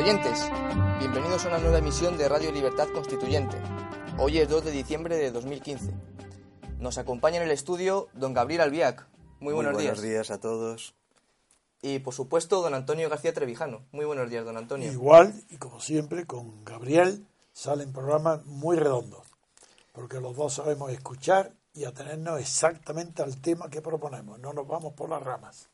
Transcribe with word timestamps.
Oyentes. 0.00 0.50
Bienvenidos 0.98 1.44
a 1.44 1.48
una 1.48 1.58
nueva 1.58 1.78
emisión 1.78 2.16
de 2.16 2.28
Radio 2.28 2.52
Libertad 2.52 2.88
Constituyente. 2.92 3.56
Hoy 4.18 4.38
es 4.38 4.48
2 4.48 4.64
de 4.64 4.70
diciembre 4.70 5.16
de 5.16 5.30
2015. 5.30 5.92
Nos 6.78 6.98
acompaña 6.98 7.36
en 7.38 7.42
el 7.44 7.50
estudio 7.50 8.08
don 8.14 8.32
Gabriel 8.34 8.62
Albiac. 8.62 9.06
Muy 9.40 9.52
buenos, 9.54 9.74
Muy 9.74 9.82
buenos 9.84 10.02
días. 10.02 10.12
días 10.12 10.30
a 10.30 10.40
todos. 10.40 10.94
Y 11.82 11.98
por 12.00 12.14
supuesto, 12.14 12.62
don 12.62 12.74
Antonio 12.74 13.08
García 13.08 13.32
Trevijano. 13.32 13.82
Muy 13.92 14.04
buenos 14.04 14.28
días, 14.30 14.44
don 14.44 14.56
Antonio. 14.56 14.90
Igual, 14.90 15.34
y 15.50 15.56
como 15.56 15.80
siempre, 15.80 16.26
con 16.26 16.64
Gabriel 16.64 17.26
salen 17.52 17.92
programas 17.92 18.44
muy 18.46 18.76
redondos, 18.76 19.26
porque 19.92 20.20
los 20.20 20.36
dos 20.36 20.54
sabemos 20.54 20.90
escuchar 20.92 21.52
y 21.74 21.84
atenernos 21.84 22.40
exactamente 22.40 23.22
al 23.22 23.40
tema 23.40 23.70
que 23.70 23.80
proponemos, 23.82 24.38
no 24.40 24.52
nos 24.52 24.66
vamos 24.66 24.92
por 24.94 25.08
las 25.08 25.22
ramas. 25.22 25.68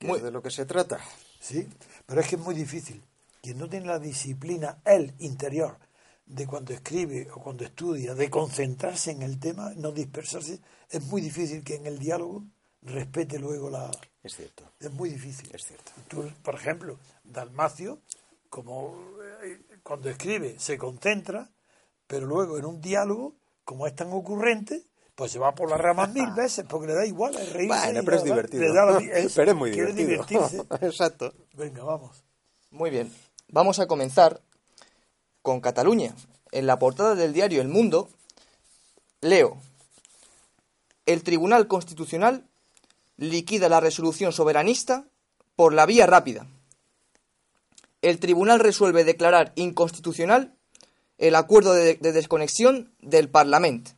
Muy- 0.00 0.18
es 0.18 0.24
de 0.24 0.30
lo 0.30 0.42
que 0.42 0.50
se 0.50 0.66
trata. 0.66 0.98
¿sí? 1.40 1.68
Pero 2.06 2.20
es 2.20 2.26
que 2.28 2.36
es 2.36 2.42
muy 2.42 2.54
difícil. 2.54 3.02
Quien 3.42 3.58
no 3.58 3.68
tiene 3.68 3.86
la 3.86 3.98
disciplina, 3.98 4.80
el 4.84 5.14
interior, 5.18 5.78
de 6.26 6.46
cuando 6.46 6.72
escribe 6.74 7.28
o 7.34 7.40
cuando 7.40 7.64
estudia, 7.64 8.14
de 8.14 8.28
concentrarse 8.28 9.10
en 9.12 9.22
el 9.22 9.38
tema, 9.38 9.72
no 9.76 9.92
dispersarse, 9.92 10.60
es 10.90 11.02
muy 11.04 11.20
difícil 11.22 11.62
que 11.64 11.76
en 11.76 11.86
el 11.86 11.98
diálogo 11.98 12.44
respete 12.82 13.38
luego 13.38 13.70
la... 13.70 13.90
Es 14.22 14.34
cierto, 14.36 14.64
Es 14.80 14.90
muy 14.92 15.08
difícil. 15.10 15.50
es 15.54 15.64
cierto. 15.64 15.92
Tú, 16.08 16.30
por 16.42 16.54
ejemplo, 16.56 16.98
Dalmacio, 17.24 18.00
como 18.50 18.94
eh, 19.44 19.60
cuando 19.82 20.10
escribe 20.10 20.58
se 20.58 20.76
concentra, 20.76 21.48
pero 22.06 22.26
luego 22.26 22.58
en 22.58 22.64
un 22.66 22.80
diálogo, 22.80 23.36
como 23.64 23.86
es 23.86 23.94
tan 23.94 24.12
ocurrente, 24.12 24.82
pues 25.14 25.32
se 25.32 25.38
va 25.38 25.54
por 25.54 25.70
las 25.70 25.80
ramas 25.80 26.10
mil 26.14 26.30
veces, 26.36 26.66
porque 26.68 26.88
le 26.88 26.94
da 26.94 27.06
igual, 27.06 27.34
es 27.36 27.52
reírse. 27.52 27.78
Bueno, 27.86 28.00
pero 28.04 28.16
es 28.16 28.22
le 28.24 28.28
da- 28.28 28.34
divertido. 28.34 28.62
le 28.62 28.72
da 28.72 28.84
la- 28.86 28.98
es- 29.18 29.34
pero 29.34 29.50
es 29.52 29.56
muy 29.56 29.70
quiere 29.72 29.92
divertido. 29.94 30.48
divertirse. 30.48 30.66
Exacto. 30.86 31.32
Venga, 31.54 31.84
vamos. 31.84 32.22
Muy 32.70 32.90
bien. 32.90 33.10
Vamos 33.50 33.78
a 33.78 33.86
comenzar 33.86 34.42
con 35.40 35.60
Cataluña. 35.60 36.14
En 36.52 36.66
la 36.66 36.78
portada 36.78 37.14
del 37.14 37.32
diario 37.32 37.62
El 37.62 37.68
Mundo, 37.68 38.10
leo, 39.22 39.58
el 41.06 41.22
Tribunal 41.22 41.66
Constitucional 41.66 42.46
liquida 43.16 43.70
la 43.70 43.80
resolución 43.80 44.32
soberanista 44.32 45.06
por 45.56 45.72
la 45.72 45.86
vía 45.86 46.06
rápida. 46.06 46.46
El 48.02 48.20
tribunal 48.20 48.60
resuelve 48.60 49.02
declarar 49.02 49.52
inconstitucional 49.56 50.54
el 51.16 51.34
acuerdo 51.34 51.72
de, 51.72 51.96
de 51.96 52.12
desconexión 52.12 52.94
del 53.00 53.28
Parlamento. 53.28 53.92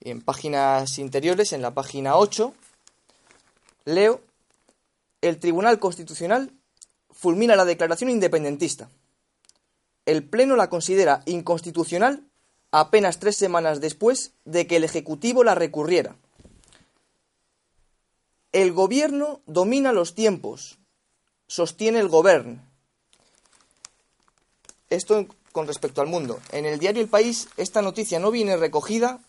En 0.00 0.20
páginas 0.20 0.98
interiores, 0.98 1.52
en 1.52 1.62
la 1.62 1.72
página 1.72 2.16
8, 2.16 2.52
leo, 3.86 4.20
el 5.22 5.38
Tribunal 5.38 5.78
Constitucional 5.78 6.52
fulmina 7.16 7.56
la 7.56 7.64
declaración 7.64 8.10
independentista. 8.10 8.88
El 10.04 10.22
Pleno 10.22 10.54
la 10.54 10.68
considera 10.68 11.22
inconstitucional 11.26 12.22
apenas 12.70 13.18
tres 13.18 13.36
semanas 13.36 13.80
después 13.80 14.32
de 14.44 14.66
que 14.66 14.76
el 14.76 14.84
Ejecutivo 14.84 15.42
la 15.42 15.54
recurriera. 15.54 16.14
El 18.52 18.72
Gobierno 18.72 19.40
domina 19.46 19.92
los 19.92 20.14
tiempos, 20.14 20.78
sostiene 21.46 21.98
el 21.98 22.08
Gobierno. 22.08 22.62
Esto 24.88 25.26
con 25.52 25.66
respecto 25.66 26.02
al 26.02 26.06
mundo. 26.06 26.40
En 26.52 26.66
el 26.66 26.78
diario 26.78 27.02
El 27.02 27.08
País 27.08 27.48
esta 27.56 27.82
noticia 27.82 28.18
no 28.18 28.30
viene 28.30 28.56
recogida 28.56 29.20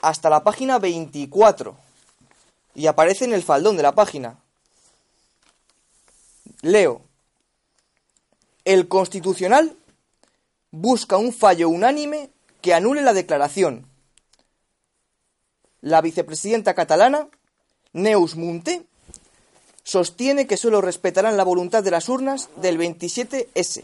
hasta 0.00 0.30
la 0.30 0.44
página 0.44 0.78
24 0.78 1.76
y 2.74 2.86
aparece 2.86 3.24
en 3.24 3.32
el 3.32 3.42
faldón 3.42 3.76
de 3.76 3.82
la 3.82 3.94
página. 3.94 4.38
Leo. 6.62 7.02
El 8.64 8.88
Constitucional 8.88 9.76
busca 10.70 11.16
un 11.16 11.32
fallo 11.32 11.68
unánime 11.68 12.30
que 12.60 12.74
anule 12.74 13.02
la 13.02 13.12
declaración. 13.12 13.86
La 15.80 16.00
vicepresidenta 16.00 16.74
catalana, 16.74 17.28
Neus 17.92 18.36
Munté, 18.36 18.84
sostiene 19.82 20.46
que 20.46 20.56
solo 20.56 20.80
respetarán 20.80 21.36
la 21.36 21.44
voluntad 21.44 21.82
de 21.82 21.90
las 21.90 22.08
urnas 22.08 22.50
del 22.56 22.78
27S. 22.78 23.82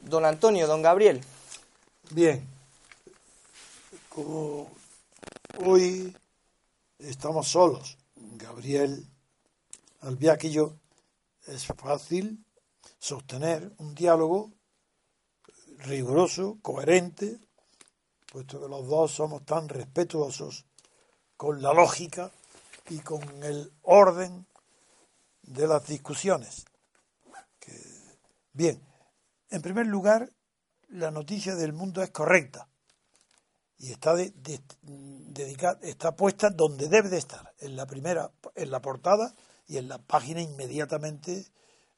Don 0.00 0.24
Antonio, 0.24 0.66
don 0.66 0.82
Gabriel, 0.82 1.22
Bien. 2.10 2.46
Como 4.10 4.70
hoy 5.64 6.14
estamos 6.98 7.48
solos, 7.48 7.96
Gabriel 8.36 9.06
Albiac 10.02 10.44
y 10.44 10.50
yo, 10.50 10.74
es 11.46 11.66
fácil 11.66 12.44
sostener 12.98 13.72
un 13.78 13.94
diálogo 13.94 14.52
riguroso, 15.78 16.58
coherente, 16.62 17.38
puesto 18.30 18.60
que 18.60 18.68
los 18.68 18.86
dos 18.86 19.12
somos 19.12 19.44
tan 19.44 19.68
respetuosos 19.68 20.64
con 21.36 21.60
la 21.60 21.72
lógica 21.72 22.30
y 22.88 22.98
con 23.00 23.42
el 23.42 23.72
orden 23.82 24.46
de 25.42 25.66
las 25.66 25.86
discusiones. 25.86 26.64
Bien, 28.52 28.80
en 29.50 29.62
primer 29.62 29.86
lugar, 29.86 30.30
la 30.88 31.10
noticia 31.10 31.54
del 31.54 31.72
mundo 31.72 32.02
es 32.02 32.10
correcta 32.10 32.68
y 33.78 33.90
está 33.92 34.14
de- 34.14 34.30
de- 34.30 34.62
dedica- 34.82 35.78
está 35.82 36.14
puesta 36.14 36.50
donde 36.50 36.88
debe 36.88 37.08
de 37.08 37.18
estar, 37.18 37.54
en 37.58 37.76
la 37.76 37.86
primera, 37.86 38.30
en 38.54 38.70
la 38.70 38.82
portada 38.82 39.34
y 39.72 39.78
en 39.78 39.88
la 39.88 39.98
página 39.98 40.40
inmediatamente 40.42 41.46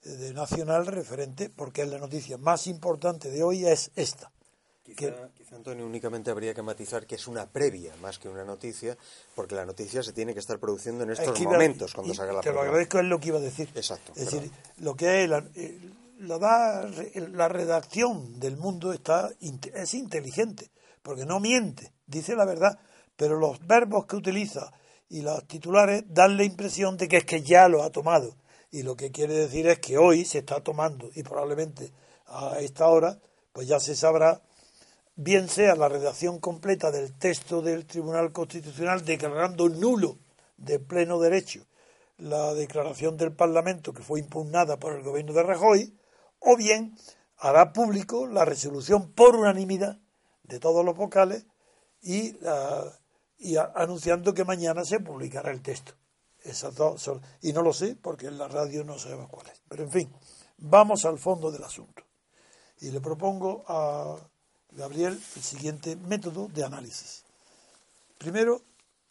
eh, 0.03 0.09
de 0.09 0.33
Nacional 0.33 0.87
referente, 0.87 1.51
porque 1.51 1.83
es 1.83 1.89
la 1.89 1.99
noticia 1.99 2.39
más 2.39 2.67
importante 2.69 3.31
de 3.31 3.43
hoy 3.43 3.67
es 3.67 3.91
esta. 3.97 4.31
Quizá, 4.85 5.31
Antonio, 5.57 5.87
únicamente 5.87 6.31
habría 6.31 6.53
que 6.55 6.61
matizar 6.63 7.07
que 7.07 7.15
es 7.15 7.27
una 7.27 7.47
previa 7.47 7.95
más 8.03 8.19
que 8.19 8.29
una 8.29 8.45
noticia, 8.45 8.97
porque 9.35 9.55
la 9.55 9.65
noticia 9.65 10.03
se 10.03 10.13
tiene 10.13 10.35
que 10.35 10.41
estar 10.41 10.59
produciendo 10.59 11.05
en 11.05 11.11
Es 11.11 11.21
estos 11.21 11.41
iba- 11.41 11.53
momentos 11.53 11.95
cuando 11.95 12.13
y 12.13 12.17
salga 12.17 12.35
la 12.35 12.41
Te 12.43 12.49
lo 12.51 12.55
programa. 12.57 12.69
agradezco, 12.77 12.99
es 12.99 13.05
lo 13.07 13.19
que 13.19 13.29
iba 13.29 13.39
a 13.39 13.41
decir. 13.41 13.69
Exacto, 13.75 14.13
Es 14.15 14.31
decir, 14.31 14.51
lo 14.79 14.95
que 14.95 15.25
es 15.25 15.31
la, 15.31 15.39
eh, 15.55 15.91
la, 16.19 16.39
da- 16.39 16.87
la 17.33 17.49
redacción 17.49 18.39
del 18.39 18.57
mundo 18.59 18.93
está 18.93 19.31
es 19.41 19.95
inteligente, 19.95 20.71
porque 21.03 21.25
no 21.25 21.41
miente, 21.41 21.93
dice 22.07 22.37
la 22.37 22.45
verdad, 22.45 22.79
pero 23.17 23.39
los 23.39 23.67
verbos 23.67 24.05
que 24.07 24.17
utiliza 24.17 24.71
y 25.09 25.23
los 25.23 25.47
titulares 25.47 26.05
dan 26.09 26.37
la 26.37 26.45
impresión 26.45 26.97
de 26.97 27.09
que 27.09 27.19
es 27.19 27.25
que 27.25 27.43
ya 27.43 27.69
lo 27.69 27.83
ha 27.83 27.91
tomado. 27.91 28.37
Y 28.71 28.83
lo 28.83 28.97
que 28.97 29.11
quiere 29.11 29.35
decir 29.35 29.67
es 29.69 29.79
que 29.79 29.99
hoy 29.99 30.25
se 30.25 30.39
está 30.39 30.61
tomando 30.61 31.11
y 31.15 31.23
probablemente 31.23 31.93
a 32.27 32.59
esta 32.61 32.89
hora 32.89 33.19
pues 33.53 33.69
ya 33.69 33.79
se 33.79 33.95
sabrá 33.95 34.43
bien 35.17 35.49
sea 35.49 35.77
la 35.77 35.89
redacción 35.89 36.41
completa 36.41 36.91
del 36.91 37.13
texto 37.13 37.63
del 37.63 37.87
Tribunal 37.87 38.33
Constitucional 38.33 39.05
declarando 39.05 39.69
nulo 39.69 40.19
de 40.57 40.81
pleno 40.81 41.21
derecho 41.21 41.65
la 42.19 42.55
declaración 42.55 43.17
del 43.17 43.33
Parlamento 43.33 43.93
que 43.93 44.03
fue 44.03 44.21
impugnada 44.21 44.79
por 44.79 44.95
el 44.95 45.03
gobierno 45.03 45.33
de 45.33 45.43
Rajoy, 45.43 45.99
o 46.39 46.57
bien 46.57 46.97
hará 47.39 47.73
público 47.73 48.27
la 48.27 48.45
resolución 48.45 49.13
por 49.13 49.37
unanimidad 49.37 49.99
de 50.45 50.61
todos 50.61 50.85
los 50.85 50.97
vocales 50.97 51.47
y, 52.03 52.37
y 53.45 53.57
anunciando 53.57 54.33
que 54.33 54.43
mañana 54.43 54.87
se 54.87 55.01
publicará 55.01 55.51
el 55.51 55.61
texto. 55.61 55.93
Esas 56.43 56.75
dos 56.75 57.03
son, 57.03 57.21
y 57.43 57.53
no 57.53 57.61
lo 57.61 57.75
sé 57.75 57.95
porque 57.95 58.27
en 58.27 58.39
la 58.39 58.49
radio 58.49 58.85
no 58.85 58.99
sabemos 58.99 59.29
cuál 59.29 59.49
es. 59.49 59.61
Pero 59.69 59.85
en 59.85 59.91
fin, 59.91 60.13
vamos 60.57 61.05
al 61.05 61.19
fondo 61.19 61.53
del 61.53 61.63
asunto. 61.63 62.03
Y 62.81 62.91
le 62.91 63.03
propongo 63.03 63.63
a 63.69 64.17
Gabriel 64.71 65.13
el 65.37 65.43
siguiente 65.43 65.95
método 65.95 66.49
de 66.49 66.65
análisis. 66.65 67.25
Primero, 68.17 68.63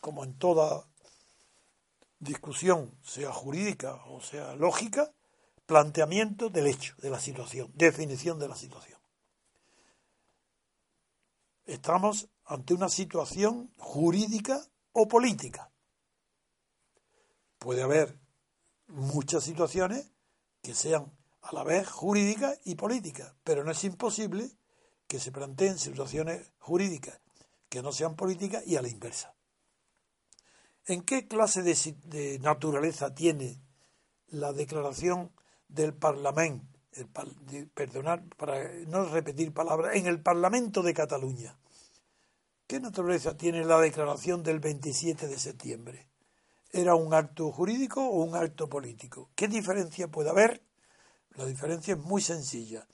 como 0.01 0.23
en 0.23 0.33
toda 0.39 0.83
discusión, 2.19 2.91
sea 3.03 3.31
jurídica 3.31 4.03
o 4.07 4.19
sea 4.19 4.55
lógica, 4.55 5.11
planteamiento 5.67 6.49
del 6.49 6.67
hecho, 6.67 6.95
de 6.97 7.11
la 7.11 7.19
situación, 7.19 7.71
definición 7.75 8.39
de 8.39 8.47
la 8.47 8.55
situación. 8.55 8.92
Estamos 11.65 12.29
ante 12.45 12.73
una 12.73 12.89
situación 12.89 13.73
jurídica 13.77 14.61
o 14.91 15.07
política. 15.07 15.71
Puede 17.57 17.83
haber 17.83 18.19
muchas 18.87 19.43
situaciones 19.43 20.11
que 20.61 20.73
sean 20.73 21.11
a 21.41 21.53
la 21.53 21.63
vez 21.63 21.89
jurídicas 21.89 22.59
y 22.63 22.75
políticas, 22.75 23.35
pero 23.43 23.63
no 23.63 23.71
es 23.71 23.83
imposible 23.83 24.51
que 25.07 25.19
se 25.19 25.31
planteen 25.31 25.77
situaciones 25.77 26.51
jurídicas 26.57 27.19
que 27.69 27.81
no 27.81 27.91
sean 27.91 28.15
políticas 28.15 28.63
y 28.67 28.75
a 28.75 28.81
la 28.81 28.87
inversa. 28.87 29.35
¿En 30.85 31.01
qué 31.01 31.27
clase 31.27 31.63
de, 31.63 32.39
naturaleza 32.39 33.15
tiene 33.15 33.61
la 34.27 34.53
declaración 34.53 35.31
del 35.67 35.93
Parlamento, 35.93 36.72
perdonar 37.73 38.23
para 38.37 38.71
no 38.87 39.05
repetir 39.05 39.53
palabras, 39.53 39.95
en 39.95 40.07
el 40.07 40.21
Parlamento 40.21 40.81
de 40.81 40.93
Cataluña? 40.93 41.57
¿Qué 42.67 42.79
naturaleza 42.79 43.35
tiene 43.35 43.65
la 43.65 43.79
declaración 43.79 44.41
del 44.43 44.59
27 44.59 45.27
de 45.27 45.37
septiembre? 45.37 46.07
¿Era 46.71 46.95
un 46.95 47.13
acto 47.13 47.51
jurídico 47.51 48.03
o 48.03 48.23
un 48.23 48.35
acto 48.35 48.67
político? 48.67 49.29
¿Qué 49.35 49.47
diferencia 49.47 50.07
puede 50.07 50.29
haber? 50.29 50.63
La 51.35 51.45
diferencia 51.45 51.93
es 51.93 51.99
muy 51.99 52.21
sencilla. 52.21 52.87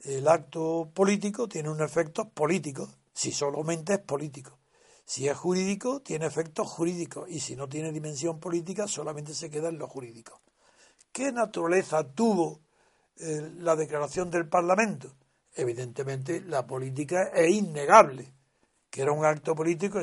El 0.00 0.26
acto 0.28 0.90
político 0.94 1.48
tiene 1.48 1.68
un 1.68 1.82
efecto 1.82 2.28
político, 2.30 2.88
si 3.12 3.32
solamente 3.32 3.94
es 3.94 4.00
político. 4.00 4.58
Si 5.04 5.28
es 5.28 5.36
jurídico, 5.36 6.00
tiene 6.00 6.26
efectos 6.26 6.68
jurídicos 6.68 7.28
y 7.28 7.40
si 7.40 7.56
no 7.56 7.68
tiene 7.68 7.92
dimensión 7.92 8.38
política, 8.38 8.86
solamente 8.86 9.34
se 9.34 9.50
queda 9.50 9.68
en 9.68 9.78
lo 9.78 9.88
jurídico. 9.88 10.40
¿Qué 11.12 11.32
naturaleza 11.32 12.04
tuvo 12.04 12.60
eh, 13.20 13.52
la 13.58 13.76
declaración 13.76 14.30
del 14.30 14.48
Parlamento? 14.48 15.14
Evidentemente, 15.54 16.40
la 16.40 16.66
política 16.66 17.30
es 17.34 17.50
innegable, 17.50 18.32
que 18.88 19.02
era 19.02 19.12
un 19.12 19.24
acto 19.24 19.54
político, 19.54 20.00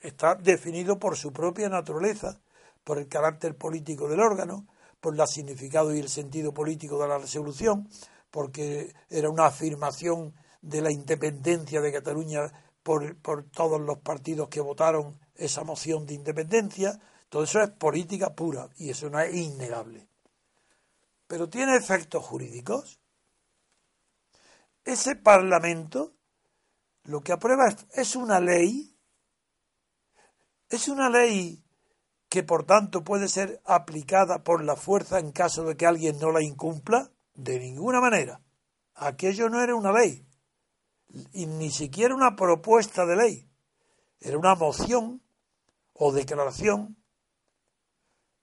está 0.00 0.34
definido 0.34 0.98
por 0.98 1.16
su 1.16 1.32
propia 1.32 1.68
naturaleza, 1.68 2.40
por 2.84 2.98
el 2.98 3.08
carácter 3.08 3.56
político 3.56 4.08
del 4.08 4.20
órgano, 4.20 4.66
por 5.00 5.18
el 5.18 5.26
significado 5.26 5.94
y 5.94 6.00
el 6.00 6.08
sentido 6.08 6.52
político 6.52 7.00
de 7.00 7.08
la 7.08 7.18
resolución, 7.18 7.88
porque 8.30 8.94
era 9.08 9.30
una 9.30 9.46
afirmación 9.46 10.34
de 10.60 10.80
la 10.80 10.92
independencia 10.92 11.80
de 11.80 11.92
Cataluña 11.92 12.52
por, 12.82 13.16
por 13.16 13.44
todos 13.50 13.80
los 13.80 13.98
partidos 13.98 14.48
que 14.48 14.60
votaron 14.60 15.18
esa 15.34 15.64
moción 15.64 16.06
de 16.06 16.14
independencia, 16.14 16.98
todo 17.28 17.44
eso 17.44 17.60
es 17.60 17.70
política 17.70 18.34
pura 18.34 18.68
y 18.76 18.90
eso 18.90 19.08
no 19.08 19.20
es 19.20 19.34
innegable. 19.34 20.06
Pero 21.32 21.48
tiene 21.48 21.76
efectos 21.76 22.22
jurídicos. 22.22 23.00
Ese 24.84 25.16
Parlamento 25.16 26.12
lo 27.04 27.22
que 27.22 27.32
aprueba 27.32 27.74
es 27.94 28.16
una 28.16 28.38
ley, 28.38 28.94
es 30.68 30.88
una 30.88 31.08
ley 31.08 31.64
que 32.28 32.42
por 32.42 32.66
tanto 32.66 33.02
puede 33.02 33.28
ser 33.28 33.62
aplicada 33.64 34.44
por 34.44 34.62
la 34.62 34.76
fuerza 34.76 35.20
en 35.20 35.32
caso 35.32 35.64
de 35.64 35.74
que 35.74 35.86
alguien 35.86 36.18
no 36.18 36.32
la 36.32 36.42
incumpla, 36.42 37.10
de 37.32 37.58
ninguna 37.58 38.02
manera. 38.02 38.42
Aquello 38.94 39.48
no 39.48 39.62
era 39.62 39.74
una 39.74 39.90
ley, 39.90 40.26
y 41.32 41.46
ni 41.46 41.70
siquiera 41.70 42.14
una 42.14 42.36
propuesta 42.36 43.06
de 43.06 43.16
ley, 43.16 43.50
era 44.20 44.36
una 44.36 44.54
moción 44.54 45.22
o 45.94 46.12
declaración 46.12 47.02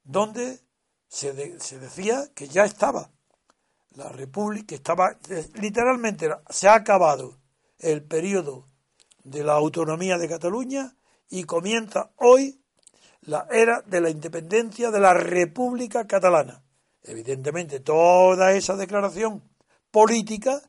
donde 0.03 0.67
se, 1.09 1.59
se 1.59 1.79
decía 1.79 2.29
que 2.33 2.47
ya 2.47 2.63
estaba 2.63 3.11
la 3.95 4.09
República, 4.09 4.75
estaba 4.75 5.17
literalmente 5.55 6.29
se 6.49 6.67
ha 6.67 6.75
acabado 6.75 7.37
el 7.79 8.03
periodo 8.03 8.65
de 9.23 9.43
la 9.43 9.53
autonomía 9.53 10.17
de 10.17 10.29
Cataluña 10.29 10.95
y 11.29 11.43
comienza 11.43 12.11
hoy 12.15 12.61
la 13.21 13.47
era 13.51 13.81
de 13.81 14.01
la 14.01 14.09
independencia 14.09 14.91
de 14.91 14.99
la 14.99 15.13
República 15.13 16.07
Catalana. 16.07 16.63
Evidentemente, 17.03 17.79
toda 17.79 18.53
esa 18.53 18.75
declaración 18.75 19.43
política 19.91 20.61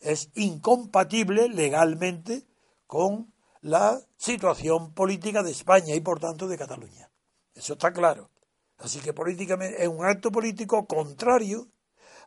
es 0.00 0.30
incompatible 0.34 1.48
legalmente 1.48 2.46
con 2.86 3.32
la 3.60 4.00
situación 4.16 4.92
política 4.92 5.42
de 5.42 5.50
España 5.50 5.94
y 5.94 6.00
por 6.00 6.20
tanto 6.20 6.48
de 6.48 6.58
Cataluña. 6.58 7.10
Eso 7.54 7.74
está 7.74 7.92
claro. 7.92 8.30
Así 8.78 9.00
que 9.00 9.12
políticamente 9.12 9.82
es 9.82 9.88
un 9.88 10.04
acto 10.04 10.30
político 10.30 10.86
contrario 10.86 11.68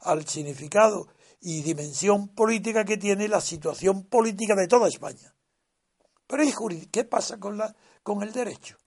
al 0.01 0.27
significado 0.27 1.07
y 1.39 1.61
dimensión 1.61 2.29
política 2.29 2.85
que 2.85 2.97
tiene 2.97 3.27
la 3.27 3.41
situación 3.41 4.05
política 4.05 4.55
de 4.55 4.67
toda 4.67 4.87
España. 4.87 5.33
Pero 6.27 6.43
¿qué 6.91 7.03
pasa 7.03 7.39
con, 7.39 8.23
el 8.23 8.31
derecho? 8.31 8.77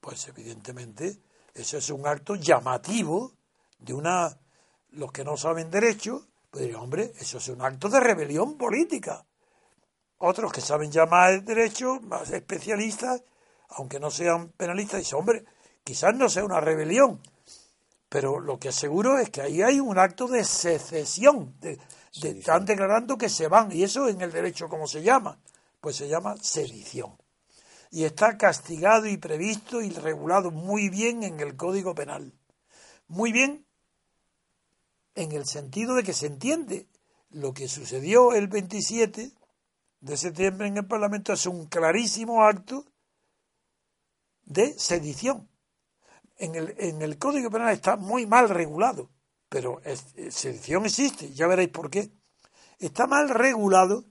Pues 0.00 0.28
evidentemente 0.28 1.20
eso 1.54 1.78
es 1.78 1.90
un 1.90 2.06
acto 2.06 2.36
llamativo 2.36 3.32
de 3.78 3.94
una... 3.94 4.38
Los 4.90 5.12
que 5.12 5.24
no 5.24 5.36
saben 5.36 5.70
derecho 5.70 6.26
pues 6.56 6.74
hombre, 6.74 7.12
eso 7.20 7.36
es 7.36 7.48
un 7.48 7.60
acto 7.60 7.90
de 7.90 8.00
rebelión 8.00 8.56
política. 8.56 9.26
Otros 10.16 10.50
que 10.50 10.62
saben 10.62 10.90
ya 10.90 11.04
más 11.04 11.44
derecho, 11.44 12.00
más 12.00 12.30
especialistas, 12.30 13.22
aunque 13.68 14.00
no 14.00 14.10
sean 14.10 14.52
penalistas, 14.52 15.00
dicen, 15.00 15.18
hombre, 15.18 15.44
quizás 15.86 16.16
no 16.16 16.28
sea 16.28 16.44
una 16.44 16.60
rebelión, 16.60 17.20
pero 18.08 18.40
lo 18.40 18.58
que 18.58 18.70
aseguro 18.70 19.18
es 19.18 19.30
que 19.30 19.40
ahí 19.40 19.62
hay 19.62 19.78
un 19.78 19.96
acto 19.98 20.26
de 20.26 20.42
secesión. 20.42 21.54
De, 21.60 21.78
están 22.12 22.64
declarando 22.64 23.16
que 23.16 23.28
se 23.28 23.46
van, 23.46 23.70
y 23.70 23.84
eso 23.84 24.08
en 24.08 24.20
el 24.20 24.32
derecho, 24.32 24.68
¿cómo 24.68 24.88
se 24.88 25.04
llama? 25.04 25.38
Pues 25.80 25.94
se 25.94 26.08
llama 26.08 26.34
sedición. 26.38 27.16
Y 27.92 28.02
está 28.02 28.36
castigado 28.36 29.06
y 29.06 29.16
previsto 29.16 29.80
y 29.80 29.90
regulado 29.90 30.50
muy 30.50 30.88
bien 30.88 31.22
en 31.22 31.38
el 31.38 31.54
Código 31.54 31.94
Penal. 31.94 32.32
Muy 33.06 33.30
bien 33.30 33.64
en 35.14 35.30
el 35.30 35.46
sentido 35.46 35.94
de 35.94 36.02
que 36.02 36.12
se 36.12 36.26
entiende 36.26 36.88
lo 37.30 37.54
que 37.54 37.68
sucedió 37.68 38.32
el 38.34 38.48
27 38.48 39.30
de 40.00 40.16
septiembre 40.16 40.66
en 40.66 40.78
el 40.78 40.86
Parlamento 40.86 41.32
es 41.32 41.46
un 41.46 41.66
clarísimo 41.66 42.42
acto 42.42 42.84
de 44.42 44.76
sedición. 44.76 45.48
En 46.38 46.54
el, 46.54 46.74
en 46.78 47.02
el 47.02 47.18
Código 47.18 47.50
Penal 47.50 47.72
está 47.72 47.96
muy 47.96 48.26
mal 48.26 48.48
regulado, 48.48 49.10
pero 49.48 49.80
sedición 50.30 50.84
existe, 50.84 51.32
ya 51.32 51.46
veréis 51.46 51.70
por 51.70 51.90
qué. 51.90 52.10
Está 52.78 53.06
mal 53.06 53.30
regulado 53.30 54.04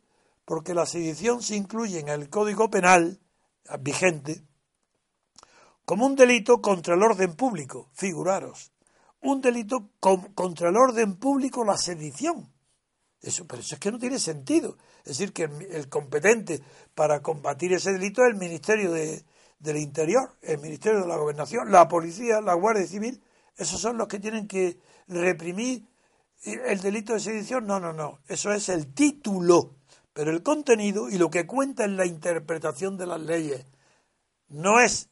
porque 0.43 0.73
la 0.73 0.85
sedición 0.85 1.43
se 1.43 1.55
incluye 1.55 1.99
en 1.99 2.09
el 2.09 2.29
Código 2.29 2.69
Penal 2.69 3.19
vigente 3.79 4.43
como 5.85 6.05
un 6.05 6.15
delito 6.15 6.61
contra 6.61 6.95
el 6.95 7.03
orden 7.03 7.35
público, 7.35 7.89
figuraros 7.93 8.71
un 9.25 9.41
delito 9.41 9.89
contra 9.99 10.69
el 10.69 10.77
orden 10.77 11.15
público, 11.15 11.65
la 11.65 11.77
sedición. 11.77 12.51
Eso, 13.21 13.45
pero 13.47 13.61
eso 13.61 13.75
es 13.75 13.81
que 13.81 13.91
no 13.91 13.97
tiene 13.97 14.19
sentido. 14.19 14.77
Es 14.99 15.17
decir, 15.17 15.33
que 15.33 15.43
el, 15.43 15.89
competente 15.89 16.61
para 16.93 17.21
combatir 17.21 17.73
ese 17.73 17.91
delito 17.91 18.23
es 18.23 18.31
el 18.31 18.39
Ministerio 18.39 18.91
de, 18.91 19.25
del 19.65 19.77
Interior, 19.77 20.37
el 20.41 20.59
Ministerio 20.59 21.01
de 21.01 21.07
la 21.07 21.17
Gobernación, 21.17 21.71
la 21.71 21.87
Policía, 21.87 22.39
la 22.39 22.53
Guardia 22.53 22.87
Civil. 22.87 23.21
Esos 23.57 23.81
son 23.81 23.97
los 23.97 24.07
que 24.07 24.19
tienen 24.19 24.47
que 24.47 24.79
reprimir 25.07 25.87
el 26.43 26.79
delito 26.79 27.13
de 27.13 27.19
sedición. 27.19 27.65
No, 27.65 27.79
no, 27.79 27.91
no. 27.91 28.19
Eso 28.27 28.53
es 28.53 28.69
el 28.69 28.93
título. 28.93 29.75
Pero 30.13 30.31
el 30.31 30.43
contenido 30.43 31.09
y 31.09 31.17
lo 31.17 31.29
que 31.29 31.45
cuenta 31.45 31.83
en 31.83 31.97
la 31.97 32.05
interpretación 32.05 32.97
de 32.97 33.07
las 33.07 33.19
leyes 33.19 33.65
no 34.47 34.79
es 34.79 35.09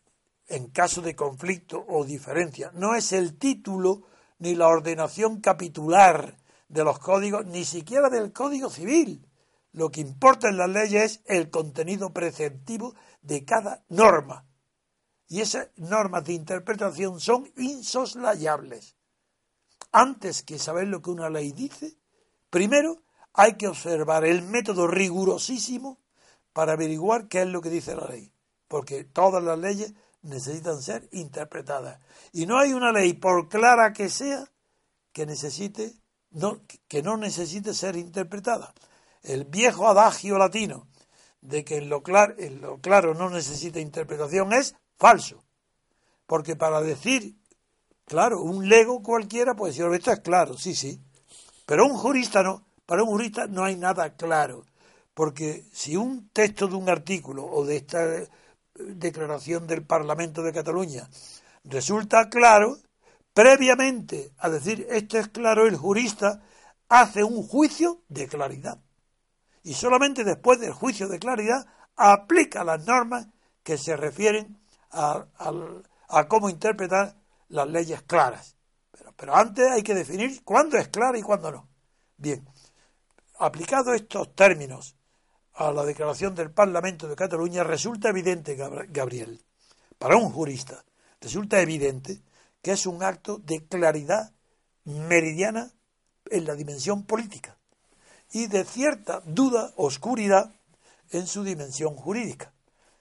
en 0.48 0.68
caso 0.68 1.02
de 1.02 1.16
conflicto 1.16 1.84
o 1.90 2.06
diferencia. 2.06 2.72
No 2.74 2.96
es 2.96 3.12
el 3.12 3.38
título 3.38 4.04
ni 4.40 4.56
la 4.56 4.68
ordenación 4.68 5.42
capitular 5.42 6.38
de 6.70 6.84
los 6.84 7.00
códigos, 7.00 7.46
ni 7.46 7.66
siquiera 7.66 8.10
del 8.10 8.32
Código 8.32 8.70
Civil. 8.70 9.28
Lo 9.72 9.90
que 9.90 10.02
importa 10.02 10.50
en 10.50 10.58
las 10.58 10.70
leyes 10.70 11.04
es 11.04 11.22
el 11.26 11.50
contenido 11.50 12.14
preceptivo 12.14 12.94
de 13.24 13.44
cada 13.44 13.84
norma. 13.90 14.46
Y 15.28 15.42
esas 15.42 15.70
normas 15.78 16.24
de 16.26 16.34
interpretación 16.34 17.20
son 17.20 17.52
insoslayables. 17.58 18.96
Antes 19.92 20.44
que 20.44 20.60
saber 20.60 20.88
lo 20.88 21.02
que 21.02 21.10
una 21.10 21.30
ley 21.30 21.52
dice, 21.52 21.98
Primero, 22.54 23.02
hay 23.34 23.56
que 23.56 23.68
observar 23.68 24.26
el 24.26 24.44
método 24.44 24.86
rigurosísimo 24.86 25.98
para 26.54 26.74
averiguar 26.74 27.28
qué 27.28 27.42
es 27.42 27.48
lo 27.48 27.62
que 27.62 27.72
dice 27.72 27.96
la 27.96 28.06
ley, 28.06 28.32
porque 28.68 29.06
todas 29.06 29.44
las 29.44 29.58
leyes 29.58 29.96
necesitan 30.22 30.80
ser 30.80 31.10
interpretadas. 31.14 32.00
Y 32.32 32.46
no 32.46 32.60
hay 32.60 32.74
una 32.74 32.92
ley, 32.92 33.14
por 33.14 33.50
clara 33.50 33.92
que 33.92 34.08
sea, 34.08 34.52
que 35.12 35.26
necesite 35.26 35.96
no, 36.30 36.62
que 36.88 37.02
no 37.02 37.18
necesite 37.18 37.74
ser 37.74 37.96
interpretada. 37.96 38.76
El 39.24 39.46
viejo 39.46 39.88
adagio 39.88 40.38
latino 40.38 40.86
de 41.44 41.66
que 41.66 41.78
en 41.78 41.90
lo, 41.90 42.02
claro, 42.02 42.34
en 42.38 42.62
lo 42.62 42.80
claro 42.80 43.14
no 43.14 43.30
necesita 43.30 43.80
interpretación 43.80 44.54
es 44.54 44.76
falso. 44.98 45.44
Porque 46.26 46.56
para 46.56 46.82
decir, 46.82 47.36
claro, 48.06 48.42
un 48.42 48.70
lego 48.70 49.04
cualquiera 49.04 49.54
puede 49.54 49.74
decir, 49.74 49.86
esto 49.94 50.12
es 50.12 50.22
claro, 50.22 50.58
sí, 50.58 50.74
sí. 50.74 51.02
Pero 51.66 51.86
un 51.86 51.98
jurista 51.98 52.44
no. 52.44 52.66
Para 52.86 53.04
un 53.04 53.10
jurista 53.10 53.48
no 53.48 53.64
hay 53.64 53.76
nada 53.76 54.16
claro. 54.16 54.66
Porque 55.14 55.66
si 55.72 55.96
un 55.96 56.30
texto 56.30 56.68
de 56.68 56.76
un 56.76 56.90
artículo 56.90 57.46
o 57.46 57.66
de 57.66 57.78
esta 57.78 58.00
declaración 58.76 59.68
del 59.68 59.86
Parlamento 59.86 60.42
de 60.42 60.54
Cataluña 60.54 61.08
resulta 61.64 62.30
claro, 62.30 62.78
previamente 63.34 64.32
a 64.38 64.50
decir 64.50 64.88
esto 64.90 65.20
es 65.20 65.28
claro, 65.28 65.68
el 65.68 65.76
jurista 65.76 66.42
hace 66.90 67.24
un 67.24 67.44
juicio 67.44 68.02
de 68.08 68.28
claridad. 68.28 68.83
Y 69.64 69.74
solamente 69.74 70.26
después 70.26 70.60
del 70.60 70.74
juicio 70.74 71.08
de 71.08 71.20
claridad 71.20 71.66
aplica 71.96 72.64
las 72.64 72.86
normas 72.86 73.28
que 73.64 73.78
se 73.78 73.96
refieren 73.96 74.60
a, 74.92 75.26
cómo 76.28 76.50
interpretar 76.50 77.16
las 77.48 77.68
leyes 77.68 78.02
claras. 78.04 78.58
Pero, 78.92 79.14
pero 79.16 79.36
antes 79.36 79.72
hay 79.72 79.82
que 79.82 79.96
definir 79.96 80.44
cuándo 80.44 80.78
es 80.78 80.90
clara 80.90 81.18
y 81.18 81.22
cuándo 81.22 81.52
no. 81.52 81.70
Bien, 82.18 82.46
aplicado 83.40 83.94
estos 83.94 84.36
términos 84.36 84.96
a 85.54 85.72
la 85.72 85.84
declaración 85.84 86.36
del 86.36 86.52
Parlamento 86.52 87.08
de 87.08 87.16
Cataluña, 87.16 87.64
resulta 87.64 88.10
evidente, 88.10 88.56
Gabriel, 88.56 89.42
para 89.98 90.18
un 90.18 90.32
jurista, 90.32 90.84
resulta 91.22 91.62
evidente 91.62 92.22
que 92.62 92.72
es 92.72 92.86
un 92.86 93.02
acto 93.02 93.38
de 93.38 93.66
claridad 93.66 94.34
meridiana 94.84 95.72
en 96.30 96.46
la 96.46 96.56
dimensión 96.56 97.06
política 97.06 97.58
y 98.34 98.48
de 98.48 98.66
cierta 98.66 99.22
duda, 99.26 99.72
oscuridad 99.78 100.52
en 101.12 101.28
su 101.28 101.44
dimensión 101.44 101.96
jurídica. 101.96 102.52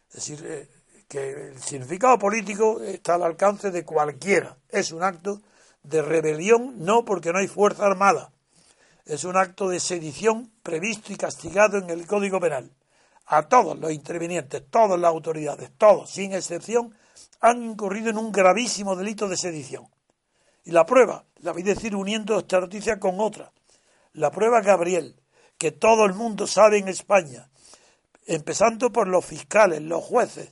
Es 0.08 0.14
decir, 0.14 0.44
eh, 0.46 0.68
que 1.08 1.48
el 1.48 1.60
significado 1.60 2.18
político 2.18 2.80
está 2.80 3.14
al 3.14 3.22
alcance 3.22 3.70
de 3.70 3.84
cualquiera. 3.84 4.56
Es 4.68 4.92
un 4.92 5.02
acto 5.02 5.40
de 5.82 6.02
rebelión, 6.02 6.84
no 6.84 7.04
porque 7.04 7.32
no 7.32 7.38
hay 7.38 7.48
fuerza 7.48 7.86
armada, 7.86 8.30
es 9.04 9.24
un 9.24 9.36
acto 9.36 9.68
de 9.68 9.80
sedición 9.80 10.52
previsto 10.62 11.12
y 11.12 11.16
castigado 11.16 11.78
en 11.78 11.90
el 11.90 12.06
Código 12.06 12.38
Penal. 12.38 12.70
A 13.26 13.48
todos 13.48 13.78
los 13.78 13.90
intervinientes, 13.90 14.62
todas 14.70 15.00
las 15.00 15.10
autoridades, 15.10 15.70
todos, 15.76 16.10
sin 16.10 16.34
excepción, 16.34 16.94
han 17.40 17.62
incurrido 17.62 18.10
en 18.10 18.18
un 18.18 18.30
gravísimo 18.30 18.94
delito 18.94 19.28
de 19.28 19.36
sedición. 19.36 19.88
Y 20.64 20.70
la 20.70 20.86
prueba, 20.86 21.24
la 21.40 21.52
voy 21.52 21.62
a 21.62 21.74
decir 21.74 21.96
uniendo 21.96 22.38
esta 22.38 22.60
noticia 22.60 23.00
con 23.00 23.18
otra. 23.18 23.50
La 24.12 24.30
prueba, 24.30 24.60
Gabriel, 24.60 25.16
que 25.62 25.70
todo 25.70 26.06
el 26.06 26.12
mundo 26.12 26.48
sabe 26.48 26.78
en 26.78 26.88
España, 26.88 27.48
empezando 28.26 28.90
por 28.90 29.06
los 29.06 29.24
fiscales, 29.24 29.80
los 29.80 30.02
jueces, 30.02 30.50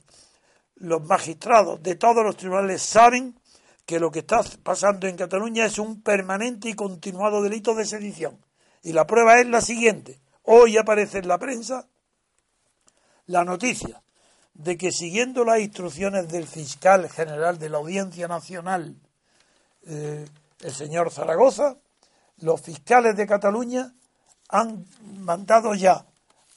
los 0.75 1.03
magistrados 1.03 1.83
de 1.83 1.95
todos 1.95 2.23
los 2.23 2.37
tribunales, 2.37 2.81
saben 2.81 3.37
que 3.85 3.99
lo 3.99 4.09
que 4.09 4.19
está 4.19 4.41
pasando 4.63 5.07
en 5.07 5.17
Cataluña 5.17 5.65
es 5.65 5.79
un 5.79 6.01
permanente 6.01 6.69
y 6.69 6.75
continuado 6.75 7.41
delito 7.41 7.75
de 7.75 7.83
sedición. 7.83 8.39
Y 8.83 8.93
la 8.93 9.05
prueba 9.05 9.37
es 9.41 9.47
la 9.47 9.59
siguiente. 9.59 10.21
Hoy 10.43 10.77
aparece 10.77 11.17
en 11.17 11.27
la 11.27 11.37
prensa 11.37 11.89
la 13.25 13.43
noticia 13.43 14.01
de 14.53 14.77
que 14.77 14.93
siguiendo 14.93 15.43
las 15.43 15.59
instrucciones 15.59 16.29
del 16.29 16.47
fiscal 16.47 17.09
general 17.09 17.59
de 17.59 17.67
la 17.67 17.79
Audiencia 17.79 18.29
Nacional, 18.29 18.95
eh, 19.87 20.25
el 20.61 20.73
señor 20.73 21.11
Zaragoza, 21.11 21.79
los 22.37 22.61
fiscales 22.61 23.17
de 23.17 23.27
Cataluña 23.27 23.93
han 24.51 24.85
mandado 25.19 25.73
ya 25.73 26.05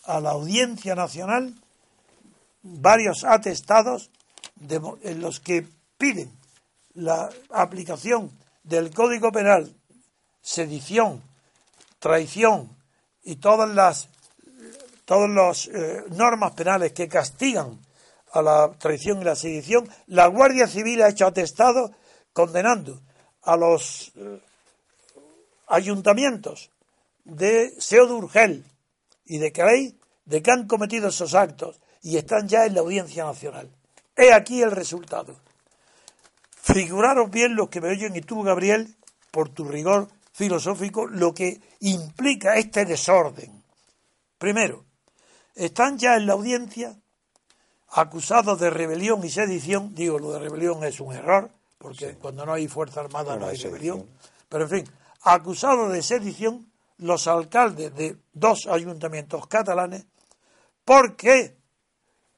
a 0.05 0.21
la 0.21 0.31
Audiencia 0.31 0.95
Nacional 0.95 1.55
varios 2.63 3.25
atestados 3.25 4.11
en 5.03 5.21
los 5.21 5.41
que 5.41 5.67
piden 5.97 6.31
la 6.95 7.31
aplicación 7.51 8.31
del 8.63 8.93
Código 8.93 9.31
Penal, 9.33 9.75
sedición, 10.43 11.23
traición 11.99 12.77
y 13.23 13.37
todas 13.37 13.71
las 13.75 14.09
todas 15.05 15.31
las 15.31 15.67
eh, 15.69 16.03
normas 16.11 16.53
penales 16.53 16.93
que 16.93 17.09
castigan 17.09 17.79
a 18.33 18.41
la 18.41 18.73
traición 18.79 19.21
y 19.21 19.25
la 19.25 19.37
sedición, 19.37 19.89
la 20.07 20.27
Guardia 20.29 20.67
Civil 20.67 21.03
ha 21.03 21.11
hecho 21.11 21.27
atestado 21.27 21.93
condenando 22.33 23.01
a 23.43 23.57
los 23.57 24.13
eh, 24.17 24.41
ayuntamientos 25.69 26.71
de 27.25 27.75
Seo 27.79 28.07
de 28.07 28.13
Urgel 28.13 28.65
y 29.25 29.39
de 29.39 29.53
Calais 29.53 29.95
de 30.25 30.43
que 30.43 30.51
han 30.51 30.67
cometido 30.67 31.09
esos 31.09 31.35
actos 31.35 31.81
y 32.03 32.17
están 32.17 32.49
ya 32.49 32.67
en 32.67 32.75
la 32.75 32.81
Audiencia 32.81 33.25
Nacional. 33.25 33.71
He 34.17 34.33
aquí 34.33 34.63
el 34.63 34.71
resultado. 34.71 35.37
Figuraros 36.51 37.31
bien 37.31 37.57
los 37.57 37.69
que 37.69 37.81
me 37.81 37.89
oyen 37.89 38.15
y 38.17 38.21
tú, 38.21 38.43
Gabriel, 38.43 38.95
por 39.31 39.49
tu 39.49 39.65
rigor 39.65 40.09
filosófico, 40.33 41.07
lo 41.07 41.35
que 41.35 41.61
implica 41.81 42.57
este 42.57 42.85
desorden. 42.85 43.63
Primero, 44.39 44.85
están 45.55 45.99
ya 45.99 46.17
en 46.17 46.27
la 46.27 46.33
audiencia 46.35 46.97
acusados 47.91 48.59
de 48.61 48.71
rebelión 48.71 49.25
y 49.25 49.31
sedición. 49.31 49.95
Digo, 49.95 50.19
lo 50.19 50.33
de 50.33 50.41
rebelión 50.41 50.85
es 50.85 51.01
un 51.01 51.15
error, 51.15 51.51
porque 51.79 52.15
cuando 52.15 52.45
no 52.45 52.53
hay 52.53 52.69
fuerza 52.69 53.01
armada 53.01 53.37
no, 53.37 53.47
hay 53.47 53.57
rebelión. 53.57 54.07
Pero 54.49 54.65
en 54.65 54.71
fin, 54.71 54.85
acusados 55.23 55.93
de 55.93 56.03
sedición 56.03 56.67
los 56.99 57.27
alcaldes 57.27 57.95
de 57.95 58.17
dos 58.33 58.67
ayuntamientos 58.67 59.47
catalanes 59.47 60.07
porque 60.85 61.57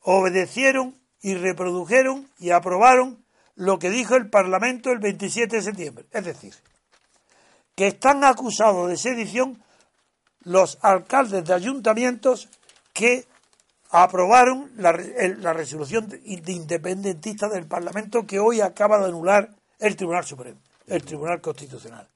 obedecieron 0.03 0.99
y 1.21 1.35
reprodujeron 1.35 2.31
y 2.39 2.51
aprobaron 2.51 3.25
lo 3.57 3.79
que 3.79 3.91
dijo 3.91 4.15
el 4.15 4.31
Parlamento 4.31 4.93
el 4.93 4.99
27 4.99 5.57
de 5.57 5.63
septiembre. 5.63 6.07
Es 6.13 6.25
decir, 6.25 6.55
que 7.75 7.89
están 7.89 8.23
acusados 8.25 8.89
de 8.89 8.97
sedición 8.97 9.63
los 10.41 10.79
alcaldes 10.83 11.45
de 11.45 11.55
ayuntamientos 11.55 12.49
que 12.93 13.27
aprobaron 13.91 14.71
la, 14.77 14.93
resolución 14.93 16.09
de, 16.09 16.21
independentista 16.25 17.49
del 17.49 17.67
Parlamento 17.67 18.27
que 18.27 18.39
hoy 18.39 18.61
acaba 18.61 18.99
de 18.99 19.07
anular 19.07 19.51
el 19.79 19.97
Tribunal 19.97 20.25
Supremo, 20.25 20.61
el 20.87 21.03
Tribunal 21.05 21.41
Constitucional. 21.41 22.09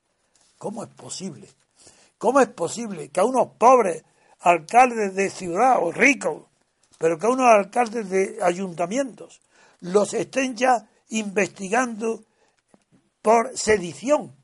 ¿Cómo 0.59 0.85
es 0.85 0.91
posible? 0.91 1.49
¿Cómo 2.21 2.39
es 2.41 2.49
posible 2.49 3.09
que 3.09 3.21
a 3.21 3.25
unos 3.25 3.49
pobres 3.57 4.05
alcaldes 4.41 5.15
de 5.15 5.31
ciudad 5.31 5.79
o 5.83 5.91
ricos, 5.91 6.43
pero 6.99 7.19
que 7.19 7.27
a 7.27 7.31
unos 7.31 7.47
alcaldes 7.47 8.11
de 8.11 8.39
ayuntamientos 8.43 9.41
los 9.81 10.12
estén 10.12 10.55
ya 10.55 10.87
investigando 11.09 12.23
por 13.23 13.57
sedición 13.57 14.37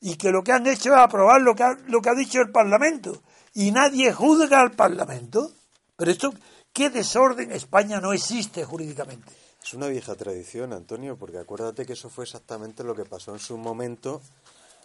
y 0.00 0.14
que 0.14 0.30
lo 0.30 0.44
que 0.44 0.52
han 0.52 0.68
hecho 0.68 0.94
es 0.94 1.00
aprobar 1.00 1.42
lo 1.42 1.56
que 1.56 1.64
ha, 1.64 1.76
lo 1.88 2.00
que 2.00 2.10
ha 2.10 2.14
dicho 2.14 2.40
el 2.40 2.52
Parlamento 2.52 3.20
y 3.54 3.72
nadie 3.72 4.12
juzga 4.12 4.60
al 4.60 4.70
Parlamento. 4.76 5.50
Pero 5.96 6.12
esto, 6.12 6.32
¿qué 6.72 6.90
desorden? 6.90 7.50
España 7.50 8.00
no 8.00 8.12
existe 8.12 8.64
jurídicamente. 8.64 9.32
Es 9.60 9.74
una 9.74 9.88
vieja 9.88 10.14
tradición, 10.14 10.72
Antonio, 10.72 11.16
porque 11.16 11.38
acuérdate 11.38 11.86
que 11.86 11.94
eso 11.94 12.08
fue 12.08 12.22
exactamente 12.22 12.84
lo 12.84 12.94
que 12.94 13.04
pasó 13.04 13.32
en 13.32 13.40
su 13.40 13.58
momento. 13.58 14.22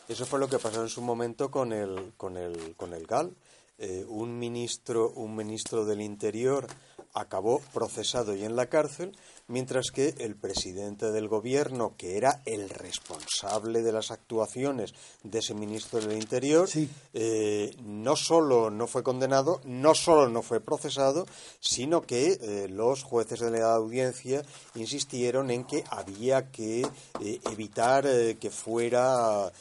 Eso 0.08 0.26
fue 0.26 0.40
lo 0.40 0.50
que 0.50 0.60
pasó 0.60 0.82
en 0.82 0.90
su 0.90 1.02
momento 1.02 1.52
con 1.52 1.72
el, 1.74 2.14
con 2.18 2.38
el, 2.38 2.76
con 2.76 2.94
el 2.94 3.06
GAL. 3.06 3.34
Eh, 3.78 4.06
un 4.08 4.38
ministro, 4.38 5.10
un 5.12 5.36
ministro 5.36 5.86
del 5.86 6.02
Interior 6.02 6.68
acabó 7.14 7.62
procesado 7.74 8.36
y 8.36 8.44
en 8.44 8.56
la 8.56 8.68
cárcel 8.68 9.18
mientras 9.52 9.92
que 9.92 10.16
el 10.18 10.36
presidente 10.36 11.12
del 11.12 11.28
gobierno, 11.28 11.94
que 11.98 12.18
era 12.18 12.42
el 12.46 12.70
responsable 12.70 13.82
de 13.82 13.92
las 13.92 14.10
actuaciones 14.10 14.94
de 15.24 15.40
ese 15.40 15.54
ministro 15.54 16.00
del 16.00 16.14
Interior, 16.14 16.70
eh, 17.14 17.76
no 17.84 18.16
solo 18.16 18.70
no 18.70 18.88
fue 18.88 19.04
condenado, 19.04 19.62
no 19.66 19.94
solo 19.94 20.30
no 20.30 20.42
fue 20.42 20.62
procesado, 20.62 21.26
sino 21.60 22.02
que 22.02 22.38
eh, 22.42 22.68
los 22.70 23.04
jueces 23.04 23.40
de 23.40 23.52
la 23.52 23.74
audiencia 23.74 24.44
insistieron 24.76 25.52
en 25.52 25.66
que 25.66 25.84
había 25.90 26.50
que 26.52 26.82
eh, 27.22 27.40
evitar 27.52 28.06
que 28.40 28.50
fuera 28.50 29.52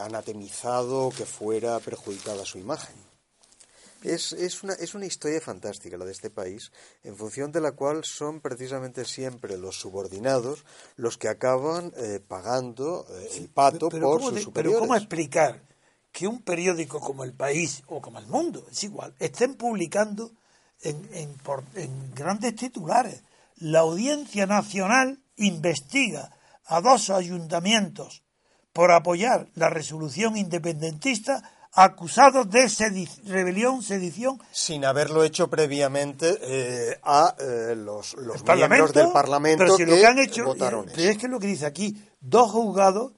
anatemizado, 0.00 1.10
que 1.10 1.26
fuera 1.26 1.78
perjudicada 1.80 2.44
su 2.44 2.58
imagen. 2.58 3.11
Es, 4.02 4.32
es, 4.32 4.62
una, 4.62 4.74
es 4.74 4.94
una 4.94 5.06
historia 5.06 5.40
fantástica 5.40 5.96
la 5.96 6.04
de 6.04 6.12
este 6.12 6.30
país, 6.30 6.72
en 7.04 7.16
función 7.16 7.52
de 7.52 7.60
la 7.60 7.72
cual 7.72 8.04
son 8.04 8.40
precisamente 8.40 9.04
siempre 9.04 9.56
los 9.56 9.78
subordinados 9.80 10.64
los 10.96 11.18
que 11.18 11.28
acaban 11.28 11.92
eh, 11.96 12.20
pagando 12.26 13.06
eh, 13.10 13.28
el 13.36 13.48
pato 13.48 13.88
por 13.88 14.20
sus 14.20 14.42
superiores. 14.42 14.52
Pero 14.54 14.78
¿cómo 14.78 14.96
explicar 14.96 15.62
que 16.10 16.26
un 16.26 16.42
periódico 16.42 17.00
como 17.00 17.24
El 17.24 17.32
País 17.32 17.82
o 17.86 18.00
como 18.00 18.18
El 18.18 18.26
Mundo, 18.26 18.66
es 18.70 18.84
igual, 18.84 19.14
estén 19.18 19.54
publicando 19.54 20.32
en, 20.82 21.08
en, 21.12 21.34
por- 21.38 21.64
en 21.74 22.14
grandes 22.14 22.54
titulares. 22.56 23.22
La 23.56 23.80
Audiencia 23.80 24.46
Nacional 24.46 25.22
investiga 25.36 26.36
a 26.66 26.80
dos 26.80 27.08
ayuntamientos 27.10 28.22
por 28.72 28.90
apoyar 28.92 29.48
la 29.54 29.68
resolución 29.70 30.36
independentista 30.36 31.42
acusados 31.72 32.50
de 32.50 32.64
sedi- 32.68 33.08
rebelión, 33.24 33.82
sedición. 33.82 34.38
Sin 34.50 34.84
haberlo 34.84 35.24
hecho 35.24 35.48
previamente 35.48 36.38
eh, 36.42 36.98
a 37.02 37.34
eh, 37.38 37.74
los, 37.76 38.14
miembros 38.16 38.92
del 38.92 39.10
Parlamento 39.10 39.64
pero 39.64 39.76
si 39.76 39.84
que, 39.84 39.90
lo 39.90 39.96
que 39.96 40.06
han 40.06 40.18
hecho, 40.18 40.44
votaron 40.44 40.88
eh, 40.88 40.92
es 40.96 41.18
que 41.18 41.28
lo 41.28 41.38
que 41.38 41.46
dice 41.46 41.66
aquí, 41.66 41.96
dos 42.20 42.50
juzgados 42.50 43.12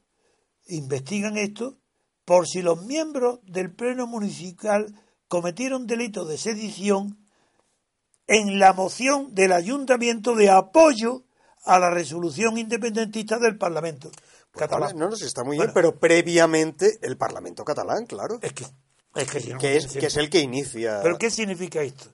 investigan 0.66 1.36
esto 1.36 1.78
por 2.24 2.46
si 2.46 2.62
los 2.62 2.82
miembros 2.84 3.40
del 3.42 3.74
Pleno 3.74 4.06
Municipal 4.06 4.94
cometieron 5.28 5.86
delito 5.86 6.24
de 6.24 6.38
sedición 6.38 7.18
en 8.26 8.58
la 8.58 8.72
moción 8.72 9.34
del 9.34 9.52
Ayuntamiento 9.52 10.34
de 10.34 10.48
apoyo 10.48 11.24
a 11.64 11.78
la 11.78 11.90
resolución 11.90 12.56
independentista 12.56 13.38
del 13.38 13.58
Parlamento 13.58 14.10
catalán. 14.54 14.88
vale, 14.88 14.94
no, 14.98 15.10
no, 15.10 15.16
sí, 15.16 15.24
está 15.24 15.42
muy 15.44 15.56
Bueno. 15.56 15.72
bien, 15.72 15.74
pero 15.74 15.98
previamente 15.98 16.98
el 17.02 17.16
Parlamento 17.16 17.64
catalán, 17.64 18.06
claro, 18.06 18.38
Es 18.42 18.52
que, 18.52 18.64
es 19.16 19.30
que, 19.30 19.40
si 19.40 19.52
no, 19.52 19.58
que 19.58 19.76
es, 19.76 19.82
siempre- 19.84 20.00
que 20.00 20.06
es 20.06 20.16
el 20.16 20.30
que 20.30 20.40
inicia. 20.40 21.00
¿Pero 21.02 21.18
qué 21.18 21.30
significa 21.30 21.82
esto? 21.82 22.06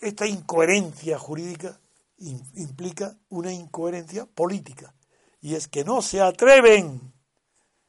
Esta 0.00 0.26
incoherencia 0.26 1.18
jurídica 1.18 1.80
im- 2.18 2.44
implica 2.54 3.16
una 3.30 3.52
incoherencia 3.52 4.26
política. 4.26 4.94
Y 5.40 5.54
es 5.54 5.68
que 5.68 5.84
no 5.84 6.00
se 6.02 6.20
atreven, 6.20 7.12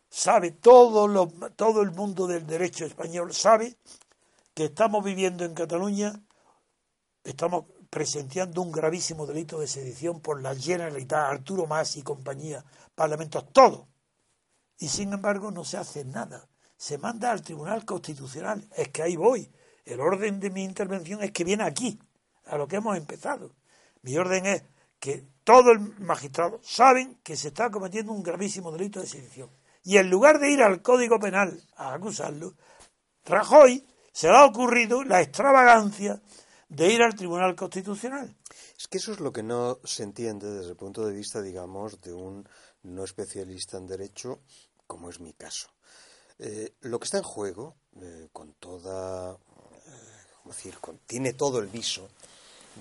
sabe 0.09 0.51
todo, 0.51 1.07
lo- 1.07 1.27
todo 1.55 1.81
el 1.81 1.91
mundo 1.91 2.27
del 2.27 2.45
derecho 2.45 2.85
español, 2.85 3.33
sabe 3.33 3.77
que 4.53 4.65
estamos 4.65 5.03
viviendo 5.03 5.43
en 5.45 5.53
Cataluña, 5.53 6.21
estamos 7.23 7.65
presenciando 7.89 8.61
un 8.61 8.71
gravísimo 8.71 9.25
delito 9.25 9.59
de 9.59 9.67
sedición 9.67 10.19
por 10.21 10.41
la 10.41 10.55
Generalitat, 10.55 11.31
Arturo 11.31 11.65
Mas 11.65 11.95
y 11.97 12.03
compañía, 12.03 12.63
parlamentos, 12.93 13.45
todo. 13.53 13.87
Y 14.77 14.87
sin 14.87 15.13
embargo 15.13 15.51
no 15.51 15.63
se 15.63 15.77
hace 15.77 16.03
nada. 16.05 16.47
Se 16.77 16.97
manda 16.97 17.31
al 17.31 17.41
Tribunal 17.41 17.85
Constitucional. 17.85 18.67
Es 18.75 18.89
que 18.89 19.03
ahí 19.03 19.15
voy. 19.15 19.49
El 19.85 19.99
orden 20.01 20.39
de 20.39 20.49
mi 20.49 20.63
intervención 20.63 21.21
es 21.23 21.31
que 21.31 21.43
viene 21.43 21.63
aquí, 21.63 21.99
a 22.45 22.57
lo 22.57 22.67
que 22.67 22.77
hemos 22.77 22.97
empezado. 22.97 23.51
Mi 24.01 24.17
orden 24.17 24.45
es 24.45 24.63
que 24.99 25.23
todo 25.43 25.71
el 25.71 25.79
magistrado 25.99 26.59
saben 26.63 27.19
que 27.23 27.35
se 27.35 27.49
está 27.49 27.69
cometiendo 27.69 28.11
un 28.11 28.23
gravísimo 28.23 28.71
delito 28.71 28.99
de 28.99 29.07
sedición. 29.07 29.49
Y 29.83 29.97
en 29.97 30.09
lugar 30.09 30.39
de 30.39 30.49
ir 30.49 30.63
al 30.63 30.81
Código 30.81 31.19
Penal 31.19 31.61
a 31.75 31.93
acusarlo, 31.93 32.55
Rajoy 33.25 33.85
se 34.11 34.27
le 34.27 34.35
ha 34.35 34.45
ocurrido 34.45 35.03
la 35.03 35.21
extravagancia 35.21 36.21
de 36.69 36.91
ir 36.91 37.03
al 37.03 37.15
Tribunal 37.15 37.55
Constitucional. 37.55 38.35
Es 38.77 38.87
que 38.87 38.97
eso 38.97 39.11
es 39.11 39.19
lo 39.19 39.31
que 39.31 39.43
no 39.43 39.77
se 39.83 40.03
entiende 40.03 40.49
desde 40.51 40.71
el 40.71 40.75
punto 40.75 41.05
de 41.05 41.13
vista, 41.13 41.41
digamos, 41.41 42.01
de 42.01 42.13
un 42.13 42.47
no 42.85 43.03
especialista 43.03 43.77
en 43.77 43.87
derecho, 43.87 44.39
como 44.87 45.09
es 45.09 45.19
mi 45.19 45.33
caso. 45.33 45.69
Eh, 46.39 46.73
lo 46.81 46.99
que 46.99 47.05
está 47.05 47.17
en 47.17 47.23
juego, 47.23 47.75
eh, 48.01 48.27
con 48.33 48.53
toda, 48.53 49.33
eh, 49.33 49.37
¿cómo 50.43 50.53
decir? 50.53 50.77
Con- 50.79 50.99
tiene 50.99 51.33
todo 51.33 51.59
el 51.59 51.67
viso 51.67 52.09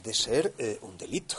de 0.03 0.13
ser 0.15 0.55
un 0.83 0.99
delito. 0.99 1.37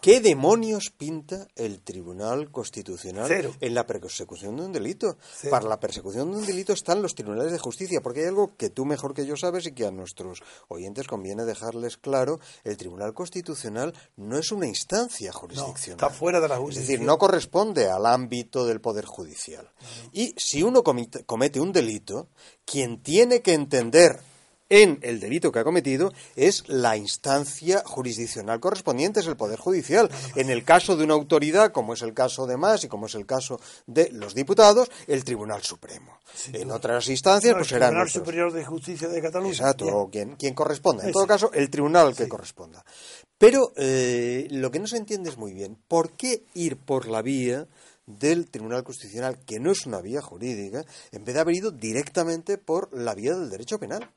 ¿Qué 0.00 0.20
demonios 0.20 0.90
pinta 0.96 1.48
el 1.56 1.80
Tribunal 1.82 2.52
Constitucional 2.52 3.26
Cero. 3.26 3.52
en 3.60 3.74
la 3.74 3.84
persecución 3.84 4.56
de 4.56 4.62
un 4.62 4.72
delito? 4.72 5.16
Cero. 5.38 5.50
Para 5.50 5.66
la 5.68 5.80
persecución 5.80 6.30
de 6.30 6.38
un 6.38 6.46
delito 6.46 6.72
están 6.72 7.02
los 7.02 7.16
tribunales 7.16 7.50
de 7.50 7.58
justicia, 7.58 8.00
porque 8.00 8.20
hay 8.20 8.26
algo 8.26 8.56
que 8.56 8.70
tú 8.70 8.84
mejor 8.84 9.12
que 9.12 9.26
yo 9.26 9.36
sabes 9.36 9.66
y 9.66 9.72
que 9.72 9.86
a 9.86 9.90
nuestros 9.90 10.40
oyentes 10.68 11.08
conviene 11.08 11.44
dejarles 11.44 11.96
claro. 11.96 12.38
El 12.62 12.76
Tribunal 12.76 13.12
Constitucional 13.12 13.92
no 14.16 14.38
es 14.38 14.52
una 14.52 14.68
instancia 14.68 15.32
No, 15.32 15.38
jurisdiccional. 15.40 15.96
está 15.98 16.10
fuera 16.10 16.40
de 16.40 16.46
la 16.48 16.54
Es 16.54 16.60
jurisdicción. 16.60 16.92
decir, 16.94 17.06
no 17.06 17.18
corresponde 17.18 17.90
al 17.90 18.06
ámbito 18.06 18.66
del 18.66 18.80
Poder 18.80 19.04
Judicial. 19.04 19.68
Y 20.12 20.32
si 20.38 20.62
uno 20.62 20.84
comite- 20.84 21.24
comete 21.26 21.58
un 21.60 21.72
delito, 21.72 22.28
quien 22.64 23.02
tiene 23.02 23.42
que 23.42 23.52
entender 23.54 24.20
en 24.68 24.98
el 25.02 25.20
delito 25.20 25.50
que 25.52 25.58
ha 25.60 25.64
cometido 25.64 26.12
es 26.36 26.64
la 26.68 26.96
instancia 26.96 27.82
jurisdiccional 27.84 28.60
correspondiente, 28.60 29.20
es 29.20 29.26
el 29.26 29.36
Poder 29.36 29.58
Judicial. 29.58 30.10
En 30.36 30.50
el 30.50 30.64
caso 30.64 30.96
de 30.96 31.04
una 31.04 31.14
autoridad, 31.14 31.72
como 31.72 31.94
es 31.94 32.02
el 32.02 32.14
caso 32.14 32.46
de 32.46 32.56
Más 32.56 32.84
y 32.84 32.88
como 32.88 33.06
es 33.06 33.14
el 33.14 33.26
caso 33.26 33.60
de 33.86 34.10
los 34.12 34.34
diputados, 34.34 34.90
el 35.06 35.24
Tribunal 35.24 35.62
Supremo. 35.62 36.18
En 36.52 36.70
otras 36.70 37.08
instancias, 37.08 37.52
No, 37.52 37.58
pues 37.58 37.68
el 37.72 37.76
serán 37.76 37.90
Tribunal. 37.90 38.10
Superior 38.10 38.52
de 38.52 38.64
Justicia 38.64 39.08
de 39.08 39.22
Cataluña. 39.22 39.52
Exacto, 39.52 39.86
o 39.86 40.10
quien, 40.10 40.36
quien 40.36 40.54
corresponda. 40.54 41.02
En 41.02 41.08
Ese. 41.08 41.14
todo 41.14 41.26
caso, 41.26 41.50
el 41.52 41.70
tribunal 41.70 42.14
que 42.14 42.28
corresponda. 42.28 42.84
Pero 43.38 43.72
eh, 43.76 44.46
lo 44.50 44.70
que 44.70 44.80
no 44.80 44.86
se 44.86 44.96
entiende 44.96 45.30
es 45.30 45.38
muy 45.38 45.52
bien, 45.52 45.78
¿por 45.88 46.12
qué 46.12 46.42
ir 46.54 46.76
por 46.76 47.08
la 47.08 47.22
vía 47.22 47.66
del 48.06 48.48
Tribunal 48.50 48.84
Constitucional, 48.84 49.38
que 49.46 49.60
no 49.60 49.70
es 49.70 49.86
una 49.86 50.00
vía 50.00 50.20
jurídica, 50.22 50.84
en 51.12 51.24
vez 51.24 51.34
de 51.34 51.40
haber 51.40 51.54
ido 51.54 51.70
directamente 51.70 52.58
por 52.58 52.92
la 52.92 53.14
vía 53.14 53.34
del 53.36 53.50
derecho 53.50 53.78
penal? 53.78 54.10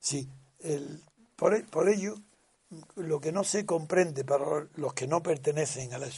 Sí, 0.00 0.28
el- 0.60 1.02
por, 1.36 1.64
por 1.70 1.88
ello, 1.88 2.14
lo 2.96 3.20
que 3.20 3.32
no 3.32 3.44
se 3.44 3.64
comprende 3.64 4.24
para 4.24 4.68
los 4.74 4.94
que 4.94 5.06
no 5.06 5.22
pertenecen 5.22 5.92
a 5.94 5.98
la... 5.98 6.08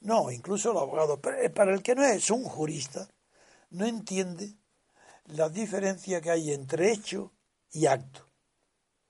No, 0.00 0.30
incluso 0.30 0.72
los 0.72 0.82
abogados, 0.82 1.20
eh, 1.42 1.50
para 1.50 1.72
el 1.74 1.82
que 1.82 1.94
no 1.94 2.04
es 2.04 2.30
un 2.30 2.44
jurista, 2.44 3.08
no 3.70 3.86
entiende 3.86 4.54
la 5.26 5.48
diferencia 5.48 6.20
que 6.20 6.30
hay 6.30 6.52
entre 6.52 6.92
hecho 6.92 7.32
y 7.72 7.86
acto 7.86 8.26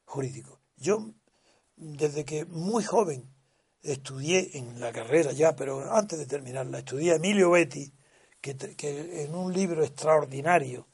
jurídico. 0.04 0.60
Yo, 0.76 1.14
desde 1.76 2.24
que 2.24 2.44
muy 2.46 2.84
joven, 2.84 3.30
estudié 3.82 4.58
en 4.58 4.80
la 4.80 4.92
carrera 4.92 5.32
ya, 5.32 5.56
pero 5.56 5.92
antes 5.94 6.18
de 6.18 6.26
terminarla, 6.26 6.80
estudié 6.80 7.12
a 7.12 7.16
Emilio 7.16 7.50
Betti, 7.50 7.92
que, 8.40 8.56
que 8.56 9.24
en 9.24 9.34
un 9.34 9.52
libro 9.52 9.84
extraordinario 9.84 10.88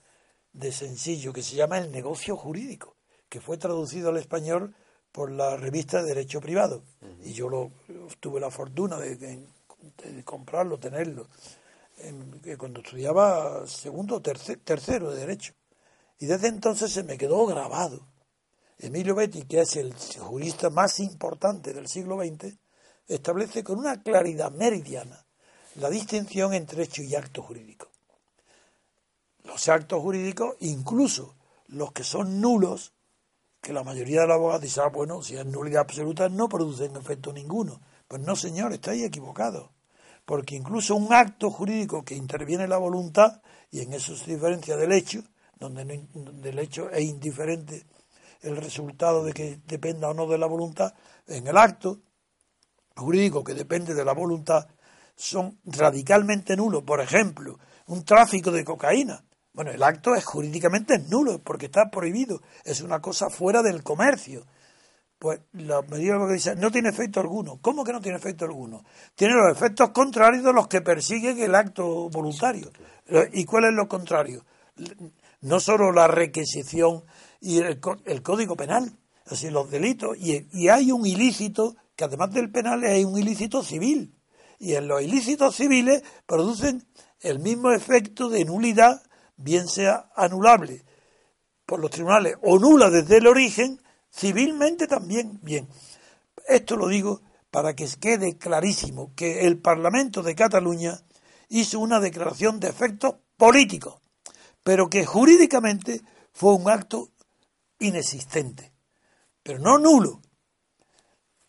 de 0.53 0.73
sencillo 0.73 1.33
que 1.33 1.43
se 1.43 1.57
llama 1.57 1.79
El 1.79 1.93
negocio 1.93 2.37
jurídico, 2.37 2.96
que 3.37 3.43
fue 3.43 3.59
traducido 3.59 4.09
al 4.09 4.17
español 4.17 4.75
por 5.13 5.31
la 5.31 5.59
revista 5.59 5.99
de 6.03 6.09
Derecho 6.09 6.41
Privado. 6.41 6.83
Y 7.23 7.35
yo 7.35 7.51
lo, 7.51 7.71
tuve 8.19 8.41
la 8.41 8.51
fortuna 8.51 8.97
de, 8.99 9.17
de- 9.17 9.47
de 10.11 10.25
comprarlo, 10.25 10.79
tenerlo, 10.79 11.29
en- 11.99 12.41
cuando 12.57 12.81
estudiaba 12.81 13.67
segundo 13.67 14.17
o 14.17 14.23
terce- 14.23 14.57
tercero 14.57 15.11
de 15.11 15.21
Derecho. 15.21 15.53
Y 16.19 16.25
desde 16.25 16.49
entonces 16.49 16.91
se 16.91 17.03
me 17.03 17.19
quedó 17.19 17.45
grabado. 17.45 18.07
Emilio 18.79 19.15
Betti, 19.15 19.43
que 19.43 19.61
es 19.61 19.77
el 19.77 19.93
jurista 20.19 20.71
más 20.71 20.99
importante 20.99 21.75
del 21.75 21.89
siglo 21.89 22.17
XX, 22.17 22.57
establece 23.07 23.63
con 23.63 23.79
una 23.79 24.03
claridad 24.03 24.51
meridiana 24.51 25.27
la 25.75 25.91
distinción 25.91 26.55
entre 26.55 26.85
hecho 26.85 27.03
y 27.03 27.15
acto 27.15 27.43
jurídico. 27.43 27.89
Los 29.45 29.69
actos 29.69 30.01
jurídicos, 30.01 30.57
incluso 30.61 31.35
los 31.67 31.93
que 31.93 32.03
son 32.03 32.41
nulos, 32.41 32.95
que 33.67 33.73
la 33.73 33.83
mayoría 33.83 34.21
de 34.21 34.29
los 34.29 34.37
abogados 34.37 34.63
dicen, 34.63 34.85
ah, 34.87 34.91
bueno, 34.91 35.23
si 35.23 35.35
es 35.37 35.45
nulidad 35.45 35.81
absoluta 35.81 36.29
no 36.29 36.49
producen 36.49 36.95
efecto 36.95 37.33
ninguno. 37.33 37.81
Pues 38.07 38.23
no, 38.23 38.37
señor, 38.37 38.73
estáis 38.73 39.03
equivocados. 39.03 39.71
Porque 40.25 40.55
incluso 40.55 40.95
un 40.95 41.13
acto 41.13 41.51
jurídico 41.51 42.05
que 42.05 42.15
interviene 42.15 42.69
la 42.69 42.79
voluntad, 42.79 43.43
y 43.73 43.81
en 43.81 43.93
eso 43.93 44.15
se 44.15 44.35
diferencia 44.35 44.77
del 44.77 44.93
hecho, 44.93 45.25
donde, 45.59 45.85
no, 45.85 46.61
hecho 46.61 46.89
es 46.91 47.05
indiferente 47.07 47.85
el 48.43 48.57
resultado 48.57 49.25
de 49.25 49.33
que 49.33 49.59
dependa 49.67 50.11
o 50.11 50.15
no 50.15 50.29
de 50.29 50.39
la 50.39 50.47
voluntad, 50.47 50.95
en 51.27 51.49
el 51.49 51.57
acto 51.57 51.99
jurídico 52.95 53.43
que 53.43 53.55
depende 53.55 53.95
de 53.95 54.05
la 54.05 54.13
voluntad 54.13 54.69
son 55.17 55.59
radicalmente 55.65 56.57
nulos. 56.57 56.85
Por 56.85 57.01
ejemplo, 57.01 57.59
un 57.89 58.05
tráfico 58.05 58.53
de 58.53 58.65
cocaína. 58.65 59.25
Bueno, 59.57 59.71
el 59.71 59.83
acto 59.83 60.15
es 60.15 60.23
jurídicamente 60.23 60.99
nulo 61.09 61.39
porque 61.43 61.65
está 61.65 61.89
prohibido. 61.91 62.43
Es 62.63 62.83
una 62.83 63.01
cosa 63.01 63.31
fuera 63.31 63.63
del 63.63 63.83
comercio. 63.83 64.45
Pues 65.19 65.41
la 65.55 65.81
medida 65.81 66.19
que 66.29 66.35
dice 66.35 66.55
no 66.57 66.71
tiene 66.71 66.91
efecto 66.91 67.21
alguno. 67.21 67.59
¿Cómo 67.63 67.83
que 67.83 67.95
no 67.95 68.03
tiene 68.03 68.19
efecto 68.19 68.45
alguno? 68.45 68.85
Tiene 69.15 69.33
los 69.33 69.57
efectos 69.57 69.93
contrarios 69.93 70.45
de 70.45 70.53
los 70.53 70.69
que 70.69 70.83
persiguen 70.83 71.39
el 71.39 71.55
acto 71.55 72.11
voluntario. 72.11 72.71
¿Y 73.33 73.47
cuál 73.47 73.65
es 73.65 73.73
lo 73.73 73.89
contrario? 73.89 74.45
No 75.41 75.59
solo 75.59 75.91
la 75.91 76.07
requisición 76.07 77.05
y 77.41 77.61
el, 77.61 77.81
el 78.05 78.23
código 78.23 78.57
penal, 78.57 78.93
así 79.25 79.49
los 79.49 79.71
delitos. 79.71 80.19
Y, 80.19 80.49
y 80.53 80.69
hay 80.69 80.93
un 80.93 81.07
ilícito 81.07 81.77
que 81.97 82.05
además 82.05 82.31
del 82.33 82.51
penal 82.51 82.85
hay 82.85 83.05
un 83.05 83.17
ilícito 83.17 83.63
civil. 83.63 84.15
Y 84.59 84.75
en 84.75 84.87
los 84.87 85.01
ilícitos 85.01 85.57
civiles 85.57 86.03
producen 86.27 86.87
el 87.21 87.39
mismo 87.39 87.73
efecto 87.73 88.29
de 88.29 88.45
nulidad, 88.45 89.03
bien 89.37 89.69
sea 89.69 90.11
anulable 90.15 90.85
por 91.65 91.81
los 91.81 91.91
tribunales 91.91 92.37
o 92.43 92.59
nula 92.59 92.91
desde 92.91 93.19
el 93.19 93.27
origen, 93.27 93.83
civilmente 94.13 94.87
también. 94.87 95.39
Bien, 95.43 95.69
esto 96.47 96.77
lo 96.77 96.89
digo 96.89 97.23
para 97.51 97.75
que 97.75 97.89
quede 97.99 98.37
clarísimo 98.37 99.13
que 99.15 99.47
el 99.47 99.59
Parlamento 99.59 100.23
de 100.23 100.35
Cataluña 100.35 101.01
hizo 101.49 101.81
una 101.81 102.01
declaración 102.01 102.61
de 102.61 102.69
efectos 102.69 103.17
políticos, 103.37 104.01
pero 104.63 104.89
que 104.89 105.05
jurídicamente 105.05 106.03
fue 106.33 106.55
un 106.55 106.69
acto 106.71 107.11
inexistente, 107.79 108.73
pero 109.43 109.59
no 109.59 109.79
nulo, 109.79 110.21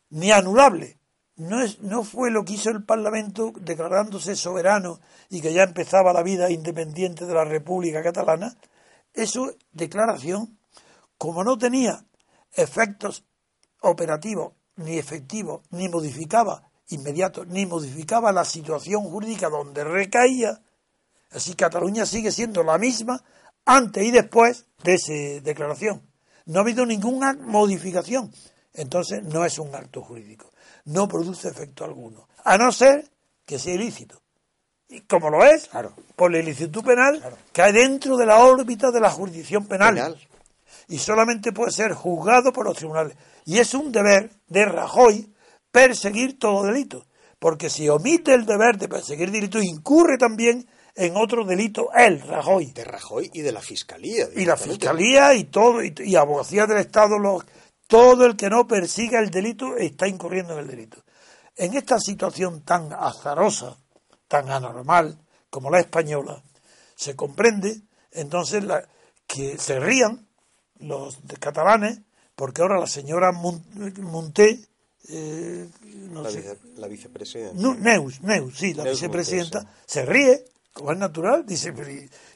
ni 0.09 0.31
anulable. 0.31 0.96
No, 1.37 1.61
es, 1.61 1.81
no 1.81 2.03
fue 2.03 2.31
lo 2.31 2.43
que 2.43 2.53
hizo 2.53 2.69
el 2.71 2.83
Parlamento 2.83 3.53
declarándose 3.59 4.35
soberano 4.35 4.99
y 5.29 5.39
que 5.39 5.53
ya 5.53 5.63
empezaba 5.63 6.11
la 6.11 6.23
vida 6.23 6.49
independiente 6.49 7.25
de 7.25 7.33
la 7.33 7.45
República 7.45 8.01
Catalana. 8.01 8.57
Eso, 9.13 9.53
declaración, 9.71 10.57
como 11.17 11.43
no 11.43 11.57
tenía 11.57 12.03
efectos 12.53 13.23
operativos 13.81 14.53
ni 14.77 14.97
efectivos, 14.97 15.61
ni 15.71 15.89
modificaba 15.89 16.69
inmediatos, 16.89 17.47
ni 17.47 17.65
modificaba 17.65 18.31
la 18.31 18.45
situación 18.45 19.03
jurídica 19.03 19.49
donde 19.49 19.83
recaía, 19.83 20.61
así 21.31 21.55
Cataluña 21.55 22.05
sigue 22.05 22.31
siendo 22.31 22.63
la 22.63 22.77
misma 22.77 23.23
antes 23.65 24.03
y 24.03 24.11
después 24.11 24.65
de 24.83 24.95
esa 24.95 25.43
declaración. 25.43 26.01
No 26.45 26.59
ha 26.59 26.61
habido 26.61 26.85
ninguna 26.85 27.33
modificación. 27.33 28.31
Entonces 28.73 29.23
no 29.23 29.43
es 29.43 29.57
un 29.59 29.73
acto 29.75 30.01
jurídico. 30.01 30.51
No 30.87 31.07
produce 31.07 31.49
efecto 31.49 31.83
alguno. 31.83 32.27
A 32.43 32.57
no 32.57 32.71
ser 32.71 33.09
que 33.45 33.59
sea 33.59 33.73
ilícito. 33.73 34.21
Y 34.89 35.01
como 35.01 35.29
lo 35.29 35.43
es, 35.43 35.69
por 36.15 36.31
la 36.31 36.39
ilicitud 36.39 36.83
penal, 36.83 37.21
cae 37.51 37.73
dentro 37.73 38.15
de 38.15 38.25
la 38.25 38.37
órbita 38.45 38.89
de 38.89 39.01
la 39.01 39.09
jurisdicción 39.09 39.65
penal. 39.65 40.17
Y 40.87 40.97
solamente 40.97 41.51
puede 41.51 41.71
ser 41.71 41.93
juzgado 41.93 42.53
por 42.53 42.65
los 42.65 42.77
tribunales. 42.77 43.17
Y 43.45 43.59
es 43.59 43.73
un 43.73 43.91
deber 43.91 44.31
de 44.47 44.65
Rajoy 44.65 45.33
perseguir 45.71 46.39
todo 46.39 46.63
delito. 46.63 47.05
Porque 47.37 47.69
si 47.69 47.89
omite 47.89 48.33
el 48.33 48.45
deber 48.45 48.77
de 48.77 48.87
perseguir 48.87 49.29
delitos, 49.29 49.63
incurre 49.63 50.17
también 50.17 50.65
en 50.95 51.17
otro 51.17 51.43
delito 51.43 51.89
él, 51.93 52.21
Rajoy. 52.21 52.71
De 52.71 52.85
Rajoy 52.85 53.29
y 53.33 53.41
de 53.41 53.51
la 53.51 53.61
Fiscalía. 53.61 54.27
Y 54.35 54.45
la 54.45 54.55
Fiscalía 54.55 55.33
y 55.33 55.43
todo, 55.43 55.83
y, 55.83 55.93
y 55.99 56.15
Abogacía 56.15 56.65
del 56.65 56.77
Estado, 56.77 57.19
los, 57.19 57.43
todo 57.87 58.25
el 58.25 58.35
que 58.35 58.49
no 58.49 58.67
persiga 58.67 59.19
el 59.19 59.29
delito 59.29 59.77
está 59.77 60.07
incurriendo 60.07 60.53
en 60.53 60.59
el 60.59 60.67
delito. 60.67 61.03
En 61.55 61.73
esta 61.73 61.99
situación 61.99 62.61
tan 62.61 62.93
azarosa, 62.93 63.77
tan 64.27 64.49
anormal 64.49 65.17
como 65.49 65.69
la 65.69 65.79
española, 65.79 66.43
se 66.95 67.15
comprende 67.15 67.81
entonces 68.11 68.63
la, 68.63 68.87
que 69.25 69.57
se 69.57 69.79
rían 69.79 70.27
los 70.79 71.17
catalanes 71.39 72.01
porque 72.35 72.61
ahora 72.61 72.79
la 72.79 72.87
señora 72.87 73.31
Monté, 73.31 74.59
eh, 75.09 75.69
la, 76.75 76.87
vicepresidenta. 76.87 77.73
Neus, 77.79 78.21
Neus, 78.21 78.57
sí, 78.57 78.73
la 78.73 78.83
vicepresidenta, 78.83 79.73
se 79.85 80.05
ríe 80.05 80.45
como 80.77 80.91
es 80.91 80.97
natural, 80.99 81.43
dice, 81.45 81.73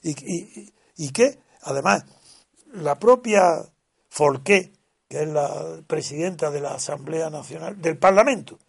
¿y, 0.01 0.09
y, 0.09 0.73
y, 0.97 1.11
qué? 1.11 1.37
Además, 1.61 2.03
la 2.73 2.97
propia 2.97 3.41
Folqué, 4.09 4.73
que 5.11 5.23
es 5.23 5.27
la 5.27 5.81
presidenta 5.87 6.51
de 6.51 6.61
la 6.61 6.75
Asamblea 6.75 7.29
Nacional, 7.29 7.81
del 7.81 7.97
Parlamento, 7.97 8.59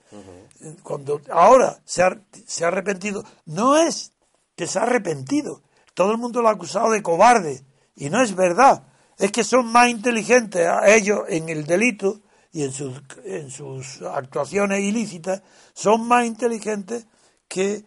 cuando 0.82 1.20
ahora 1.30 1.80
se 1.84 2.02
ha, 2.02 2.20
se 2.48 2.64
ha 2.64 2.68
arrepentido, 2.68 3.22
no 3.46 3.76
es 3.76 4.10
que 4.56 4.66
se 4.66 4.80
ha 4.80 4.82
arrepentido, 4.82 5.62
todo 5.94 6.10
el 6.10 6.18
mundo 6.18 6.42
lo 6.42 6.48
ha 6.48 6.52
acusado 6.52 6.90
de 6.90 7.00
cobarde, 7.00 7.62
y 7.94 8.10
no 8.10 8.20
es 8.20 8.34
verdad, 8.34 8.88
es 9.18 9.30
que 9.30 9.44
son 9.44 9.66
más 9.66 9.88
inteligentes 9.88 10.66
a 10.66 10.92
ellos 10.92 11.20
en 11.28 11.48
el 11.48 11.64
delito 11.64 12.22
y 12.50 12.64
en 12.64 12.72
sus, 12.72 13.00
en 13.24 13.48
sus 13.48 14.02
actuaciones 14.02 14.80
ilícitas, 14.80 15.42
son 15.74 16.08
más 16.08 16.26
inteligentes 16.26 17.06
que 17.46 17.84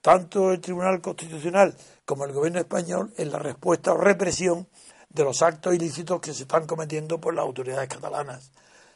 tanto 0.00 0.50
el 0.50 0.60
Tribunal 0.60 1.00
Constitucional 1.00 1.76
como 2.04 2.24
el 2.24 2.32
Gobierno 2.32 2.58
español 2.58 3.14
en 3.16 3.30
la 3.30 3.38
respuesta 3.38 3.92
o 3.92 3.96
represión 3.96 4.66
de 5.12 5.24
los 5.24 5.42
actos 5.42 5.74
ilícitos 5.74 6.20
que 6.20 6.32
se 6.32 6.42
están 6.42 6.66
cometiendo 6.66 7.20
por 7.20 7.34
las 7.34 7.44
autoridades 7.44 7.88
catalanas. 7.88 8.50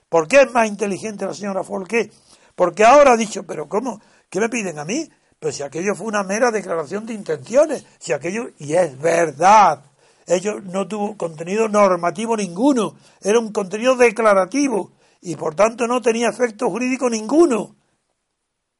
¿Por 0.08 0.28
qué 0.28 0.42
es 0.42 0.52
más 0.52 0.68
inteligente 0.68 1.26
la 1.26 1.34
señora 1.34 1.64
Folqué? 1.64 2.10
Porque 2.54 2.84
ahora 2.84 3.12
ha 3.12 3.16
dicho, 3.16 3.44
pero 3.44 3.68
¿cómo? 3.68 4.00
¿Qué 4.30 4.40
me 4.40 4.48
piden 4.48 4.78
a 4.78 4.84
mí? 4.84 5.08
Pues 5.38 5.56
si 5.56 5.62
aquello 5.62 5.94
fue 5.94 6.06
una 6.06 6.22
mera 6.22 6.50
declaración 6.50 7.04
de 7.04 7.14
intenciones, 7.14 7.84
si 7.98 8.12
aquello, 8.12 8.48
y 8.58 8.74
es 8.74 8.98
verdad, 8.98 9.84
ello 10.26 10.60
no 10.60 10.88
tuvo 10.88 11.16
contenido 11.16 11.68
normativo 11.68 12.36
ninguno, 12.36 12.96
era 13.20 13.38
un 13.38 13.52
contenido 13.52 13.94
declarativo 13.96 14.92
y 15.20 15.36
por 15.36 15.54
tanto 15.54 15.86
no 15.86 16.00
tenía 16.00 16.30
efecto 16.30 16.70
jurídico 16.70 17.10
ninguno, 17.10 17.76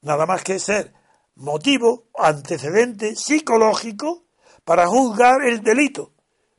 nada 0.01 0.25
más 0.27 0.43
que 0.43 0.59
ser 0.59 0.95
motivo, 1.35 2.05
antecedente 2.19 3.15
psicológico 3.15 4.25
para 4.65 4.87
juzgar 4.87 5.43
el 5.45 5.61
delito, 5.63 6.13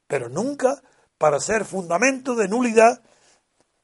pero 0.08 0.30
nunca 0.30 0.82
para 1.17 1.39
ser 1.39 1.65
fundamento 1.65 2.36
de 2.36 2.48
nulidad, 2.48 3.02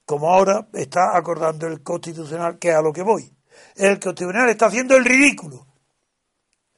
como 0.05 0.29
ahora 0.29 0.67
está 0.73 1.15
acordando 1.17 1.67
el 1.67 1.81
Constitucional, 1.81 2.59
que 2.59 2.69
es 2.69 2.75
a 2.75 2.81
lo 2.81 2.93
que 2.93 3.03
voy. 3.03 3.31
El 3.75 3.99
Constitucional 3.99 4.49
está 4.49 4.67
haciendo 4.67 4.95
el 4.95 5.05
ridículo. 5.05 5.65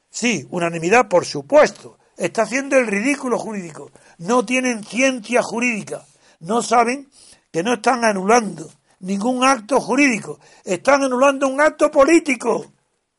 Sí, 0.10 0.48
unanimidad, 0.52 1.08
por 1.08 1.26
supuesto. 1.26 1.98
Está 2.18 2.44
haciendo 2.44 2.78
el 2.78 2.88
ridículo 2.88 3.38
jurídico. 3.38 3.92
No 4.20 4.46
tienen 4.46 4.84
ciencia 4.84 5.42
jurídica. 5.42 6.06
No 6.40 6.62
saben 6.62 7.10
que 7.52 7.64
no 7.64 7.74
están 7.74 8.06
anulando 8.06 8.70
ningún 9.00 9.44
acto 9.44 9.82
jurídico. 9.82 10.40
Están 10.64 11.04
anulando 11.04 11.48
un 11.48 11.60
acto 11.60 11.92
político 11.92 12.72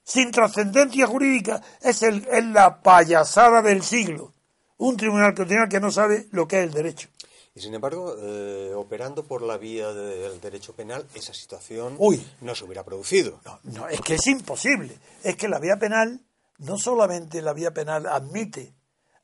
sin 0.06 0.30
trascendencia 0.30 1.06
jurídica, 1.06 1.60
es, 1.82 2.02
el, 2.02 2.26
es 2.30 2.44
la 2.46 2.80
payasada 2.80 3.60
del 3.60 3.82
siglo. 3.82 4.32
Un 4.78 4.96
tribunal 4.96 5.34
constitucional 5.34 5.68
que 5.68 5.80
no 5.80 5.90
sabe 5.90 6.26
lo 6.32 6.46
que 6.46 6.58
es 6.58 6.64
el 6.64 6.72
derecho. 6.72 7.08
Y 7.54 7.60
sin 7.60 7.72
embargo, 7.72 8.14
eh, 8.18 8.74
operando 8.74 9.24
por 9.24 9.40
la 9.40 9.56
vía 9.56 9.92
del 9.94 10.38
derecho 10.42 10.74
penal, 10.74 11.06
esa 11.14 11.32
situación 11.32 11.96
no 12.42 12.54
se 12.54 12.64
hubiera 12.64 12.84
producido. 12.84 13.40
No, 13.46 13.58
no, 13.62 13.88
es 13.88 14.02
que 14.02 14.16
es 14.16 14.26
imposible. 14.26 14.98
Es 15.24 15.36
que 15.36 15.48
la 15.48 15.58
vía 15.58 15.78
penal, 15.78 16.20
no 16.58 16.76
solamente 16.76 17.40
la 17.40 17.54
vía 17.54 17.72
penal 17.72 18.06
admite 18.06 18.74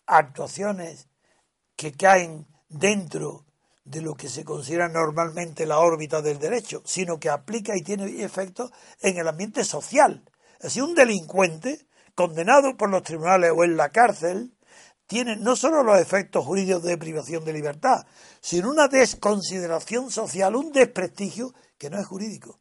actuaciones 0.07 1.09
que 1.77 1.93
caen 1.93 2.47
dentro 2.71 3.45
de 3.85 4.01
lo 4.01 4.15
que 4.15 4.31
se 4.31 4.45
considera 4.45 4.89
normalmente 4.89 5.67
la 5.67 5.81
órbita 5.81 6.23
del 6.23 6.39
derecho, 6.39 6.83
sino 6.87 7.19
que 7.19 7.29
aplica 7.29 7.77
y 7.77 7.83
tiene 7.83 8.23
efectos 8.23 8.71
en 9.01 9.19
el 9.19 9.29
ambiente 9.29 9.65
social. 9.65 10.25
Si 10.61 10.81
un 10.81 10.95
delincuente 10.95 11.87
condenado 12.15 12.77
por 12.77 12.89
los 12.89 13.03
tribunales 13.03 13.53
o 13.55 13.65
en 13.65 13.77
la 13.77 13.91
cárcel 13.91 14.52
tiene 15.13 15.37
no 15.37 15.57
solo 15.57 15.83
los 15.83 16.01
efectos 16.01 16.43
jurídicos 16.43 16.85
de 16.85 16.97
privación 16.97 17.45
de 17.45 17.53
libertad, 17.53 18.07
sino 18.41 18.71
una 18.71 18.89
desconsideración 18.89 20.11
social, 20.11 20.57
un 20.57 20.73
desprestigio 20.73 21.53
que 21.77 21.91
no 21.91 22.01
es 22.01 22.07
jurídico 22.07 22.61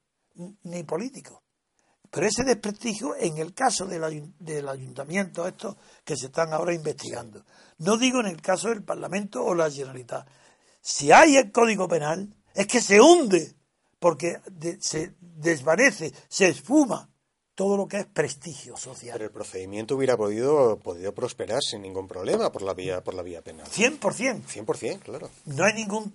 ni 0.63 0.83
político. 0.83 1.43
Pero 2.09 2.27
ese 2.27 2.43
desprestigio 2.43 3.15
en 3.15 3.37
el 3.37 3.53
caso 3.53 3.85
del, 3.85 4.67
ayuntamiento, 4.67 5.47
estos 5.47 5.77
que 6.03 6.17
se 6.17 6.25
están 6.25 6.51
ahora 6.51 6.73
investigando. 6.73 7.45
No 7.77 7.95
digo 7.95 8.19
en 8.19 8.27
el 8.27 8.41
caso 8.41 8.67
del 8.67 8.83
Parlamento 8.83 9.41
o 9.45 9.55
la 9.55 9.71
Generalitat. 9.71 10.27
Si 10.81 11.09
hay 11.09 11.37
el 11.37 11.53
Código 11.53 11.87
Penal, 11.87 12.35
es 12.53 12.67
que 12.67 12.81
se 12.81 12.99
hunde, 12.99 13.55
porque 13.97 14.41
se 14.81 15.15
desvanece, 15.21 16.11
se 16.27 16.49
esfuma 16.49 17.10
todo 17.61 17.77
lo 17.77 17.87
que 17.87 17.97
es 17.97 18.07
prestigio 18.07 18.75
social. 18.75 19.13
Pero 19.13 19.25
el 19.25 19.31
procedimiento 19.31 19.95
hubiera 19.95 20.17
podido, 20.17 20.79
podido 20.79 21.13
prosperar 21.13 21.61
sin 21.61 21.83
ningún 21.83 22.07
problema 22.07 22.51
por 22.51 22.63
la 22.63 22.73
vía, 22.73 23.03
por 23.03 23.13
la 23.13 23.21
vía 23.21 23.43
penal. 23.43 23.67
100%. 23.67 23.99
100%, 24.47 24.99
claro. 25.01 25.29
No 25.45 25.63
hay 25.63 25.75
ningún... 25.75 26.11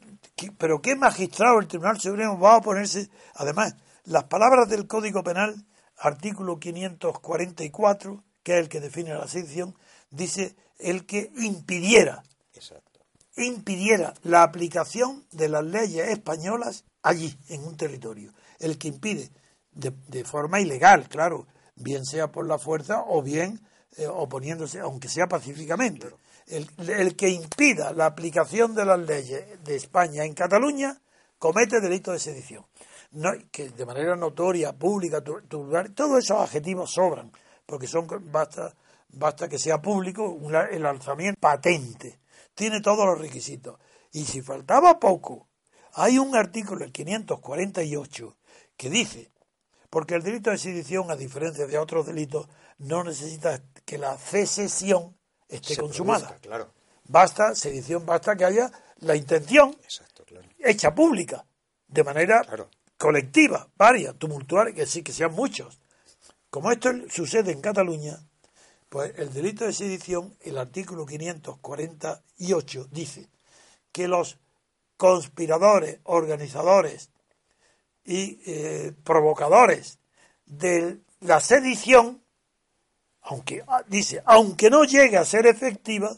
Pero 0.58 0.82
¿qué 0.82 0.96
magistrado 0.96 1.60
el 1.60 1.68
Tribunal 1.68 2.00
Supremo 2.00 2.36
va 2.36 2.56
a 2.56 2.60
ponerse... 2.60 3.10
Además, 3.34 3.76
las 4.06 4.24
palabras 4.24 4.68
del 4.68 4.88
Código 4.88 5.22
Penal, 5.22 5.64
artículo 5.98 6.58
544, 6.58 8.24
que 8.42 8.54
es 8.54 8.58
el 8.58 8.68
que 8.68 8.80
define 8.80 9.14
la 9.14 9.28
sección, 9.28 9.76
dice 10.10 10.56
el 10.80 11.06
que 11.06 11.30
impidiera, 11.36 12.24
Exacto. 12.54 13.02
impidiera 13.36 14.14
la 14.24 14.42
aplicación 14.42 15.24
de 15.30 15.48
las 15.48 15.62
leyes 15.62 16.08
españolas 16.08 16.82
allí, 17.04 17.38
en 17.50 17.62
un 17.62 17.76
territorio. 17.76 18.32
El 18.58 18.78
que 18.78 18.88
impide 18.88 19.30
de, 19.76 20.24
forma 20.24 20.60
ilegal, 20.60 21.08
claro, 21.08 21.46
bien 21.76 22.04
sea 22.04 22.32
por 22.32 22.46
la 22.46 22.58
fuerza 22.58 23.04
o 23.06 23.22
bien 23.22 23.60
eh, 23.96 24.06
oponiéndose, 24.06 24.80
aunque 24.80 25.08
sea 25.08 25.26
pacíficamente. 25.26 26.08
El, 26.46 26.68
el, 26.88 27.16
que 27.16 27.28
impida 27.28 27.92
la 27.92 28.06
aplicación 28.06 28.74
de 28.74 28.84
las 28.84 29.00
leyes 29.00 29.62
de 29.64 29.76
España 29.76 30.24
en 30.24 30.34
Cataluña 30.34 30.98
comete 31.38 31.80
delito 31.80 32.12
de 32.12 32.18
sedición. 32.18 32.64
No, 33.12 33.30
que 33.50 33.70
de 33.70 33.86
manera 33.86 34.16
notoria, 34.16 34.72
pública, 34.72 35.22
todos 35.22 36.18
esos 36.18 36.40
adjetivos 36.40 36.92
sobran, 36.92 37.30
porque 37.64 37.86
son 37.86 38.06
basta, 38.30 38.74
basta 39.08 39.48
que 39.48 39.58
sea 39.58 39.80
público 39.80 40.38
el 40.70 40.86
alzamiento 40.86 41.40
patente. 41.40 42.18
Tiene 42.54 42.80
todos 42.80 43.06
los 43.06 43.18
requisitos. 43.18 43.78
Y 44.12 44.24
si 44.24 44.40
faltaba 44.40 44.98
poco, 44.98 45.46
hay 45.94 46.18
un 46.18 46.34
artículo, 46.34 46.84
el 46.84 46.92
548, 46.92 48.36
que 48.76 48.90
dice 48.90 49.30
porque 49.96 50.14
el 50.14 50.22
delito 50.22 50.50
de 50.50 50.58
sedición, 50.58 51.10
a 51.10 51.16
diferencia 51.16 51.66
de 51.66 51.78
otros 51.78 52.04
delitos, 52.04 52.46
no 52.76 53.02
necesita 53.02 53.62
que 53.86 53.96
la 53.96 54.18
secesión 54.18 55.16
esté 55.48 55.74
consumada. 55.74 56.36
claro. 56.42 56.70
Basta, 57.04 57.54
sedición, 57.54 58.04
basta 58.04 58.36
que 58.36 58.44
haya 58.44 58.70
la 58.98 59.16
intención 59.16 59.74
Exacto, 59.82 60.26
claro. 60.26 60.46
hecha 60.58 60.94
pública, 60.94 61.46
de 61.88 62.04
manera 62.04 62.42
Claro. 62.42 62.68
colectiva, 62.98 63.70
varias, 63.74 64.14
tumultuarias, 64.18 64.76
que 64.76 64.84
sí, 64.84 65.02
que 65.02 65.14
sean 65.14 65.32
muchos. 65.32 65.80
Como 66.50 66.70
esto 66.70 66.90
sucede 67.08 67.52
en 67.52 67.62
Cataluña, 67.62 68.18
pues 68.90 69.14
el 69.16 69.32
delito 69.32 69.64
de 69.64 69.72
sedición, 69.72 70.36
el 70.42 70.58
artículo 70.58 71.06
548 71.06 72.88
dice 72.90 73.30
que 73.92 74.08
los 74.08 74.36
conspiradores, 74.98 76.00
organizadores 76.02 77.08
y 78.06 78.40
eh, 78.46 78.92
provocadores 79.04 79.98
de 80.46 81.00
la 81.20 81.40
sedición, 81.40 82.22
aunque 83.20 83.64
ah, 83.66 83.82
dice, 83.88 84.22
aunque 84.24 84.70
no 84.70 84.84
llegue 84.84 85.16
a 85.16 85.24
ser 85.24 85.46
efectiva. 85.46 86.14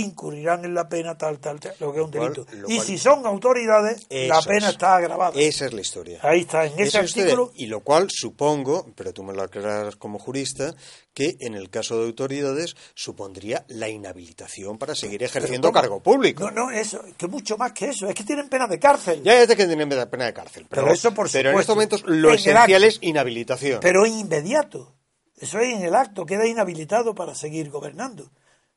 Incurrirán 0.00 0.64
en 0.64 0.74
la 0.74 0.88
pena 0.88 1.16
tal, 1.16 1.38
tal, 1.38 1.60
tal, 1.60 1.74
lo 1.80 1.92
que 1.92 1.98
es 2.00 2.04
un 2.04 2.10
cual- 2.12 2.32
delito. 2.34 2.46
y 2.68 2.76
cual- 2.76 2.86
si 2.86 2.98
son 2.98 3.26
autoridades, 3.26 4.06
la 4.10 4.40
pena 4.42 4.68
es. 4.68 4.72
está 4.74 4.96
agravada. 4.96 5.32
Esa 5.40 5.66
es 5.66 5.72
la 5.72 5.80
historia. 5.80 6.18
Ahí 6.22 6.40
está, 6.40 6.66
en 6.66 6.72
ese 6.74 6.82
Esa 6.84 6.98
artículo. 7.00 7.28
historia. 7.44 7.52
Y 7.64 7.66
lo 7.66 7.80
cual 7.80 8.08
supongo, 8.10 8.86
pero 8.94 9.12
tú 9.12 9.22
me 9.22 9.32
lo 9.32 9.42
aclaras 9.42 9.96
como 9.96 10.18
jurista, 10.18 10.74
que 11.12 11.36
en 11.40 11.54
el 11.54 11.70
caso 11.70 11.98
de 11.98 12.06
autoridades 12.06 12.74
supondría 12.94 13.64
la 13.68 13.88
inhabilitación 13.88 14.78
para 14.78 14.94
seguir 14.96 15.22
ejerciendo 15.22 15.70
cargo 15.70 16.00
público. 16.02 16.50
No, 16.50 16.50
no, 16.50 16.70
eso, 16.72 17.00
que 17.16 17.28
mucho 17.28 17.56
más 17.56 17.72
que 17.72 17.90
eso, 17.90 18.08
es 18.08 18.14
que 18.16 18.24
tienen 18.24 18.48
pena 18.48 18.66
de 18.66 18.78
cárcel. 18.80 19.22
Ya 19.22 19.40
es 19.40 19.46
de 19.48 19.56
que 19.56 19.66
tienen 19.66 19.88
pena 19.88 20.24
de 20.24 20.32
cárcel. 20.34 20.66
Pero, 20.68 20.82
Pero 20.82 20.94
eso 20.94 21.14
por 21.14 21.30
pero 21.30 21.50
en 21.50 21.58
estos 21.60 21.76
momentos 21.76 22.02
lo 22.04 22.30
En 22.30 22.34
esencial 22.34 22.56
acto. 22.82 22.86
es 22.88 22.98
inhabilitación. 23.02 23.78
Pero 23.80 24.06
inmediato. 24.06 24.92
Eso 25.36 25.58
es 25.58 25.74
en 25.74 25.82
el 25.82 25.94
acto, 25.94 26.24
queda 26.26 26.46
inhabilitado 26.46 27.14
para 27.14 27.34
seguir 27.34 27.68
gobernando. 27.70 28.30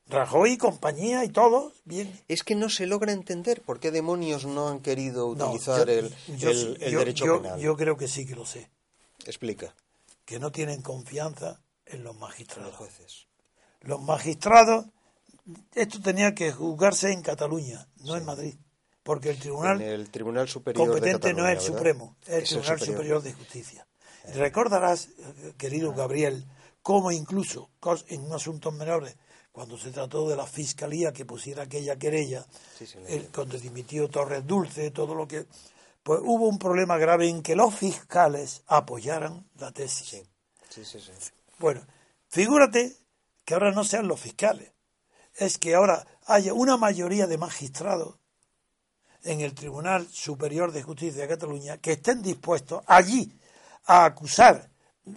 Rajoy 0.08 0.52
y 0.52 0.56
compañía 0.58 1.24
y 1.24 1.28
todos, 1.28 1.74
bien. 1.84 2.18
Es 2.28 2.42
que 2.42 2.54
no 2.54 2.70
se 2.70 2.86
logra 2.86 3.12
entender 3.12 3.60
por 3.62 3.78
qué 3.78 3.90
demonios 3.90 4.46
no 4.46 4.68
han 4.68 4.80
querido 4.80 5.34
No, 5.34 5.46
utilizar 5.50 5.86
yo- 5.86 5.92
el, 5.92 6.14
yo 6.38 6.50
el- 6.50 6.56
sí, 6.56 6.76
el 6.80 6.92
yo- 6.92 6.98
derecho 7.00 7.26
yo- 7.26 7.42
penal. 7.42 7.60
Yo 7.60 7.76
creo 7.76 7.96
que 7.96 8.08
sí 8.08 8.24
que 8.26 8.34
lo 8.34 8.46
sé. 8.46 8.70
Explica. 9.26 9.74
Que 10.24 10.38
no 10.38 10.50
tienen 10.50 10.80
confianza 10.82 11.60
en 11.84 12.04
los 12.04 12.14
Los 12.14 12.20
magistrados. 12.20 12.74
jueces. 12.76 13.26
Los 13.80 14.00
magistrados, 14.00 14.86
esto 15.74 16.00
tenía 16.00 16.34
que 16.34 16.52
juzgarse 16.52 17.12
en 17.12 17.22
Cataluña, 17.22 17.86
no 18.04 18.16
en 18.16 18.24
Madrid. 18.24 18.54
Porque 19.02 19.30
el 19.30 19.38
tribunal 19.38 19.80
En 19.80 19.88
el 19.88 20.10
Tribunal 20.10 20.48
Superior 20.48 20.86
de 20.86 20.92
competente 20.92 21.32
no 21.32 21.46
es 21.46 21.52
el 21.52 21.54
¿verdad? 21.58 21.66
Supremo, 21.66 22.16
es 22.22 22.28
el 22.28 22.42
Es 22.42 22.48
Tribunal 22.50 22.80
Superior. 22.80 23.22
de 23.22 23.32
Justicia. 23.32 23.86
Recordarás, 24.34 25.08
eh, 25.18 25.54
querido 25.56 25.92
Gabriel, 25.94 26.46
cómo 26.82 27.10
incluso 27.10 27.70
en 28.08 28.30
asuntos 28.32 28.74
menores, 28.74 29.16
cuando 29.58 29.76
se 29.76 29.90
trató 29.90 30.28
de 30.28 30.36
la 30.36 30.46
fiscalía 30.46 31.12
que 31.12 31.24
pusiera 31.24 31.64
aquella 31.64 31.96
querella, 31.96 32.46
Sí, 32.78 32.84
el- 33.08 33.26
cuando 33.26 33.58
dimitió 33.58 34.08
Torres 34.08 34.46
Dulce, 34.46 34.92
todo 34.92 35.16
lo 35.16 35.26
que. 35.26 35.46
Pues 36.04 36.20
hubo 36.22 36.46
un 36.46 36.60
problema 36.60 36.96
grave 36.96 37.28
en 37.28 37.42
que 37.42 37.56
los 37.56 37.74
fiscales 37.74 38.62
apoyaran 38.68 39.50
la 39.58 39.72
tesis. 39.72 40.10
Sí, 40.10 40.22
sí, 40.70 40.84
sí. 40.84 41.00
sí. 41.00 41.30
Bueno, 41.58 41.84
figúrate 42.28 42.96
que 43.44 43.54
ahora 43.54 43.72
no 43.72 43.82
sean 43.82 44.06
los 44.06 44.20
fiscales, 44.20 44.70
es 45.34 45.58
que 45.58 45.74
ahora 45.74 46.06
haya 46.26 46.54
una 46.54 46.76
mayoría 46.76 47.26
de 47.26 47.36
magistrados 47.36 48.14
en 49.24 49.40
el 49.40 49.54
Tribunal 49.56 50.06
Superior 50.08 50.70
de 50.70 50.84
Justicia 50.84 51.22
de 51.22 51.28
Cataluña 51.28 51.78
que 51.78 51.94
estén 51.94 52.22
dispuestos 52.22 52.84
allí 52.86 53.36
a 53.86 54.04
acusar, 54.04 54.70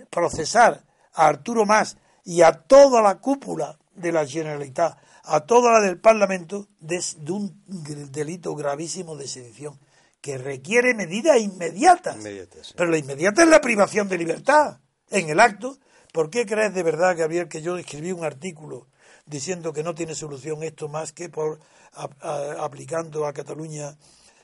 procesar 0.09 0.83
a 1.13 1.27
Arturo 1.27 1.63
Mas 1.67 1.95
y 2.23 2.41
a 2.41 2.53
toda 2.53 3.03
la 3.03 3.19
cúpula 3.19 3.77
de 4.01 4.11
la 4.11 4.25
Generalitat, 4.25 4.97
a 5.23 5.41
toda 5.41 5.71
la 5.73 5.81
del 5.81 5.99
Parlamento, 5.99 6.67
de, 6.79 7.03
de 7.17 7.31
un 7.31 7.63
delito 8.11 8.55
gravísimo 8.55 9.15
de 9.15 9.27
sedición 9.27 9.79
que 10.19 10.37
requiere 10.37 10.93
medidas 10.93 11.39
inmediatas. 11.39 12.15
Inmediatas, 12.17 12.67
sí. 12.67 12.73
Pero 12.75 12.91
la 12.91 12.97
inmediata 12.97 13.43
es 13.43 13.49
la 13.49 13.61
privación 13.61 14.07
de 14.09 14.17
libertad 14.17 14.79
en 15.09 15.29
el 15.29 15.39
acto. 15.39 15.77
¿Por 16.13 16.29
qué 16.29 16.45
crees 16.45 16.73
de 16.73 16.83
verdad, 16.83 17.15
Gabriel, 17.17 17.47
que 17.47 17.61
yo 17.61 17.77
escribí 17.77 18.11
un 18.11 18.23
artículo 18.23 18.87
diciendo 19.25 19.71
que 19.73 19.83
no 19.83 19.95
tiene 19.95 20.13
solución 20.15 20.61
esto 20.63 20.89
más 20.89 21.11
que 21.13 21.29
por 21.29 21.59
a- 21.93 22.09
a- 22.21 22.63
aplicando 22.65 23.25
a 23.25 23.33
Cataluña 23.33 23.97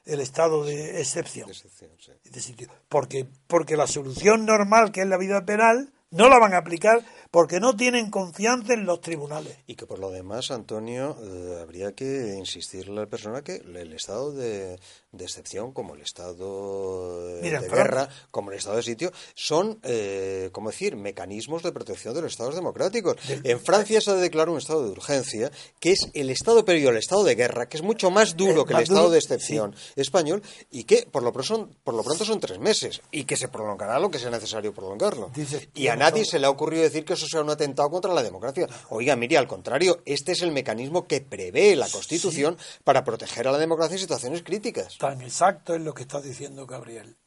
el 0.05 0.19
estado 0.21 0.63
de 0.63 0.99
excepción? 1.01 1.47
De 1.47 1.53
excepción, 1.53 1.91
sí. 1.99 2.11
de 2.29 2.39
sitio. 2.39 2.69
Porque, 2.87 3.27
porque 3.47 3.75
la 3.77 3.85
solución 3.87 4.45
normal, 4.45 4.91
que 4.91 5.01
es 5.01 5.07
la 5.07 5.17
vida 5.17 5.45
penal, 5.45 5.93
no 6.11 6.29
la 6.29 6.39
van 6.39 6.53
a 6.53 6.57
aplicar 6.57 7.03
porque 7.31 7.59
no 7.59 7.75
tienen 7.75 8.09
confianza 8.09 8.73
en 8.73 8.85
los 8.85 9.01
tribunales. 9.01 9.57
Y 9.67 9.75
que 9.75 9.85
por 9.85 9.99
lo 9.99 10.09
demás, 10.11 10.51
Antonio, 10.51 11.17
eh, 11.21 11.59
habría 11.61 11.93
que 11.93 12.35
insistirle 12.37 12.93
a 12.97 13.03
la 13.03 13.09
persona 13.09 13.41
que 13.41 13.57
el 13.57 13.93
estado 13.93 14.31
de, 14.31 14.79
de 15.11 15.23
excepción, 15.23 15.71
como 15.71 15.95
el 15.95 16.01
estado 16.01 17.27
de, 17.27 17.41
Mira, 17.41 17.61
guerra, 17.61 18.09
como 18.29 18.51
el 18.51 18.57
estado 18.57 18.75
de 18.75 18.83
sitio, 18.83 19.11
son, 19.35 19.79
eh, 19.83 20.49
¿cómo 20.51 20.69
decir?, 20.69 20.95
mecanismos 20.97 21.63
de 21.63 21.71
protección 21.71 22.13
de 22.13 22.21
los 22.21 22.31
estados 22.33 22.55
democráticos. 22.55 23.15
En 23.43 23.59
Francia 23.59 24.01
se 24.01 24.11
ha 24.11 24.15
declarado 24.15 24.51
un 24.51 24.57
estado 24.59 24.83
de 24.83 24.91
urgencia, 24.91 25.51
que 25.79 25.91
es 25.93 25.99
el 26.13 26.29
estado 26.29 26.65
previo 26.65 26.89
al 26.89 26.97
estado 26.97 27.23
de 27.23 27.35
guerra, 27.35 27.69
que 27.69 27.77
es 27.77 27.83
mucho 27.83 28.11
más 28.11 28.35
duro 28.35 28.61
Eh, 28.61 28.65
que 28.65 28.73
el 28.73 28.81
estado 28.81 29.09
de 29.09 29.17
excepción 29.19 29.75
español, 29.95 30.43
y 30.71 30.83
que 30.83 31.07
por 31.09 31.23
lo, 31.23 31.31
pronto 31.31 31.47
son, 31.47 31.75
por 31.83 31.93
lo 31.93 32.03
pronto 32.03 32.25
son 32.25 32.39
tres 32.39 32.59
meses, 32.59 33.01
y 33.11 33.23
que 33.23 33.37
se 33.37 33.47
prolongará 33.47 33.99
lo 33.99 34.11
que 34.11 34.19
sea 34.19 34.29
necesario 34.29 34.73
prolongarlo. 34.73 35.31
Dice- 35.33 35.69
y 35.73 35.87
a 35.87 35.95
nadie 35.95 36.25
se 36.25 36.37
le 36.37 36.47
ha 36.47 36.49
ocurrido 36.49 36.83
decir 36.83 37.05
que 37.05 37.13
eso 37.13 37.27
sea 37.27 37.41
un 37.41 37.49
atentado 37.49 37.89
contra 37.89 38.13
la 38.13 38.23
democracia. 38.23 38.67
Oiga, 38.89 39.15
mire, 39.15 39.37
al 39.37 39.47
contrario, 39.47 40.01
este 40.05 40.33
es 40.33 40.41
el 40.41 40.51
mecanismo 40.51 41.07
que 41.07 41.21
prevé 41.21 41.75
la 41.77 41.87
Constitución 41.87 42.57
para 42.83 43.03
proteger 43.05 43.47
a 43.47 43.51
la 43.53 43.57
democracia 43.57 43.95
en 43.95 43.99
situaciones 44.01 44.43
críticas. 44.43 44.96
Tan 44.97 45.21
exacto 45.21 45.75
es 45.75 45.81
lo 45.81 45.93
que 45.93 46.03
está 46.03 46.21
diciendo 46.21 46.65
Gabriel, 46.65 47.17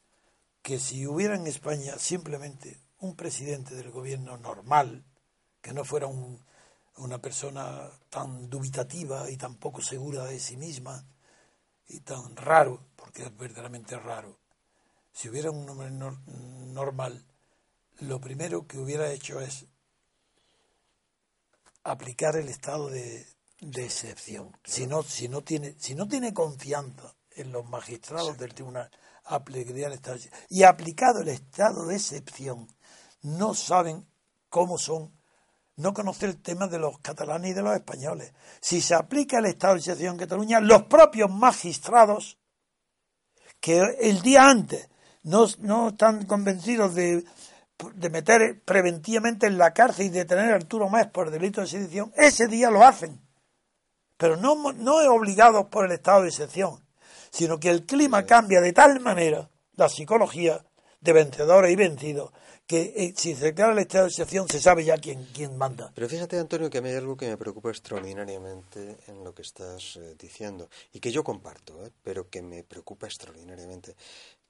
que 0.61 0.77
si 0.77 1.07
hubiera 1.07 1.35
en 1.35 1.47
España 1.47 1.97
simplemente 1.97 2.81
un 2.99 3.15
presidente 3.15 3.75
del 3.75 3.91
gobierno 3.91 4.37
normal, 4.37 5.05
que 5.61 5.71
no 5.73 5.85
fuera 5.85 6.07
un- 6.07 6.43
una 6.97 7.19
persona 7.19 7.89
tan 8.09 8.49
dubitativa 8.49 9.29
y 9.29 9.37
tan 9.37 9.55
poco 9.55 9.81
segura 9.81 10.25
de 10.25 10.39
sí 10.39 10.57
misma 10.57 11.05
y 11.87 12.01
tan 12.01 12.35
raro, 12.35 12.87
porque 12.97 13.23
es 13.23 13.37
verdaderamente 13.37 13.97
raro, 13.97 14.37
si 15.13 15.29
hubiera 15.29 15.49
un 15.49 15.67
hombre 15.69 15.89
nor- 15.91 16.19
normal, 16.25 17.23
lo 17.99 18.19
primero 18.19 18.67
que 18.67 18.79
hubiera 18.79 19.11
hecho 19.11 19.39
es 19.39 19.65
aplicar 21.83 22.35
el 22.35 22.49
estado 22.49 22.89
de, 22.89 23.25
de 23.61 23.85
excepción. 23.85 24.55
Si 24.65 24.87
no, 24.87 25.03
si 25.03 25.29
no 25.29 25.41
tiene, 25.41 25.75
si 25.79 25.95
no 25.95 26.07
tiene 26.07 26.33
confianza 26.33 27.15
los 27.45 27.67
magistrados 27.69 28.37
del 28.37 28.53
tribunal, 28.53 28.89
aplicaría 29.25 29.87
el 29.87 29.93
estado. 29.93 30.17
Y 30.49 30.63
aplicado 30.63 31.21
el 31.21 31.29
estado 31.29 31.85
de 31.85 31.95
excepción, 31.95 32.67
no 33.21 33.53
saben 33.53 34.05
cómo 34.49 34.77
son, 34.77 35.11
no 35.75 35.93
conocen 35.93 36.31
el 36.31 36.41
tema 36.41 36.67
de 36.67 36.79
los 36.79 36.99
catalanes 36.99 37.51
y 37.51 37.53
de 37.53 37.61
los 37.61 37.75
españoles. 37.75 38.33
Si 38.59 38.81
se 38.81 38.95
aplica 38.95 39.39
el 39.39 39.45
estado 39.45 39.73
de 39.73 39.79
excepción 39.79 40.13
en 40.13 40.19
Cataluña, 40.19 40.59
los 40.59 40.83
propios 40.83 41.29
magistrados 41.31 42.37
que 43.59 43.79
el 43.99 44.21
día 44.21 44.49
antes 44.49 44.89
no, 45.23 45.45
no 45.59 45.89
están 45.89 46.25
convencidos 46.25 46.95
de, 46.95 47.23
de 47.93 48.09
meter 48.09 48.61
preventivamente 48.63 49.47
en 49.47 49.57
la 49.57 49.73
cárcel 49.73 50.07
y 50.07 50.09
detener 50.09 50.51
a 50.51 50.55
Arturo 50.55 50.89
Más 50.89 51.07
por 51.07 51.31
delito 51.31 51.61
de 51.61 51.67
sedición, 51.67 52.11
ese 52.15 52.47
día 52.47 52.69
lo 52.69 52.83
hacen. 52.83 53.21
Pero 54.17 54.37
no, 54.37 54.73
no 54.73 55.01
es 55.01 55.07
obligados 55.07 55.67
por 55.67 55.85
el 55.85 55.93
estado 55.93 56.23
de 56.23 56.29
excepción, 56.29 56.83
sino 57.31 57.59
que 57.59 57.69
el 57.69 57.85
clima 57.85 58.25
cambia 58.25 58.61
de 58.61 58.73
tal 58.73 58.99
manera, 58.99 59.49
la 59.75 59.89
psicología 59.89 60.63
de 60.99 61.13
vencedores 61.13 61.71
y 61.71 61.75
vencidos, 61.75 62.31
que 62.67 62.93
eh, 62.95 63.13
si 63.17 63.35
se 63.35 63.45
declara 63.45 63.73
el 63.73 63.79
estado 63.79 64.05
de 64.05 64.11
excepción 64.11 64.47
se 64.47 64.61
sabe 64.61 64.85
ya 64.85 64.97
quién, 64.97 65.27
quién 65.33 65.57
manda. 65.57 65.91
Pero 65.95 66.07
fíjate, 66.07 66.37
Antonio, 66.37 66.69
que 66.69 66.77
a 66.77 66.81
mí 66.81 66.89
hay 66.89 66.95
algo 66.95 67.17
que 67.17 67.27
me 67.27 67.37
preocupa 67.37 67.69
extraordinariamente 67.69 68.97
en 69.07 69.23
lo 69.23 69.33
que 69.33 69.41
estás 69.41 69.97
eh, 69.97 70.15
diciendo 70.17 70.69
y 70.93 70.99
que 70.99 71.11
yo 71.11 71.23
comparto, 71.23 71.85
¿eh? 71.85 71.91
pero 72.03 72.29
que 72.29 72.41
me 72.41 72.63
preocupa 72.63 73.07
extraordinariamente, 73.07 73.95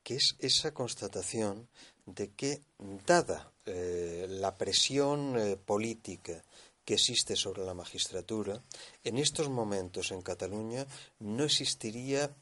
que 0.04 0.16
es 0.16 0.36
esa 0.40 0.74
constatación 0.74 1.68
de 2.06 2.32
que, 2.32 2.62
dada 3.06 3.52
eh, 3.66 4.28
la 4.30 4.58
presión 4.58 5.36
política 5.66 6.44
que 6.84 6.96
existe 6.96 7.36
sobre 7.36 7.64
la 7.64 7.74
magistratura, 7.74 8.62
en 9.04 9.18
estos 9.18 9.50
momentos 9.50 10.12
en 10.12 10.22
Cataluña 10.22 10.86
no 11.20 11.44
existiría 11.44 12.36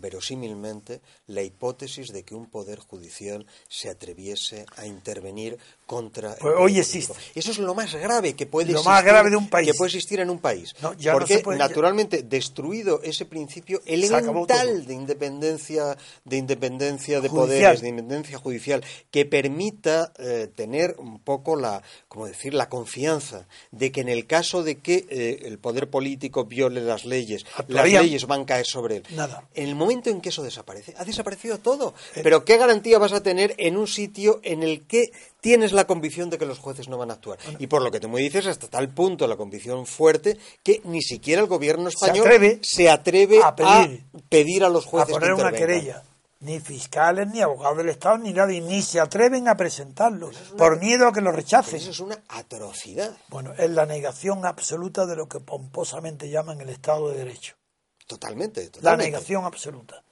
verosímilmente, 0.00 1.00
la 1.26 1.42
hipótesis 1.42 2.08
de 2.12 2.22
que 2.22 2.34
un 2.34 2.46
poder 2.48 2.78
judicial 2.78 3.46
se 3.68 3.88
atreviese 3.90 4.64
a 4.76 4.86
intervenir 4.86 5.58
contra. 5.86 6.34
Pues 6.36 6.54
hoy 6.58 6.78
existe. 6.78 7.12
Eso 7.34 7.50
es 7.50 7.58
lo 7.58 7.74
más 7.74 7.94
grave 7.94 8.34
que 8.34 8.46
puede 8.46 8.66
Lo 8.66 8.72
existir, 8.78 8.90
más 8.92 9.04
grave 9.04 9.30
de 9.30 9.36
un 9.36 9.48
país. 9.48 9.70
que 9.70 9.74
puede 9.76 9.88
existir 9.88 10.20
en 10.20 10.30
un 10.30 10.38
país. 10.38 10.74
No, 10.80 10.94
ya 10.94 11.12
no 11.12 11.18
Porque 11.18 11.38
puede- 11.40 11.58
naturalmente 11.58 12.22
destruido 12.22 13.00
ese 13.02 13.26
principio 13.26 13.82
elemental 13.84 14.86
de 14.86 14.94
independencia, 14.94 15.96
de 16.24 16.36
independencia 16.36 17.20
de 17.20 17.28
Judicial. 17.28 17.46
poderes, 17.46 17.80
de 17.82 17.88
independencia 17.88 18.38
judicial, 18.38 18.82
que 19.10 19.26
permita 19.26 20.12
eh, 20.18 20.48
tener 20.54 20.94
un 20.98 21.18
poco 21.20 21.56
la, 21.56 21.82
como 22.08 22.26
decir, 22.26 22.54
la 22.54 22.68
confianza 22.68 23.46
de 23.70 23.92
que 23.92 24.00
en 24.00 24.08
el 24.08 24.26
caso 24.26 24.62
de 24.62 24.78
que 24.78 25.06
eh, 25.10 25.40
el 25.44 25.58
poder 25.58 25.90
político 25.90 26.44
viole 26.46 26.80
las 26.80 27.04
leyes, 27.04 27.44
las 27.68 27.84
leyes 27.90 28.26
van 28.26 28.42
a 28.42 28.46
caer 28.46 28.66
sobre 28.66 28.96
él. 28.96 29.02
Nada. 29.10 29.44
En 29.54 29.68
el 29.68 29.74
momento 29.82 30.10
en 30.10 30.20
que 30.20 30.30
eso 30.30 30.42
desaparece, 30.42 30.94
ha 30.96 31.04
desaparecido 31.04 31.58
todo. 31.58 31.94
Eh. 32.14 32.20
Pero 32.22 32.44
¿qué 32.44 32.56
garantía 32.56 32.98
vas 32.98 33.12
a 33.12 33.22
tener 33.22 33.54
en 33.58 33.76
un 33.76 33.86
sitio 33.86 34.40
en 34.42 34.62
el 34.62 34.86
que 34.86 35.12
tienes 35.40 35.72
la 35.72 35.86
convicción 35.86 36.30
de 36.30 36.38
que 36.38 36.46
los 36.46 36.58
jueces 36.58 36.88
no 36.88 36.96
van 36.98 37.10
a 37.10 37.14
actuar? 37.14 37.38
Y 37.58 37.66
por 37.66 37.82
lo 37.82 37.90
que 37.90 38.00
tú 38.00 38.08
me 38.08 38.20
dices, 38.20 38.46
hasta 38.46 38.68
tal 38.68 38.88
punto 38.88 39.26
la 39.26 39.36
convicción 39.36 39.86
fuerte 39.86 40.38
que 40.62 40.80
ni 40.84 41.02
siquiera 41.02 41.42
el 41.42 41.48
gobierno 41.48 41.90
Se 41.90 41.96
español 41.96 42.26
atreve 42.26 42.58
se 42.62 42.88
atreve 42.90 43.40
a 43.42 43.54
pedir- 43.54 44.04
pedir 44.28 44.64
a 44.64 44.68
los 44.68 44.86
a 44.86 44.88
jueces 44.88 45.12
poner 45.12 45.34
que 45.34 45.40
una 45.40 45.52
querella. 45.52 46.02
Ni 46.40 46.58
fiscales, 46.58 47.28
ni 47.28 47.40
abogados 47.40 47.78
del 47.78 47.88
Estado, 47.90 48.18
ni 48.18 48.32
nadie, 48.32 48.60
ni 48.60 48.82
se 48.82 48.98
atreven 48.98 49.46
a 49.46 49.56
presentarlo, 49.56 50.32
por 50.58 50.80
miedo 50.80 51.06
a 51.06 51.12
que 51.12 51.20
lo 51.20 51.30
rechacen. 51.30 51.76
Eso 51.76 51.90
es 51.90 52.00
una 52.00 52.18
atrocidad. 52.30 53.16
Bueno, 53.28 53.52
es 53.56 53.70
la 53.70 53.86
negación 53.86 54.44
absoluta 54.44 55.06
de 55.06 55.14
lo 55.14 55.28
que 55.28 55.38
pomposamente 55.38 56.28
llaman 56.30 56.60
el 56.60 56.70
Estado 56.70 57.10
de 57.10 57.18
Derecho. 57.18 57.54
Totalmente. 58.18 58.70
La 58.80 58.96
negación 58.96 59.44
absoluta. 59.44 60.02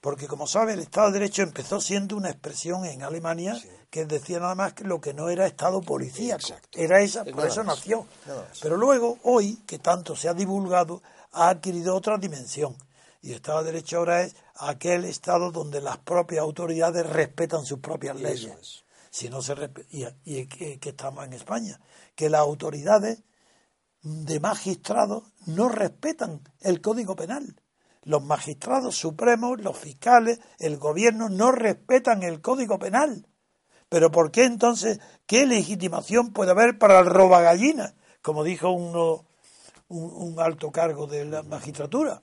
Porque, 0.00 0.26
como 0.26 0.46
sabe, 0.46 0.72
el 0.72 0.80
Estado 0.80 1.08
de 1.08 1.18
Derecho 1.18 1.42
empezó 1.42 1.80
siendo 1.80 2.16
una 2.16 2.30
expresión 2.30 2.86
en 2.86 3.02
Alemania 3.02 3.60
que 3.90 4.06
decía 4.06 4.40
nada 4.40 4.54
más 4.54 4.72
que 4.72 4.84
lo 4.84 5.00
que 5.00 5.12
no 5.12 5.28
era 5.28 5.46
Estado 5.46 5.82
policíaco. 5.82 6.40
Exacto. 6.40 6.78
Era 6.78 7.02
esa, 7.02 7.22
Es 7.22 7.34
por 7.34 7.46
eso 7.46 7.62
nació. 7.64 8.06
Pero 8.62 8.76
luego, 8.78 9.18
hoy, 9.24 9.56
que 9.66 9.78
tanto 9.78 10.16
se 10.16 10.28
ha 10.28 10.34
divulgado, 10.34 11.02
ha 11.32 11.50
adquirido 11.50 11.94
otra 11.94 12.16
dimensión. 12.16 12.76
Y 13.20 13.30
el 13.30 13.36
Estado 13.36 13.58
de 13.62 13.72
Derecho 13.72 13.98
ahora 13.98 14.22
es 14.22 14.34
aquel 14.56 15.04
Estado 15.04 15.50
donde 15.50 15.82
las 15.82 15.98
propias 15.98 16.40
autoridades 16.40 17.04
respetan 17.04 17.66
sus 17.66 17.80
propias 17.80 18.18
leyes. 18.18 18.56
es. 18.58 18.84
Si 19.10 19.28
no 19.28 19.42
se 19.42 19.54
y, 19.90 20.06
y 20.24 20.46
que, 20.46 20.78
que 20.78 20.90
estamos 20.90 21.24
en 21.24 21.34
España, 21.34 21.78
que 22.14 22.30
las 22.30 22.40
autoridades 22.40 23.22
de 24.02 24.40
magistrados 24.40 25.24
no 25.46 25.68
respetan 25.68 26.40
el 26.60 26.80
Código 26.80 27.16
Penal. 27.16 27.60
Los 28.02 28.24
magistrados 28.24 28.96
supremos, 28.96 29.60
los 29.60 29.76
fiscales, 29.76 30.40
el 30.58 30.78
gobierno 30.78 31.28
no 31.28 31.52
respetan 31.52 32.22
el 32.22 32.40
Código 32.40 32.78
Penal. 32.78 33.26
Pero 33.88 34.10
¿por 34.10 34.30
qué 34.30 34.44
entonces 34.44 35.00
qué 35.26 35.46
legitimación 35.46 36.32
puede 36.32 36.52
haber 36.52 36.78
para 36.78 37.00
el 37.00 37.06
robagallina? 37.06 37.94
Como 38.22 38.44
dijo 38.44 38.70
uno, 38.70 39.26
un, 39.88 40.38
alto 40.38 40.70
cargo 40.70 41.06
de 41.06 41.24
la 41.24 41.42
magistratura. 41.42 42.22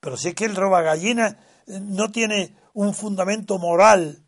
Pero 0.00 0.16
si 0.16 0.28
es 0.28 0.34
que 0.34 0.44
el 0.46 0.56
robagallina 0.56 1.38
eh, 1.66 1.78
no 1.80 2.10
tiene 2.10 2.56
un 2.74 2.92
fundamento 2.94 3.58
moral 3.58 4.24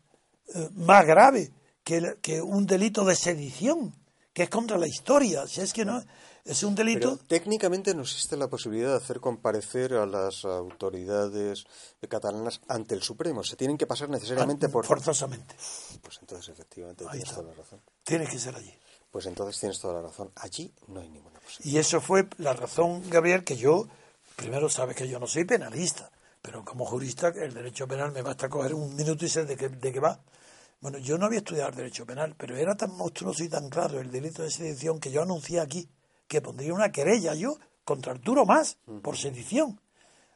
eh, 0.55 0.69
más 0.73 1.05
grave 1.05 1.51
que, 1.83 2.17
que 2.21 2.41
un 2.41 2.65
delito 2.65 3.03
de 3.03 3.15
sedición, 3.15 3.93
que 4.33 4.43
es 4.43 4.49
contra 4.49 4.77
la 4.77 4.87
historia. 4.87 5.47
Si 5.47 5.61
es 5.61 5.71
que 5.73 5.85
no, 5.85 6.03
es 6.43 6.63
un 6.63 6.75
delito. 6.75 7.15
Pero 7.15 7.27
técnicamente 7.27 7.93
no 7.93 8.01
existe 8.01 8.35
la 8.35 8.49
posibilidad 8.49 8.89
de 8.89 8.97
hacer 8.97 9.19
comparecer 9.19 9.93
a 9.93 10.05
las 10.05 10.43
autoridades 10.43 11.65
catalanas 12.09 12.59
ante 12.67 12.95
el 12.95 13.01
Supremo. 13.01 13.43
Se 13.43 13.55
tienen 13.55 13.77
que 13.77 13.87
pasar 13.87 14.09
necesariamente 14.09 14.69
por... 14.69 14.85
forzosamente. 14.85 15.55
Pues 16.01 16.17
entonces, 16.19 16.49
efectivamente, 16.49 17.05
Ahí 17.05 17.11
tienes 17.11 17.29
está. 17.29 17.41
toda 17.41 17.53
la 17.53 17.57
razón. 17.61 17.81
Tiene 18.03 18.27
que 18.27 18.39
ser 18.39 18.55
allí. 18.55 18.73
Pues 19.11 19.27
entonces 19.27 19.59
tienes 19.59 19.79
toda 19.79 19.93
la 19.93 20.01
razón. 20.01 20.31
Allí 20.35 20.73
no 20.87 20.99
hay 20.99 21.09
ninguna 21.09 21.39
posibilidad. 21.39 21.75
Y 21.75 21.79
eso 21.79 22.01
fue 22.01 22.27
la 22.37 22.53
razón, 22.53 23.07
Gabriel, 23.09 23.43
que 23.43 23.55
yo, 23.55 23.87
primero 24.35 24.69
sabes 24.69 24.95
que 24.95 25.07
yo 25.07 25.19
no 25.19 25.27
soy 25.27 25.45
penalista, 25.45 26.11
pero 26.41 26.65
como 26.65 26.83
jurista 26.85 27.27
el 27.27 27.53
derecho 27.53 27.87
penal 27.87 28.11
me 28.11 28.23
basta 28.23 28.49
coger 28.49 28.73
un 28.73 28.95
minuto 28.95 29.23
y 29.23 29.29
sé 29.29 29.45
de 29.45 29.55
qué, 29.55 29.69
de 29.69 29.93
qué 29.93 29.99
va. 29.99 30.19
Bueno, 30.83 30.97
yo 30.97 31.17
no 31.17 31.27
había 31.27 31.37
estudiado 31.39 31.69
el 31.69 31.75
derecho 31.77 32.05
penal, 32.05 32.35
pero 32.37 32.57
era 32.57 32.75
tan 32.75 32.91
monstruoso 32.97 33.41
y 33.41 33.47
tan 33.47 33.69
claro 33.69 34.01
el 34.01 34.11
delito 34.11 34.43
de 34.43 34.51
sedición 34.51 34.99
que 34.99 35.11
yo 35.11 35.21
anuncié 35.21 35.61
aquí 35.61 35.89
que 36.27 36.41
pondría 36.41 36.73
una 36.73 36.91
querella 36.91 37.33
yo 37.35 37.57
contra 37.85 38.11
Arturo 38.11 38.45
Más 38.45 38.77
por 39.01 39.15
sedición. 39.15 39.79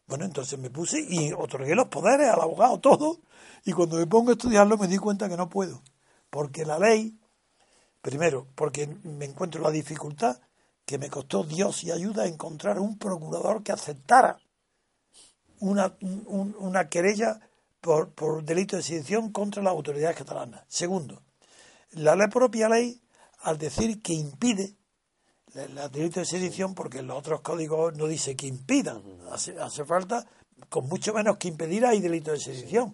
Bueno, 0.07 0.23
entonces 0.23 0.57
me 0.57 0.69
puse 0.69 1.01
y 1.01 1.33
otorgué 1.33 1.75
los 1.75 1.89
poderes 1.89 2.29
al 2.29 2.39
abogado, 2.39 2.79
todo, 2.79 3.19
y 3.65 3.73
cuando 3.73 3.97
me 3.97 4.07
pongo 4.07 4.29
a 4.29 4.33
estudiarlo 4.35 4.77
me 4.77 4.87
di 4.87 4.97
cuenta 4.97 5.27
que 5.27 5.35
no 5.35 5.49
puedo, 5.49 5.83
porque 6.29 6.65
la 6.65 6.79
ley 6.79 7.19
Primero, 8.01 8.47
porque 8.55 8.87
me 9.03 9.25
encuentro 9.25 9.61
la 9.61 9.69
dificultad 9.69 10.39
que 10.85 10.97
me 10.97 11.09
costó 11.09 11.43
Dios 11.43 11.83
y 11.83 11.91
ayuda 11.91 12.23
a 12.23 12.27
encontrar 12.27 12.79
un 12.79 12.97
procurador 12.97 13.63
que 13.63 13.73
aceptara 13.73 14.39
una, 15.59 15.93
un- 15.99 16.55
una 16.57 16.87
querella 16.87 17.46
por, 17.87 18.09
por 18.09 18.43
delito 18.43 18.75
de 18.75 18.83
sedición 18.83 19.31
contra 19.31 19.63
las 19.63 19.71
autoridades 19.71 20.17
catalanas. 20.17 20.63
Segundo, 20.67 21.21
la 21.91 22.17
ley 22.17 22.27
propia 22.27 22.67
ley, 22.67 22.99
al 23.43 23.57
decir 23.57 24.01
que 24.01 24.11
impide 24.13 24.75
el 25.55 25.77
el 25.77 25.89
delito 25.91 26.19
de 26.19 26.25
sedición, 26.25 26.75
porque 26.75 27.01
los 27.01 27.17
otros 27.17 27.39
códigos 27.39 27.95
no 27.95 28.07
dice 28.07 28.35
que 28.35 28.45
impidan, 28.45 29.01
hace, 29.31 29.57
hace 29.57 29.85
falta, 29.85 30.25
con 30.67 30.87
mucho 30.89 31.13
menos 31.13 31.37
que 31.37 31.47
impedir 31.47 31.85
hay 31.85 32.01
delito 32.01 32.31
de 32.31 32.39
sedición. 32.41 32.93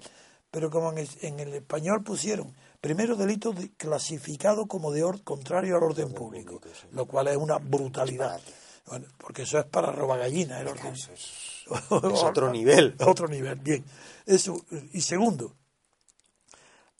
Pero 0.51 0.69
como 0.69 0.91
en 0.91 0.99
el, 0.99 1.09
en 1.21 1.39
el 1.39 1.53
español 1.55 2.03
pusieron 2.03 2.53
primero 2.79 3.15
delito 3.15 3.51
de- 3.53 3.71
clasificado 3.71 4.67
como 4.67 4.91
de 4.91 5.03
or- 5.03 5.23
contrario 5.23 5.75
al 5.77 5.83
orden 5.83 6.13
público, 6.13 6.61
lo 6.91 7.07
cual 7.07 7.29
es 7.29 7.37
una 7.37 7.57
brutalidad. 7.57 8.39
Bueno, 8.85 9.07
porque 9.17 9.41
eso 9.41 9.57
es 9.57 9.65
para 9.65 9.91
robagallina 9.91 10.59
el 10.61 10.67
orden. 10.67 10.93
Es 12.13 12.23
otro 12.23 12.51
nivel. 12.51 12.95
Otro 13.05 13.27
nivel, 13.27 13.55
bien. 13.55 13.83
Eso, 14.25 14.65
y 14.93 15.01
segundo, 15.01 15.55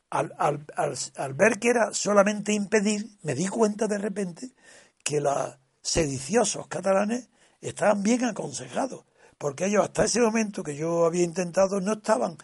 al, 0.09 0.33
al- 0.37 0.65
al- 0.75 0.97
al 1.15 1.33
ver 1.33 1.59
que 1.59 1.69
era 1.69 1.93
solamente 1.93 2.53
impedir, 2.53 3.09
me 3.23 3.33
di 3.35 3.47
cuenta 3.47 3.87
de 3.87 3.97
repente 3.97 4.51
que 5.03 5.19
los 5.21 5.57
sediciosos 5.81 6.67
catalanes 6.67 7.27
estaban 7.61 8.03
bien 8.03 8.23
aconsejados, 8.25 9.05
porque 9.37 9.65
ellos 9.65 9.83
hasta 9.83 10.05
ese 10.05 10.21
momento 10.21 10.63
que 10.63 10.75
yo 10.75 11.05
había 11.05 11.23
intentado 11.23 11.79
no 11.81 11.93
estaban 11.93 12.37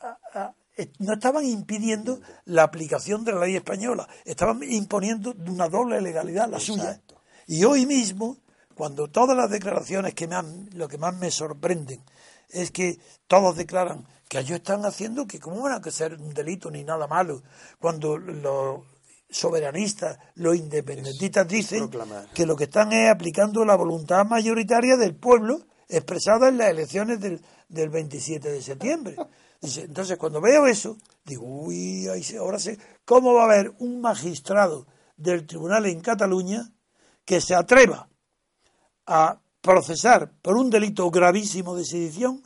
a- 0.00 0.18
a- 0.34 0.54
eh, 0.76 0.90
no 0.98 1.14
estaban 1.14 1.44
impidiendo 1.44 2.20
la 2.46 2.64
aplicación 2.64 3.24
de 3.24 3.32
la 3.32 3.40
ley 3.40 3.54
española, 3.56 4.08
estaban 4.24 4.60
imponiendo 4.64 5.32
una 5.46 5.68
doble 5.68 6.00
legalidad, 6.00 6.48
la 6.48 6.58
suya. 6.58 7.00
Y 7.46 7.64
hoy 7.64 7.86
mismo, 7.86 8.38
cuando 8.74 9.08
todas 9.08 9.36
las 9.36 9.50
declaraciones 9.50 10.14
que 10.14 10.26
me 10.26 10.34
han- 10.34 10.68
lo 10.72 10.88
que 10.88 10.98
más 10.98 11.14
me 11.16 11.30
sorprenden 11.30 12.02
es 12.50 12.70
que 12.72 12.98
todos 13.28 13.56
declaran 13.56 14.04
que 14.34 14.40
ellos 14.40 14.56
están 14.58 14.84
haciendo 14.84 15.26
que 15.26 15.38
cómo 15.38 15.62
van 15.62 15.80
a 15.80 15.90
ser 15.92 16.14
un 16.14 16.34
delito 16.34 16.68
ni 16.70 16.82
nada 16.82 17.06
malo, 17.06 17.42
cuando 17.78 18.18
los 18.18 18.80
soberanistas, 19.30 20.18
los 20.34 20.56
independentistas 20.56 21.46
dicen 21.46 21.88
que 22.34 22.44
lo 22.46 22.56
que 22.56 22.64
están 22.64 22.92
es 22.92 23.10
aplicando 23.10 23.64
la 23.64 23.76
voluntad 23.76 24.24
mayoritaria 24.26 24.96
del 24.96 25.14
pueblo 25.14 25.60
expresada 25.88 26.48
en 26.48 26.58
las 26.58 26.70
elecciones 26.70 27.20
del, 27.20 27.40
del 27.68 27.90
27 27.90 28.50
de 28.50 28.60
septiembre. 28.62 29.16
Entonces, 29.62 30.18
cuando 30.18 30.40
veo 30.40 30.66
eso, 30.66 30.96
digo, 31.24 31.44
uy, 31.46 32.08
ahí 32.08 32.22
se- 32.24 32.38
ahora 32.38 32.58
sé, 32.58 32.76
¿cómo 33.04 33.34
va 33.34 33.42
a 33.42 33.44
haber 33.46 33.72
un 33.78 34.00
magistrado 34.00 34.86
del 35.16 35.46
tribunal 35.46 35.86
en 35.86 36.00
Cataluña 36.00 36.72
que 37.24 37.40
se 37.40 37.54
atreva 37.54 38.08
a 39.06 39.40
procesar 39.60 40.32
por 40.42 40.56
un 40.56 40.70
delito 40.70 41.08
gravísimo 41.10 41.74
de 41.76 41.84
sedición, 41.84 42.42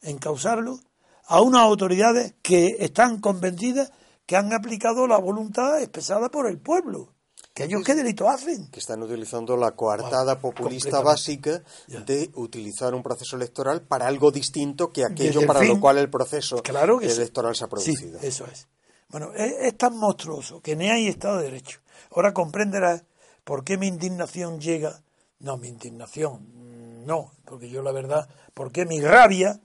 encausarlo, 0.00 0.78
a 1.26 1.40
unas 1.40 1.62
autoridades 1.62 2.34
que 2.42 2.76
están 2.80 3.20
convencidas 3.20 3.90
que 4.26 4.36
han 4.36 4.52
aplicado 4.52 5.06
la 5.06 5.18
voluntad 5.18 5.80
expresada 5.80 6.28
por 6.30 6.46
el 6.46 6.58
pueblo? 6.58 7.14
¿Que 7.54 7.64
ellos 7.64 7.82
qué 7.84 7.94
delito 7.94 8.28
hacen? 8.30 8.70
que 8.70 8.80
están 8.80 9.02
utilizando 9.02 9.56
la 9.58 9.72
coartada 9.72 10.38
populista 10.40 11.00
básica 11.02 11.62
Ya. 11.86 12.00
de 12.00 12.30
utilizar 12.34 12.94
un 12.94 13.02
proceso 13.02 13.36
electoral 13.36 13.82
para 13.82 14.06
algo 14.06 14.30
distinto 14.30 14.90
que 14.90 15.04
aquello 15.04 15.40
el 15.40 15.46
para 15.46 15.60
fin- 15.60 15.68
lo 15.74 15.80
cual 15.80 15.98
el 15.98 16.08
proceso 16.08 16.62
Claro 16.62 16.98
que 16.98 17.10
sí. 17.10 17.16
electoral 17.16 17.54
se 17.54 17.64
ha 17.64 17.66
Sí, 17.66 17.70
producido. 17.70 18.18
eso 18.22 18.46
es. 18.46 18.68
Bueno, 19.10 19.32
es, 19.34 19.52
es 19.60 19.76
tan 19.76 19.94
monstruoso 19.98 20.62
que 20.62 20.74
ni 20.76 20.88
hay 20.88 21.08
Estado 21.08 21.38
de 21.38 21.44
Derecho. 21.44 21.80
Ahora 22.10 22.32
comprenderás 22.32 23.04
por 23.44 23.64
qué 23.64 23.76
mi 23.76 23.86
indignación 23.88 24.58
llega. 24.58 25.02
No, 25.38 25.58
mi 25.58 25.68
indignación, 25.68 26.46
mm, 26.54 27.04
no, 27.04 27.32
porque 27.44 27.68
yo 27.68 27.82
la 27.82 27.92
verdad, 27.92 28.28
por 28.54 28.72
qué 28.72 28.86
mi 28.86 29.02
rabia 29.02 29.60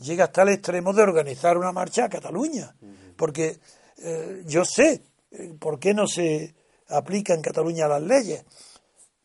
llega 0.00 0.24
hasta 0.24 0.42
el 0.42 0.50
extremo 0.50 0.92
de 0.92 1.02
organizar 1.02 1.56
una 1.56 1.72
marcha 1.72 2.04
a 2.04 2.08
Cataluña. 2.08 2.74
Porque 3.16 3.60
eh, 3.98 4.42
yo 4.46 4.64
sé 4.64 5.02
eh, 5.30 5.54
por 5.58 5.78
qué 5.78 5.94
no 5.94 6.06
se 6.06 6.54
aplica 6.88 7.34
en 7.34 7.42
Cataluña 7.42 7.86
las 7.86 8.02
leyes. 8.02 8.44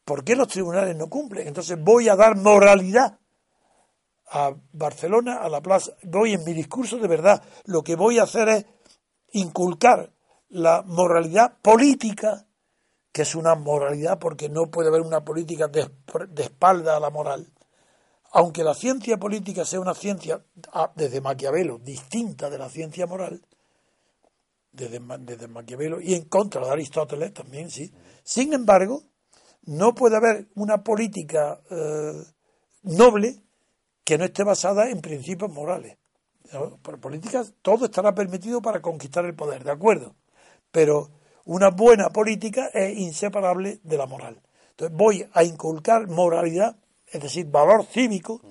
¿Por 0.03 0.23
qué 0.23 0.35
los 0.35 0.47
tribunales 0.47 0.95
no 0.95 1.09
cumplen? 1.09 1.47
Entonces 1.47 1.77
voy 1.81 2.09
a 2.09 2.15
dar 2.15 2.35
moralidad 2.37 3.17
a 4.27 4.53
Barcelona, 4.73 5.37
a 5.37 5.49
la 5.49 5.61
plaza, 5.61 5.91
voy 6.03 6.33
en 6.33 6.43
mi 6.43 6.53
discurso 6.53 6.97
de 6.97 7.07
verdad, 7.07 7.43
lo 7.65 7.83
que 7.83 7.95
voy 7.95 8.17
a 8.17 8.23
hacer 8.23 8.49
es 8.49 8.65
inculcar 9.33 10.11
la 10.49 10.81
moralidad 10.81 11.57
política, 11.61 12.45
que 13.11 13.21
es 13.21 13.35
una 13.35 13.55
moralidad 13.55 14.19
porque 14.19 14.49
no 14.49 14.69
puede 14.71 14.89
haber 14.89 15.01
una 15.01 15.23
política 15.23 15.67
de, 15.67 15.89
de 16.29 16.43
espalda 16.43 16.97
a 16.97 16.99
la 16.99 17.09
moral. 17.09 17.47
Aunque 18.37 18.65
la 18.65 18.73
ciencia 18.73 19.15
política 19.15 19.63
sea 19.63 19.79
una 19.79 19.93
ciencia, 19.93 20.43
ah, 20.73 20.91
desde 20.93 21.21
Maquiavelo, 21.21 21.77
distinta 21.77 22.49
de 22.49 22.57
la 22.57 22.67
ciencia 22.67 23.07
moral, 23.07 23.41
desde, 24.73 24.99
desde 25.19 25.47
Maquiavelo, 25.47 26.01
y 26.01 26.15
en 26.15 26.25
contra 26.25 26.65
de 26.65 26.69
Aristóteles 26.69 27.33
también, 27.33 27.71
sí. 27.71 27.93
Sin 28.25 28.51
embargo, 28.51 29.03
no 29.63 29.95
puede 29.95 30.17
haber 30.17 30.49
una 30.55 30.83
política 30.83 31.61
eh, 31.71 32.25
noble 32.83 33.41
que 34.03 34.17
no 34.17 34.25
esté 34.25 34.43
basada 34.43 34.89
en 34.89 34.99
principios 34.99 35.49
morales. 35.49 35.97
Por 36.81 36.99
políticas, 36.99 37.53
todo 37.61 37.85
estará 37.85 38.13
permitido 38.13 38.61
para 38.61 38.81
conquistar 38.81 39.23
el 39.23 39.33
poder, 39.33 39.63
¿de 39.63 39.71
acuerdo? 39.71 40.13
Pero 40.71 41.09
una 41.45 41.69
buena 41.69 42.09
política 42.09 42.67
es 42.73 42.97
inseparable 42.97 43.79
de 43.81 43.97
la 43.97 44.07
moral. 44.07 44.41
Entonces 44.71 44.97
voy 44.97 45.25
a 45.31 45.45
inculcar 45.45 46.09
moralidad, 46.09 46.75
es 47.15 47.23
decir, 47.23 47.47
valor 47.47 47.85
cívico, 47.85 48.41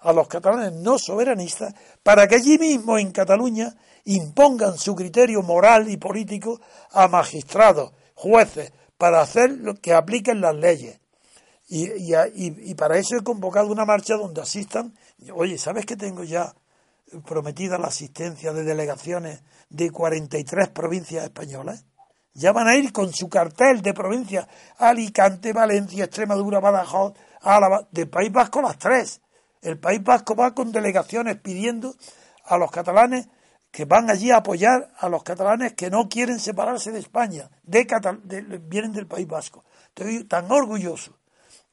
a 0.00 0.12
los 0.12 0.28
catalanes 0.28 0.72
no 0.72 0.98
soberanistas, 0.98 1.74
para 2.02 2.28
que 2.28 2.36
allí 2.36 2.58
mismo 2.58 2.98
en 2.98 3.10
Cataluña 3.10 3.74
impongan 4.04 4.78
su 4.78 4.94
criterio 4.94 5.42
moral 5.42 5.90
y 5.90 5.96
político 5.96 6.60
a 6.92 7.08
magistrados, 7.08 7.92
jueces, 8.14 8.72
para 8.96 9.20
hacer 9.20 9.50
lo 9.50 9.74
que 9.74 9.92
apliquen 9.92 10.40
las 10.40 10.54
leyes. 10.54 11.00
Y, 11.68 11.90
y, 12.34 12.74
para 12.74 12.96
eso 12.96 13.16
he 13.16 13.22
convocado 13.22 13.70
una 13.70 13.84
marcha 13.84 14.16
donde 14.16 14.40
asistan. 14.40 14.94
Oye, 15.34 15.58
¿sabes 15.58 15.84
que 15.84 15.96
tengo 15.96 16.24
ya 16.24 16.54
prometida 17.26 17.76
la 17.76 17.88
asistencia 17.88 18.54
de 18.54 18.64
delegaciones 18.64 19.42
de 19.68 19.90
43 19.90 20.68
provincias 20.70 21.24
españolas? 21.24 21.84
Ya 22.32 22.52
van 22.52 22.68
a 22.68 22.76
ir 22.76 22.92
con 22.92 23.12
su 23.12 23.28
cartel 23.28 23.82
de 23.82 23.92
provincias, 23.92 24.46
Alicante, 24.78 25.52
Valencia, 25.52 26.04
Extremadura, 26.04 26.60
Badajoz, 26.60 27.12
Álava, 27.42 27.88
del 27.90 28.08
País 28.08 28.32
Vasco 28.32 28.62
las 28.62 28.78
tres. 28.78 29.20
El 29.62 29.78
País 29.78 30.02
Vasco 30.02 30.34
va 30.34 30.54
con 30.54 30.72
delegaciones 30.72 31.36
pidiendo 31.40 31.94
a 32.44 32.56
los 32.58 32.70
catalanes 32.70 33.28
que 33.70 33.84
van 33.84 34.10
allí 34.10 34.30
a 34.30 34.38
apoyar 34.38 34.90
a 34.98 35.08
los 35.08 35.22
catalanes 35.22 35.74
que 35.74 35.90
no 35.90 36.08
quieren 36.08 36.38
separarse 36.38 36.90
de 36.90 36.98
España, 36.98 37.50
de, 37.62 37.84
vienen 38.62 38.92
del 38.92 39.06
País 39.06 39.26
Vasco. 39.26 39.64
Estoy 39.88 40.24
tan 40.24 40.50
orgulloso 40.50 41.18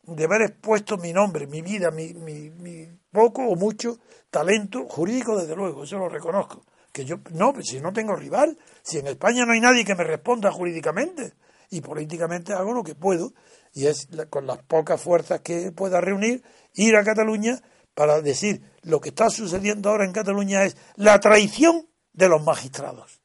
de 0.03 0.26
haber 0.26 0.41
expuesto 0.43 0.97
mi 0.97 1.13
nombre, 1.13 1.47
mi 1.47 1.61
vida, 1.61 1.89
mi, 1.91 2.13
mi, 2.13 2.88
poco 3.11 3.43
o 3.43 3.55
mucho 3.55 3.99
talento 4.30 4.86
jurídico, 4.88 5.38
desde 5.38 5.55
luego, 5.55 5.84
eso 5.84 5.97
lo 5.97 6.09
reconozco. 6.09 6.66
Que 6.91 7.05
yo, 7.05 7.18
no, 7.32 7.53
pues 7.53 7.68
si 7.68 7.80
no 7.80 7.91
tengo 7.91 8.16
rival, 8.16 8.57
si 8.82 8.99
en 8.99 9.07
España 9.07 9.45
no 9.45 9.53
hay 9.53 9.61
nadie 9.61 9.86
que 9.86 9.95
me 9.95 10.03
responda 10.03 10.51
jurídicamente, 10.51 11.34
y 11.70 11.82
políticamente 11.82 12.53
hago 12.53 12.74
lo 12.74 12.84
que 12.84 12.95
puedo, 12.95 13.34
y 13.76 13.86
es 13.88 14.07
con 14.32 14.47
las 14.47 14.63
pocas 14.63 14.99
fuerzas 14.99 15.41
que 15.41 15.71
pueda 15.71 16.01
reunir, 16.01 16.41
ir 16.73 16.95
a 16.95 17.03
Cataluña 17.03 17.61
para 17.93 18.21
decir 18.21 18.61
lo 18.82 18.99
que 18.99 19.09
está 19.09 19.30
sucediendo 19.30 19.89
ahora 19.89 20.05
en 20.05 20.13
Cataluña 20.13 20.63
es 20.63 20.76
la 20.95 21.19
traición 21.19 21.88
de 22.13 22.30
los 22.30 22.41
magistrados. 22.41 23.19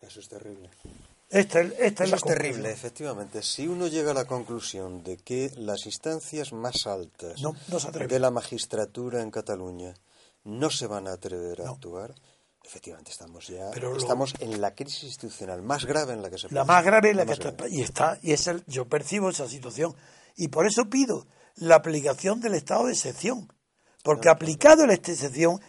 Eso 0.00 0.20
es 0.20 0.28
terrible. 0.28 0.70
Esta, 1.30 1.60
esta 1.60 2.04
Eso 2.04 2.16
es, 2.16 2.22
es 2.22 2.28
terrible, 2.28 2.70
efectivamente. 2.70 3.42
Si 3.42 3.68
uno 3.68 3.86
llega 3.86 4.10
a 4.10 4.14
la 4.14 4.26
conclusión 4.26 5.02
de 5.02 5.16
que 5.16 5.50
las 5.56 5.86
instancias 5.86 6.52
más 6.52 6.86
altas 6.86 7.40
de 8.08 8.18
la 8.18 8.30
magistratura 8.30 9.22
en 9.22 9.30
Cataluña 9.30 9.94
no 10.44 10.70
se 10.70 10.88
van 10.88 11.06
a 11.06 11.12
atrever 11.12 11.62
a 11.62 11.70
actuar, 11.70 12.14
efectivamente 12.64 13.10
estamos 13.10 13.48
ya 13.48 13.70
estamos 13.96 14.34
en 14.40 14.60
la 14.60 14.74
crisis 14.74 15.04
institucional 15.04 15.62
más 15.62 15.84
grave 15.84 16.12
en 16.12 16.22
la 16.22 16.30
que 16.30 16.38
se 16.38 16.52
la 16.52 16.64
más 16.64 16.84
grave 16.84 17.10
en 17.10 17.16
la, 17.16 17.26
que 17.26 17.32
está 17.32 17.54
y 17.68 17.82
está 17.82 18.18
y 18.22 18.32
es 18.32 18.46
el, 18.46 18.64
yo 18.66 18.86
percibo 18.86 19.30
esa 19.30 19.48
situación. 19.48 19.94
Y 20.36 20.48
por 20.48 20.66
eso 20.66 20.88
pido 20.88 21.26
la 21.56 21.76
aplicación 21.76 22.40
del 22.40 22.54
estado 22.54 22.86
de 22.86 22.92
excepción 22.92 23.52
porque 24.02 24.28
aplicado 24.28 24.84
el 24.84 24.90
estado 24.90 25.08
de 25.08 25.14
excepción 25.14 25.60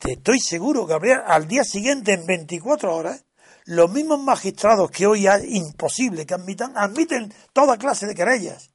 te 0.00 0.12
estoy 0.12 0.40
seguro 0.40 0.86
Gabriel 0.86 1.20
al 1.26 1.46
día 1.46 1.64
siguiente 1.64 2.12
en 2.14 2.26
24 2.26 2.94
horas 2.94 3.24
los 3.66 3.90
mismos 3.90 4.22
magistrados 4.22 4.90
que 4.90 5.06
hoy 5.06 5.26
es 5.26 5.44
imposible 5.44 6.26
que 6.26 6.34
admitan 6.34 6.76
admiten 6.76 7.32
toda 7.52 7.78
clase 7.78 8.06
de 8.06 8.14
querellas 8.14 8.70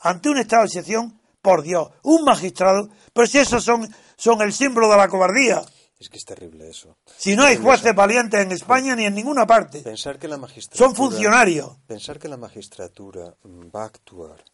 ante 0.00 0.28
un 0.28 0.38
estado 0.38 0.62
de 0.62 0.68
excepción 0.68 1.20
por 1.42 1.62
Dios 1.62 1.88
un 2.02 2.24
magistrado 2.24 2.88
pero 3.12 3.26
si 3.26 3.38
esos 3.38 3.64
son 3.64 3.88
son 4.16 4.42
el 4.42 4.52
símbolo 4.52 4.88
de 4.88 4.96
la 4.96 5.08
cobardía 5.08 5.64
es 5.98 6.08
que 6.08 6.18
es 6.18 6.24
terrible 6.24 6.68
eso. 6.68 6.96
Si 7.16 7.36
no 7.36 7.44
hay 7.44 7.56
jueces 7.56 7.94
valientes 7.94 8.40
en 8.40 8.52
España 8.52 8.96
ni 8.96 9.04
en 9.04 9.14
ninguna 9.14 9.46
parte. 9.46 9.80
Pensar 9.80 10.18
que 10.18 10.28
la 10.28 10.36
magistratura. 10.36 10.86
Son 10.86 10.96
funcionarios. 10.96 11.76
Pensar 11.86 12.18
que 12.18 12.28
la 12.28 12.36
magistratura 12.36 13.34
va 13.44 13.82
a 13.82 13.86
actuar 13.86 14.44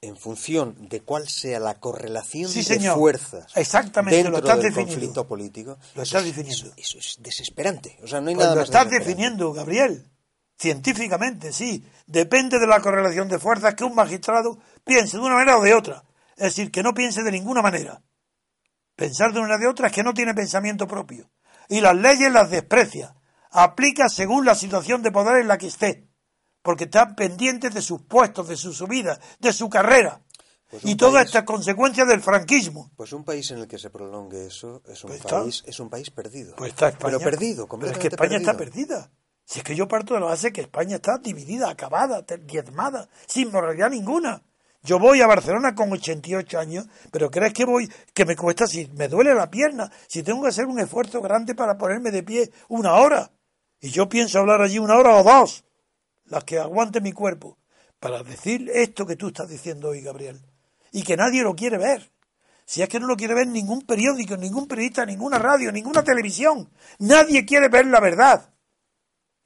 en 0.00 0.16
función 0.16 0.88
de 0.88 1.00
cuál 1.00 1.28
sea 1.28 1.58
la 1.58 1.80
correlación 1.80 2.52
de 2.52 2.90
fuerzas 2.90 3.46
Exactamente, 3.56 4.16
dentro 4.16 4.32
lo 4.32 4.38
estás 4.38 4.56
del 4.56 4.66
definiendo. 4.66 4.92
conflicto 4.92 5.26
político. 5.26 5.78
Lo 5.94 6.02
estás 6.02 6.24
definiendo. 6.24 6.72
Eso, 6.76 6.98
es 6.98 7.16
desesperante. 7.20 7.98
O 8.02 8.06
sea, 8.06 8.20
no 8.20 8.28
hay 8.28 8.34
pues 8.34 8.44
nada 8.44 8.54
lo 8.54 8.60
más 8.60 8.68
estás 8.68 8.90
definiendo, 8.90 9.52
Gabriel. 9.52 10.10
Científicamente, 10.58 11.52
sí. 11.52 11.84
Depende 12.06 12.58
de 12.58 12.66
la 12.66 12.80
correlación 12.80 13.28
de 13.28 13.38
fuerzas 13.38 13.74
que 13.74 13.84
un 13.84 13.94
magistrado 13.94 14.58
piense 14.84 15.16
de 15.16 15.22
una 15.22 15.34
manera 15.34 15.58
o 15.58 15.62
de 15.62 15.74
otra. 15.74 16.04
Es 16.36 16.44
decir, 16.54 16.70
que 16.70 16.82
no 16.82 16.92
piense 16.92 17.22
de 17.22 17.32
ninguna 17.32 17.62
manera. 17.62 18.02
Pensar 18.96 19.32
de 19.32 19.40
una 19.40 19.58
de 19.58 19.66
otra 19.66 19.88
es 19.88 19.92
que 19.92 20.02
no 20.02 20.14
tiene 20.14 20.34
pensamiento 20.34 20.86
propio. 20.86 21.30
Y 21.68 21.80
las 21.80 21.96
leyes 21.96 22.32
las 22.32 22.50
desprecia. 22.50 23.14
Aplica 23.50 24.08
según 24.08 24.44
la 24.44 24.54
situación 24.54 25.02
de 25.02 25.12
poder 25.12 25.40
en 25.40 25.48
la 25.48 25.58
que 25.58 25.68
esté. 25.68 26.08
Porque 26.62 26.84
está 26.84 27.14
pendiente 27.14 27.70
de 27.70 27.82
sus 27.82 28.02
puestos, 28.02 28.48
de 28.48 28.56
su 28.56 28.72
subida, 28.72 29.18
de 29.38 29.52
su 29.52 29.68
carrera. 29.68 30.20
Pues 30.70 30.84
y 30.86 30.96
toda 30.96 31.22
esta 31.22 31.44
consecuencia 31.44 32.04
del 32.04 32.20
franquismo. 32.20 32.90
Pues 32.96 33.12
un 33.12 33.24
país 33.24 33.50
en 33.50 33.58
el 33.58 33.68
que 33.68 33.78
se 33.78 33.90
prolongue 33.90 34.46
eso 34.46 34.82
es 34.86 35.04
un, 35.04 35.08
pues 35.08 35.22
país, 35.22 35.62
es 35.66 35.78
un 35.78 35.90
país 35.90 36.10
perdido. 36.10 36.56
Pues 36.56 36.70
está 36.70 36.88
España. 36.88 37.18
Pero 37.18 37.30
perdido, 37.30 37.68
Pero 37.68 37.92
es 37.92 37.98
que 37.98 38.08
España 38.08 38.38
está 38.38 38.56
perdida. 38.56 39.10
Si 39.44 39.58
es 39.58 39.64
que 39.64 39.76
yo 39.76 39.86
parto 39.86 40.14
de 40.14 40.20
la 40.20 40.26
base 40.26 40.52
que 40.52 40.62
España 40.62 40.96
está 40.96 41.18
dividida, 41.18 41.68
acabada, 41.68 42.22
diezmada, 42.22 43.08
sin 43.26 43.52
moralidad 43.52 43.90
ninguna. 43.90 44.42
Yo 44.84 44.98
voy 44.98 45.22
a 45.22 45.26
Barcelona 45.26 45.74
con 45.74 45.90
88 45.90 46.58
años, 46.58 46.86
pero 47.10 47.30
¿crees 47.30 47.54
que 47.54 47.64
voy, 47.64 47.90
que 48.12 48.26
me 48.26 48.36
cuesta 48.36 48.66
si 48.66 48.86
me 48.88 49.08
duele 49.08 49.34
la 49.34 49.50
pierna, 49.50 49.90
si 50.06 50.22
tengo 50.22 50.42
que 50.42 50.48
hacer 50.48 50.66
un 50.66 50.78
esfuerzo 50.78 51.22
grande 51.22 51.54
para 51.54 51.78
ponerme 51.78 52.10
de 52.10 52.22
pie 52.22 52.50
una 52.68 52.92
hora? 52.96 53.32
Y 53.80 53.88
yo 53.88 54.10
pienso 54.10 54.40
hablar 54.40 54.60
allí 54.60 54.78
una 54.78 54.98
hora 54.98 55.16
o 55.16 55.22
dos, 55.22 55.64
las 56.26 56.44
que 56.44 56.58
aguante 56.58 57.00
mi 57.00 57.12
cuerpo, 57.12 57.56
para 57.98 58.22
decir 58.22 58.70
esto 58.74 59.06
que 59.06 59.16
tú 59.16 59.28
estás 59.28 59.48
diciendo 59.48 59.88
hoy, 59.88 60.02
Gabriel. 60.02 60.38
Y 60.92 61.02
que 61.02 61.16
nadie 61.16 61.42
lo 61.42 61.54
quiere 61.54 61.78
ver. 61.78 62.10
Si 62.66 62.82
es 62.82 62.88
que 62.90 63.00
no 63.00 63.06
lo 63.06 63.16
quiere 63.16 63.32
ver 63.32 63.46
ningún 63.46 63.82
periódico, 63.82 64.36
ningún 64.36 64.68
periodista, 64.68 65.06
ninguna 65.06 65.38
radio, 65.38 65.72
ninguna 65.72 66.04
televisión. 66.04 66.70
Nadie 66.98 67.46
quiere 67.46 67.68
ver 67.70 67.86
la 67.86 68.00
verdad. 68.00 68.50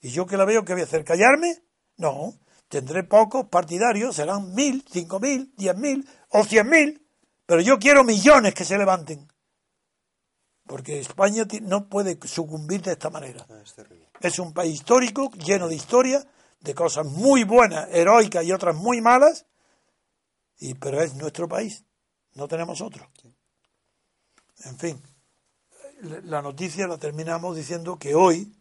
¿Y 0.01 0.11
yo 0.11 0.27
que 0.27 0.37
la 0.37 0.45
veo 0.45 0.65
que 0.65 0.73
voy 0.73 0.83
a 0.83 0.85
hacer? 0.85 1.05
¿Callarme? 1.05 1.63
No. 1.97 2.35
Tendré 2.69 3.03
pocos 3.03 3.49
partidarios, 3.49 4.17
serán 4.17 4.55
mil, 4.55 4.85
cinco 4.91 5.21
mil, 5.21 5.53
diez 5.57 5.77
mil 5.77 6.07
o 6.29 6.45
cien 6.45 6.69
mil, 6.69 7.07
pero 7.47 7.63
yo 7.63 7.79
quiero 7.79 8.05
millones 8.05 8.55
que 8.55 8.65
se 8.65 8.77
levanten. 8.77 9.27
Porque 10.67 11.01
España 11.01 11.47
no 11.63 11.89
puede 11.89 12.19
sucumbir 12.29 12.83
de 12.83 12.93
esta 12.93 13.09
manera. 13.09 13.47
Ah, 13.49 13.63
es 14.21 14.39
un 14.39 14.53
país 14.53 14.75
histórico, 14.75 15.31
lleno 15.33 15.67
de 15.67 15.77
historia, 15.77 16.27
de 16.61 16.75
cosas 16.75 17.07
muy 17.07 17.45
buenas, 17.45 17.89
heroicas 17.91 18.45
y 18.45 18.53
otras 18.53 18.77
muy 18.77 19.01
malas, 19.01 19.47
y, 20.59 20.75
pero 20.75 21.01
es 21.01 21.15
nuestro 21.15 21.49
país, 21.49 21.85
no 22.35 22.49
tenemos 22.49 22.83
otro. 22.83 23.09
En 24.65 24.77
fin, 24.77 25.01
la 26.25 26.43
noticia 26.43 26.87
la 26.87 26.99
terminamos 26.99 27.57
diciendo 27.57 27.99
que 27.99 28.15
hoy, 28.15 28.61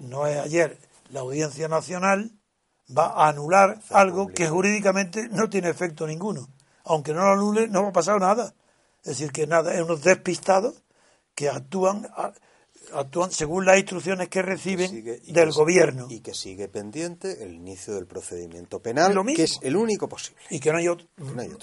no 0.00 0.26
es 0.26 0.38
ayer, 0.38 0.76
la 1.10 1.20
Audiencia 1.20 1.68
Nacional 1.68 2.35
va 2.96 3.06
a 3.06 3.28
anular 3.28 3.80
algo 3.90 4.28
que 4.28 4.48
jurídicamente 4.48 5.28
no 5.28 5.48
tiene 5.48 5.68
efecto 5.68 6.06
ninguno. 6.06 6.48
Aunque 6.84 7.12
no 7.12 7.20
lo 7.20 7.32
anule, 7.32 7.68
no 7.68 7.82
va 7.82 7.88
a 7.88 7.92
pasar 7.92 8.20
nada. 8.20 8.54
Es 9.02 9.18
decir, 9.18 9.32
que 9.32 9.46
nada, 9.46 9.74
es 9.74 9.82
unos 9.82 10.02
despistados 10.02 10.82
que 11.34 11.48
actúan 11.48 12.08
actúan 12.92 13.30
según 13.30 13.64
las 13.64 13.78
instrucciones 13.78 14.28
que 14.28 14.42
reciben 14.42 15.22
del 15.26 15.52
gobierno. 15.52 16.06
Y 16.10 16.20
que 16.20 16.34
sigue 16.34 16.68
pendiente 16.68 17.42
el 17.42 17.54
inicio 17.54 17.94
del 17.94 18.06
procedimiento 18.06 18.80
penal, 18.80 19.14
que 19.34 19.44
es 19.44 19.58
el 19.62 19.76
único 19.76 20.08
posible. 20.08 20.40
Y 20.50 20.60
que 20.60 20.72
no 20.72 20.78
hay 20.78 20.88
otro. 20.88 21.06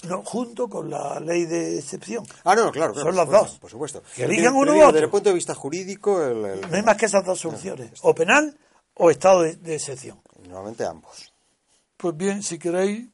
No, 0.08 0.24
junto 0.24 0.68
con 0.68 0.90
la 0.90 1.20
ley 1.20 1.46
de 1.46 1.80
excepción. 1.80 2.26
Ah, 2.44 2.56
no, 2.56 2.72
claro. 2.72 2.94
Son 2.94 3.16
las 3.16 3.30
dos. 3.30 3.60
Por 3.60 3.70
supuesto. 3.70 4.04
Que 4.16 4.26
elijan 4.26 4.56
uno 4.56 4.74
u 4.74 4.78
otro. 4.78 4.92
Desde 4.94 5.06
el 5.06 5.12
punto 5.12 5.30
de 5.30 5.36
vista 5.36 5.56
jurídico... 5.56 6.20
No 6.20 6.76
hay 6.76 6.84
más 6.84 6.98
que 6.98 7.06
esas 7.06 7.26
dos 7.26 7.40
soluciones. 7.40 7.92
o 8.02 8.14
penal 8.14 8.58
o 8.96 9.10
estado 9.10 9.42
de 9.42 9.76
excepción. 9.76 10.22
Normalmente 10.54 10.86
ambos. 10.86 11.34
Pues 11.98 12.16
bien, 12.16 12.44
si 12.44 12.60
queréis, 12.60 13.10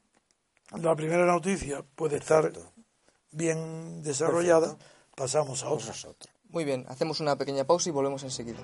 la 0.73 0.93
primera 0.93 1.25
noticia 1.25 1.85
puede 1.95 2.17
estar 2.17 2.51
bien 3.31 4.03
desarrollada, 4.03 4.77
pasamos 5.15 5.63
a 5.63 5.69
nosotros. 5.69 6.29
Muy 6.49 6.65
bien, 6.65 6.83
hacemos 6.89 7.21
una 7.21 7.37
pequeña 7.37 7.63
pausa 7.63 7.87
y 7.87 7.93
volvemos 7.93 8.23
enseguida. 8.23 8.59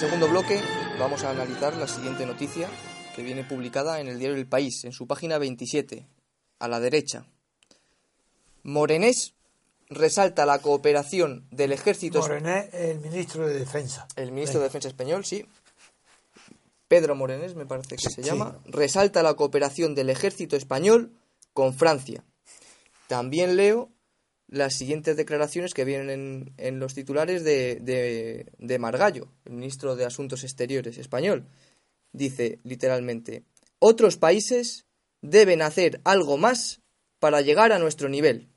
Segundo 0.00 0.28
bloque 0.28 0.60
vamos 0.98 1.24
a 1.24 1.30
analizar 1.30 1.76
la 1.76 1.86
siguiente 1.86 2.26
noticia 2.26 2.68
que 3.14 3.22
viene 3.22 3.44
publicada 3.44 4.00
en 4.00 4.08
el 4.08 4.18
diario 4.18 4.36
El 4.36 4.46
País, 4.46 4.84
en 4.84 4.92
su 4.92 5.06
página 5.06 5.38
27, 5.38 6.06
a 6.58 6.68
la 6.68 6.80
derecha. 6.80 7.26
Morenés 8.62 9.34
resalta 9.88 10.46
la 10.46 10.58
cooperación 10.60 11.46
del 11.50 11.72
ejército... 11.72 12.20
Morené, 12.20 12.70
el 12.72 13.00
ministro 13.00 13.46
de 13.48 13.58
Defensa. 13.58 14.06
El 14.16 14.32
ministro 14.32 14.60
de 14.60 14.64
Defensa 14.66 14.88
español, 14.88 15.24
sí. 15.24 15.44
Pedro 16.88 17.14
Morenés, 17.14 17.54
me 17.54 17.66
parece 17.66 17.96
que 17.96 18.02
se 18.02 18.22
Sí. 18.22 18.22
llama, 18.22 18.58
resalta 18.64 19.22
la 19.22 19.34
cooperación 19.34 19.94
del 19.94 20.10
ejército 20.10 20.56
español 20.56 21.12
con 21.52 21.74
Francia. 21.74 22.24
También 23.08 23.56
leo 23.56 23.90
las 24.50 24.74
siguientes 24.74 25.16
declaraciones 25.16 25.74
que 25.74 25.84
vienen 25.84 26.10
en, 26.10 26.52
en 26.58 26.80
los 26.80 26.92
titulares 26.94 27.44
de, 27.44 27.76
de, 28.58 28.78
Margallo, 28.78 29.28
el 29.44 29.52
ministro 29.52 29.94
de 29.94 30.04
Asuntos 30.04 30.42
Exteriores 30.42 30.98
español. 30.98 31.46
Dice 32.12 32.58
literalmente, 32.64 33.44
otros 33.78 34.16
países 34.16 34.84
deben 35.22 35.62
hacer 35.62 36.00
algo 36.04 36.36
más 36.36 36.80
para 37.20 37.40
llegar 37.42 37.72
a 37.72 37.78
nuestro 37.78 38.08
nivel. 38.08 38.48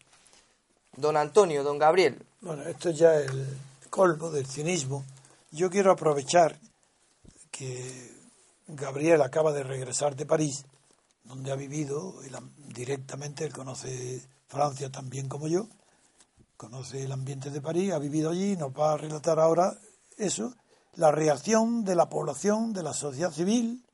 Don 0.97 1.15
Antonio, 1.15 1.63
don 1.63 1.77
Gabriel, 1.77 2.17
Bueno, 2.41 2.63
esto 2.63 2.89
es 2.89 2.97
ya 2.97 3.15
el 3.15 3.45
colmo 3.89 4.31
del 4.31 4.47
cinismo. 4.47 5.05
Yo 5.51 5.69
quiero 5.69 5.91
aprovechar 5.91 6.59
que 7.51 8.11
Gabriel 8.67 9.21
acaba 9.21 9.53
de 9.53 9.63
regresar 9.63 10.15
de 10.15 10.25
París, 10.25 10.65
donde 11.23 11.51
ha 11.51 11.55
vivido 11.55 12.23
él 12.23 12.33
am- 12.35 12.51
directamente, 12.73 13.45
él 13.45 13.53
conoce 13.53 14.21
Francia 14.47 14.89
tan 14.91 15.09
bien 15.09 15.29
como 15.29 15.47
yo, 15.47 15.67
conoce 16.63 17.03
el 17.03 17.11
ambiente 17.11 17.49
de 17.49 17.59
París, 17.59 17.91
ha 17.91 17.99
vivido 17.99 18.29
allí, 18.29 18.55
nos 18.55 18.71
va 18.71 18.93
a 18.93 18.97
relatar 18.97 19.37
ahora 19.37 19.77
eso, 20.15 20.55
la 20.93 21.11
reacción 21.11 21.83
de 21.83 21.93
la 21.93 22.07
población, 22.07 22.71
de 22.71 22.83
la 22.83 22.93
sociedad 22.93 23.33
civil, 23.33 23.85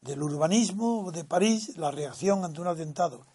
del 0.00 0.22
urbanismo 0.22 1.12
de 1.12 1.24
París, 1.24 1.76
la 1.76 1.90
reacción 1.90 2.42
ante 2.42 2.62
un 2.62 2.68
atentado. 2.68 3.26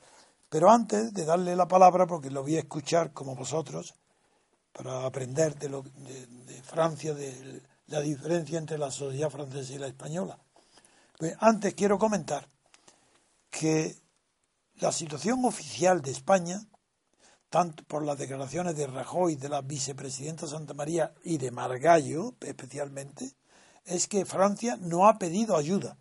Pero 0.50 0.72
antes 0.72 1.14
de 1.14 1.26
darle 1.26 1.56
la 1.56 1.68
palabra, 1.68 2.08
porque 2.08 2.32
lo 2.32 2.41
voy 2.41 2.56
a 2.56 2.62
escuchar 2.62 3.14
como 3.14 3.36
vosotros, 3.36 3.93
para 4.74 5.06
aprender 5.06 5.54
de, 5.60 5.70
lo, 5.70 5.84
de, 5.84 6.26
de 6.26 6.64
Francia, 6.64 7.14
de 7.14 7.62
la 7.86 8.02
diferencia 8.02 8.58
entre 8.58 8.80
la 8.80 8.89
sociedad 8.89 9.30
francesa 9.30 9.74
y 9.74 9.78
la 9.78 9.88
española. 9.88 10.39
Pues 11.20 11.36
antes 11.39 11.76
quiero 11.76 12.00
comentar 12.00 12.50
que 13.52 13.95
la 14.78 14.91
situación 14.91 15.45
oficial 15.45 16.02
de 16.02 16.10
España, 16.10 16.64
tanto 17.50 17.84
por 17.84 18.04
las 18.04 18.18
declaraciones 18.18 18.76
de 18.76 18.88
Rajoy, 18.88 19.36
de 19.36 19.50
la 19.50 19.62
vicepresidenta 19.62 20.47
Santa 20.47 20.74
María 20.74 21.14
y 21.24 21.38
de 21.38 21.52
Margallo 21.52 22.36
especialmente, 22.41 23.32
es 23.86 24.08
que 24.08 24.26
Francia 24.26 24.78
no 24.80 25.08
ha 25.08 25.18
pedido 25.18 25.58
ayuda 25.58 25.97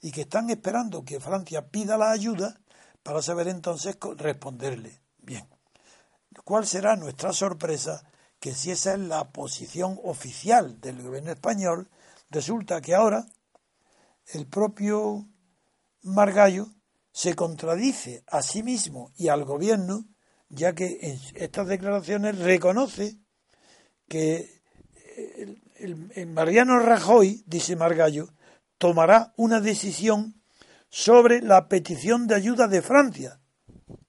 y 0.00 0.12
que 0.12 0.22
están 0.22 0.50
esperando 0.50 1.04
que 1.04 1.20
Francia 1.20 1.68
pida 1.68 1.96
la 1.96 2.10
ayuda 2.10 2.60
para 3.02 3.22
saber 3.22 3.48
entonces 3.48 3.98
responderle. 4.16 5.00
Bien, 5.18 5.48
¿cuál 6.44 6.66
será 6.66 6.96
nuestra 6.96 7.32
sorpresa? 7.32 8.04
Que 8.38 8.54
si 8.54 8.70
esa 8.70 8.94
es 8.94 9.00
la 9.00 9.30
posición 9.30 9.98
oficial 10.04 10.80
del 10.80 11.02
gobierno 11.02 11.32
español, 11.32 11.88
resulta 12.30 12.80
que 12.80 12.94
ahora 12.94 13.26
el 14.32 14.46
propio 14.46 15.26
Margallo 16.02 16.68
se 17.12 17.34
contradice 17.34 18.24
a 18.26 18.42
sí 18.42 18.62
mismo 18.62 19.12
y 19.16 19.28
al 19.28 19.44
gobierno, 19.44 20.04
ya 20.54 20.74
que 20.74 20.98
en 21.02 21.20
estas 21.34 21.66
declaraciones 21.66 22.38
reconoce 22.38 23.16
que 24.08 24.62
el, 25.78 26.26
Mariano 26.26 26.78
Rajoy, 26.78 27.42
dice 27.46 27.76
Margallo, 27.76 28.28
tomará 28.78 29.32
una 29.36 29.60
decisión 29.60 30.34
sobre 30.88 31.42
la 31.42 31.68
petición 31.68 32.26
de 32.26 32.34
ayuda 32.34 32.68
de 32.68 32.82
Francia. 32.82 33.40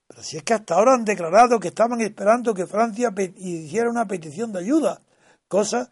Pero 0.07 0.23
si 0.23 0.37
es 0.37 0.43
que 0.43 0.53
hasta 0.53 0.75
ahora 0.75 0.93
han 0.93 1.05
declarado 1.05 1.59
que 1.59 1.69
estaban 1.69 2.01
esperando 2.01 2.53
que 2.53 2.67
Francia 2.67 3.13
hiciera 3.37 3.89
una 3.89 4.07
petición 4.07 4.51
de 4.51 4.59
ayuda, 4.59 5.01
cosa 5.47 5.91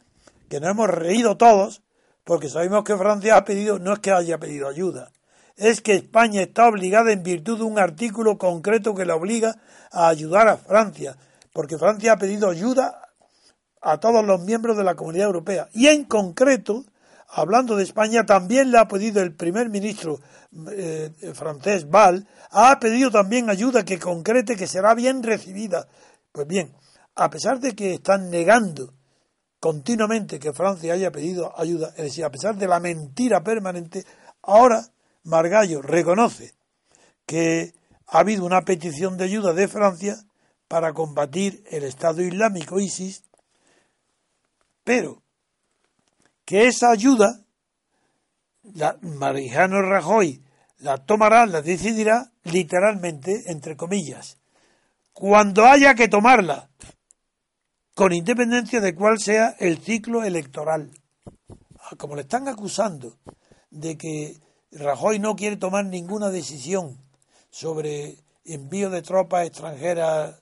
que 0.50 0.60
nos 0.60 0.72
hemos 0.72 0.90
reído 0.90 1.36
todos, 1.36 1.82
porque 2.24 2.50
sabemos 2.50 2.84
que 2.84 2.96
Francia 2.96 3.38
ha 3.38 3.44
pedido, 3.44 3.80
no 3.80 3.94
es 3.94 4.00
que 4.00 4.12
haya 4.12 4.38
pedido 4.38 4.68
ayuda, 4.68 5.12
es 5.56 5.82
que 5.82 5.94
España 5.94 6.42
está 6.42 6.68
obligada 6.68 7.12
en 7.12 7.24
virtud 7.24 7.58
de 7.60 7.64
un 7.64 7.80
artículo 7.80 8.38
concreto 8.38 8.96
que 8.96 9.06
la 9.06 9.16
obliga 9.16 9.56
a 9.92 10.08
ayudar 10.08 10.48
a 10.48 10.58
Francia, 10.58 11.16
porque 11.52 11.78
Francia 11.78 12.14
ha 12.14 12.18
pedido 12.18 12.50
ayuda 12.50 13.10
a 13.82 14.00
todos 14.00 14.26
los 14.26 14.42
miembros 14.42 14.78
de 14.78 14.84
la 14.84 14.96
Comunidad 14.96 15.28
Europea. 15.28 15.70
Y 15.74 15.88
en 15.88 16.06
concreto, 16.06 16.86
hablando 17.28 17.76
de 17.76 17.84
España, 17.84 18.26
también 18.26 18.72
le 18.72 18.80
ha 18.80 18.88
pedido 18.88 19.22
el 19.22 19.36
primer 19.36 19.70
ministro 19.70 20.20
eh, 20.72 21.12
francés 21.34 21.90
Val, 21.90 22.28
ha 22.52 22.80
pedido 22.80 23.12
también 23.12 23.50
ayuda 23.50 23.84
que 23.84 24.00
concrete 24.00 24.56
que 24.56 24.68
será 24.68 24.96
bien 24.96 25.22
recibida. 25.22 25.88
Pues 26.32 26.48
bien, 26.48 26.74
a 27.16 27.30
pesar 27.30 27.60
de 27.60 27.76
que 27.76 27.96
están 27.96 28.30
negando 28.30 28.94
continuamente 29.60 30.40
que 30.40 30.54
Francia 30.54 30.94
haya 30.94 31.12
pedido 31.12 31.54
ayuda, 31.60 31.90
es 31.96 32.04
decir, 32.06 32.26
a 32.26 32.32
pesar 32.32 32.56
de 32.56 32.68
la 32.68 32.80
mentira 32.80 33.44
permanente, 33.44 34.06
ahora 34.42 34.84
Margallo 35.24 35.82
reconoce 35.82 36.54
que 37.26 37.74
ha 38.08 38.20
habido 38.20 38.46
una 38.46 38.62
petición 38.62 39.18
de 39.18 39.26
ayuda 39.26 39.54
de 39.54 39.68
Francia 39.68 40.16
para 40.68 40.94
combatir 40.94 41.64
el 41.70 41.84
Estado 41.84 42.22
Islámico 42.22 42.80
ISIS, 42.80 43.24
pero 44.84 45.22
que 46.46 46.68
esa 46.68 46.92
ayuda, 46.92 47.42
la, 48.64 48.98
Marijano 49.02 49.82
Rajoy 49.82 50.44
la 50.80 50.98
tomará, 50.98 51.46
la 51.46 51.62
decidirá 51.62 52.32
literalmente, 52.44 53.44
entre 53.46 53.78
comillas, 53.78 54.38
cuando 55.14 55.66
haya 55.66 55.96
que 55.96 56.08
tomarla, 56.08 56.70
con 57.94 58.12
independencia 58.12 58.82
de 58.82 58.96
cuál 58.96 59.20
sea 59.20 59.56
el 59.60 59.78
ciclo 59.78 60.24
electoral. 60.24 60.92
Ah, 61.80 61.96
Como 61.98 62.16
le 62.16 62.24
están 62.24 62.48
acusando 62.48 63.20
de 63.70 63.98
que 63.98 64.43
Rajoy 64.76 65.20
no 65.20 65.36
quiere 65.36 65.58
tomar 65.58 65.86
ninguna 65.86 66.30
decisión 66.30 66.98
sobre 67.50 68.18
envío 68.46 68.90
de 68.90 69.02
tropas 69.02 69.48
extranjeras 69.48 70.42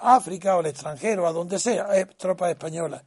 a 0.00 0.16
África 0.16 0.56
o 0.56 0.60
al 0.60 0.66
extranjero, 0.66 1.26
a 1.26 1.32
donde 1.32 1.58
sea, 1.58 1.86
eh, 1.96 2.06
tropas 2.16 2.50
españolas, 2.50 3.04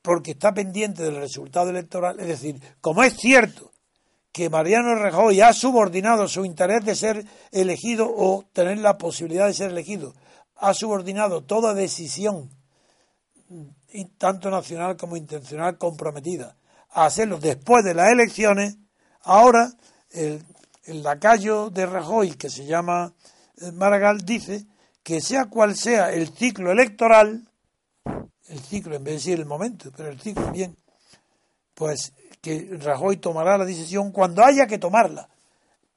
porque 0.00 0.32
está 0.32 0.52
pendiente 0.52 1.02
del 1.02 1.16
resultado 1.16 1.70
electoral. 1.70 2.18
Es 2.20 2.26
decir, 2.26 2.60
como 2.80 3.02
es 3.02 3.14
cierto 3.14 3.72
que 4.32 4.50
Mariano 4.50 4.94
Rajoy 4.94 5.40
ha 5.40 5.52
subordinado 5.52 6.26
su 6.26 6.44
interés 6.44 6.84
de 6.84 6.94
ser 6.94 7.24
elegido 7.50 8.06
o 8.08 8.44
tener 8.52 8.78
la 8.78 8.98
posibilidad 8.98 9.46
de 9.46 9.54
ser 9.54 9.70
elegido, 9.70 10.14
ha 10.56 10.74
subordinado 10.74 11.42
toda 11.42 11.74
decisión, 11.74 12.50
y 13.92 14.06
tanto 14.06 14.50
nacional 14.50 14.96
como 14.96 15.16
intencional, 15.16 15.76
comprometida 15.76 16.56
hacerlo 16.92 17.38
después 17.38 17.84
de 17.84 17.94
las 17.94 18.10
elecciones, 18.10 18.76
ahora 19.22 19.72
el, 20.10 20.44
el 20.84 21.02
lacayo 21.02 21.70
de 21.70 21.86
Rajoy, 21.86 22.32
que 22.32 22.50
se 22.50 22.64
llama 22.66 23.14
eh, 23.60 23.72
Maragall, 23.72 24.24
dice 24.24 24.66
que 25.02 25.20
sea 25.20 25.46
cual 25.46 25.76
sea 25.76 26.12
el 26.12 26.28
ciclo 26.28 26.70
electoral, 26.70 27.48
el 28.48 28.60
ciclo, 28.60 28.94
en 28.94 29.04
vez 29.04 29.12
de 29.12 29.18
decir 29.18 29.38
el 29.38 29.46
momento, 29.46 29.90
pero 29.96 30.10
el 30.10 30.20
ciclo 30.20 30.50
bien, 30.52 30.76
pues 31.74 32.12
que 32.40 32.68
Rajoy 32.80 33.16
tomará 33.16 33.56
la 33.56 33.64
decisión 33.64 34.12
cuando 34.12 34.44
haya 34.44 34.66
que 34.66 34.78
tomarla. 34.78 35.28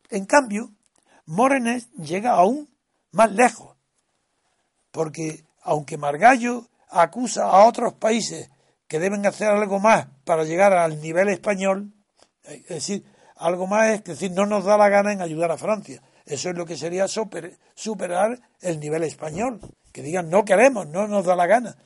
En 0.09 0.25
cambio, 0.25 0.71
Morenés 1.25 1.91
llega 1.93 2.31
aún 2.31 2.69
más 3.11 3.31
lejos, 3.31 3.75
porque 4.91 5.43
aunque 5.61 5.97
Margallo 5.97 6.67
acusa 6.89 7.45
a 7.45 7.65
otros 7.65 7.93
países 7.93 8.49
que 8.87 8.99
deben 8.99 9.25
hacer 9.25 9.49
algo 9.49 9.79
más 9.79 10.07
para 10.25 10.43
llegar 10.43 10.73
al 10.73 11.01
nivel 11.01 11.29
español, 11.29 11.93
es 12.43 12.67
decir, 12.67 13.05
algo 13.37 13.67
más 13.67 13.91
es 13.91 14.03
decir, 14.03 14.31
no 14.31 14.45
nos 14.45 14.65
da 14.65 14.77
la 14.77 14.89
gana 14.89 15.11
en 15.13 15.21
ayudar 15.21 15.51
a 15.51 15.57
Francia. 15.57 16.01
Eso 16.25 16.49
es 16.49 16.55
lo 16.55 16.65
que 16.65 16.77
sería 16.77 17.07
superar 17.07 18.39
el 18.61 18.79
nivel 18.79 19.03
español. 19.03 19.59
Que 19.91 20.01
digan, 20.01 20.29
no 20.29 20.43
queremos, 20.43 20.87
no 20.87 21.07
nos 21.07 21.25
da 21.25 21.35
la 21.35 21.45
gana. 21.45 21.77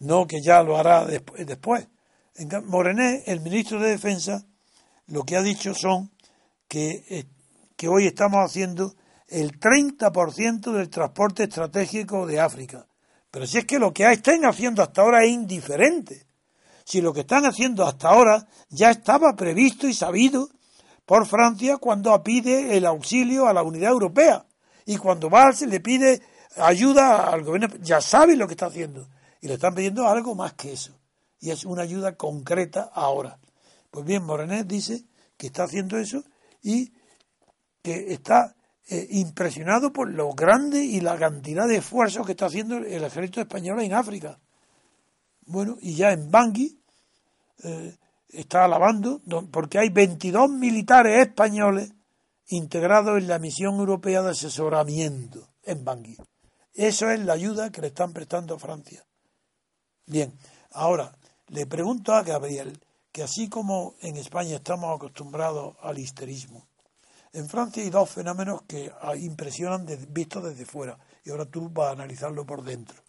No 0.00 0.26
que 0.26 0.40
ya 0.42 0.62
lo 0.62 0.76
hará 0.76 1.06
después. 1.06 1.88
Morené, 2.64 3.24
el 3.26 3.40
ministro 3.40 3.80
de 3.80 3.90
Defensa, 3.90 4.44
lo 5.06 5.24
que 5.24 5.36
ha 5.36 5.42
dicho 5.42 5.74
son 5.74 6.12
que, 6.68 7.04
eh, 7.08 7.24
que 7.76 7.88
hoy 7.88 8.06
estamos 8.06 8.38
haciendo 8.44 8.94
el 9.26 9.58
30% 9.58 10.72
del 10.72 10.90
transporte 10.90 11.44
estratégico 11.44 12.26
de 12.26 12.40
África. 12.40 12.86
Pero 13.30 13.46
si 13.46 13.58
es 13.58 13.64
que 13.64 13.78
lo 13.78 13.92
que 13.92 14.10
están 14.10 14.44
haciendo 14.44 14.82
hasta 14.82 15.02
ahora 15.02 15.24
es 15.24 15.30
indiferente. 15.30 16.27
Si 16.88 17.02
lo 17.02 17.12
que 17.12 17.20
están 17.20 17.44
haciendo 17.44 17.84
hasta 17.84 18.08
ahora 18.08 18.48
ya 18.70 18.90
estaba 18.90 19.36
previsto 19.36 19.86
y 19.86 19.92
sabido 19.92 20.48
por 21.04 21.26
Francia 21.26 21.76
cuando 21.76 22.22
pide 22.22 22.78
el 22.78 22.86
auxilio 22.86 23.46
a 23.46 23.52
la 23.52 23.62
unidad 23.62 23.90
europea. 23.90 24.46
Y 24.86 24.96
cuando 24.96 25.28
va, 25.28 25.52
se 25.52 25.66
le 25.66 25.80
pide 25.80 26.22
ayuda 26.56 27.28
al 27.28 27.44
gobierno, 27.44 27.76
ya 27.82 28.00
sabe 28.00 28.36
lo 28.36 28.46
que 28.46 28.54
está 28.54 28.68
haciendo. 28.68 29.06
Y 29.42 29.48
le 29.48 29.54
están 29.54 29.74
pidiendo 29.74 30.08
algo 30.08 30.34
más 30.34 30.54
que 30.54 30.72
eso. 30.72 30.98
Y 31.40 31.50
es 31.50 31.66
una 31.66 31.82
ayuda 31.82 32.16
concreta 32.16 32.90
ahora. 32.94 33.38
Pues 33.90 34.06
bien, 34.06 34.24
Morenet 34.24 34.66
dice 34.66 35.04
que 35.36 35.48
está 35.48 35.64
haciendo 35.64 35.98
eso 35.98 36.24
y 36.62 36.94
que 37.82 38.14
está 38.14 38.56
eh, 38.88 39.06
impresionado 39.10 39.92
por 39.92 40.08
lo 40.08 40.32
grande 40.32 40.82
y 40.86 41.02
la 41.02 41.18
cantidad 41.18 41.68
de 41.68 41.76
esfuerzos 41.76 42.24
que 42.24 42.32
está 42.32 42.46
haciendo 42.46 42.78
el 42.78 43.04
ejército 43.04 43.42
español 43.42 43.82
en 43.82 43.92
África. 43.92 44.38
Bueno, 45.48 45.78
y 45.80 45.94
ya 45.94 46.12
en 46.12 46.30
Bangui 46.30 46.78
eh, 47.64 47.96
está 48.28 48.66
alabando, 48.66 49.22
porque 49.50 49.78
hay 49.78 49.88
22 49.88 50.50
militares 50.50 51.26
españoles 51.26 51.90
integrados 52.48 53.16
en 53.16 53.28
la 53.28 53.38
misión 53.38 53.76
europea 53.76 54.22
de 54.22 54.32
asesoramiento 54.32 55.48
en 55.62 55.84
Bangui. 55.84 56.18
Eso 56.74 57.10
es 57.10 57.20
la 57.20 57.32
ayuda 57.32 57.70
que 57.70 57.80
le 57.80 57.86
están 57.86 58.12
prestando 58.12 58.54
a 58.54 58.58
Francia. 58.58 59.04
Bien, 60.04 60.38
ahora 60.72 61.16
le 61.46 61.66
pregunto 61.66 62.12
a 62.12 62.22
Gabriel 62.22 62.78
que 63.10 63.22
así 63.22 63.48
como 63.48 63.94
en 64.02 64.18
España 64.18 64.56
estamos 64.56 64.94
acostumbrados 64.94 65.76
al 65.80 65.98
histerismo, 65.98 66.68
en 67.32 67.48
Francia 67.48 67.82
hay 67.82 67.88
dos 67.88 68.10
fenómenos 68.10 68.62
que 68.62 68.92
impresionan 69.16 69.86
vistos 70.10 70.44
desde 70.44 70.66
fuera 70.66 70.98
y 71.24 71.30
ahora 71.30 71.46
tú 71.46 71.70
vas 71.70 71.88
a 71.88 71.92
analizarlo 71.92 72.44
por 72.44 72.62
dentro. 72.62 73.02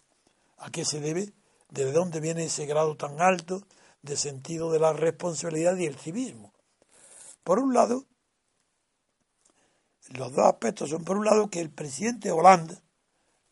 ¿A 0.58 0.70
qué 0.70 0.86
se 0.86 1.00
debe? 1.00 1.34
¿De 1.70 1.92
dónde 1.92 2.20
viene 2.20 2.44
ese 2.44 2.66
grado 2.66 2.96
tan 2.96 3.20
alto 3.20 3.62
de 4.02 4.16
sentido 4.16 4.72
de 4.72 4.80
la 4.80 4.92
responsabilidad 4.92 5.76
y 5.76 5.86
el 5.86 5.96
civismo? 5.96 6.52
Por 7.44 7.58
un 7.58 7.74
lado, 7.74 8.06
los 10.08 10.32
dos 10.32 10.46
aspectos 10.46 10.90
son, 10.90 11.04
por 11.04 11.16
un 11.16 11.24
lado, 11.24 11.48
que 11.48 11.60
el 11.60 11.70
presidente 11.70 12.32
Hollande 12.32 12.76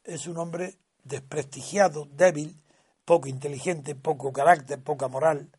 es 0.05 0.27
un 0.27 0.39
hombre 0.39 0.79
desprestigiado, 1.05 2.07
débil, 2.07 2.61
poco 3.05 3.29
inteligente, 3.29 3.95
poco 3.95 4.33
carácter, 4.33 4.83
poca 4.83 5.09
moral, 5.09 5.51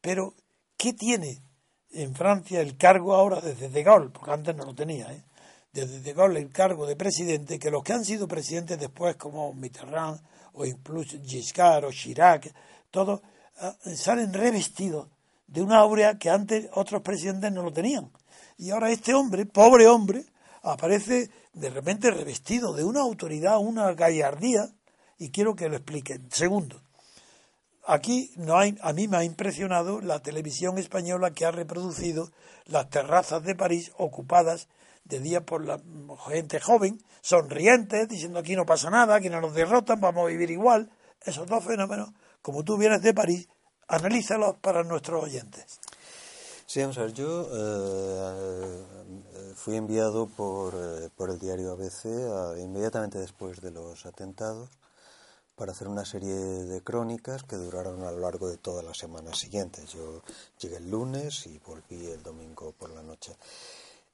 pero 0.00 0.34
¿qué 0.76 0.92
tiene 0.92 1.42
en 1.90 2.14
Francia 2.14 2.60
el 2.60 2.76
cargo 2.76 3.14
ahora 3.14 3.40
desde 3.40 3.68
De 3.70 3.82
Gaulle, 3.82 4.10
porque 4.10 4.30
antes 4.30 4.54
no 4.54 4.64
lo 4.64 4.74
tenía, 4.74 5.12
¿eh? 5.12 5.24
desde 5.72 6.00
De 6.00 6.12
Gaulle 6.12 6.38
el 6.38 6.52
cargo 6.52 6.86
de 6.86 6.94
presidente, 6.94 7.58
que 7.58 7.70
los 7.70 7.82
que 7.82 7.92
han 7.92 8.04
sido 8.04 8.28
presidentes 8.28 8.78
después, 8.78 9.16
como 9.16 9.52
Mitterrand, 9.54 10.20
o 10.56 10.64
incluso 10.64 11.16
Giscard 11.24 11.84
o 11.84 11.92
Chirac, 11.92 12.52
todos 12.90 13.20
ah, 13.60 13.76
salen 13.94 14.32
revestidos 14.32 15.08
de 15.46 15.62
una 15.62 15.78
aurea 15.78 16.18
que 16.18 16.30
antes 16.30 16.68
otros 16.74 17.02
presidentes 17.02 17.52
no 17.52 17.62
lo 17.62 17.72
tenían. 17.72 18.10
Y 18.58 18.70
ahora 18.70 18.90
este 18.90 19.14
hombre, 19.14 19.46
pobre 19.46 19.86
hombre, 19.86 20.24
aparece 20.62 21.30
de 21.52 21.70
repente 21.70 22.10
revestido 22.10 22.72
de 22.72 22.84
una 22.84 23.00
autoridad, 23.00 23.58
una 23.58 23.92
gallardía, 23.92 24.68
y 25.18 25.30
quiero 25.30 25.54
que 25.54 25.68
lo 25.68 25.76
explique. 25.76 26.20
Segundo, 26.30 26.80
Aquí 27.88 28.32
no 28.34 28.58
hay, 28.58 28.76
a 28.82 28.92
mí 28.92 29.06
me 29.06 29.16
ha 29.16 29.22
impresionado 29.22 30.00
la 30.00 30.18
televisión 30.18 30.76
española 30.76 31.30
que 31.30 31.46
ha 31.46 31.52
reproducido 31.52 32.32
las 32.64 32.90
terrazas 32.90 33.44
de 33.44 33.54
París 33.54 33.92
ocupadas 33.96 34.66
de 35.08 35.20
día 35.20 35.44
por 35.44 35.64
la 35.64 35.80
gente 36.28 36.60
joven, 36.60 37.02
sonrientes, 37.20 38.08
diciendo 38.08 38.38
aquí 38.38 38.56
no 38.56 38.66
pasa 38.66 38.90
nada, 38.90 39.16
aquí 39.16 39.28
no 39.28 39.40
nos 39.40 39.54
derrotan, 39.54 40.00
vamos 40.00 40.24
a 40.24 40.28
vivir 40.28 40.50
igual. 40.50 40.90
Esos 41.24 41.46
dos 41.46 41.64
fenómenos, 41.64 42.10
como 42.42 42.64
tú 42.64 42.76
vienes 42.76 43.02
de 43.02 43.14
París, 43.14 43.48
analízalos 43.88 44.56
para 44.60 44.82
nuestros 44.82 45.24
oyentes. 45.24 45.80
Sí, 46.66 46.80
vamos 46.80 46.98
a 46.98 47.02
ver, 47.02 47.12
yo 47.12 47.48
eh, 47.52 48.84
fui 49.54 49.76
enviado 49.76 50.26
por, 50.26 50.74
eh, 50.74 51.08
por, 51.16 51.30
el 51.30 51.38
diario 51.38 51.72
ABC 51.72 52.06
inmediatamente 52.58 53.18
después 53.18 53.60
de 53.60 53.70
los 53.70 54.04
atentados 54.04 54.68
para 55.56 55.72
hacer 55.72 55.88
una 55.88 56.04
serie 56.04 56.34
de 56.34 56.82
crónicas 56.82 57.44
que 57.44 57.56
duraron 57.56 58.02
a 58.02 58.10
lo 58.10 58.18
largo 58.18 58.48
de 58.48 58.58
todas 58.58 58.84
las 58.84 58.98
semanas 58.98 59.38
siguientes. 59.38 59.90
Yo 59.92 60.22
llegué 60.58 60.76
el 60.76 60.90
lunes 60.90 61.46
y 61.46 61.58
volví 61.60 62.06
el 62.06 62.22
domingo 62.22 62.72
por 62.72 62.90
la 62.90 63.02
noche. 63.02 63.34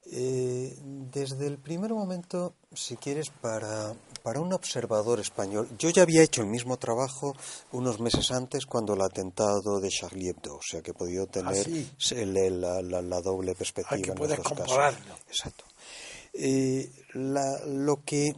Eh, 0.07 0.77
desde 1.13 1.47
el 1.47 1.59
primer 1.59 1.93
momento, 1.93 2.55
si 2.73 2.97
quieres, 2.97 3.31
para, 3.31 3.95
para 4.23 4.41
un 4.41 4.53
observador 4.53 5.21
español, 5.21 5.69
yo 5.79 5.91
ya 5.91 6.03
había 6.03 6.23
hecho 6.23 6.43
el 6.43 6.49
mismo 6.49 6.77
trabajo 6.77 7.37
unos 7.71 8.01
meses 8.01 8.31
antes 8.33 8.67
cuando 8.67 8.95
el 8.95 9.03
atentado 9.03 9.81
de 9.81 9.89
Charlie 9.89 10.31
Hebdo, 10.31 10.57
o 10.57 10.63
sea 10.63 10.83
que 10.83 10.91
he 10.91 10.95
podido 10.95 11.27
tener 11.27 11.67
ah, 11.67 12.83
la, 12.83 13.21
doble 13.21 13.55
perspectiva. 13.55 13.97
Hay 13.97 14.03
que 14.03 14.13
puedes 14.13 14.41
compararlo. 14.41 15.15
Exacto. 15.29 15.65
Eh, 16.35 16.91
lo 17.15 18.03
que 18.05 18.35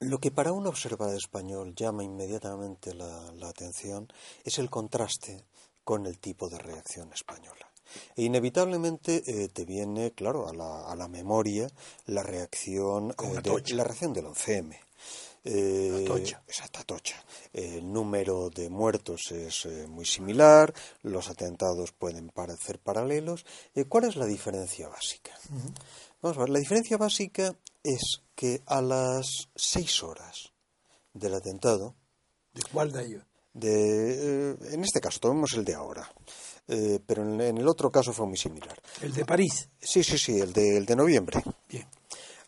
lo 0.00 0.20
que 0.20 0.30
para 0.30 0.52
un 0.52 0.66
observador 0.66 1.16
español 1.16 1.74
llama 1.74 2.04
inmediatamente 2.04 2.94
la, 2.94 3.32
atención 3.48 4.06
es 4.44 4.58
el 4.58 4.70
contraste 4.70 5.44
con 5.82 6.06
el 6.06 6.18
tipo 6.18 6.48
de 6.48 6.58
reacción 6.58 7.12
española. 7.12 7.67
E 8.16 8.22
inevitablemente 8.22 9.22
eh, 9.26 9.48
te 9.48 9.64
viene, 9.64 10.12
claro, 10.12 10.48
a 10.48 10.52
la, 10.52 10.90
a 10.90 10.96
la 10.96 11.08
memoria 11.08 11.68
la 12.06 12.22
reacción, 12.22 13.14
eh, 13.22 13.40
de, 13.42 13.74
la 13.74 13.84
reacción 13.84 14.12
del 14.12 14.26
11M. 14.26 14.78
Eh, 15.44 16.04
tocha. 16.84 17.24
El 17.52 17.90
número 17.90 18.50
de 18.50 18.68
muertos 18.68 19.30
es 19.32 19.64
eh, 19.66 19.86
muy 19.86 20.04
similar, 20.04 20.74
los 21.02 21.30
atentados 21.30 21.92
pueden 21.92 22.28
parecer 22.28 22.78
paralelos. 22.78 23.46
¿Cuál 23.88 24.04
es 24.04 24.16
la 24.16 24.26
diferencia 24.26 24.88
básica? 24.88 25.32
Vamos 26.20 26.36
a 26.36 26.40
ver, 26.40 26.50
la 26.50 26.58
diferencia 26.58 26.96
básica 26.96 27.56
es 27.82 28.22
que 28.34 28.62
a 28.66 28.82
las 28.82 29.48
seis 29.54 30.02
horas 30.02 30.52
del 31.14 31.34
atentado. 31.34 31.94
¿De 32.52 32.62
cuál 32.70 32.92
de 32.92 33.06
ellos? 33.06 33.27
De, 33.58 34.52
eh, 34.52 34.56
en 34.72 34.84
este 34.84 35.00
caso, 35.00 35.18
tomemos 35.20 35.52
el 35.54 35.64
de 35.64 35.74
ahora. 35.74 36.08
Eh, 36.68 37.00
pero 37.06 37.22
en, 37.22 37.58
el 37.58 37.66
otro 37.66 37.90
caso 37.90 38.12
fue 38.12 38.26
muy 38.26 38.36
similar. 38.36 38.76
¿El 39.00 39.12
de 39.12 39.24
París? 39.24 39.68
Sí, 39.80 40.04
sí, 40.04 40.18
sí, 40.18 40.38
el 40.38 40.52
de, 40.52 40.76
el 40.76 40.86
de 40.86 40.96
noviembre. 40.96 41.42
Bien. 41.68 41.86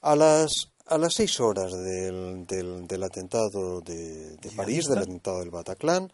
A 0.03 0.15
las, 0.15 0.71
a 0.87 0.99
las 0.99 1.15
seis 1.15 1.41
horas 1.41 1.73
del, 1.73 2.47
del, 2.47 3.03
atentado 3.03 3.81
de, 3.81 4.37
París, 4.57 4.87
del 4.87 4.99
atentado 4.99 5.41
del 5.41 5.51
Bataclan, 5.51 6.13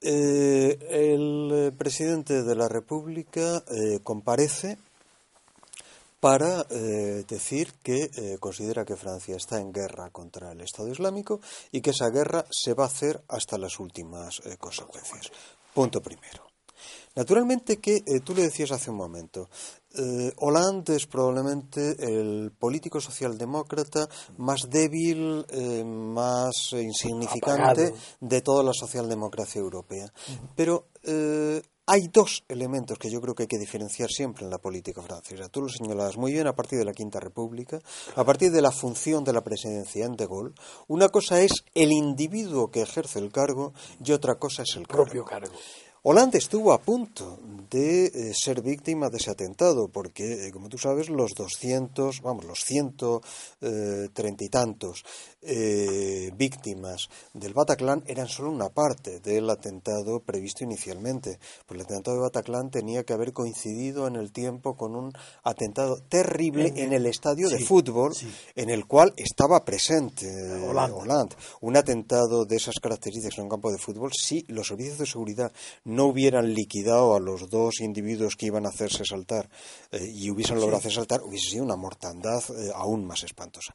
eh, 0.00 0.78
el 0.90 1.72
presidente 1.78 2.42
de 2.42 2.56
la 2.56 2.68
República 2.68 3.64
comparece 4.02 4.78
para 6.22 6.64
eh, 6.70 7.24
decir 7.26 7.74
que 7.82 8.08
eh, 8.14 8.36
considera 8.38 8.84
que 8.84 8.94
Francia 8.94 9.34
está 9.34 9.60
en 9.60 9.72
guerra 9.72 10.10
contra 10.10 10.52
el 10.52 10.60
Estado 10.60 10.88
Islámico 10.88 11.40
y 11.72 11.80
que 11.80 11.90
esa 11.90 12.10
guerra 12.10 12.46
se 12.48 12.74
va 12.74 12.84
a 12.84 12.86
hacer 12.86 13.24
hasta 13.26 13.58
las 13.58 13.80
últimas 13.80 14.40
eh, 14.44 14.56
consecuencias. 14.56 15.32
Punto 15.74 16.00
primero. 16.00 16.44
Naturalmente 17.16 17.78
que 17.78 18.02
tú 18.24 18.36
le 18.36 18.42
decías 18.42 18.70
hace 18.70 18.90
un 18.90 18.96
momento, 18.96 19.50
Hollande 20.36 20.96
es 20.96 21.06
probablemente 21.06 21.94
el 21.98 22.52
político 22.58 23.00
socialdemócrata 23.00 24.08
más 24.38 24.68
débil, 24.70 25.44
más 25.84 26.72
insignificante 26.72 27.94
de 28.18 28.40
toda 28.40 28.64
la 28.64 28.72
socialdemocracia 28.72 29.60
europea. 29.60 30.12
Pero 30.56 30.86
hay 31.86 32.08
dos 32.08 32.44
elementos 32.48 32.98
que 32.98 33.10
yo 33.10 33.20
creo 33.20 33.34
que 33.34 33.44
hay 33.44 33.48
que 33.48 33.58
diferenciar 33.58 34.08
siempre 34.10 34.44
en 34.44 34.50
la 34.50 34.58
política 34.58 35.02
francesa. 35.02 35.48
Tú 35.48 35.62
lo 35.62 35.68
señalabas 35.68 36.16
muy 36.16 36.32
bien 36.32 36.46
a 36.46 36.54
partir 36.54 36.78
de 36.78 36.84
la 36.84 36.92
Quinta 36.92 37.18
República, 37.18 37.80
a 38.14 38.24
partir 38.24 38.52
de 38.52 38.62
la 38.62 38.70
función 38.70 39.24
de 39.24 39.32
la 39.32 39.42
presidencia 39.42 40.06
en 40.06 40.16
De 40.16 40.26
Gaulle. 40.26 40.54
Una 40.88 41.08
cosa 41.08 41.40
es 41.40 41.64
el 41.74 41.92
individuo 41.92 42.70
que 42.70 42.82
ejerce 42.82 43.18
el 43.18 43.32
cargo 43.32 43.72
y 44.04 44.12
otra 44.12 44.36
cosa 44.36 44.62
es 44.62 44.76
el 44.76 44.86
propio 44.86 45.24
cargo. 45.24 45.52
Hollande 46.04 46.38
estuvo 46.38 46.72
a 46.72 46.82
punto 46.82 47.38
de 47.70 48.06
eh, 48.06 48.32
ser 48.34 48.60
víctima 48.60 49.08
de 49.08 49.18
ese 49.18 49.30
atentado, 49.30 49.86
porque, 49.86 50.48
eh, 50.48 50.50
como 50.50 50.68
tú 50.68 50.76
sabes, 50.76 51.08
los 51.08 51.30
200, 51.36 52.22
vamos, 52.22 52.44
los 52.44 52.64
130 52.64 54.44
y 54.44 54.48
tantos 54.48 55.04
eh, 55.42 56.30
víctimas 56.36 57.08
del 57.34 57.52
Bataclan 57.52 58.04
eran 58.06 58.28
solo 58.28 58.50
una 58.50 58.68
parte 58.68 59.20
del 59.20 59.50
atentado 59.50 60.20
previsto 60.20 60.64
inicialmente. 60.64 61.38
Pues 61.66 61.80
el 61.80 61.86
atentado 61.86 62.16
de 62.16 62.22
Bataclan 62.22 62.70
tenía 62.70 63.04
que 63.04 63.12
haber 63.12 63.32
coincidido 63.32 64.06
en 64.06 64.16
el 64.16 64.32
tiempo 64.32 64.76
con 64.76 64.94
un 64.94 65.12
atentado 65.42 65.98
terrible 66.08 66.72
en 66.76 66.92
el 66.92 67.06
estadio 67.06 67.48
de 67.48 67.58
fútbol 67.58 68.12
en 68.54 68.70
el 68.70 68.86
cual 68.86 69.12
estaba 69.16 69.64
presente 69.64 70.26
Hollande. 70.68 71.36
Un 71.60 71.76
atentado 71.76 72.44
de 72.44 72.56
esas 72.56 72.76
características 72.80 73.38
en 73.38 73.44
un 73.44 73.50
campo 73.50 73.70
de 73.70 73.78
fútbol, 73.78 74.12
si 74.12 74.44
los 74.48 74.68
servicios 74.68 74.98
de 74.98 75.06
seguridad 75.06 75.52
no 75.84 76.06
hubieran 76.06 76.54
liquidado 76.54 77.14
a 77.14 77.20
los 77.20 77.50
dos 77.50 77.80
individuos 77.80 78.36
que 78.36 78.46
iban 78.46 78.66
a 78.66 78.70
hacerse 78.70 79.04
saltar 79.04 79.48
eh, 79.90 80.00
y 80.14 80.30
hubiesen 80.30 80.56
logrado 80.56 80.78
hacer 80.78 80.92
saltar, 80.92 81.22
hubiese 81.22 81.50
sido 81.50 81.64
una 81.64 81.76
mortandad 81.76 82.42
eh, 82.50 82.70
aún 82.74 83.04
más 83.04 83.22
espantosa. 83.24 83.74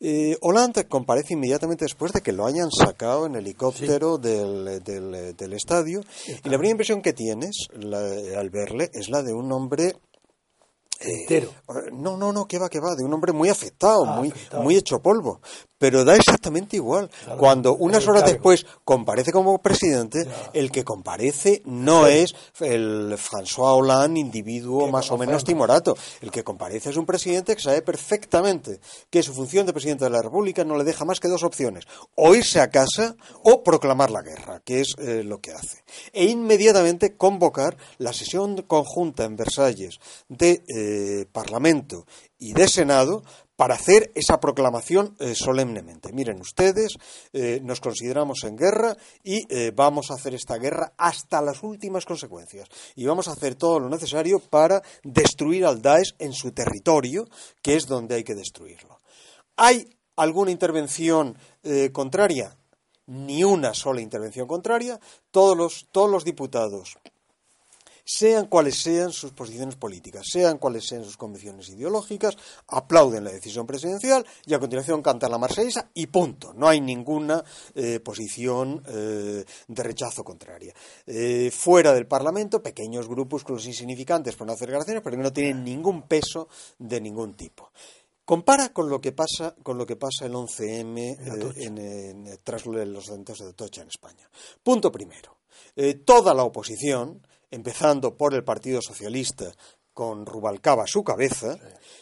Eh, 0.00 0.36
Hollande 0.40 0.86
comparece 1.04 1.34
inmediatamente 1.34 1.84
después 1.84 2.12
de 2.12 2.22
que 2.22 2.32
lo 2.32 2.46
hayan 2.46 2.70
sacado 2.70 3.26
en 3.26 3.34
helicóptero 3.36 4.16
del, 4.16 4.82
del, 4.82 5.52
estadio. 5.52 6.00
Y 6.26 6.48
la 6.48 6.56
primera 6.56 6.70
impresión 6.70 7.02
que 7.02 7.12
tienes 7.12 7.68
al 7.74 8.48
verle 8.48 8.90
es 8.94 9.10
la 9.10 9.22
de 9.22 9.34
un 9.34 9.52
hombre 9.52 9.92
entero. 10.98 11.50
no, 11.92 12.16
no, 12.16 12.32
no, 12.32 12.46
que 12.46 12.58
va, 12.58 12.70
que 12.70 12.80
va, 12.80 12.94
de 12.94 13.04
un 13.04 13.12
hombre 13.12 13.32
muy 13.32 13.50
afectado, 13.50 14.06
muy, 14.06 14.32
muy 14.62 14.76
hecho 14.76 15.00
polvo 15.00 15.42
pero 15.84 16.02
da 16.02 16.16
exactamente 16.16 16.76
igual. 16.76 17.10
Cuando 17.36 17.76
unas 17.76 18.08
horas 18.08 18.24
después 18.24 18.64
comparece 18.86 19.32
como 19.32 19.58
presidente, 19.58 20.26
el 20.54 20.70
que 20.70 20.82
comparece 20.82 21.60
no 21.66 22.06
es 22.06 22.34
el 22.60 23.18
François 23.18 23.76
Hollande, 23.76 24.18
individuo 24.18 24.88
más 24.88 25.10
o 25.10 25.18
menos 25.18 25.44
timorato. 25.44 25.94
El 26.22 26.30
que 26.30 26.42
comparece 26.42 26.88
es 26.88 26.96
un 26.96 27.04
presidente 27.04 27.54
que 27.54 27.60
sabe 27.60 27.82
perfectamente 27.82 28.80
que 29.10 29.22
su 29.22 29.34
función 29.34 29.66
de 29.66 29.74
presidente 29.74 30.04
de 30.04 30.10
la 30.10 30.22
República 30.22 30.64
no 30.64 30.78
le 30.78 30.84
deja 30.84 31.04
más 31.04 31.20
que 31.20 31.28
dos 31.28 31.42
opciones: 31.42 31.84
o 32.14 32.34
irse 32.34 32.60
a 32.60 32.70
casa 32.70 33.14
o 33.42 33.62
proclamar 33.62 34.10
la 34.10 34.22
guerra, 34.22 34.62
que 34.64 34.80
es 34.80 34.94
eh, 34.96 35.22
lo 35.22 35.42
que 35.42 35.52
hace. 35.52 35.84
E 36.14 36.24
inmediatamente 36.24 37.18
convocar 37.18 37.76
la 37.98 38.14
sesión 38.14 38.62
conjunta 38.62 39.24
en 39.24 39.36
Versalles 39.36 39.98
de 40.30 40.62
eh, 40.66 41.26
Parlamento 41.30 42.06
y 42.38 42.54
de 42.54 42.68
Senado 42.68 43.22
para 43.56 43.74
hacer 43.74 44.10
esa 44.14 44.40
proclamación 44.40 45.16
eh, 45.18 45.34
solemnemente. 45.34 46.12
Miren 46.12 46.40
ustedes, 46.40 46.94
eh, 47.32 47.60
nos 47.62 47.80
consideramos 47.80 48.44
en 48.44 48.56
guerra 48.56 48.96
y 49.22 49.44
eh, 49.48 49.72
vamos 49.74 50.10
a 50.10 50.14
hacer 50.14 50.34
esta 50.34 50.56
guerra 50.56 50.92
hasta 50.96 51.40
las 51.40 51.62
últimas 51.62 52.04
consecuencias. 52.04 52.68
Y 52.96 53.06
vamos 53.06 53.28
a 53.28 53.32
hacer 53.32 53.54
todo 53.54 53.78
lo 53.78 53.88
necesario 53.88 54.40
para 54.40 54.82
destruir 55.02 55.66
al 55.66 55.80
Daesh 55.80 56.14
en 56.18 56.32
su 56.32 56.52
territorio, 56.52 57.28
que 57.62 57.76
es 57.76 57.86
donde 57.86 58.16
hay 58.16 58.24
que 58.24 58.34
destruirlo. 58.34 58.98
¿Hay 59.56 59.88
alguna 60.16 60.50
intervención 60.50 61.38
contraria? 61.92 62.56
Ni 63.06 63.44
una 63.44 63.74
sola 63.74 64.00
intervención 64.00 64.48
contraria. 64.48 64.98
Todos 65.30 65.56
los, 65.56 65.86
todos 65.92 66.10
los 66.10 66.24
diputados 66.24 66.98
sean 68.04 68.46
cuales 68.46 68.76
sean 68.76 69.12
sus 69.12 69.32
posiciones 69.32 69.76
políticas, 69.76 70.26
sean 70.30 70.58
cuales 70.58 70.86
sean 70.86 71.04
sus 71.04 71.16
convicciones 71.16 71.68
ideológicas, 71.70 72.36
aplauden 72.68 73.24
la 73.24 73.32
decisión 73.32 73.66
presidencial 73.66 74.26
y 74.44 74.54
a 74.54 74.58
continuación 74.58 75.02
cantan 75.02 75.30
la 75.30 75.38
marsellesa 75.38 75.90
y 75.94 76.06
punto. 76.08 76.52
No 76.52 76.68
hay 76.68 76.80
ninguna 76.80 77.42
eh, 77.74 78.00
posición 78.00 78.82
eh, 78.86 79.44
de 79.68 79.82
rechazo 79.82 80.22
contraria. 80.22 80.74
Eh, 81.06 81.50
fuera 81.50 81.94
del 81.94 82.06
Parlamento, 82.06 82.62
pequeños 82.62 83.08
grupos 83.08 83.44
insignificantes 83.66 84.36
por 84.36 84.46
no 84.46 84.52
hacer 84.52 84.68
declaraciones, 84.68 85.02
pero 85.02 85.16
que 85.16 85.22
no 85.22 85.32
tienen 85.32 85.64
ningún 85.64 86.02
peso 86.02 86.48
de 86.78 87.00
ningún 87.00 87.34
tipo. 87.34 87.70
Compara 88.24 88.70
con 88.70 88.88
lo 88.88 89.00
que 89.00 89.12
pasa 89.12 89.54
con 89.62 89.76
lo 89.76 89.84
que 89.84 89.96
pasa 89.96 90.24
el 90.24 90.32
11M 90.32 92.38
tras 92.42 92.64
los 92.64 93.10
atentados 93.10 93.40
de 93.40 93.52
Tocha 93.52 93.82
en 93.82 93.88
España. 93.88 94.30
Punto 94.62 94.90
primero. 94.90 95.36
toda 96.06 96.32
la 96.32 96.44
oposición 96.44 97.20
empezando 97.54 98.16
por 98.16 98.34
el 98.34 98.44
Partido 98.44 98.80
Socialista 98.82 99.52
con 99.92 100.26
Rubalcaba 100.26 100.84
a 100.84 100.88
su 100.88 101.04
cabeza, 101.04 101.56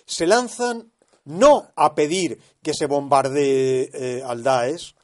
se 0.07 0.27
lanzan 0.27 0.91
no 1.25 1.71
a 1.77 1.95
pedir 1.95 2.41
que 2.63 2.75
se 2.75 2.87
bombardee 2.87 3.91
eh, 3.93 4.23
al 4.25 4.43
Daesh, 4.43 4.95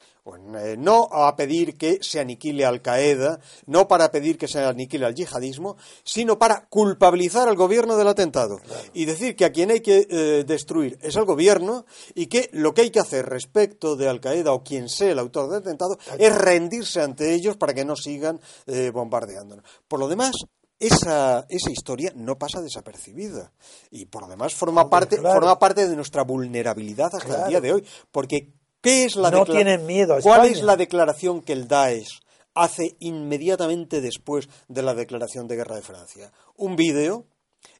no 0.77 1.09
a 1.11 1.35
pedir 1.35 1.77
que 1.77 1.99
se 2.01 2.19
aniquile 2.19 2.65
Al 2.65 2.81
Qaeda, 2.81 3.39
no 3.65 3.87
para 3.87 4.11
pedir 4.11 4.37
que 4.37 4.47
se 4.47 4.59
aniquile 4.63 5.05
al 5.05 5.15
yihadismo, 5.15 5.77
sino 6.03 6.37
para 6.37 6.67
culpabilizar 6.67 7.47
al 7.47 7.55
gobierno 7.55 7.97
del 7.97 8.07
atentado 8.07 8.59
y 8.93 9.05
decir 9.05 9.35
que 9.35 9.45
a 9.45 9.51
quien 9.51 9.71
hay 9.71 9.81
que 9.81 10.07
eh, 10.09 10.43
destruir 10.45 10.97
es 11.01 11.15
al 11.17 11.25
gobierno 11.25 11.85
y 12.15 12.27
que 12.27 12.49
lo 12.53 12.73
que 12.73 12.81
hay 12.81 12.89
que 12.89 12.99
hacer 12.99 13.25
respecto 13.25 13.95
de 13.95 14.07
Al 14.07 14.19
Qaeda 14.19 14.53
o 14.53 14.63
quien 14.63 14.89
sea 14.89 15.11
el 15.11 15.19
autor 15.19 15.49
del 15.49 15.59
atentado 15.59 15.97
es 16.17 16.35
rendirse 16.35 17.01
ante 17.01 17.33
ellos 17.33 17.57
para 17.57 17.73
que 17.73 17.85
no 17.85 17.95
sigan 17.95 18.39
eh, 18.67 18.91
bombardeándonos. 18.93 19.65
Por 19.87 19.99
lo 19.99 20.07
demás, 20.07 20.33
esa, 20.79 21.45
esa, 21.49 21.71
historia 21.71 22.13
no 22.15 22.37
pasa 22.37 22.61
desapercibida 22.61 23.51
y 23.91 24.05
por 24.05 24.23
lo 24.23 24.29
demás 24.29 24.53
forma 24.53 24.89
parte 24.89 25.17
forma 25.17 25.59
parte 25.59 25.87
de 25.87 25.95
nuestra 25.95 26.23
vulnerabilidad 26.23 27.13
hasta 27.13 27.43
el 27.43 27.49
día 27.49 27.59
de 27.59 27.73
hoy 27.73 27.85
porque 28.11 28.53
¿Qué 28.81 29.05
es 29.05 29.15
la 29.15 29.29
no 29.29 29.45
tienen 29.45 29.85
miedo 29.85 30.17
¿Cuál 30.21 30.45
es 30.45 30.63
la 30.63 30.77
declaración 30.77 31.41
que 31.41 31.53
el 31.53 31.67
Daesh 31.67 32.21
hace 32.53 32.95
inmediatamente 32.99 34.01
después 34.01 34.47
de 34.67 34.81
la 34.81 34.93
declaración 34.93 35.47
de 35.47 35.57
guerra 35.57 35.75
de 35.75 35.81
Francia? 35.81 36.31
Un 36.55 36.75
vídeo 36.75 37.25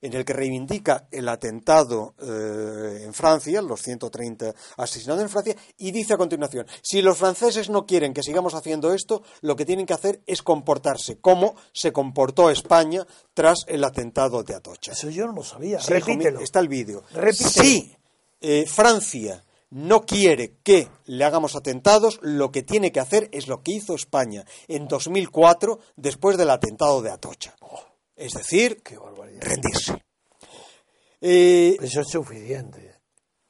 en 0.02 0.14
el 0.14 0.26
que 0.26 0.34
reivindica 0.34 1.08
el 1.12 1.30
atentado 1.30 2.14
eh, 2.22 3.04
en 3.04 3.14
Francia, 3.14 3.62
los 3.62 3.82
130 3.82 4.54
asesinados 4.78 5.22
en 5.22 5.30
Francia, 5.30 5.56
y 5.78 5.92
dice 5.92 6.14
a 6.14 6.18
continuación, 6.18 6.68
si 6.82 7.02
los 7.02 7.18
franceses 7.18 7.70
no 7.70 7.86
quieren 7.86 8.14
que 8.14 8.24
sigamos 8.24 8.54
haciendo 8.54 8.94
esto, 8.94 9.24
lo 9.42 9.56
que 9.56 9.66
tienen 9.66 9.86
que 9.86 9.94
hacer 9.94 10.22
es 10.26 10.42
comportarse 10.42 11.20
como 11.20 11.56
se 11.74 11.92
comportó 11.94 12.50
España 12.50 13.06
tras 13.34 13.60
el 13.68 13.84
atentado 13.84 14.44
de 14.44 14.56
Atocha. 14.56 14.92
Eso 14.92 15.10
yo 15.10 15.28
no 15.28 15.34
lo 15.34 15.44
sabía. 15.44 15.80
Repítelo. 15.80 16.40
está 16.42 16.60
el 16.60 16.68
vídeo. 16.68 17.04
Sí, 17.34 17.96
eh, 18.42 18.66
Francia 18.68 19.44
no 19.72 20.06
quiere 20.06 20.56
que 20.64 20.90
le 21.06 21.24
hagamos 21.24 21.56
atentados, 21.56 22.20
lo 22.22 22.52
que 22.52 22.64
tiene 22.64 22.92
que 22.92 23.00
hacer 23.00 23.30
es 23.32 23.48
lo 23.48 23.62
que 23.62 23.74
hizo 23.74 23.96
España 23.96 24.46
en 24.68 24.88
2004 24.88 25.80
después 25.96 26.38
del 26.38 26.50
atentado 26.50 27.02
de 27.02 27.12
Atocha. 27.12 27.56
Es 28.16 28.34
decir, 28.34 28.82
rendirse. 29.40 30.04
Eh, 31.22 31.78
eso 31.82 32.02
es 32.02 32.08
suficiente. 32.08 32.99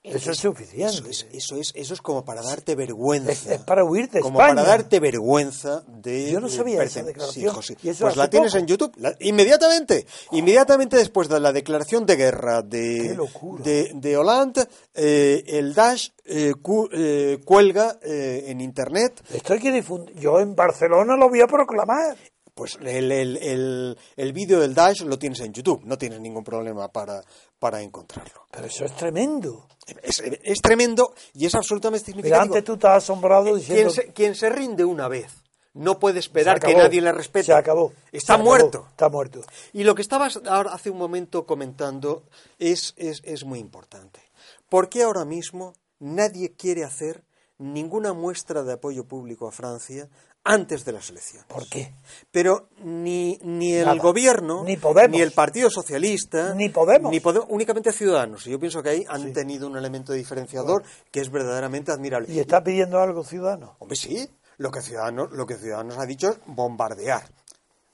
Eso 0.02 0.32
es 0.32 0.38
suficiente. 0.38 1.10
Eso 1.34 1.58
es, 1.58 1.74
eso 1.76 1.94
es, 1.94 2.02
como 2.02 2.24
para 2.24 2.42
darte 2.42 2.74
vergüenza. 2.76 3.32
Es, 3.32 3.62
para 3.64 3.84
huir 3.84 4.10
de 4.10 4.22
Como 4.22 4.38
para 4.38 4.64
darte 4.64 5.02
vergüenza 5.02 5.84
de. 5.88 6.32
Yo 6.32 6.40
no 6.40 6.48
sabía 6.48 6.84
esa 6.84 7.04
declaración. 7.04 7.54
pues 8.00 8.16
la 8.16 8.30
tienes 8.30 8.56
en 8.56 8.66
YouTube. 8.66 8.94
inmediatamente. 9.20 10.06
Inmediatamente 10.32 10.96
después 10.96 11.28
de 11.28 11.42
la 11.42 11.52
declaración 11.52 12.06
de 12.06 12.16
guerra 12.16 12.62
de, 12.62 13.18
de, 13.62 13.92
de, 13.94 14.18
Hollande, 14.18 14.68
eh, 14.94 15.44
el 15.48 15.74
Dash 15.74 16.12
eh, 16.24 16.54
eh, 16.94 17.38
cuelga 17.44 18.00
en 18.02 18.62
Internet. 18.62 19.22
Esto 19.34 19.54
hay 19.54 19.60
que 19.60 19.72
difundir. 19.72 20.16
Yo 20.16 20.40
en 20.40 20.56
Barcelona 20.56 21.18
lo 21.18 21.28
voy 21.28 21.42
a 21.42 21.48
proclamar. 21.48 22.16
Pues 22.60 22.78
el, 22.82 23.10
el, 23.10 23.98
el, 24.18 24.34
vídeo 24.34 24.60
del 24.60 24.76
Daesh 24.76 25.04
lo 25.04 25.18
tienes 25.18 25.40
en 25.40 25.54
YouTube, 25.54 25.82
no 25.86 25.98
tienes 25.98 26.20
ningún 26.20 26.44
problema 26.44 26.90
para, 26.90 27.24
para 27.58 27.82
encontrarlo. 27.82 28.48
Pero 28.52 28.68
eso 28.68 28.84
es 28.84 28.94
tremendo. 28.98 29.66
Es, 30.04 30.62
tremendo 30.62 31.14
y 31.36 31.46
es 31.46 31.56
absolutamente 31.56 32.08
significativo. 32.08 32.42
Pero 32.42 32.54
antes 32.54 32.66
tú 32.66 32.74
estás 32.74 32.98
asombrado 32.98 33.56
diciendo... 33.56 33.94
Quien 34.14 34.36
se, 34.36 34.50
rinde 34.50 34.84
una 34.84 35.08
vez 35.08 35.32
no 35.74 36.00
puede 36.00 36.20
esperar 36.20 36.60
que 36.60 36.76
nadie 36.76 37.00
le 37.00 37.14
respete. 37.14 37.46
Se 37.46 37.54
acabó. 37.54 37.94
Está 38.12 38.38
muerto. 38.38 38.88
Está 38.90 39.08
muerto. 39.08 39.40
Y 39.72 39.86
lo 39.86 39.96
que 39.96 40.02
estabas 40.02 40.42
ahora 40.46 40.74
hace 40.74 40.90
un 40.90 40.98
momento 40.98 41.46
comentando 41.46 42.24
es, 42.58 42.94
es, 42.98 43.22
es 43.24 43.46
muy 43.46 43.60
importante. 43.60 44.20
¿Por 44.68 44.90
qué 44.90 45.04
ahora 45.04 45.24
mismo 45.24 45.76
nadie 46.00 46.52
quiere 46.58 46.84
hacer 46.84 47.24
ninguna 47.58 48.12
muestra 48.12 48.64
de 48.64 48.74
apoyo 48.74 49.06
público 49.06 49.48
a 49.48 49.54
Francia 49.54 50.10
antes 50.44 50.86
de 50.86 50.92
las 50.94 51.10
elecciones. 51.10 51.46
¿Por 51.48 51.68
qué? 51.68 51.94
Pero 52.32 52.70
ni, 52.84 53.40
ni 53.44 53.74
el 53.74 54.00
gobierno, 54.00 54.64
ni, 54.64 54.78
Podemos. 54.78 55.20
el 55.20 55.32
Partido 55.32 55.70
Socialista, 55.70 56.54
ni 56.56 56.70
Podemos, 56.70 57.12
ni 57.12 57.20
Podemos 57.20 57.48
únicamente 57.52 57.92
Ciudadanos. 57.92 58.48
Y 58.48 58.52
yo 58.52 58.60
pienso 58.60 58.82
que 58.82 58.90
ahí 58.90 59.06
han 59.08 59.34
tenido 59.34 59.68
un 59.68 59.78
elemento 59.78 60.14
diferenciador 60.14 60.84
que 61.12 61.20
es 61.22 61.30
verdaderamente 61.30 61.92
admirable. 61.92 62.32
¿Y 62.32 62.40
está 62.40 62.64
pidiendo 62.64 63.00
algo 63.00 63.24
Ciudadanos? 63.24 63.72
Hombre, 63.80 63.96
sí. 63.96 64.30
Lo 64.58 64.72
que 64.72 64.82
Ciudadanos, 64.82 65.32
lo 65.32 65.46
que 65.46 65.56
Ciudadanos 65.56 65.98
ha 65.98 66.06
dicho 66.06 66.30
es 66.30 66.40
bombardear. 66.46 67.30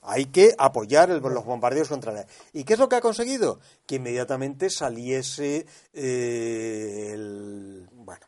Hay 0.08 0.26
que 0.26 0.54
apoyar 0.56 1.08
los 1.08 1.44
bombardeos 1.44 1.88
contra 1.88 2.12
la... 2.12 2.26
¿Y 2.52 2.62
qué 2.62 2.74
es 2.74 2.78
lo 2.78 2.88
que 2.88 2.94
ha 2.94 3.00
conseguido? 3.00 3.58
Que 3.86 3.96
inmediatamente 3.96 4.70
saliese 4.70 5.66
eh, 5.92 7.10
el... 7.12 7.88
Bueno, 7.92 8.24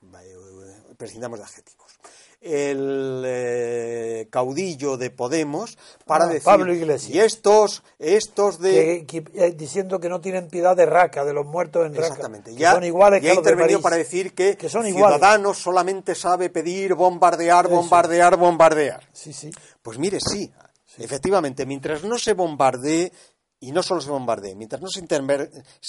prescindamos 0.96 1.38
de 1.38 1.44
adjetivos 1.44 1.98
el 2.40 3.22
eh, 3.26 4.28
caudillo 4.30 4.96
de 4.96 5.10
Podemos 5.10 5.76
para 6.06 6.24
Ah, 6.24 6.28
decir 6.28 6.44
Pablo 6.44 6.72
Iglesias. 6.72 7.14
y 7.14 7.18
estos 7.20 7.82
estos 7.98 8.58
de 8.60 9.04
que- 9.06 9.22
que- 9.22 9.44
eh, 9.46 9.52
diciendo 9.56 9.98
que 10.00 10.08
no 10.08 10.20
tienen 10.20 10.48
piedad 10.48 10.76
de 10.76 10.86
Raca, 10.86 11.24
de 11.24 11.32
los 11.32 11.44
muertos 11.46 11.86
en 11.86 11.94
Raca. 11.94 12.06
Exactamente. 12.06 12.50
que 12.52 12.56
Ya, 12.56 12.74
son 12.74 12.84
iguales 12.84 13.22
ya 13.22 13.28
que 13.30 13.34
de 13.34 13.38
intervenido 13.40 13.78
París. 13.80 13.82
para 13.82 13.96
decir 13.96 14.34
que, 14.34 14.56
Que 14.56 14.68
son 14.68 14.86
iguales. 14.86 15.18
Ciudadanos 15.18 15.58
solamente 15.58 16.14
sabe 16.14 16.50
pedir 16.50 16.94
bombardear, 16.94 17.66
Eso. 17.66 17.74
bombardear, 17.74 18.36
bombardear. 18.36 19.02
Sí, 19.12 19.32
sí. 19.32 19.50
Pues 19.82 19.98
mire, 19.98 20.18
sí, 20.20 20.52
efectivamente, 20.98 21.66
mientras 21.66 22.04
no 22.04 22.18
se 22.18 22.34
bombardee, 22.34 23.12
y 23.60 23.72
no 23.72 23.82
solo 23.82 24.00
se 24.00 24.10
bombardee, 24.10 24.54
mientras 24.54 24.80
no 24.80 24.86
se 24.88 25.00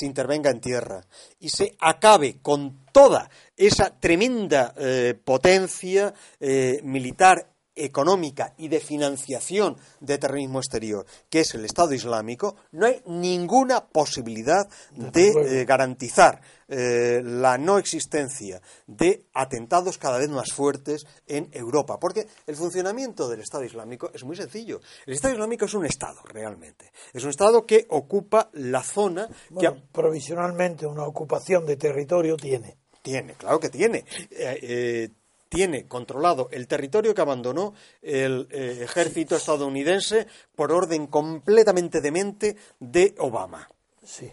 intervenga 0.08 0.50
en 0.50 0.60
tierra 0.60 1.06
y 1.39 1.50
se 1.50 1.76
acabe 1.80 2.39
con 2.41 2.86
toda 2.91 3.30
esa 3.60 3.91
tremenda 3.99 4.74
eh, 4.78 5.20
potencia 5.24 6.14
eh, 6.39 6.80
militar 6.84 7.49
económica 7.80 8.53
y 8.57 8.68
de 8.68 8.80
financiación 8.80 9.78
de 9.99 10.18
terrorismo 10.18 10.60
exterior, 10.60 11.05
que 11.30 11.41
es 11.41 11.53
el 11.55 11.66
Estado 11.66 11.93
Islámico, 11.93 12.55
no 12.72 12.86
hay 12.86 13.01
ninguna 13.05 13.86
posibilidad 13.86 14.68
de 14.91 15.30
eh, 15.30 15.66
garantizar 15.66 16.41
eh, 16.68 17.22
la 17.24 17.57
no 17.57 17.78
existencia 17.78 18.62
de 18.86 19.26
atentados 19.34 19.97
cada 19.97 20.20
vez 20.20 20.30
más 20.30 20.51
fuertes 20.51 21.05
en 21.26 21.49
Europa. 21.53 21.99
Porque 21.99 22.28
el 22.45 22.55
funcionamiento 22.55 23.30
del 23.30 23.41
Estado 23.41 23.64
Islámico 23.64 24.12
es 24.14 24.24
muy 24.24 24.36
sencillo. 24.36 24.82
El 25.05 25.14
Estado 25.14 25.34
Islámico 25.34 25.66
es 25.66 25.74
un 25.74 25.86
Estado, 25.86 26.22
realmente. 26.26 26.91
Es 27.14 27.24
un 27.24 27.30
Estado 27.30 27.66
que 27.66 27.86
ocupa 27.89 28.49
la 28.53 28.84
zona 28.84 29.28
que 29.60 29.72
provisionalmente 29.91 30.86
una 30.86 31.05
ocupación 31.05 31.66
de 31.66 31.78
territorio 31.78 32.36
tiene. 32.36 32.78
Tiene, 33.10 33.34
claro 33.34 33.60
que 33.60 33.70
tiene. 33.70 34.05
Eh, 34.30 34.60
eh, 34.62 35.10
tiene 35.49 35.88
controlado 35.88 36.47
el 36.51 36.68
territorio 36.68 37.16
que 37.16 37.22
abandonó 37.22 37.74
el 38.03 38.47
eh, 38.51 38.82
ejército 38.84 39.36
estadounidense 39.36 40.28
por 40.55 40.72
orden 40.72 41.07
completamente 41.07 42.01
demente 42.01 42.55
de 42.80 43.16
Obama. 43.18 43.68
Sí. 44.03 44.32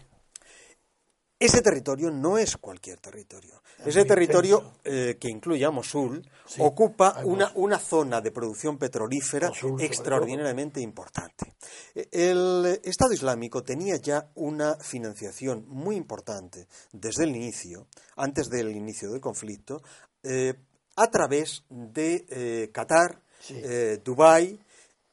Ese 1.38 1.60
territorio 1.60 2.10
no 2.10 2.38
es 2.38 2.56
cualquier 2.56 2.98
territorio. 2.98 3.62
Es 3.80 3.88
Ese 3.88 4.06
territorio, 4.06 4.72
eh, 4.84 5.18
que 5.20 5.28
incluye 5.28 5.64
a 5.66 5.70
Mosul, 5.70 6.26
Sí, 6.46 6.62
ocupa 6.62 7.20
una, 7.24 7.52
una 7.56 7.78
zona 7.78 8.22
de 8.22 8.30
producción 8.30 8.78
petrolífera 8.78 9.48
Mosul, 9.48 9.82
extraordinariamente 9.82 10.80
importante. 10.80 11.54
Eh, 11.94 12.08
El 12.10 12.80
Estado 12.82 13.12
Islámico 13.12 13.62
tenía 13.62 13.96
ya 13.96 14.30
una 14.34 14.76
financiación 14.76 15.66
muy 15.68 15.96
importante 15.96 16.68
desde 16.92 17.24
el 17.24 17.36
inicio, 17.36 17.86
antes 18.16 18.48
del 18.48 18.74
inicio 18.74 19.10
del 19.10 19.20
conflicto, 19.20 19.82
eh, 20.22 20.54
a 20.96 21.10
través 21.10 21.64
de 21.68 22.24
eh, 22.30 22.70
Qatar, 22.72 23.20
Sí. 23.38 23.62
Dubái 24.02 24.58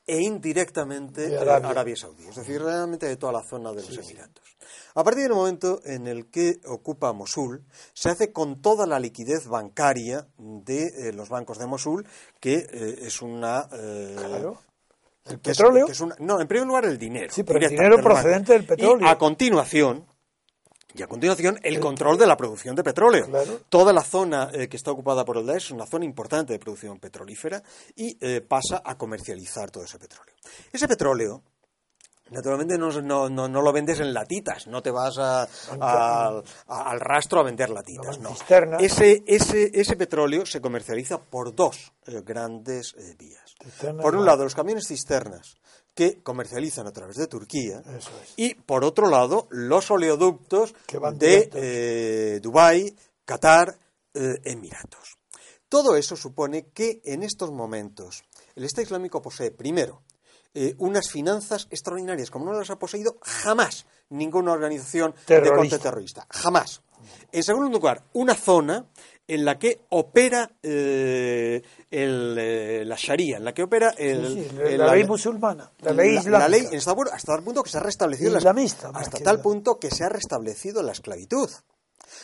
e 0.06 0.20
indirectamente 0.22 1.30
De 1.30 1.38
Arabia. 1.38 1.70
Arabia 1.70 1.96
Saudí, 1.96 2.28
es 2.28 2.36
decir, 2.36 2.62
realmente 2.62 3.06
de 3.08 3.16
toda 3.18 3.32
la 3.34 3.44
zona 3.44 3.72
de 3.72 3.82
los 3.84 3.98
Emiratos. 3.98 4.44
A 4.96 5.04
partir 5.04 5.24
del 5.24 5.34
momento 5.34 5.80
en 5.86 6.08
el 6.08 6.30
que 6.30 6.60
ocupa 6.68 7.14
Mosul, 7.14 7.64
se 7.94 8.10
hace 8.10 8.32
con 8.32 8.62
toda 8.62 8.86
la 8.86 9.00
liquidez 9.00 9.48
bancaria 9.48 10.28
de 10.38 11.10
eh, 11.10 11.14
los 11.14 11.30
bancos 11.30 11.58
de 11.58 11.66
Mosul, 11.68 12.06
que 12.40 12.68
eh, 12.72 12.96
es 13.02 13.22
una... 13.22 13.68
eh, 13.74 14.16
Claro. 14.18 14.62
El 15.26 15.36
es- 15.36 15.40
petróleo. 15.40 15.86
que 15.86 15.94
es 15.94 16.02
una- 16.02 16.16
no, 16.20 16.40
en 16.42 16.48
primer 16.48 16.68
lugar 16.68 16.86
el 16.86 16.98
dinero. 16.98 17.32
Sí, 17.34 17.44
pero 17.44 17.58
el 17.60 17.70
dinero 17.70 18.02
procedente 18.02 18.54
del 18.54 18.66
petróleo. 18.66 19.08
Y 19.08 19.10
a 19.10 19.18
continuación, 19.18 20.06
y 20.96 21.02
a 21.02 21.08
continuación, 21.08 21.60
el 21.64 21.80
control 21.80 22.18
de 22.18 22.28
la 22.28 22.38
producción 22.38 22.76
de 22.76 22.84
petróleo. 22.84 23.26
Claro. 23.28 23.62
Toda 23.70 23.92
la 23.94 24.04
zona 24.04 24.50
eh, 24.54 24.68
que 24.68 24.78
está 24.78 24.92
ocupada 24.92 25.26
por 25.26 25.38
el 25.38 25.46
Daesh 25.46 25.66
es 25.66 25.72
una 25.72 25.86
zona 25.88 26.06
importante 26.06 26.54
de 26.54 26.60
producción 26.60 27.00
petrolífera 27.00 27.62
y 27.96 28.18
eh, 28.22 28.42
pasa 28.42 28.82
a 28.86 28.96
comercializar 28.98 29.72
todo 29.72 29.84
ese 29.84 29.98
petróleo. 29.98 30.36
Ese 30.72 30.88
petróleo, 30.88 31.42
naturalmente, 32.30 32.78
no, 32.78 32.90
no- 33.02 33.30
no- 33.30 33.48
no 33.48 33.62
lo 33.62 33.72
vendes 33.74 34.00
en 34.00 34.14
latitas, 34.14 34.66
no 34.68 34.82
te 34.82 34.92
vas 34.92 35.18
a- 35.18 35.44
a- 35.44 36.42
a- 36.68 36.90
al 36.92 37.00
rastro 37.00 37.40
a 37.40 37.44
vender 37.44 37.70
latitas, 37.70 38.18
no. 38.20 38.30
Ese, 38.80 39.24
ese, 39.28 39.72
ese 39.74 39.96
petróleo 39.96 40.46
se 40.46 40.62
comercializa 40.62 41.20
por 41.20 41.54
dos 41.54 41.92
eh, 42.08 42.22
grandes 42.26 42.94
eh, 42.98 43.16
vías. 43.20 43.56
Por 44.02 44.16
un 44.16 44.26
lado, 44.26 44.44
los 44.44 44.56
camiones 44.56 44.88
cisternas 44.88 45.58
que 45.94 46.22
comercializan 46.24 46.88
a 46.88 46.92
través 46.92 47.18
de 47.18 47.28
Turquía 47.28 47.82
Eso 47.98 48.12
es. 48.22 48.34
y 48.36 48.56
por 48.56 48.84
otro 48.84 49.10
lado 49.10 49.48
los 49.52 49.90
oleoductos 49.92 50.74
Que 50.88 50.98
van 50.98 51.18
de 51.18 51.50
eh, 51.54 52.40
Dubái, 52.42 52.96
Qatar, 53.26 53.78
eh, 54.14 54.40
Emiratos. 54.44 55.18
Todo 55.70 55.96
eso 55.96 56.16
supone 56.16 56.68
que 56.68 57.02
en 57.06 57.24
estos 57.24 57.52
momentos 57.52 58.24
el 58.56 58.64
Estado 58.64 58.84
Islámico 58.84 59.22
posee 59.22 59.52
primero 59.52 60.04
eh, 60.54 60.76
unas 60.78 61.10
finanzas 61.10 61.68
extraordinarias 61.72 62.30
como 62.30 62.46
no 62.46 62.54
las 62.54 62.70
ha 62.70 62.78
poseído 62.78 63.18
jamás 63.22 63.88
ninguna 64.10 64.52
organización 64.52 65.16
de 65.28 65.50
corte 65.50 65.80
terrorista, 65.80 66.28
jamás. 66.30 66.82
En 67.32 67.44
segundo 67.44 67.70
lugar, 67.70 68.04
una 68.14 68.36
zona 68.36 68.86
en 69.34 69.46
la 69.46 69.58
que 69.58 69.82
opera 69.90 70.52
eh, 70.62 71.62
el, 71.92 72.36
eh, 72.38 72.84
la 72.86 72.96
Sharia, 72.98 73.38
en 73.38 73.46
la 73.46 73.54
que 73.54 73.64
opera 73.64 73.94
el, 73.98 74.28
Sí, 74.28 74.48
sí, 74.50 74.56
el- 74.64 74.78
la, 74.78 74.94
ley 74.94 75.04
musulmana, 75.06 75.72
la 75.82 75.92
ley 75.94 76.10
islámica. 76.18 76.40
la 76.40 76.48
ley, 76.50 76.66
en 76.66 76.74
esta- 76.76 76.92
hasta 76.92 77.34
tal 77.34 77.44
punto 77.44 77.64
que 77.64 77.70
se 77.70 77.78
ha 77.78 77.82
restablecido 77.82 78.32
la- 78.32 78.38
hasta 79.00 79.20
tal 79.20 79.42
punto 79.42 79.80
que 79.80 79.90
se 79.92 80.04
ha 80.04 80.10
restablecido 80.10 80.84
la 80.84 80.92
esclavitud. 80.92 81.50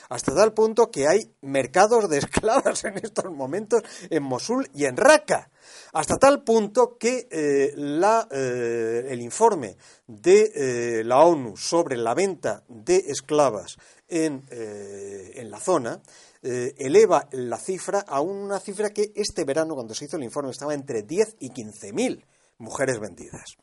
Hasta 0.10 0.36
tal 0.36 0.54
punto 0.54 0.92
que 0.92 1.08
hay 1.08 1.32
mercados 1.42 2.10
de 2.10 2.20
esclavas 2.20 2.84
en 2.86 2.98
estos 2.98 3.26
momentos 3.32 3.82
en 4.10 4.22
Mosul 4.24 4.70
y 4.74 4.86
en 4.86 4.98
Raqqa. 4.98 5.50
Hasta 5.94 6.18
tal 6.18 6.44
punto 6.44 6.98
que 7.00 7.28
eh, 7.32 7.74
la, 7.76 8.28
eh, 8.32 9.08
el 9.10 9.22
informe 9.22 9.78
de 10.08 10.52
eh, 11.00 11.04
la 11.04 11.20
ONU 11.24 11.58
sobre 11.58 11.98
la 11.98 12.14
venta 12.14 12.64
de 12.68 12.98
esclavas 13.08 13.78
en, 14.08 14.46
en 14.52 15.50
la 15.52 15.60
zona 15.60 16.02
eh, 16.42 16.74
eleva 16.78 17.28
la 17.32 17.58
cifra 17.58 18.00
a 18.08 18.22
una 18.22 18.60
cifra 18.60 18.92
que 18.92 19.12
este 19.16 19.44
verano, 19.44 19.76
cuando 19.76 19.94
se 19.94 20.06
hizo 20.06 20.18
el 20.18 20.24
informe, 20.24 20.52
estaba 20.52 20.74
entre 20.74 21.04
10 21.04 21.36
y 21.40 21.50
15 21.50 21.94
mil 21.94 22.26
mujeres 22.58 23.00
vendidas. 23.00 23.56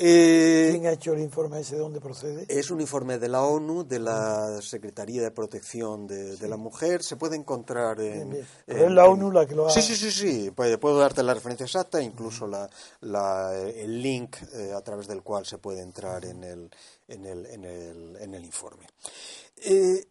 Eh, 0.00 0.68
¿Quién 0.70 0.86
ha 0.86 0.92
hecho 0.92 1.12
el 1.12 1.18
informe 1.18 1.58
ese? 1.58 1.74
¿De 1.74 1.80
dónde 1.80 2.00
procede? 2.00 2.46
es 2.48 2.70
un 2.70 2.80
informe 2.80 3.18
de 3.18 3.28
la 3.28 3.42
ONU, 3.42 3.82
de 3.84 3.98
la 3.98 4.62
Secretaría 4.62 5.22
de 5.22 5.32
Protección 5.32 6.06
de, 6.06 6.36
de 6.36 6.48
la 6.48 6.56
Mujer. 6.56 7.02
Se 7.02 7.16
puede 7.16 7.34
encontrar 7.34 7.98
en. 8.00 8.12
Bien, 8.12 8.30
bien. 8.30 8.42
en- 8.42 8.48
Pero 8.66 8.84
es 8.86 8.92
la 8.92 9.04
en- 9.06 9.10
ONU 9.10 9.32
la 9.32 9.44
que 9.46 9.56
lo 9.56 9.66
ha- 9.66 9.70
Sí, 9.72 9.82
sí, 9.82 9.96
sí, 9.96 10.12
sí. 10.12 10.50
Puedo 10.52 10.98
darte 11.00 11.24
la 11.24 11.34
referencia 11.34 11.64
exacta, 11.64 12.00
incluso 12.00 12.46
la, 12.46 12.70
la- 13.00 13.58
el 13.58 14.00
link 14.00 14.36
eh, 14.54 14.72
a 14.72 14.80
través 14.82 15.08
del 15.08 15.22
cual 15.24 15.44
se 15.46 15.58
puede 15.58 15.82
entrar 15.82 16.24
en 16.26 16.44
el, 16.44 16.70
en 17.08 17.26
el, 17.26 17.46
en 17.46 17.64
el, 17.64 18.16
en 18.20 18.34
el 18.34 18.44
informe. 18.44 18.86
Eh, 19.56 20.06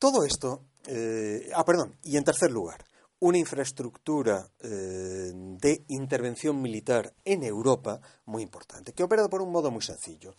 todo 0.00 0.24
esto. 0.24 0.62
Eh, 0.88 1.50
ah, 1.54 1.64
perdón. 1.64 1.96
Y 2.02 2.16
en 2.16 2.24
tercer 2.24 2.50
lugar, 2.50 2.84
una 3.20 3.38
infraestructura 3.38 4.48
eh, 4.60 5.32
de 5.34 5.84
intervención 5.88 6.60
militar 6.62 7.12
en 7.24 7.42
Europa 7.42 8.00
muy 8.26 8.42
importante, 8.42 8.92
que 8.92 9.02
opera 9.02 9.28
por 9.28 9.42
un 9.42 9.50
modo 9.50 9.70
muy 9.70 9.82
sencillo. 9.82 10.34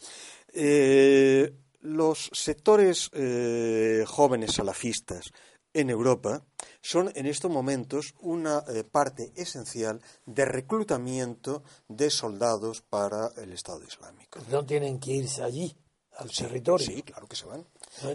Eh, 0.54 1.54
los 1.82 2.30
sectores 2.34 3.10
eh, 3.14 4.04
jóvenes 4.08 4.54
salafistas 4.56 5.32
en 5.74 5.90
Europa 5.90 6.44
son 6.82 7.12
en 7.16 7.26
estos 7.26 7.52
momentos 7.52 8.16
una 8.22 8.64
parte 8.92 9.32
esencial 9.36 10.02
de 10.26 10.46
reclutamiento 10.46 11.64
de 11.88 12.10
soldados 12.10 12.82
para 12.82 13.32
el 13.38 13.54
Estado 13.54 13.84
Islámico. 13.84 14.40
No 14.50 14.66
tienen 14.66 15.00
que 15.00 15.12
irse 15.12 15.44
allí, 15.44 15.78
al 16.18 16.32
Sí, 16.32 16.44
territorio. 16.44 16.86
Sí, 16.88 17.04
claro 17.04 17.28
que 17.28 17.36
se 17.36 17.46
van. 17.46 17.66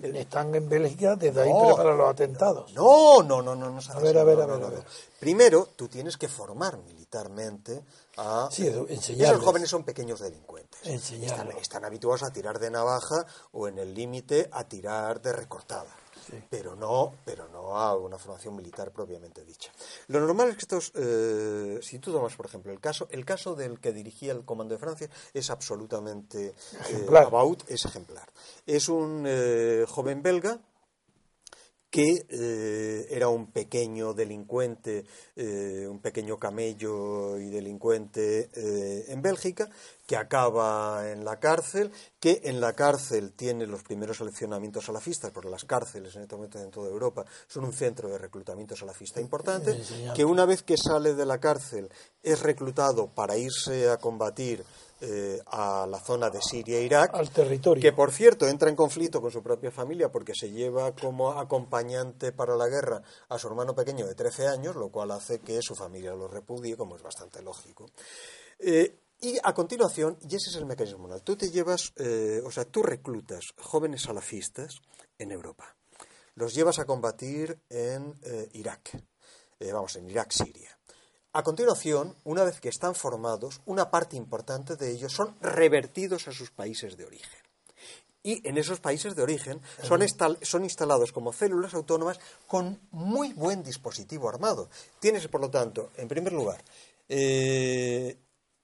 Están 0.02 0.54
en 0.54 0.68
Bélgica, 0.68 1.16
desde 1.16 1.42
ahí 1.42 1.52
No. 1.52 1.66
preparan 1.66 1.98
los 1.98 2.08
atentados. 2.08 2.72
No, 2.74 3.22
no, 3.22 3.42
no, 3.42 3.54
no, 3.54 3.70
no. 3.70 3.80
A 3.92 3.98
ver, 3.98 4.16
a 4.18 4.24
ver, 4.24 4.38
no, 4.38 4.54
a 4.54 4.56
ver, 4.58 4.78
a. 4.78 4.84
Primero, 5.20 5.68
tú 5.76 5.88
tienes 5.88 6.16
que 6.16 6.28
formar 6.28 6.78
militarmente 6.78 7.84
a... 8.16 8.48
Sí, 8.50 8.66
Esos 8.66 8.88
enseñarles. 8.90 9.42
jóvenes 9.44 9.68
son 9.70 9.82
pequeños 9.84 10.20
delincuentes. 10.20 10.80
Están, 10.86 11.50
están 11.52 11.84
habituados 11.84 12.22
a 12.22 12.30
tirar 12.32 12.58
de 12.58 12.70
navaja 12.70 13.26
o 13.52 13.68
en 13.68 13.78
el 13.78 13.94
límite 13.94 14.48
a 14.52 14.64
tirar 14.64 15.20
de 15.20 15.32
recortada. 15.32 15.94
Pero 16.50 16.74
no, 16.76 17.14
pero 17.24 17.48
no 17.48 17.76
a 17.76 17.96
una 17.96 18.18
formación 18.18 18.56
militar 18.56 18.90
propiamente 18.90 19.44
dicha. 19.44 19.70
Lo 20.08 20.20
normal 20.20 20.50
es 20.50 20.56
que 20.56 20.62
estos, 20.62 20.92
eh, 20.94 21.78
si 21.82 21.98
tú 21.98 22.12
tomas, 22.12 22.34
por 22.34 22.46
ejemplo, 22.46 22.72
el 22.72 22.80
caso, 22.80 23.08
el 23.10 23.24
caso 23.24 23.54
del 23.54 23.80
que 23.80 23.92
dirigía 23.92 24.32
el 24.32 24.44
Comando 24.44 24.74
de 24.74 24.78
Francia 24.78 25.08
es 25.32 25.50
absolutamente 25.50 26.48
eh, 26.48 26.54
Ejemplar. 26.80 27.26
About 27.26 27.62
es 27.68 27.84
ejemplar. 27.84 28.28
Es 28.66 28.88
un 28.88 29.24
eh, 29.26 29.84
joven 29.88 30.22
belga 30.22 30.60
que 31.94 32.26
eh, 32.28 33.06
era 33.08 33.28
un 33.28 33.52
pequeño 33.52 34.14
delincuente, 34.14 35.04
eh, 35.36 35.86
un 35.88 36.00
pequeño 36.00 36.36
camello 36.36 37.38
y 37.38 37.48
delincuente 37.50 38.50
eh, 38.52 39.04
en 39.12 39.22
Bélgica, 39.22 39.70
que 40.04 40.16
acaba 40.16 41.08
en 41.12 41.24
la 41.24 41.38
cárcel, 41.38 41.92
que 42.18 42.40
en 42.46 42.60
la 42.60 42.72
cárcel 42.72 43.30
tiene 43.36 43.68
los 43.68 43.84
primeros 43.84 44.16
seleccionamientos 44.16 44.86
salafistas, 44.86 45.30
porque 45.30 45.48
las 45.48 45.64
cárceles 45.64 46.16
en 46.16 46.22
este 46.22 46.34
momento 46.34 46.58
en 46.58 46.72
toda 46.72 46.90
Europa 46.90 47.24
son 47.46 47.64
un 47.64 47.72
centro 47.72 48.08
de 48.08 48.18
reclutamiento 48.18 48.74
salafista 48.74 49.20
importante, 49.20 49.80
que 50.16 50.24
una 50.24 50.46
vez 50.46 50.64
que 50.64 50.76
sale 50.76 51.14
de 51.14 51.26
la 51.26 51.38
cárcel 51.38 51.88
es 52.24 52.42
reclutado 52.42 53.06
para 53.06 53.36
irse 53.36 53.88
a 53.88 53.98
combatir 53.98 54.64
eh, 55.00 55.40
a 55.46 55.86
la 55.88 55.98
zona 55.98 56.30
de 56.30 56.40
Siria 56.40 56.78
e 56.78 56.84
Irak. 56.84 57.14
Al 57.14 57.30
territorio. 57.30 57.82
Que, 57.82 57.92
por 57.92 58.12
cierto, 58.12 58.46
entra 58.46 58.70
en 58.70 58.76
conflicto 58.76 59.20
con 59.20 59.30
su 59.30 59.42
propia 59.42 59.70
familia 59.70 60.10
porque 60.10 60.34
se 60.34 60.50
lleva 60.50 60.94
como 60.94 61.32
acompañante 61.32 62.32
para 62.32 62.54
la 62.54 62.68
guerra 62.68 63.02
a 63.28 63.38
su 63.38 63.48
hermano 63.48 63.74
pequeño 63.74 64.06
de 64.06 64.14
13 64.14 64.46
años, 64.46 64.76
lo 64.76 64.90
cual 64.90 65.10
hace 65.10 65.40
que 65.40 65.60
su 65.62 65.74
familia 65.74 66.14
lo 66.14 66.28
repudie, 66.28 66.76
como 66.76 66.96
es 66.96 67.02
bastante 67.02 67.42
lógico. 67.42 67.90
Eh, 68.58 69.00
y 69.20 69.36
a 69.42 69.52
continuación, 69.52 70.16
y 70.22 70.36
ese 70.36 70.50
es 70.50 70.56
el 70.56 70.66
mecanismo, 70.66 71.08
tú 71.20 71.36
te 71.36 71.50
llevas, 71.50 71.92
eh, 71.96 72.40
o 72.44 72.50
sea, 72.50 72.64
tú 72.64 72.82
reclutas 72.82 73.52
jóvenes 73.58 74.02
salafistas 74.02 74.80
en 75.18 75.32
Europa, 75.32 75.76
los 76.34 76.54
llevas 76.54 76.78
a 76.78 76.84
combatir 76.84 77.58
en 77.70 78.14
Irak, 78.52 78.90
vamos, 79.60 79.96
en 79.96 80.10
Irak-Siria. 80.10 80.73
A 81.36 81.42
continuación, 81.42 82.14
una 82.22 82.44
vez 82.44 82.60
que 82.60 82.68
están 82.68 82.94
formados, 82.94 83.60
una 83.66 83.90
parte 83.90 84.16
importante 84.16 84.76
de 84.76 84.92
ellos 84.92 85.12
son 85.12 85.34
revertidos 85.40 86.28
a 86.28 86.32
sus 86.32 86.52
países 86.52 86.96
de 86.96 87.06
origen. 87.06 87.40
Y 88.22 88.48
en 88.48 88.56
esos 88.56 88.78
países 88.78 89.16
de 89.16 89.22
origen 89.24 89.60
son, 89.82 90.00
son 90.42 90.62
instalados 90.62 91.10
como 91.10 91.32
células 91.32 91.74
autónomas 91.74 92.20
con 92.46 92.80
muy 92.92 93.32
buen 93.32 93.64
dispositivo 93.64 94.28
armado. 94.28 94.70
Tienes, 95.00 95.26
por 95.26 95.40
lo 95.40 95.50
tanto, 95.50 95.90
en 95.96 96.06
primer 96.06 96.32
lugar, 96.32 96.62
eh, 97.08 98.16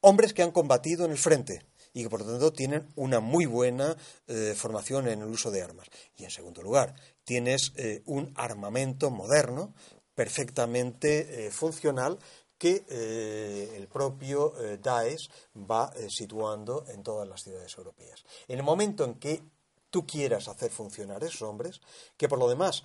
hombres 0.02 0.32
que 0.32 0.44
han 0.44 0.52
combatido 0.52 1.04
en 1.04 1.10
el 1.10 1.18
frente, 1.18 1.66
y 1.92 2.04
que 2.04 2.08
por 2.08 2.20
lo 2.20 2.26
tanto 2.26 2.52
tienen 2.52 2.86
una 2.94 3.18
muy 3.18 3.46
buena 3.46 3.96
eh, 4.28 4.54
formación 4.56 5.08
en 5.08 5.22
el 5.22 5.28
uso 5.28 5.50
de 5.50 5.60
armas. 5.60 5.88
Y 6.16 6.22
en 6.22 6.30
segundo 6.30 6.62
lugar, 6.62 6.94
tienes 7.24 7.72
eh, 7.74 8.02
un 8.06 8.32
armamento 8.36 9.10
moderno 9.10 9.74
perfectamente 10.14 11.50
funcional 11.50 12.18
que 12.60 12.84
eh, 12.90 13.72
el 13.74 13.88
propio 13.88 14.52
eh, 14.60 14.76
Daesh 14.76 15.30
va 15.56 15.90
eh, 15.96 16.08
situando 16.10 16.84
en 16.88 17.02
todas 17.02 17.26
las 17.26 17.42
ciudades 17.42 17.74
europeas. 17.78 18.22
En 18.48 18.58
el 18.58 18.62
momento 18.62 19.02
en 19.02 19.14
que 19.14 19.42
tú 19.88 20.06
quieras 20.06 20.46
hacer 20.46 20.70
funcionar 20.70 21.24
esos 21.24 21.40
hombres, 21.40 21.80
que 22.18 22.28
por 22.28 22.38
lo 22.38 22.50
demás 22.50 22.84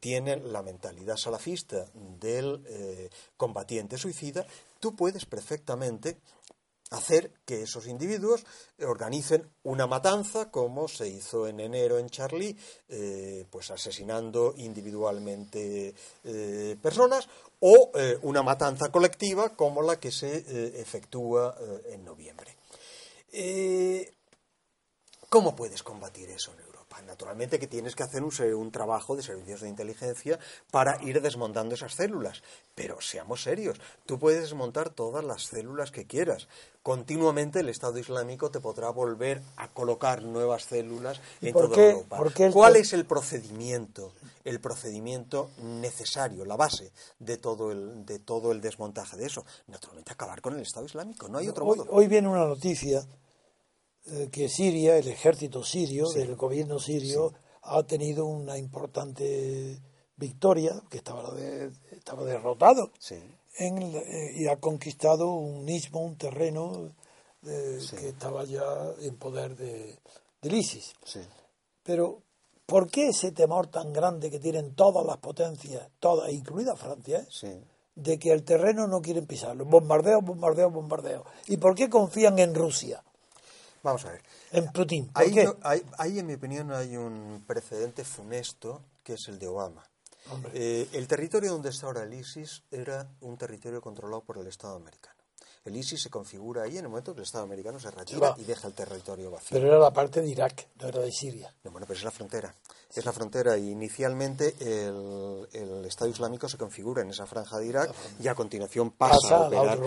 tienen 0.00 0.52
la 0.52 0.62
mentalidad 0.62 1.16
salafista 1.16 1.86
del 2.18 3.08
combatiente 3.36 3.96
suicida, 3.96 4.44
tú 4.80 4.96
puedes 4.96 5.26
perfectamente 5.26 6.16
hacer 6.90 7.32
que 7.44 7.62
esos 7.62 7.86
individuos 7.86 8.44
organicen 8.80 9.48
una 9.62 9.86
matanza 9.86 10.50
como 10.50 10.88
se 10.88 11.08
hizo 11.08 11.46
en 11.46 11.60
enero 11.60 11.98
en 11.98 12.10
Charlie, 12.10 12.56
pues 13.48 13.70
asesinando 13.70 14.54
individualmente 14.56 15.94
personas 16.82 17.28
o 17.60 17.90
eh, 17.94 18.18
una 18.22 18.42
matanza 18.42 18.90
colectiva 18.90 19.50
como 19.50 19.82
la 19.82 20.00
que 20.00 20.10
se 20.10 20.38
eh, 20.38 20.80
efectúa 20.80 21.56
eh, 21.60 21.94
en 21.94 22.04
noviembre. 22.04 22.56
¿Cómo 25.28 25.54
puedes 25.54 25.82
combatir 25.82 26.30
eso 26.30 26.52
en? 26.54 26.69
Naturalmente 27.06 27.58
que 27.58 27.66
tienes 27.66 27.94
que 27.94 28.02
hacer 28.02 28.22
un, 28.22 28.70
trabajo 28.70 29.16
de 29.16 29.22
servicios 29.22 29.60
de 29.60 29.68
inteligencia 29.68 30.38
para 30.70 31.02
ir 31.02 31.20
desmontando 31.20 31.74
esas 31.74 31.94
células. 31.94 32.42
Pero 32.74 33.00
seamos 33.00 33.42
serios, 33.42 33.80
tú 34.06 34.18
puedes 34.18 34.42
desmontar 34.42 34.90
todas 34.90 35.24
las 35.24 35.44
células 35.44 35.90
que 35.90 36.06
quieras. 36.06 36.48
Continuamente 36.82 37.60
el 37.60 37.68
Estado 37.68 37.98
Islámico 37.98 38.50
te 38.50 38.60
podrá 38.60 38.90
volver 38.90 39.42
a 39.56 39.68
colocar 39.68 40.22
nuevas 40.22 40.64
células 40.64 41.20
en 41.42 41.52
toda 41.52 41.76
Europa. 41.76 42.18
¿Cuál 42.52 42.76
es 42.76 42.92
el 42.92 43.04
procedimiento? 43.04 44.12
El 44.44 44.60
procedimiento 44.60 45.50
necesario, 45.62 46.46
la 46.46 46.56
base 46.56 46.92
de 47.18 47.36
todo 47.36 47.70
el, 47.70 48.06
de 48.06 48.18
todo 48.18 48.52
el 48.52 48.62
desmontaje 48.62 49.16
de 49.18 49.26
eso. 49.26 49.44
Naturalmente 49.66 50.12
acabar 50.12 50.40
con 50.40 50.54
el 50.54 50.62
Estado 50.62 50.86
Islámico, 50.86 51.28
no 51.28 51.38
hay 51.38 51.48
otro 51.48 51.66
hoy, 51.66 51.76
modo. 51.76 51.90
Hoy 51.90 52.06
viene 52.06 52.28
una 52.28 52.46
noticia 52.46 53.04
que 54.32 54.48
Siria, 54.48 54.96
el 54.96 55.08
ejército 55.08 55.62
sirio, 55.62 56.06
el 56.16 56.34
gobierno 56.36 56.78
sirio, 56.78 57.32
ha 57.62 57.82
tenido 57.84 58.26
una 58.26 58.58
importante 58.58 59.80
victoria, 60.16 60.82
que 60.90 60.98
estaba, 60.98 61.32
estaba 61.90 62.24
derrotado, 62.24 62.90
eh, 63.58 64.32
y 64.34 64.46
ha 64.46 64.56
conquistado 64.56 65.32
un 65.34 65.68
istmo, 65.68 66.00
un 66.00 66.16
terreno 66.16 66.92
eh, 67.46 67.78
que 67.98 68.08
estaba 68.08 68.44
ya 68.44 68.64
en 69.00 69.16
poder 69.16 69.56
de, 69.56 69.98
del 70.42 70.54
ISIS. 70.54 70.94
Pero, 71.82 72.22
¿por 72.66 72.90
qué 72.90 73.08
ese 73.08 73.32
temor 73.32 73.66
tan 73.68 73.92
grande 73.92 74.30
que 74.30 74.38
tienen 74.38 74.74
todas 74.74 75.04
las 75.04 75.18
potencias, 75.18 75.88
todas, 75.98 76.30
incluida 76.32 76.76
Francia, 76.76 77.26
de 77.94 78.18
que 78.18 78.30
el 78.30 78.44
terreno 78.44 78.86
no 78.86 79.00
quieren 79.00 79.26
pisarlo? 79.26 79.64
Bombardeo, 79.64 80.20
bombardeo, 80.22 80.70
bombardeo. 80.70 81.24
¿Y 81.48 81.56
por 81.56 81.74
qué 81.74 81.88
confían 81.88 82.38
en 82.38 82.54
Rusia? 82.54 83.02
Vamos 83.82 84.04
a 84.04 84.12
ver. 84.12 84.22
En 84.52 84.70
Putin. 84.72 85.10
ahí, 85.14 86.18
en 86.18 86.26
mi 86.26 86.34
opinión, 86.34 86.72
hay 86.72 86.96
un 86.96 87.44
precedente 87.46 88.04
funesto 88.04 88.82
que 89.02 89.14
es 89.14 89.28
el 89.28 89.38
de 89.38 89.48
Obama. 89.48 89.82
Eh, 90.52 90.88
el 90.92 91.08
territorio 91.08 91.50
donde 91.50 91.70
está 91.70 91.86
ahora 91.86 92.02
el 92.02 92.14
ISIS 92.14 92.62
era 92.70 93.08
un 93.20 93.36
territorio 93.36 93.80
controlado 93.80 94.22
por 94.22 94.38
el 94.38 94.46
Estado 94.46 94.76
americano. 94.76 95.19
El 95.64 95.76
ISIS 95.76 96.02
se 96.02 96.10
configura 96.10 96.62
ahí 96.62 96.78
en 96.78 96.84
el 96.84 96.88
momento 96.88 97.12
que 97.12 97.20
el 97.20 97.26
Estado 97.26 97.44
americano 97.44 97.78
se 97.78 97.90
retira 97.90 98.34
y 98.38 98.44
deja 98.44 98.66
el 98.66 98.72
territorio 98.72 99.30
vacío. 99.30 99.48
Pero 99.50 99.68
era 99.68 99.78
la 99.78 99.92
parte 99.92 100.22
de 100.22 100.28
Irak, 100.28 100.68
no 100.80 100.88
era 100.88 101.00
de 101.00 101.12
Siria. 101.12 101.54
bueno, 101.64 101.86
pero 101.86 101.98
es 101.98 102.04
la 102.04 102.10
frontera. 102.10 102.54
Es 102.94 103.04
la 103.04 103.12
frontera 103.12 103.56
y 103.58 103.70
inicialmente 103.70 104.54
el, 104.58 105.84
Estado 105.84 106.10
Islámico 106.10 106.48
se 106.48 106.56
configura 106.56 107.02
en 107.02 107.10
esa 107.10 107.26
franja 107.26 107.58
de 107.58 107.66
Irak 107.66 107.94
y 108.22 108.28
a 108.28 108.34
continuación 108.34 108.92
pasa, 108.92 109.36
a 109.36 109.46
operar. 109.48 109.78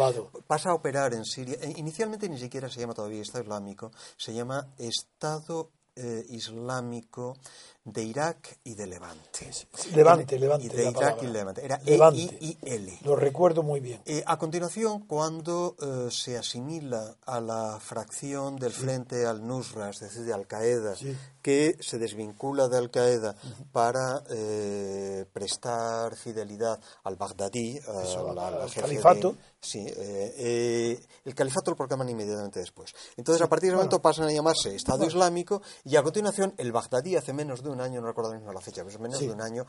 Pasa 0.45 0.69
a 0.69 0.74
operar 0.74 1.13
en 1.13 1.26
Siria. 1.26 1.57
E, 1.61 1.74
inicialmente 1.78 2.30
ni 2.30 2.38
siquiera 2.38 2.69
se 2.69 2.80
llama 2.80 2.93
todavía 2.93 3.21
Estado 3.21 3.43
Islámico, 3.43 3.91
se 4.15 4.34
llama 4.34 4.74
Estado 4.78 5.71
eh, 5.95 6.26
Islámico 6.30 7.38
de 7.86 8.03
Irak 8.03 8.59
y 8.63 8.75
de 8.75 8.88
Levante. 8.88 9.51
Levante, 9.93 10.39
Levante. 10.39 10.69
de 10.69 10.89
Irak 10.89 11.21
y 11.21 11.27
Levante. 11.27 11.65
Era 11.65 11.79
Levante. 11.79 12.38
E, 12.39 12.45
I, 12.45 12.57
L. 12.61 12.99
Lo 13.03 13.15
recuerdo 13.15 13.61
muy 13.61 13.81
bien. 13.81 14.01
Eh, 14.05 14.23
a 14.25 14.38
continuación, 14.38 15.01
cuando 15.01 15.75
eh, 15.81 16.09
se 16.09 16.38
asimila 16.38 17.15
a 17.25 17.41
la 17.41 17.79
fracción 17.81 18.55
del 18.55 18.71
frente 18.71 19.25
al-Nusra, 19.25 19.89
es 19.89 19.99
decir, 19.99 20.23
de 20.23 20.34
Al-Qaeda, 20.34 20.95
que 21.41 21.77
se 21.81 21.99
desvincula 21.99 22.69
de 22.69 22.77
Al-Qaeda 22.77 23.36
para 23.73 24.23
eh, 24.29 25.25
prestar 25.34 26.15
fidelidad 26.15 26.79
al 27.03 27.17
Baghdadí, 27.17 27.79
al, 27.86 28.71
califato. 28.71 29.36
Sí, 29.64 29.86
el 29.88 31.36
califato 31.36 31.72
lo 31.72 31.78
proclaman 31.78 32.09
inmediatamente 32.09 32.59
después. 32.59 32.93
Entonces, 33.18 33.41
a 33.41 33.49
partir 33.49 33.70
de 33.70 33.70
ese 33.70 33.78
momento 33.78 34.01
pasan 34.01 34.28
a 34.28 34.32
llamarse 34.32 34.76
Estado 34.76 35.05
Islámico 35.05 35.61
y 35.84 35.95
a 35.95 36.03
continuación 36.03 36.53
el 36.57 36.72
Baghdadí 36.72 37.16
hace 37.16 37.34
menos 37.34 37.64
de 37.64 37.70
un 37.70 37.82
año, 37.82 38.01
no 38.01 38.07
recuerdo 38.07 38.34
mismo 38.34 38.51
la 38.53 38.61
fecha, 38.61 38.84
pero 38.84 38.99
menos 38.99 39.20
de 39.20 39.32
un 39.32 39.41
año, 39.41 39.66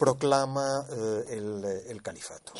proclama 0.00 0.86
eh, 0.90 1.84
el, 1.88 2.02
califato. 2.02 2.54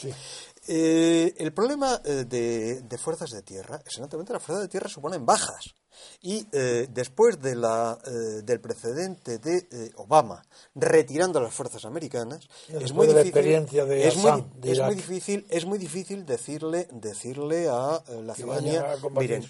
Eh, 0.69 1.35
el 1.39 1.55
problema 1.55 1.99
eh, 2.05 2.27
de, 2.27 2.99
fuerzas 2.99 3.31
de 3.31 3.41
tierra, 3.41 3.81
esencialmente 3.85 4.35
las 4.35 4.43
fuerzas 4.43 4.65
de 4.65 4.69
tierra 4.69 4.91
suponen 4.91 5.25
bajas. 5.25 5.75
Y 6.23 6.47
después 6.89 7.41
de 7.41 7.55
la, 7.55 7.99
del 8.45 8.61
precedente 8.61 9.39
de 9.39 9.93
Obama 9.97 10.43
retirando 10.75 11.41
las 11.41 11.53
fuerzas 11.53 11.85
americanas, 11.85 12.49
es 12.69 12.93
muy, 12.93 13.07
difícil, 13.07 13.47
es, 13.47 14.17
muy, 14.17 14.95
difícil, 14.95 15.47
es 15.49 15.67
muy 15.67 15.79
difícil 15.79 16.27
decirle, 16.27 16.89
decirle 16.93 17.69
a 17.69 18.03
la 18.23 18.35
ciudadanía, 18.35 18.97
miren, 19.13 19.45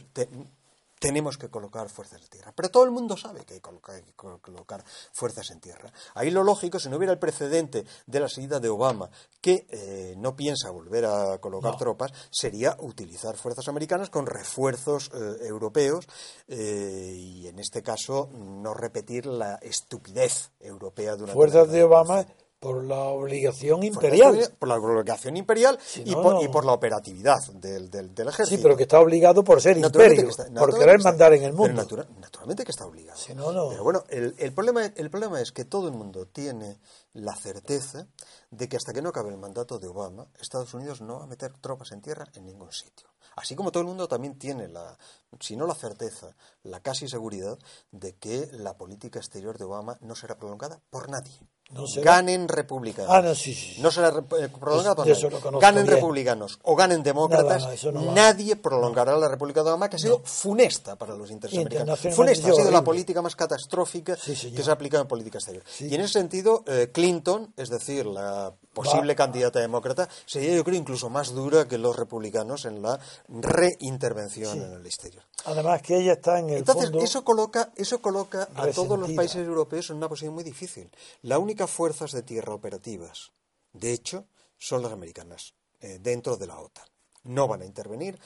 tenemos 1.01 1.39
que 1.39 1.49
colocar 1.49 1.89
fuerzas 1.89 2.23
en 2.23 2.29
tierra. 2.29 2.53
Pero 2.55 2.71
todo 2.71 2.85
el 2.85 2.91
mundo 2.91 3.17
sabe 3.17 3.45
que 3.45 3.55
hay 3.55 3.61
que 3.61 4.13
colocar, 4.15 4.85
fuerzas 5.13 5.51
en 5.51 5.59
tierra. 5.59 5.91
Ahí 6.15 6.31
lo 6.31 6.45
lógico, 6.45 6.79
si 6.79 6.91
no 6.91 6.99
hubiera 6.99 7.13
el 7.13 7.19
precedente 7.19 7.85
de 8.07 8.21
la 8.21 8.29
salida 8.29 8.61
de 8.61 8.69
Obama, 8.69 9.11
que 9.41 9.67
eh, 9.71 10.15
no 10.19 10.37
piensa 10.37 10.71
volver 10.71 11.07
a 11.07 11.39
colocar 11.39 11.77
tropas, 11.79 12.13
sería 12.31 12.77
utilizar 12.81 13.37
fuerzas 13.37 13.67
americanas 13.69 14.11
con 14.11 14.27
refuerzos 14.27 15.11
eh, 15.15 15.47
europeos 15.47 16.07
eh, 16.47 17.15
y 17.17 17.47
en 17.49 17.59
este 17.59 17.83
caso 17.83 18.29
no 18.35 18.75
repetir 18.75 19.25
la 19.25 19.55
estupidez 19.63 20.51
europea 20.61 21.17
de 21.17 21.25
una 21.25 21.33
fuerzas 21.33 21.71
de 21.71 21.83
Obama 21.83 22.27
por 22.61 22.85
la 22.85 23.05
obligación 23.05 23.83
imperial. 23.83 24.53
Por 24.59 24.69
la 24.69 24.77
obligación 24.77 25.39
imperial 25.39 25.79
y, 26.05 26.15
por, 26.15 26.67
la 26.67 26.75
operatividad 26.75 27.41
del, 27.55 27.91
del, 27.91 28.11
ejército. 28.29 28.57
Sí, 28.57 28.59
pero 28.63 28.77
que 28.77 28.83
está 28.83 29.01
obligado 29.01 29.43
por 29.43 29.63
ser 29.63 29.79
imperio, 29.79 30.29
por 30.55 30.79
querer 30.79 31.03
mandar 31.03 31.33
en 31.33 31.45
el 31.45 31.55
mundo. 31.55 31.87
naturalmente 32.21 32.65
que 32.65 32.71
está 32.71 32.85
obligado. 32.85 33.19
Pero 33.27 33.83
bueno, 33.83 34.05
el, 34.11 34.35
el, 34.37 34.53
problema, 34.53 34.85
el 34.85 35.11
problema 35.11 35.41
es 35.41 35.53
que 35.53 35.65
todo 35.65 35.89
el 35.89 35.95
mundo 35.95 36.27
tiene 36.27 36.79
la 37.15 37.35
certeza 37.35 38.07
de 38.51 38.69
que 38.69 38.77
hasta 38.77 38.93
que 38.93 39.01
no 39.01 39.09
acabe 39.09 39.31
el 39.31 39.39
mandato 39.39 39.79
de 39.79 39.89
Obama, 39.89 40.27
Estados 40.39 40.75
Unidos 40.75 41.01
no 41.01 41.19
va 41.19 41.25
a 41.25 41.29
meter 41.29 41.55
tropas 41.63 41.93
en 41.93 42.03
tierra 42.03 42.27
en 42.35 42.45
ningún 42.45 42.71
sitio. 42.73 43.09
Así 43.37 43.55
como 43.57 43.73
todo 43.73 43.81
el 43.81 43.87
mundo 43.87 44.07
también 44.07 44.39
tiene 44.39 44.69
la, 44.69 44.99
si 45.39 45.57
no 45.57 45.67
la 45.67 45.75
certeza, 45.75 46.37
la 46.63 46.81
casi 46.81 47.09
seguridad 47.09 47.59
de 47.91 48.17
que 48.17 48.51
la 48.53 48.77
política 48.77 49.19
exterior 49.19 49.57
de 49.57 49.65
Obama 49.65 49.97
no 50.03 50.15
será 50.15 50.37
prolongada 50.37 50.79
por 50.91 51.09
nadie. 51.09 51.41
No 51.73 51.87
será- 51.87 52.17
Ganen 52.17 52.49
republicanos. 52.49 53.11
Ah, 53.13 53.23
no, 53.23 53.35
sí, 53.35 53.55
sí. 53.55 53.81
No 53.81 53.89
eh, 53.91 54.49
por 54.49 54.73
eso 54.73 55.31
Ganen 55.61 55.85
bien. 55.85 55.95
republicanos 55.97 56.59
o 56.63 56.75
ganen 56.75 57.03
demócratas, 57.03 57.85
no, 57.93 58.13
nadie 58.13 58.57
prolongará 58.57 59.17
la 59.17 59.29
República 59.29 59.63
de 59.63 59.71
Obama, 59.71 59.89
que 59.89 59.97
ha 59.97 59.99
sido 59.99 60.21
funesta 60.25 60.97
para 60.97 61.15
los 61.15 61.31
intereses 61.31 61.61
americanos. 61.61 62.01
Funesta, 62.15 62.49
ha 62.51 62.55
sido 62.55 62.71
la 62.71 62.83
política 62.83 63.23
más 63.23 63.37
catastrófica 63.37 64.17
que 64.17 64.35
se 64.63 64.71
ha 64.71 64.73
aplicado 64.73 65.03
en 65.03 65.09
política 65.09 65.39
exterior. 65.39 65.63
Y 65.79 65.95
en 65.95 66.01
ese 66.01 66.15
sentido, 66.15 66.65
eh, 66.67 66.91
Clinton, 66.93 67.53
es 67.57 67.69
decir, 67.69 68.07
la 68.07 68.53
posible 68.73 69.13
Va- 69.15 69.17
candidata 69.17 69.59
demócrata, 69.61 70.09
sería 70.27 70.55
yo 70.55 70.63
creo 70.65 70.77
incluso 70.79 71.11
más 71.11 71.31
dura 71.35 71.67
que 71.67 71.79
los 71.79 71.97
republicanos 71.97 72.65
en 72.65 72.83
la 72.83 72.99
reintervención 73.29 74.63
en 74.63 74.73
el 74.73 74.87
exterior. 74.87 75.25
Además 75.45 75.83
que 75.83 75.97
ella 75.99 76.13
está 76.15 76.39
en 76.39 76.51
el 76.51 76.59
Entonces, 76.59 76.85
fondo... 76.91 77.05
eso 77.05 77.25
coloca, 77.25 77.73
eso 77.77 78.01
coloca 78.01 78.49
a 78.55 78.67
todos 78.69 78.99
los 78.99 79.11
países 79.13 79.37
europeos 79.47 79.91
en 79.91 79.97
una 79.97 80.09
posición 80.09 80.35
muy 80.35 80.45
difícil. 80.45 80.91
Las 81.23 81.39
únicas 81.39 81.71
fuerzas 81.71 82.13
de 82.13 82.23
tierra 82.23 82.55
operativas, 82.55 83.31
de 83.73 83.93
hecho, 83.93 84.27
son 84.59 84.83
las 84.83 84.93
americanas, 84.93 85.55
eh, 85.81 85.99
dentro 86.01 86.37
de 86.37 86.47
la 86.47 86.59
OTAN. 86.61 86.85
No 87.25 87.49
van 87.49 87.63
a 87.63 87.67
intervenir 87.67 88.19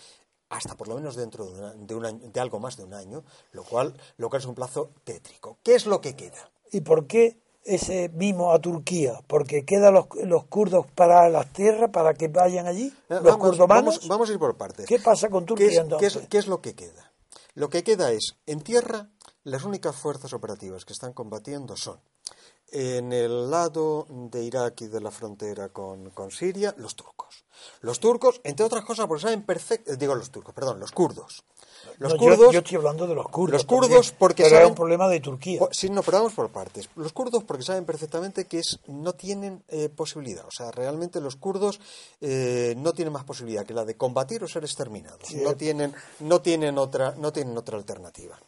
hasta 0.50 0.76
por 0.76 0.88
lo 0.88 0.94
menos 0.96 1.16
dentro 1.16 1.46
de, 1.46 1.52
una- 1.58 1.72
de 1.74 1.94
un 1.94 2.06
año- 2.06 2.30
de 2.30 2.40
algo 2.40 2.60
más 2.60 2.76
de 2.76 2.84
un 2.84 2.94
año, 2.94 3.24
lo 3.52 3.64
cual, 3.64 3.94
lo 4.18 4.28
cual 4.28 4.40
es 4.42 4.46
un 4.46 4.54
plazo 4.54 4.90
tétrico. 5.04 5.58
¿Qué 5.62 5.74
es 5.74 5.86
lo 5.86 6.00
que 6.00 6.14
queda? 6.16 6.50
¿Y 6.70 6.80
por 6.82 7.06
qué 7.06 7.38
ese 7.64 8.08
mimo 8.10 8.52
a 8.52 8.58
Turquía? 8.60 9.20
¿Porque 9.26 9.64
quedan 9.64 9.94
los, 9.94 10.06
los 10.24 10.44
kurdos 10.46 10.86
para 10.94 11.28
las 11.28 11.52
tierras, 11.52 11.90
para 11.90 12.14
que 12.14 12.28
vayan 12.28 12.66
allí? 12.66 12.86
Eh, 12.88 12.94
¿Los 13.08 13.22
vamos, 13.24 13.38
kurdomanos? 13.48 13.94
vamos- 13.96 14.08
vamos 14.08 14.28
a 14.28 14.32
ir 14.32 14.38
por 14.38 14.56
partes. 14.56 14.86
¿Qué 14.86 14.98
pasa 14.98 15.28
con 15.28 15.44
¿Qué 15.44 15.48
Turquía 15.48 15.66
es, 15.68 15.78
entonces? 15.78 16.12
qué 16.12 16.18
es- 16.20 16.28
qué 16.28 16.38
es 16.38 16.46
lo 16.46 16.60
que 16.60 16.74
queda? 16.74 17.12
Lo 17.54 17.68
que 17.70 17.84
queda 17.84 18.10
es, 18.12 18.36
en 18.46 18.60
tierra, 18.60 19.08
las 19.44 19.64
únicas 19.64 19.94
fuerzas 19.94 20.32
operativas 20.32 20.84
que 20.84 20.92
están 20.92 21.12
combatiendo 21.12 21.76
son, 21.76 22.00
en 22.72 23.12
el 23.12 23.50
lado 23.50 24.06
de 24.08 24.42
Irak 24.42 24.80
y 24.80 24.86
de 24.88 25.00
la 25.00 25.10
frontera 25.12 25.68
con, 25.68 26.10
con 26.10 26.30
Siria, 26.32 26.74
los 26.78 26.96
turcos. 26.96 27.44
Los 27.80 28.00
turcos, 28.00 28.40
entre 28.42 28.66
otras 28.66 28.84
cosas, 28.84 29.06
porque 29.06 29.22
saben 29.22 29.44
perfecto, 29.46 29.94
digo 29.96 30.14
los 30.16 30.30
turcos, 30.30 30.52
perdón, 30.54 30.80
los 30.80 30.90
kurdos. 30.90 31.44
Los 31.98 32.14
No, 32.14 32.18
yo- 32.18 32.36
kurdos, 32.36 32.52
yo, 32.52 32.58
estoy 32.60 32.76
hablando 32.76 33.06
de 33.06 33.14
los 33.14 33.28
kurdos. 33.28 33.52
los 33.54 33.64
kurdos 33.64 34.12
porque 34.18 34.42
pero 34.44 34.56
saben- 34.56 34.64
es 34.64 34.70
un 34.70 34.74
problema 34.76 35.08
de 35.08 35.20
Turquía. 35.20 35.60
Sí, 35.70 35.90
no, 35.90 36.02
pero 36.02 36.18
vamos 36.18 36.32
por 36.34 36.50
partes. 36.50 36.88
Los 36.96 37.12
kurdos 37.12 37.44
porque 37.44 37.62
saben 37.62 37.84
perfectamente 37.84 38.46
que 38.46 38.58
es, 38.58 38.78
no 38.88 39.12
tienen 39.14 39.62
eh, 39.68 39.88
posibilidad. 39.88 40.44
O 40.46 40.50
sea, 40.50 40.70
realmente 40.70 41.20
los 41.20 41.36
kurdos 41.36 41.80
eh, 42.20 42.74
no 42.78 42.92
tienen 42.92 43.12
más 43.12 43.24
posibilidad 43.24 43.64
que 43.64 43.74
la 43.74 43.84
de 43.84 43.96
combatir 43.96 44.42
o 44.44 44.48
ser 44.48 44.64
exterminados. 44.64 45.32
No 45.34 45.54
tienen, 45.54 45.94
no 46.20 46.40
tienen 46.40 46.78
otra, 46.78 47.14
no 47.18 47.32
tienen 47.32 47.56
otra 47.56 47.76
alternativa. 47.76 48.38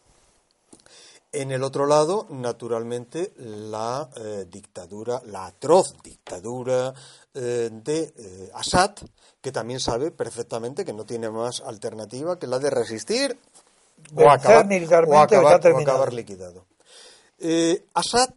En 1.38 1.52
el 1.52 1.62
otro 1.64 1.84
lado, 1.84 2.26
naturalmente, 2.30 3.34
la 3.36 4.08
eh, 4.16 4.46
dictadura, 4.50 5.20
la 5.26 5.44
atroz 5.44 5.92
dictadura 6.02 6.94
eh, 7.34 7.68
de 7.70 8.14
eh, 8.16 8.50
Assad, 8.54 8.92
que 9.42 9.52
también 9.52 9.78
sabe 9.78 10.12
perfectamente 10.12 10.82
que 10.82 10.94
no 10.94 11.04
tiene 11.04 11.28
más 11.28 11.60
alternativa 11.60 12.38
que 12.38 12.46
la 12.46 12.58
de 12.58 12.70
resistir 12.70 13.38
o 14.14 14.30
acabar, 14.30 14.66
o 15.06 15.18
acabar, 15.18 15.72
o 15.74 15.78
acabar 15.78 16.14
liquidado. 16.14 16.64
Eh, 17.38 17.84
Assad, 17.92 18.30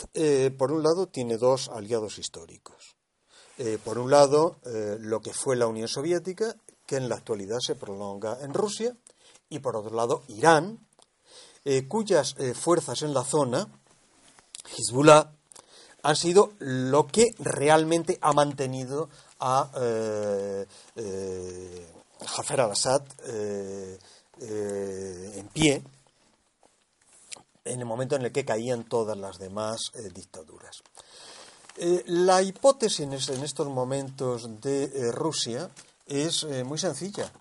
por 0.58 0.74
un 0.74 0.84
lado, 0.84 1.08
tiene 1.08 1.38
dos 1.38 1.70
aliados 1.70 2.20
históricos. 2.20 2.98
Por 3.86 3.98
un 3.98 4.12
lado, 4.12 4.58
lo 5.00 5.22
que 5.22 5.32
fue 5.32 5.56
la 5.56 5.68
Unión 5.68 5.88
Soviética, 5.88 6.54
que 6.86 6.98
en 6.98 7.08
la 7.08 7.16
actualidad 7.16 7.60
se 7.62 7.76
prolonga 7.76 8.40
en 8.42 8.54
Rusia, 8.54 8.94
y 9.48 9.60
por 9.60 9.78
otro 9.78 9.96
lado, 9.96 10.24
Irán, 10.28 10.80
eh, 11.66 11.88
cuyas 11.88 12.36
eh, 12.38 12.54
fuerzas 12.54 13.02
en 13.02 13.14
la 13.14 13.24
zona, 13.24 13.68
Hezbollah, 14.78 15.32
han 16.02 16.16
sido 16.16 16.54
lo 16.60 17.08
que 17.08 17.36
realmente 17.40 18.18
ha 18.22 18.32
mantenido 18.34 19.10
a 19.40 19.70
eh, 19.76 20.66
eh, 20.96 21.94
Jafar 22.26 22.62
al-Assad 22.62 23.04
en 24.42 25.48
pie 25.50 25.84
en 27.66 27.80
el 27.80 27.86
momento 27.86 28.16
en 28.16 28.24
el 28.24 28.32
que 28.32 28.46
caían 28.46 28.86
todas 28.86 29.18
las 29.18 29.38
demás 29.38 29.92
dictaduras. 30.14 30.82
La 32.06 32.42
hipótesis 32.42 33.02
en, 33.02 33.14
en 33.14 33.44
estos 33.44 33.68
momentos 33.68 34.62
de 34.62 35.12
Rusia 35.12 35.70
es 36.06 36.46
muy 36.66 36.78
sencilla. 36.78 37.32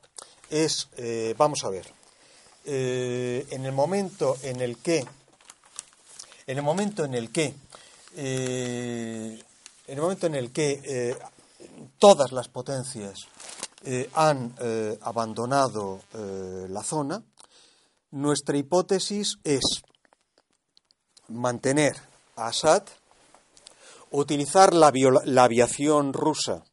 Es, 0.51 0.89
vamos 1.37 1.65
a 1.65 1.71
ver, 1.71 1.87
eh, 2.71 3.47
en 3.49 3.65
el 3.65 3.73
momento 3.73 4.37
en 4.43 4.61
el 4.61 4.77
que, 4.77 4.99
en 6.47 6.59
el 6.59 6.63
momento 6.63 7.03
en 7.03 7.15
el 7.15 7.33
que, 7.33 7.55
eh, 8.15 9.43
en 9.87 9.95
el 9.95 10.03
momento 10.03 10.27
en 10.27 10.35
el 10.35 10.53
que 10.53 10.83
eh, 10.85 11.17
todas 11.99 12.31
las 12.33 12.49
potencias 12.49 13.21
han 14.13 14.55
abandonado 15.01 16.01
la 16.69 16.83
zona, 16.83 17.23
nuestra 18.11 18.59
hipótesis 18.59 19.39
es 19.45 19.63
mantener 21.29 21.97
a 22.37 22.49
Assad, 22.49 22.83
utilizar 24.11 24.75
la 24.75 25.45
aviación 25.45 26.13
rusa 26.13 26.65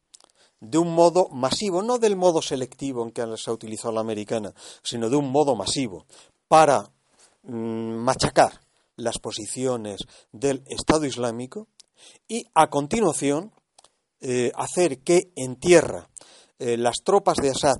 de 0.69 0.77
un 0.77 0.93
modo 0.93 1.29
masivo, 1.29 1.81
no 1.81 1.97
del 1.97 2.15
modo 2.15 2.41
selectivo 2.41 3.03
en 3.03 3.11
que 3.11 3.25
se 3.37 3.49
ha 3.49 3.53
utilizado 3.53 3.93
la 3.93 4.01
americana, 4.01 4.53
sino 4.83 5.09
de 5.09 5.15
un 5.15 5.31
modo 5.31 5.55
masivo, 5.55 6.05
para 6.47 6.91
mm, 7.43 7.95
machacar 7.95 8.61
las 8.95 9.19
posiciones 9.19 10.01
del 10.31 10.63
Estado 10.67 11.05
Islámico 11.05 11.67
y 12.27 12.45
a 12.53 12.69
continuación 12.69 13.51
eh, 14.21 14.51
hacer 14.55 14.99
que 14.99 15.31
en 15.35 15.57
tierra 15.57 16.09
eh, 16.59 16.77
las 16.77 16.97
tropas 17.03 17.37
de 17.37 17.49
Assad. 17.49 17.77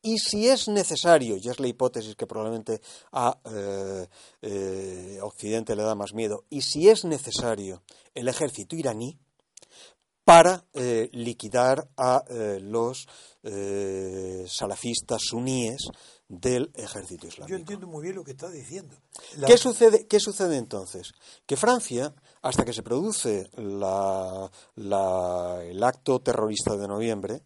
Y 0.00 0.18
si 0.18 0.48
es 0.48 0.68
necesario, 0.68 1.36
y 1.36 1.48
es 1.48 1.58
la 1.58 1.66
hipótesis 1.66 2.14
que 2.14 2.26
probablemente 2.26 2.80
a 3.12 3.38
eh, 3.50 5.18
Occidente 5.22 5.74
le 5.74 5.82
da 5.82 5.94
más 5.94 6.12
miedo, 6.12 6.44
y 6.50 6.60
si 6.60 6.90
es 6.90 7.06
necesario 7.06 7.82
el 8.14 8.28
ejército 8.28 8.76
iraní 8.76 9.18
para 10.24 10.64
eh, 10.72 11.10
liquidar 11.12 11.88
a 11.96 12.24
eh, 12.28 12.58
los 12.60 13.06
eh, 13.42 14.44
salafistas 14.48 15.20
suníes 15.22 15.82
del 16.28 16.70
ejército 16.74 17.24
Yo 17.24 17.28
islámico. 17.28 17.56
entiendo 17.56 17.86
muy 17.86 18.02
bien 18.02 18.16
lo 18.16 18.24
que 18.24 18.30
está 18.30 18.48
diciendo. 18.50 18.96
La- 19.36 19.46
¿Qué 19.46 19.58
sucede, 19.58 20.06
¿Qué 20.06 20.18
sucede 20.20 20.56
entonces? 20.56 21.12
Que 21.46 21.56
Francia, 21.56 22.14
hasta 22.42 22.64
que 22.64 22.72
se 22.72 22.82
produce 22.82 23.50
la- 23.56 24.50
la- 24.76 25.62
el 25.62 25.82
acto 25.82 26.20
terrorista 26.20 26.76
de 26.76 26.88
noviembre, 26.88 27.42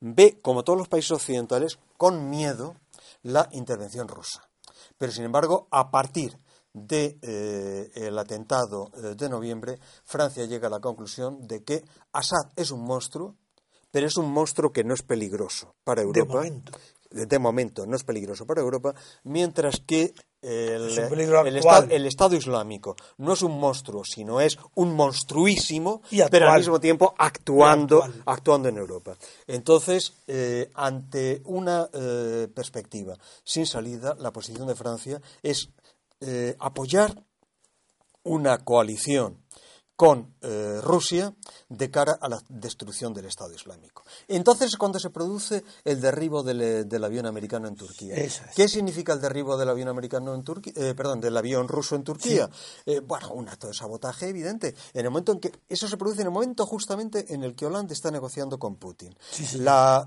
ve, 0.00 0.38
como 0.42 0.64
todos 0.64 0.78
los 0.78 0.88
países 0.88 1.12
occidentales, 1.12 1.78
con 1.96 2.28
miedo 2.28 2.74
la 3.22 3.48
intervención 3.52 4.08
rusa. 4.08 4.48
Pero, 4.98 5.12
sin 5.12 5.24
embargo, 5.24 5.68
a 5.70 5.90
partir 5.90 6.36
del 6.76 8.18
atentado 8.18 8.90
eh, 8.94 9.14
de 9.16 9.28
noviembre, 9.28 9.78
Francia 10.04 10.44
llega 10.44 10.68
a 10.68 10.70
la 10.70 10.80
conclusión 10.80 11.46
de 11.46 11.64
que 11.64 11.84
Assad 12.12 12.50
es 12.54 12.70
un 12.70 12.84
monstruo, 12.84 13.34
pero 13.90 14.06
es 14.06 14.16
un 14.16 14.30
monstruo 14.30 14.72
que 14.72 14.84
no 14.84 14.92
es 14.92 15.02
peligroso 15.02 15.74
para 15.84 16.02
Europa. 16.02 16.34
momento. 16.34 16.72
De, 17.10 17.24
de 17.24 17.38
momento 17.38 17.86
no 17.86 17.96
es 17.96 18.04
peligroso 18.04 18.46
para 18.46 18.60
Europa, 18.60 18.94
mientras 19.24 19.80
que 19.80 20.12
el. 20.42 21.56
Estado, 21.56 21.86
el 21.90 22.06
Estado 22.06 22.36
Islámico 22.36 22.94
no 23.18 23.32
es 23.32 23.42
un 23.42 23.58
monstruo, 23.58 24.04
sino 24.04 24.40
es 24.40 24.58
un 24.74 24.94
monstruísimo, 24.94 26.02
Y 26.10 26.20
pero 26.30 26.50
al 26.50 26.58
mismo 26.58 26.78
tiempo 26.78 27.14
actuando, 27.18 28.06
actuando 28.26 28.68
en 28.68 28.76
Europa. 28.76 29.16
Entonces, 29.46 30.12
eh, 30.26 30.70
ante 30.74 31.40
una 31.44 31.88
eh, 31.92 32.48
perspectiva 32.54 33.16
sin 33.44 33.66
salida, 33.66 34.14
la 34.20 34.30
posición 34.30 34.68
de 34.68 34.74
Francia 34.74 35.20
es 35.42 35.70
eh, 36.20 36.56
apoyar 36.58 37.24
una 38.22 38.58
coalición 38.64 39.44
con 39.94 40.34
eh, 40.42 40.78
Rusia 40.82 41.34
de 41.70 41.90
cara 41.90 42.18
a 42.20 42.28
la 42.28 42.38
destrucción 42.50 43.14
del 43.14 43.24
Estado 43.24 43.54
Islámico. 43.54 44.04
Entonces 44.28 44.68
es 44.68 44.76
cuando 44.76 44.98
se 44.98 45.08
produce 45.08 45.64
el 45.84 46.02
derribo 46.02 46.42
del, 46.42 46.60
eh, 46.60 46.84
del 46.84 47.02
avión 47.02 47.24
americano 47.24 47.66
en 47.66 47.76
Turquía. 47.76 48.14
Es. 48.14 48.42
¿Qué 48.54 48.68
significa 48.68 49.14
el 49.14 49.22
derribo 49.22 49.56
del 49.56 49.70
avión 49.70 49.88
americano 49.88 50.34
en 50.34 50.44
Turquía? 50.44 50.74
Eh, 50.76 50.94
perdón, 50.94 51.22
del 51.22 51.34
avión 51.34 51.66
ruso 51.66 51.96
en 51.96 52.04
Turquía. 52.04 52.50
Eh, 52.84 53.00
bueno, 53.00 53.32
un 53.32 53.48
acto 53.48 53.68
de 53.68 53.72
sabotaje 53.72 54.28
evidente. 54.28 54.74
En 54.92 55.06
el 55.06 55.10
momento 55.10 55.32
en 55.32 55.40
que 55.40 55.50
eso 55.66 55.88
se 55.88 55.96
produce 55.96 56.20
en 56.20 56.26
el 56.26 56.32
momento 56.34 56.66
justamente 56.66 57.32
en 57.32 57.42
el 57.42 57.54
que 57.54 57.64
Hollande 57.64 57.94
está 57.94 58.10
negociando 58.10 58.58
con 58.58 58.76
Putin. 58.76 59.16
la, 59.54 60.06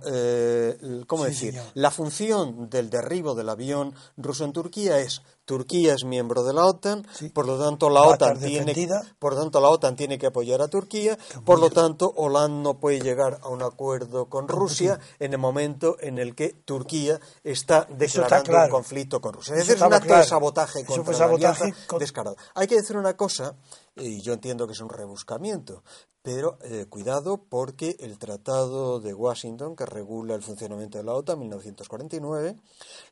¿cómo 1.07 1.23
Sí, 1.23 1.29
decir? 1.31 1.51
señor. 1.53 1.65
La 1.73 1.89
función 1.89 2.69
del 2.69 2.91
derribo 2.91 3.33
del 3.33 3.49
avión 3.49 3.95
ruso 4.17 4.45
en 4.45 4.53
Turquía 4.53 4.99
es 4.99 5.23
Turquía 5.49 5.95
es 5.95 6.03
miembro 6.05 6.43
de 6.43 6.53
la 6.53 6.63
OTAN, 6.67 7.07
Sí. 7.11 7.29
por 7.29 7.47
lo 7.47 7.57
tanto 7.57 7.89
la 7.89 8.03
OTAN 8.03 8.37
tiene 8.37 8.65
defendida. 8.65 9.01
por 9.17 9.33
lo 9.33 9.41
tanto 9.41 9.59
la 9.59 9.69
OTAN 9.69 9.95
tiene 9.95 10.19
que 10.19 10.27
apoyar 10.27 10.61
a 10.61 10.67
Turquía, 10.67 11.17
por 11.43 11.59
lo 11.59 11.71
tanto 11.71 12.13
Hollande 12.15 12.61
no 12.61 12.79
puede 12.79 12.99
llegar 13.01 13.39
a 13.41 13.47
un 13.49 13.63
acuerdo 13.63 14.27
con 14.29 14.47
Rusia 14.47 14.99
en 15.17 15.33
el 15.33 15.39
momento 15.39 15.97
en 16.01 16.19
el 16.19 16.35
que 16.35 16.49
Turquía 16.49 17.19
está 17.43 17.87
declarando 17.89 18.43
claro. 18.51 18.65
un 18.65 18.71
conflicto 18.71 19.19
con 19.21 19.33
Rusia. 19.33 19.53
Es 19.55 19.61
decir, 19.61 19.77
es 19.77 19.81
un 19.81 19.91
acto 19.91 20.05
claro. 20.05 20.21
de 20.21 20.29
sabotaje 20.29 20.85
contra 20.85 21.03
fue 21.03 21.15
sabotaje 21.15 21.73
con- 21.87 21.97
descarado. 21.97 22.35
Hay 22.53 22.67
que 22.67 22.75
decir 22.75 22.95
una 22.95 23.17
cosa, 23.17 23.55
y 23.95 24.21
yo 24.21 24.33
entiendo 24.33 24.67
que 24.67 24.73
es 24.73 24.81
un 24.81 24.89
rebuscamiento, 24.89 25.81
pero 26.21 26.59
eh, 26.61 26.85
cuidado 26.87 27.37
porque 27.49 27.95
el 28.01 28.19
Tratado 28.19 28.99
de 28.99 29.15
Washington, 29.15 29.75
que 29.75 29.87
regula 29.87 30.35
el 30.35 30.43
funcionamiento 30.43 30.99
de 30.99 31.05
la 31.05 31.13
OTAN 31.15 31.33
en 31.37 31.39
1949, 31.49 32.55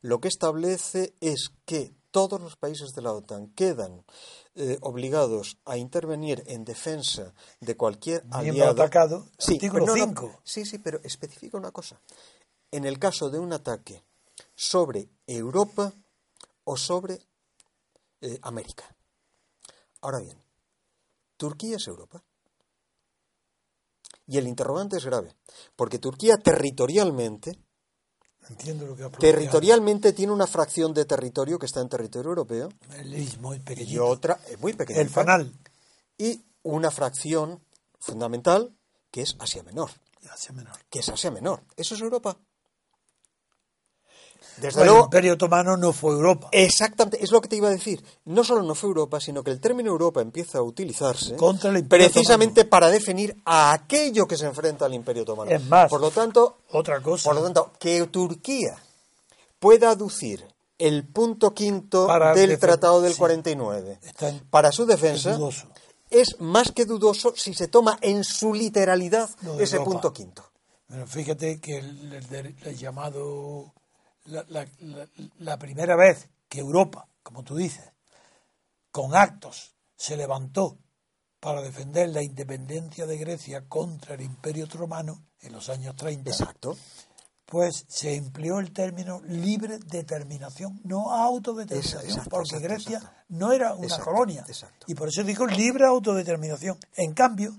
lo 0.02 0.20
que 0.20 0.28
establece 0.28 1.14
es 1.20 1.50
que 1.64 1.97
todos 2.10 2.40
los 2.40 2.56
países 2.56 2.94
de 2.94 3.02
la 3.02 3.12
OTAN 3.12 3.48
quedan 3.54 4.04
eh, 4.54 4.78
obligados 4.82 5.58
a 5.64 5.76
intervenir 5.76 6.42
en 6.46 6.64
defensa 6.64 7.34
de 7.60 7.76
cualquier 7.76 8.22
Miembro 8.24 8.38
aliado. 8.38 8.70
atacado, 8.82 9.26
Sí, 9.38 9.54
artículo 9.54 9.84
pero 9.84 9.96
no, 9.96 10.06
no, 10.06 10.20
5. 10.22 10.40
sí, 10.44 10.64
sí, 10.64 10.78
pero 10.78 11.00
especifica 11.04 11.56
una 11.58 11.70
cosa. 11.70 12.00
En 12.70 12.84
el 12.84 12.98
caso 12.98 13.30
de 13.30 13.38
un 13.38 13.52
ataque 13.52 14.02
sobre 14.54 15.08
Europa 15.26 15.92
o 16.64 16.76
sobre 16.76 17.26
eh, 18.20 18.38
América. 18.42 18.84
Ahora 20.00 20.20
bien, 20.20 20.38
Turquía 21.36 21.76
es 21.76 21.86
Europa. 21.86 22.22
Y 24.26 24.36
el 24.36 24.46
interrogante 24.46 24.98
es 24.98 25.06
grave, 25.06 25.34
porque 25.74 25.98
Turquía 25.98 26.36
territorialmente, 26.36 27.58
Entiendo 28.48 28.86
lo 28.86 28.96
que 28.96 29.02
ha 29.04 29.08
planteado. 29.08 29.34
territorialmente 29.34 30.12
tiene 30.12 30.32
una 30.32 30.46
fracción 30.46 30.94
de 30.94 31.04
territorio 31.04 31.58
que 31.58 31.66
está 31.66 31.80
en 31.80 31.88
territorio 31.88 32.30
europeo 32.30 32.70
es 33.12 33.38
y 33.88 33.98
otra 33.98 34.40
eh, 34.48 34.56
muy 34.58 34.72
pequeña. 34.72 35.00
El 35.00 35.10
fanal. 35.10 35.52
Y 36.16 36.42
una 36.62 36.90
fracción 36.90 37.62
fundamental 37.98 38.74
que 39.10 39.22
es 39.22 39.36
Asia 39.38 39.62
Menor, 39.62 39.90
Asia 40.30 40.52
Menor. 40.52 40.78
que 40.90 41.00
es 41.00 41.08
Asia 41.08 41.30
Menor. 41.30 41.62
Eso 41.76 41.94
es 41.94 42.00
Europa. 42.00 42.38
Desde 44.60 44.80
el 44.80 44.86
luego, 44.88 45.04
Imperio 45.04 45.34
Otomano 45.34 45.76
no 45.76 45.92
fue 45.92 46.12
Europa. 46.12 46.48
Exactamente, 46.52 47.22
es 47.22 47.30
lo 47.30 47.40
que 47.40 47.48
te 47.48 47.56
iba 47.56 47.68
a 47.68 47.70
decir. 47.72 48.04
No 48.24 48.42
solo 48.44 48.62
no 48.62 48.74
fue 48.74 48.88
Europa, 48.88 49.20
sino 49.20 49.42
que 49.44 49.50
el 49.50 49.60
término 49.60 49.90
Europa 49.90 50.20
empieza 50.20 50.58
a 50.58 50.62
utilizarse 50.62 51.36
Contra 51.36 51.70
el 51.70 51.78
Imperio 51.78 52.06
precisamente 52.10 52.64
para 52.64 52.88
definir 52.88 53.36
a 53.44 53.72
aquello 53.72 54.26
que 54.26 54.36
se 54.36 54.46
enfrenta 54.46 54.86
al 54.86 54.94
Imperio 54.94 55.22
Otomano. 55.22 55.50
Es 55.50 55.62
más, 55.64 55.88
por 55.88 56.00
lo 56.00 56.10
tanto, 56.10 56.58
Otra 56.72 57.00
cosa. 57.00 57.24
por 57.24 57.36
lo 57.36 57.42
tanto, 57.42 57.72
que 57.78 58.04
Turquía 58.06 58.76
pueda 59.58 59.90
aducir 59.90 60.44
el 60.78 61.04
punto 61.06 61.54
quinto 61.54 62.06
Para 62.06 62.34
del 62.34 62.58
Tratado 62.58 63.00
del 63.00 63.12
sí. 63.12 63.18
49 63.18 63.98
Está 64.02 64.28
en- 64.28 64.40
para 64.48 64.70
su 64.72 64.86
defensa 64.86 65.36
es 66.10 66.40
más 66.40 66.70
que 66.72 66.84
dudoso 66.84 67.32
si 67.36 67.52
se 67.52 67.68
toma 67.68 67.98
en 68.00 68.24
su 68.24 68.54
literalidad 68.54 69.28
ese 69.58 69.76
Europa. 69.76 69.84
punto 69.90 70.12
quinto. 70.12 70.44
Pero 70.88 71.06
fíjate 71.06 71.60
que 71.60 71.78
el, 71.78 72.12
el 72.32 72.56
el 72.64 72.78
llamado. 72.78 73.72
La, 74.28 74.44
la- 74.48 74.66
la- 75.38 75.58
primera 75.58 75.96
vez 75.96 76.28
que 76.48 76.60
Europa, 76.60 77.08
como 77.22 77.42
tú 77.42 77.56
dices, 77.56 77.84
con 78.90 79.14
actos 79.14 79.74
se 79.96 80.16
levantó 80.16 80.78
para 81.40 81.62
defender 81.62 82.08
la 82.10 82.22
independencia 82.22 83.06
de 83.06 83.16
Grecia 83.18 83.68
contra 83.68 84.14
el 84.14 84.22
Imperio 84.22 84.64
Otomano 84.64 85.24
en 85.40 85.52
los 85.52 85.68
años 85.68 85.94
30, 85.96 86.30
Exacto. 86.30 86.76
pues 87.46 87.84
se 87.88 88.14
empleó 88.16 88.58
el 88.58 88.72
término 88.72 89.20
libre 89.24 89.78
determinación, 89.78 90.80
no 90.84 91.12
autodeterminación, 91.12 92.02
Exacto, 92.04 92.30
porque 92.30 92.56
exacto, 92.56 92.68
Grecia 92.74 92.96
exacto. 92.98 93.20
no 93.28 93.52
era 93.52 93.74
una 93.74 93.98
colonia. 94.00 94.44
Y 94.86 94.94
por 94.94 95.08
eso 95.08 95.22
dijo 95.22 95.46
libre 95.46 95.86
autodeterminación. 95.86 96.76
En 96.96 97.12
cambio, 97.14 97.52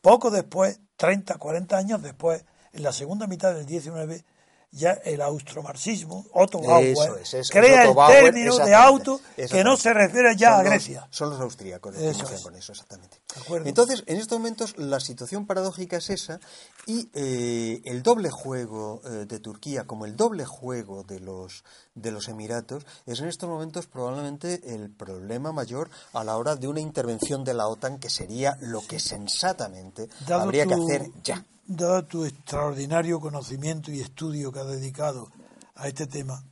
poco 0.00 0.30
después, 0.30 0.78
30, 0.96 1.36
40 1.38 1.76
años 1.76 2.02
después, 2.02 2.44
en 2.72 2.82
la 2.82 2.92
segunda 2.92 3.26
mitad 3.26 3.54
del 3.54 3.64
19, 3.66 4.24
ya 4.72 4.92
el 4.92 5.22
austromarxismo, 5.22 6.26
Otto 6.32 6.60
Bauer, 6.60 6.94
es, 7.22 7.32
es 7.34 7.50
crea 7.50 7.90
Otto 7.90 8.08
el 8.10 8.24
término 8.24 8.58
de 8.58 8.74
auto 8.74 9.20
que 9.36 9.64
no 9.64 9.76
se 9.76 9.94
refiere 9.94 10.36
ya 10.36 10.50
Son 10.50 10.54
a 10.60 10.62
los- 10.64 10.70
Grecia. 10.72 11.08
son 11.10 11.30
los 11.30 11.40
austríacos 11.40 11.94
los 11.94 12.02
que 12.02 12.10
Eso 12.10 12.34
es. 12.34 12.40
con 12.42 12.54
eso, 12.56 12.72
exactamente. 12.72 13.20
Entonces, 13.64 14.02
en 14.06 14.16
estos 14.18 14.38
momentos 14.38 14.76
la 14.78 14.98
situación 15.00 15.46
paradójica 15.46 15.96
es 15.98 16.10
esa 16.10 16.40
y 16.86 17.08
eh, 17.14 17.80
el 17.84 18.02
doble 18.02 18.30
juego 18.30 19.00
eh, 19.04 19.26
de 19.26 19.40
Turquía 19.40 19.84
como 19.84 20.04
el 20.06 20.16
doble 20.16 20.44
juego 20.44 21.02
de 21.04 21.20
los 21.20 21.64
de 21.94 22.10
los 22.10 22.28
Emiratos 22.28 22.84
es 23.06 23.20
en 23.20 23.28
estos 23.28 23.48
momentos 23.48 23.86
probablemente 23.86 24.74
el 24.74 24.90
problema 24.90 25.52
mayor 25.52 25.88
a 26.12 26.24
la 26.24 26.36
hora 26.36 26.54
de 26.56 26.68
una 26.68 26.80
intervención 26.80 27.44
de 27.44 27.54
la 27.54 27.66
OTAN 27.68 27.98
que 27.98 28.10
sería 28.10 28.56
lo 28.60 28.86
que 28.86 29.00
sensatamente 29.00 30.08
Dado 30.26 30.42
habría 30.42 30.66
que 30.66 30.74
hacer 30.74 31.10
ya. 31.22 31.44
Dado 31.68 32.04
tu 32.04 32.24
extraordinario 32.24 33.18
conocimiento 33.18 33.90
y 33.90 34.00
estudio 34.00 34.52
que 34.52 34.60
has 34.60 34.68
dedicado 34.68 35.30
a 35.74 35.88
este 35.88 36.06
tema, 36.06 36.44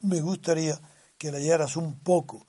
me 0.00 0.20
gustaría 0.20 0.80
que 1.18 1.32
leyeras 1.32 1.76
un 1.76 1.98
poco 2.00 2.46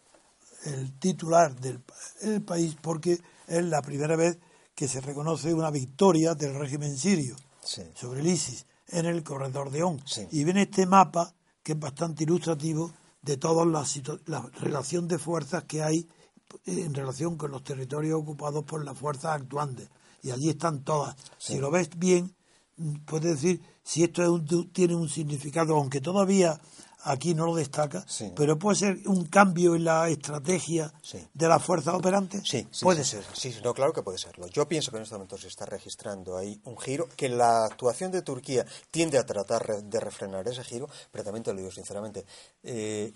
el 0.65 0.97
titular 0.99 1.55
del 1.59 1.83
el 2.21 2.41
país, 2.43 2.75
porque 2.81 3.19
es 3.47 3.63
la 3.65 3.81
primera 3.81 4.15
vez 4.15 4.37
que 4.75 4.87
se 4.87 5.01
reconoce 5.01 5.53
una 5.53 5.71
victoria 5.71 6.35
del 6.35 6.53
régimen 6.55 6.97
sirio 6.97 7.35
Sí. 7.63 7.81
sobre 7.95 8.19
el 8.21 8.27
ISIS 8.27 8.65
en 8.89 9.05
el 9.05 9.23
corredor 9.23 9.71
de 9.71 9.83
On. 9.83 9.99
Sí. 10.05 10.27
Y 10.31 10.43
viene 10.43 10.63
este 10.63 10.85
mapa 10.85 11.33
que 11.63 11.71
es 11.73 11.79
bastante 11.79 12.23
ilustrativo 12.25 12.93
de 13.21 13.37
toda 13.37 13.65
la, 13.65 13.85
la 14.25 14.41
relación 14.59 15.07
de 15.07 15.17
fuerzas 15.17 15.63
que 15.63 15.81
hay 15.81 16.07
en 16.65 16.93
relación 16.93 17.37
con 17.37 17.51
los 17.51 17.63
territorios 17.63 18.19
ocupados 18.21 18.63
por 18.65 18.83
las 18.83 18.97
fuerzas 18.97 19.31
actuantes. 19.41 19.89
Y 20.23 20.31
allí 20.31 20.49
están 20.49 20.83
todas. 20.83 21.15
Si 21.37 21.59
lo 21.59 21.69
ves 21.69 21.89
bien, 21.95 22.35
mm, 22.77 22.95
puedes 23.05 23.33
decir 23.41 23.61
si 23.83 24.03
esto 24.03 24.23
es 24.23 24.29
un- 24.29 24.71
tiene 24.71 24.95
un 24.95 25.07
significado, 25.09 25.75
aunque 25.75 26.01
todavía 26.01 26.59
aquí 27.05 27.33
no 27.35 27.45
lo 27.45 27.53
destaca, 27.55 28.05
Sí. 28.07 28.31
pero 28.33 28.57
puede 28.57 28.77
ser 28.77 28.99
un 29.07 29.25
cambio 29.25 29.75
en 29.75 29.83
la 29.83 30.07
estrategia 30.07 30.93
Sí. 31.01 31.17
de 31.33 31.47
las 31.49 31.61
fuerzas 31.61 31.93
operantes. 31.95 32.43
Sí, 32.47 32.65
sí, 32.71 32.85
puede 32.85 33.03
ser. 33.03 33.25
Sí, 33.33 33.53
no, 33.61 33.73
claro 33.73 33.91
que 33.91 34.01
puede 34.01 34.17
serlo. 34.17 34.47
Yo 34.47 34.65
pienso 34.69 34.89
que 34.89 34.97
en 34.97 35.03
este 35.03 35.15
momento 35.15 35.37
se 35.37 35.47
está 35.49 35.65
registrando 35.65 36.37
ahí 36.37 36.57
un 36.63 36.77
giro, 36.77 37.09
que 37.17 37.27
la 37.27 37.65
actuación 37.65 38.09
de 38.13 38.21
Turquía 38.21 38.65
tiende 38.89 39.17
a 39.17 39.25
tratar 39.25 39.83
de 39.83 39.99
refrenar 39.99 40.47
ese 40.47 40.63
giro, 40.63 40.87
pero 41.11 41.25
también 41.25 41.43
te 41.43 41.51
lo 41.51 41.59
digo 41.59 41.71
sinceramente. 41.71 42.25
eh, 42.63 43.11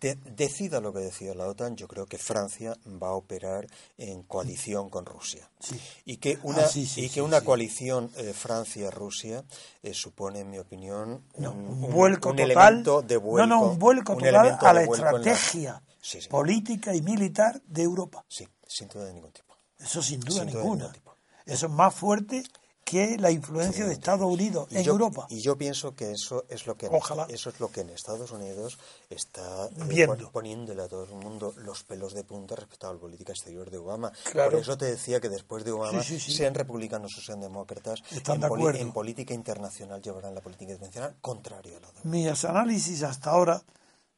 de- 0.00 0.14
decida 0.36 0.80
lo 0.80 0.92
que 0.92 1.00
decida 1.00 1.34
la 1.34 1.46
OTAN, 1.48 1.76
yo 1.76 1.86
creo 1.88 2.06
que 2.06 2.18
Francia 2.18 2.76
va 2.86 3.08
a 3.08 3.12
operar 3.14 3.66
en 3.98 4.22
coalición 4.22 4.88
con 4.90 5.04
Rusia. 5.06 5.48
Sí. 5.60 5.78
Y 6.04 6.16
que 6.18 6.38
una, 6.42 6.62
Ah, 6.62 6.68
sí, 6.68 6.86
sí, 6.86 7.04
y 7.04 7.08
que 7.10 7.22
una 7.22 7.40
coalición 7.42 8.10
eh, 8.16 8.32
Francia-Rusia 8.32 9.44
eh, 9.82 9.94
supone, 9.94 10.40
en 10.40 10.50
mi 10.50 10.58
opinión, 10.58 11.24
No, 11.36 11.52
un, 11.52 11.84
un 11.84 11.90
vuelco 11.92 12.30
un 12.30 12.36
total. 12.36 12.50
elemento 12.50 13.02
de 13.02 13.16
vuelco. 13.16 13.46
no, 13.46 13.60
no, 13.60 13.66
un 13.72 13.78
vuelco 13.78 14.12
un 14.14 14.18
total 14.20 14.58
a 14.60 14.72
la 14.72 14.82
estrategia 14.82 15.82
política 16.30 16.94
y 16.94 17.02
militar 17.02 17.60
de 17.66 17.82
Europa. 17.82 18.24
Sí, 18.28 18.46
sin 18.66 18.88
duda 18.88 19.04
de 19.06 19.12
ningún 19.14 19.32
tipo. 19.32 19.54
Eso 19.78 20.02
sin 20.02 20.20
duda 20.20 20.40
Sin 20.44 20.46
duda 20.50 20.52
de 20.52 20.58
ninguna. 20.58 20.76
ningún 20.84 20.92
tipo. 20.94 21.16
Eso 21.46 21.66
es 21.66 21.72
más 21.72 21.94
fuerte 21.94 22.42
que 22.84 23.16
la 23.16 23.30
influencia 23.30 23.86
de 23.86 23.92
Estados 23.92 24.26
Unidos 24.30 24.66
Y 24.70 24.78
en 24.78 24.82
yo, 24.82 24.92
Europa. 24.92 25.26
Y 25.30 25.40
yo 25.40 25.56
pienso 25.56 25.94
que 25.94 26.10
eso 26.12 26.44
es 26.48 26.66
lo 26.66 26.76
que 26.76 26.86
en 26.86 26.94
Ojalá. 26.94 27.26
eso 27.30 27.48
es 27.50 27.60
lo 27.60 27.70
que 27.70 27.82
en 27.82 27.90
Estados 27.90 28.30
Unidos 28.32 28.76
está 29.08 29.66
eh, 29.66 29.70
Viendo. 29.88 30.16
pon- 30.16 30.30
poniéndole 30.32 30.82
a 30.82 30.88
todo 30.88 31.04
el 31.04 31.12
mundo 31.14 31.54
los 31.58 31.84
pelos 31.84 32.12
de 32.12 32.24
punta 32.24 32.56
respecto 32.56 32.88
a 32.88 32.92
la 32.92 32.98
política 32.98 33.32
exterior 33.32 33.70
de 33.70 33.78
Obama. 33.78 34.12
Claro. 34.30 34.50
Por 34.50 34.60
eso 34.60 34.76
te 34.76 34.86
decía 34.86 35.20
que 35.20 35.28
después 35.28 35.64
de 35.64 35.70
Obama, 35.72 36.02
Sí, 36.02 36.18
sí, 36.18 36.30
sí. 36.32 36.36
sean 36.36 36.54
republicanos 36.54 37.16
o 37.16 37.20
sean 37.20 37.40
demócratas, 37.40 38.02
Están 38.10 38.34
en, 38.36 38.40
de 38.40 38.46
acuerdo. 38.48 38.78
en 38.80 38.92
política 38.92 39.32
internacional 39.32 40.02
llevarán 40.02 40.34
la 40.34 40.40
política 40.40 40.72
internacional 40.72 41.16
contrario 41.20 41.76
a 41.76 41.80
la 41.80 41.92
de 41.92 42.00
Mis 42.08 42.44
análisis 42.44 43.02
hasta 43.04 43.30
ahora, 43.30 43.62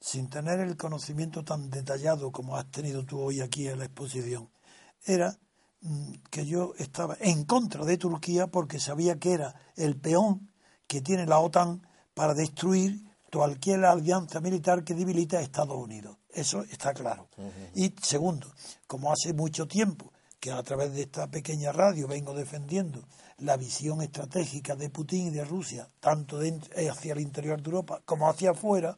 sin 0.01 0.29
tener 0.31 0.61
el 0.61 0.77
conocimiento 0.77 1.45
tan 1.45 1.71
detallado 1.71 2.33
como 2.33 2.57
has 2.57 2.71
tenido 2.71 3.05
tú 3.05 3.21
hoy 3.21 3.41
aquí 3.41 3.69
en 3.69 3.79
la 3.79 3.85
exposición, 3.85 4.51
era 5.05 5.39
que 6.31 6.47
yo 6.47 6.73
estaba 6.79 7.17
en 7.21 7.45
contra 7.45 7.85
de 7.85 7.99
Turquía 7.99 8.47
porque 8.47 8.81
sabía 8.81 9.19
que 9.19 9.33
era 9.33 9.55
el 9.77 9.97
peón 9.97 10.51
que 10.87 11.01
tiene 11.01 11.27
la 11.27 11.39
OTAN 11.39 11.87
para 12.15 12.35
destruir 12.35 13.05
cualquier 13.33 13.85
alianza 13.85 14.41
militar 14.41 14.85
que 14.85 14.95
debilite 14.95 15.37
a 15.37 15.41
Estados 15.41 15.77
Unidos. 15.77 16.17
Eso 16.31 16.63
está 16.63 16.95
claro. 16.95 17.29
Y 17.75 17.95
segundo, 18.01 18.53
como 18.87 19.13
hace 19.13 19.33
mucho 19.33 19.67
tiempo 19.67 20.13
que 20.41 20.53
a 20.53 20.63
través 20.63 20.93
de 20.95 21.03
esta 21.03 21.29
pequeña 21.31 21.73
radio 21.73 22.07
vengo 22.07 22.33
defendiendo 22.35 23.03
la 23.39 23.57
visión 23.57 24.01
estratégica 24.03 24.77
de 24.77 24.91
Putin 24.91 25.27
y 25.29 25.31
de 25.31 25.45
Rusia, 25.45 25.89
tanto 26.01 26.39
dentro- 26.39 26.73
eh, 26.77 26.89
hacia 26.89 27.13
el 27.15 27.21
interior 27.21 27.61
de 27.61 27.71
Europa 27.71 28.01
como 28.05 28.29
hacia 28.29 28.51
afuera, 28.53 28.97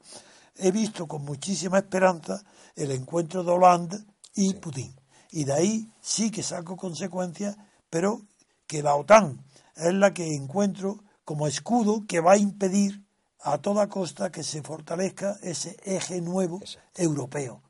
he 0.56 0.70
visto 0.70 1.06
con 1.06 1.24
muchísima 1.24 1.78
esperanza 1.78 2.42
el 2.74 2.90
encuentro 2.90 3.42
de 3.42 3.52
Hollande 3.52 3.98
y 4.34 4.52
Putin. 4.54 4.94
Y 5.36 5.44
de 5.44 5.52
ahí 5.52 5.92
sí 6.00 6.30
que 6.30 6.42
saco 6.42 6.78
consecuencias, 6.78 7.58
pero 7.90 8.22
que 8.66 8.82
la 8.82 8.94
OTAN 8.94 9.44
es 9.76 9.92
la 9.92 10.14
que 10.14 10.34
encuentro 10.34 11.04
como 11.26 11.46
escudo 11.46 12.06
que 12.08 12.20
va 12.20 12.32
a 12.32 12.38
impedir 12.38 13.04
a 13.42 13.58
toda 13.58 13.90
costa 13.90 14.32
que 14.32 14.42
se 14.42 14.62
fortalezca 14.62 15.36
ese 15.42 15.76
eje 15.84 16.22
nuevo 16.22 16.62
europeo, 16.94 17.60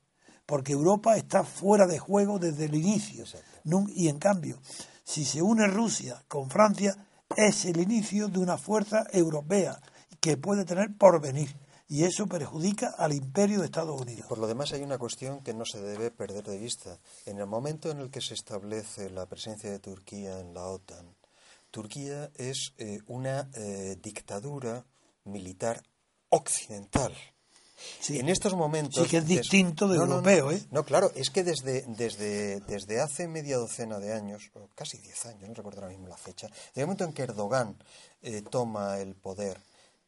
porque 0.47 0.75
Europa 0.75 1.17
está 1.17 1.43
fuera 1.43 1.89
de 1.89 1.99
juego 1.99 2.39
desde 2.39 2.67
el 2.67 2.77
inicio. 2.77 3.25
Y 3.97 4.07
en 4.07 4.21
cambio, 4.21 4.61
si 5.03 5.25
se 5.25 5.43
une 5.43 5.67
Rusia 5.67 6.23
con 6.29 6.49
Francia, 6.49 6.97
es 7.37 7.65
el 7.65 7.81
inicio 7.81 8.29
de 8.29 8.39
una 8.39 8.59
fuerza 8.59 9.09
europea 9.11 9.81
que 10.21 10.37
puede 10.37 10.65
tener 10.65 10.97
porvenir. 10.97 11.66
Y 11.89 12.05
eso 12.05 12.27
perjudica 12.27 12.95
al 12.99 13.13
imperio 13.13 13.61
de 13.61 13.67
Estados 13.67 14.01
Unidos. 14.01 14.27
Por 14.29 14.39
lo 14.39 14.49
demás, 14.49 14.73
hay 14.73 14.83
una 14.83 14.99
cuestión 14.99 15.41
que 15.43 15.55
no 15.55 15.65
se 15.65 15.81
debe 15.81 16.11
perder 16.11 16.45
de 16.45 16.59
vista. 16.59 16.99
En 17.27 17.39
el 17.39 17.47
momento 17.47 17.91
en 17.91 18.01
el 18.01 18.11
que 18.11 18.21
se 18.21 18.35
establece 18.35 19.09
la 19.11 19.27
presencia 19.27 19.71
de 19.71 19.79
Turquía 19.79 20.41
en 20.41 20.53
la 20.53 20.67
OTAN, 20.67 21.15
Turquía 21.71 22.31
es 22.35 22.73
eh, 22.79 22.99
una 23.07 23.49
eh, 23.55 23.97
dictadura 24.03 24.85
militar 25.25 25.83
occidental. 26.31 27.15
Sí. 28.01 28.19
En 28.19 28.31
estos 28.31 28.55
momentos... 28.55 29.05
Sí, 29.05 29.11
que 29.11 29.19
es 29.19 29.27
distinto 29.27 29.87
del 29.87 29.99
No, 29.99 30.07
no, 30.07 30.23
no. 30.23 30.31
europeo, 30.31 30.51
¿eh? 30.51 30.67
No, 30.71 30.85
claro, 30.85 31.13
es 31.15 31.31
que 31.31 31.45
desde, 31.45 31.85
desde, 31.89 32.61
desde 32.61 33.01
hace 33.01 33.29
media 33.29 33.59
docena 33.59 33.99
de 33.99 34.13
años, 34.13 34.51
o 34.55 34.69
casi 34.75 34.99
diez 34.99 35.27
años, 35.27 35.49
no 35.49 35.55
recuerdo 35.55 35.83
ahora 35.83 35.93
mismo 35.93 36.09
la 36.09 36.17
fecha, 36.17 36.49
desde 36.49 36.81
el 36.81 36.87
momento 36.87 37.05
en 37.05 37.13
que 37.13 37.23
Erdogan 37.23 37.77
eh, 38.23 38.43
toma 38.43 38.99
el 38.99 39.15
poder 39.15 39.61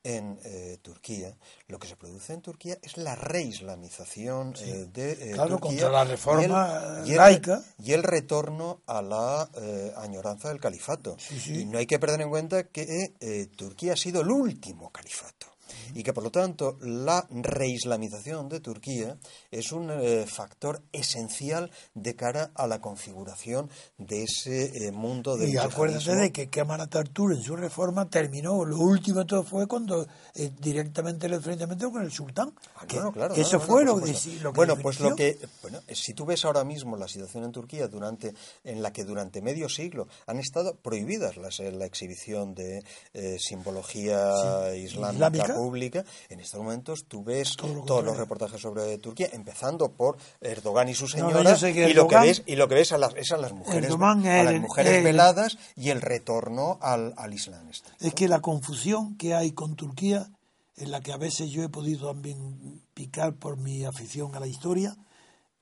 en 0.04 0.38
eh, 0.44 0.78
Turquía, 0.80 1.36
lo 1.66 1.78
que 1.78 1.88
se 1.88 1.96
produce 1.96 2.32
en 2.32 2.40
Turquía 2.40 2.78
es 2.82 2.96
la 2.96 3.14
reislamización 3.16 4.54
eh, 4.60 4.86
de 4.92 5.12
eh, 5.12 5.30
Claro, 5.34 5.58
Turquía 5.58 5.82
contra 5.82 5.90
la 5.90 5.98
y 5.98 6.02
el- 6.02 6.08
reforma 6.10 7.02
y 7.06 7.10
el- 7.12 7.16
laica. 7.16 7.62
y 7.82 7.92
el 7.92 8.02
retorno 8.02 8.82
a 8.86 9.02
la 9.02 9.50
eh, 9.60 9.92
añoranza 9.96 10.48
del 10.48 10.60
califato. 10.60 11.16
Sí, 11.18 11.38
sí. 11.40 11.60
Y 11.60 11.64
no 11.66 11.78
hay 11.78 11.86
que 11.86 11.98
perder 11.98 12.20
en 12.22 12.30
cuenta 12.30 12.64
que 12.64 13.14
eh, 13.20 13.46
Turquía 13.56 13.94
ha 13.94 13.96
sido 13.96 14.20
el 14.22 14.30
último 14.30 14.90
califato 14.90 15.46
y 15.94 16.02
que 16.02 16.12
por 16.12 16.24
lo 16.24 16.30
tanto 16.30 16.76
la 16.80 17.26
reislamización 17.30 18.48
de 18.48 18.60
Turquía 18.60 19.16
es 19.50 19.72
un 19.72 19.90
eh, 19.90 20.26
factor 20.26 20.82
esencial 20.92 21.70
de 21.94 22.14
cara 22.14 22.50
a 22.54 22.66
la 22.66 22.80
configuración 22.80 23.70
de 23.96 24.24
ese 24.24 24.86
eh, 24.86 24.92
mundo 24.92 25.36
del 25.36 25.50
Y 25.50 25.56
acuérdate 25.56 26.14
de 26.14 26.32
que 26.32 26.48
Kemal 26.48 26.80
Atatürk 26.80 27.36
en 27.36 27.42
su 27.42 27.56
reforma 27.56 28.08
terminó, 28.08 28.64
lo 28.64 28.78
último 28.78 29.20
de 29.20 29.26
todo 29.26 29.42
fue 29.42 29.66
cuando 29.66 30.06
eh, 30.34 30.50
directamente 30.60 31.26
el 31.26 31.34
enfrentamiento 31.34 31.90
con 31.90 32.02
el 32.02 32.12
sultán. 32.12 32.52
Ah, 32.76 32.86
que, 32.86 32.96
no, 32.96 33.04
no, 33.04 33.12
claro, 33.12 33.34
que 33.34 33.40
no, 33.40 33.46
eso 33.46 33.58
no, 33.58 33.64
fue 33.64 33.84
lo, 33.84 34.00
que, 34.00 34.12
lo 34.42 34.52
que 34.52 34.56
bueno 34.56 34.76
pues 34.76 35.00
lo 35.00 35.14
que 35.14 35.38
bueno 35.62 35.80
si 35.92 36.14
tú 36.14 36.24
ves 36.24 36.44
ahora 36.44 36.64
mismo 36.64 36.96
la 36.96 37.08
situación 37.08 37.44
en 37.44 37.52
Turquía 37.52 37.88
durante 37.88 38.34
en 38.64 38.82
la 38.82 38.92
que 38.92 39.04
durante 39.04 39.40
medio 39.42 39.68
siglo 39.68 40.08
han 40.26 40.38
estado 40.38 40.76
prohibidas 40.76 41.36
las, 41.36 41.60
eh, 41.60 41.72
la 41.72 41.86
exhibición 41.86 42.54
de 42.54 42.82
eh, 43.12 43.36
simbología 43.38 44.74
islámica, 44.74 45.28
islámica. 45.28 45.57
Pública 45.58 46.04
en 46.28 46.40
estos 46.40 46.60
momentos 46.60 47.04
tú 47.08 47.22
ves 47.24 47.56
lo 47.62 47.82
todos 47.84 48.04
los 48.04 48.16
reportajes 48.16 48.60
sobre 48.60 48.96
Turquía 48.98 49.28
empezando 49.32 49.90
por 49.90 50.16
Erdogan 50.40 50.88
y 50.88 50.94
su 50.94 51.06
señora 51.08 51.40
y 51.62 51.92
lo 51.92 52.06
que 52.08 52.18
ves 52.18 52.42
y 52.46 52.56
lo 52.56 52.68
que 52.68 52.74
ves 52.76 52.92
a 52.92 52.98
las, 52.98 53.14
es 53.16 53.32
a 53.32 53.36
las 53.36 53.52
mujeres 53.52 53.84
Erdogan 53.84 54.26
a 54.26 54.42
las 54.44 54.60
mujeres 54.60 54.92
el- 54.94 55.04
veladas 55.04 55.58
y 55.76 55.90
el 55.90 56.00
retorno 56.00 56.78
al, 56.80 57.14
al 57.16 57.34
Islam 57.34 57.68
estricto. 57.68 58.04
Es 58.06 58.14
que 58.14 58.28
la 58.28 58.40
confusión 58.40 59.16
que 59.16 59.34
hay 59.34 59.52
con 59.52 59.76
Turquía, 59.76 60.28
en 60.76 60.90
la 60.90 61.00
que 61.00 61.12
a 61.12 61.16
veces 61.16 61.50
yo 61.50 61.62
he 61.62 61.68
podido 61.68 62.08
también 62.08 62.82
picar 62.94 63.34
por 63.34 63.56
mi 63.56 63.84
afición 63.84 64.34
a 64.34 64.40
la 64.40 64.46
historia, 64.46 64.96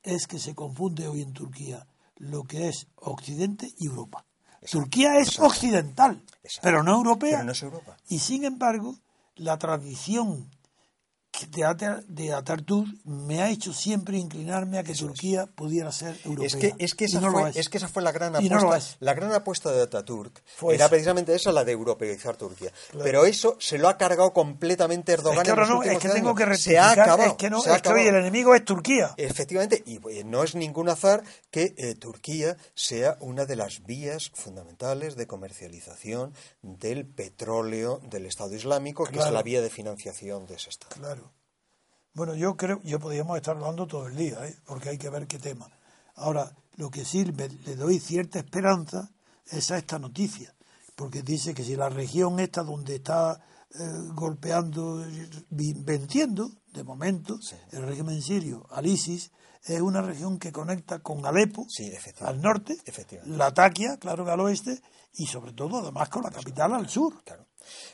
es 0.03 0.27
que 0.27 0.39
se 0.39 0.55
confunde 0.55 1.09
hoy 1.09 1.23
en 1.23 1.33
Turquía 1.33 1.87
lo 2.19 2.45
que 2.45 2.69
es 2.69 2.87
Occidente 2.97 3.71
y 3.79 3.87
Europa. 3.87 4.25
Turquía 4.71 5.19
es 5.19 5.39
occidental, 5.39 6.23
Exacto. 6.43 6.61
pero 6.63 6.83
no 6.83 6.95
europea. 6.97 7.33
Pero 7.39 7.45
no 7.45 7.53
es 7.53 7.63
Europa. 7.63 7.97
Y 8.09 8.19
sin 8.19 8.45
embargo, 8.45 8.97
la 9.37 9.59
tradición 9.59 10.51
de, 11.51 11.63
Atar- 11.65 12.05
de 12.07 12.33
Atatürk 12.33 12.89
me 13.05 13.43
ha 13.43 13.51
hecho 13.51 13.73
siempre 13.73 14.17
inclinarme 14.19 14.79
a 14.79 14.83
que 14.85 14.95
Turquía 14.95 15.47
pudiera 15.47 15.93
ser 15.93 16.19
europea. 16.25 16.47
Es 16.47 16.57
que, 16.57 16.75
es, 16.79 16.95
que 16.95 17.05
esa 17.07 17.21
no 17.21 17.31
fue, 17.33 17.51
es. 17.55 17.69
que 17.69 17.79
esa 17.79 17.89
fue 17.89 18.03
la 18.03 18.13
gran 18.13 18.33
no 18.33 18.39
apuesta. 18.39 18.97
La 19.01 19.15
gran 19.15 19.33
apuesta 19.33 19.71
de 19.73 19.83
Ataturk 19.83 20.43
Fue 20.57 20.75
era 20.75 20.85
esa. 20.85 20.91
precisamente 20.91 21.35
esa, 21.35 21.53
la 21.53 21.65
de 21.65 21.73
europeizar 21.73 22.37
Turquía. 22.37 22.73
Pero 23.03 23.27
eso 23.27 23.57
se 23.61 23.79
lo 23.79 23.89
ha 23.89 23.97
cargado 23.99 24.33
completamente 24.33 25.13
Erdogan 25.13 25.39
Es 25.39 25.45
que 25.45 25.51
en 25.51 25.59
ahora 25.59 25.69
no, 25.69 25.83
es 25.83 25.99
que 25.99 26.07
años. 26.09 26.15
tengo 26.15 26.35
que 26.35 26.57
Se 26.57 26.79
ha 26.79 26.91
acabado. 26.93 27.31
es 27.31 27.35
que 27.35 27.51
no, 27.51 27.61
se 27.61 27.71
ha 27.71 27.77
el 27.77 28.15
enemigo 28.15 28.55
es 28.55 28.65
Turquía. 28.65 29.15
Efectivamente, 29.17 29.83
y 29.87 29.97
eh, 30.11 30.25
no 30.25 30.43
es 30.43 30.55
ningún 30.55 30.89
azar 30.89 31.23
que 31.51 31.75
eh, 31.77 31.95
Turquía 31.95 32.57
sea 32.75 33.17
una 33.21 33.45
de 33.47 33.57
las 33.57 33.85
vías 33.85 34.31
fundamentales 34.35 35.17
de 35.17 35.27
comercialización 35.27 36.33
del 36.63 37.07
petróleo 37.07 38.01
del 38.09 38.27
Estado 38.27 38.55
Islámico, 38.55 39.05
que 39.07 39.19
es 39.19 39.31
la 39.31 39.43
vía 39.43 39.61
de 39.61 39.71
financiación 39.71 40.47
de 40.47 40.55
ese 40.55 40.71
Estado. 40.71 40.95
Claro. 40.97 41.26
Bueno, 42.17 42.35
yo 42.35 42.57
creo, 42.57 42.81
yo 42.83 42.99
podríamos 42.99 43.37
estar 43.37 43.55
hablando 43.55 43.87
todo 43.87 44.07
el 44.07 44.17
día, 44.17 44.39
¿eh? 44.47 44.57
porque 44.65 44.89
hay 44.89 44.97
que 44.97 45.11
ver 45.11 45.27
qué 45.27 45.39
tema. 45.39 45.69
Ahora, 46.15 46.51
lo 46.77 46.91
que 46.91 47.05
sí 47.05 47.27
me- 47.27 47.47
le 47.51 47.77
doy 47.77 47.99
cierta 48.01 48.39
esperanza 48.39 49.11
es 49.51 49.71
a 49.71 49.77
esta 49.77 49.99
noticia, 49.99 50.55
porque 50.95 51.21
dice 51.23 51.53
que 51.53 51.63
si 51.63 51.77
la 51.77 51.91
región 51.91 52.41
esta 52.41 52.63
donde 52.63 52.97
está 52.97 53.39
eh, 53.79 53.79
golpeando, 54.15 55.05
venciendo, 55.51 56.51
de 56.73 56.85
momento, 56.85 57.39
el 57.73 57.83
régimen 57.83 58.23
sirio, 58.23 58.67
al 58.71 58.87
ISIS, 58.87 59.31
es 59.65 59.81
una 59.83 60.01
región 60.01 60.39
que 60.39 60.53
conecta 60.53 61.01
con 61.01 61.27
Alepo, 61.27 61.67
Sí, 61.69 61.91
al 62.21 62.41
norte, 62.41 62.79
Efectivamente. 62.87 63.37
Latakia, 63.37 63.99
claro 63.99 64.25
que 64.25 64.31
al 64.31 64.41
oeste, 64.41 64.81
y 65.15 65.27
sobre 65.27 65.53
todo 65.53 65.83
Damasco, 65.83 66.23
la 66.23 66.31
capital, 66.31 66.73
al 66.73 66.89
sur. 66.89 67.23
Claro. 67.25 67.45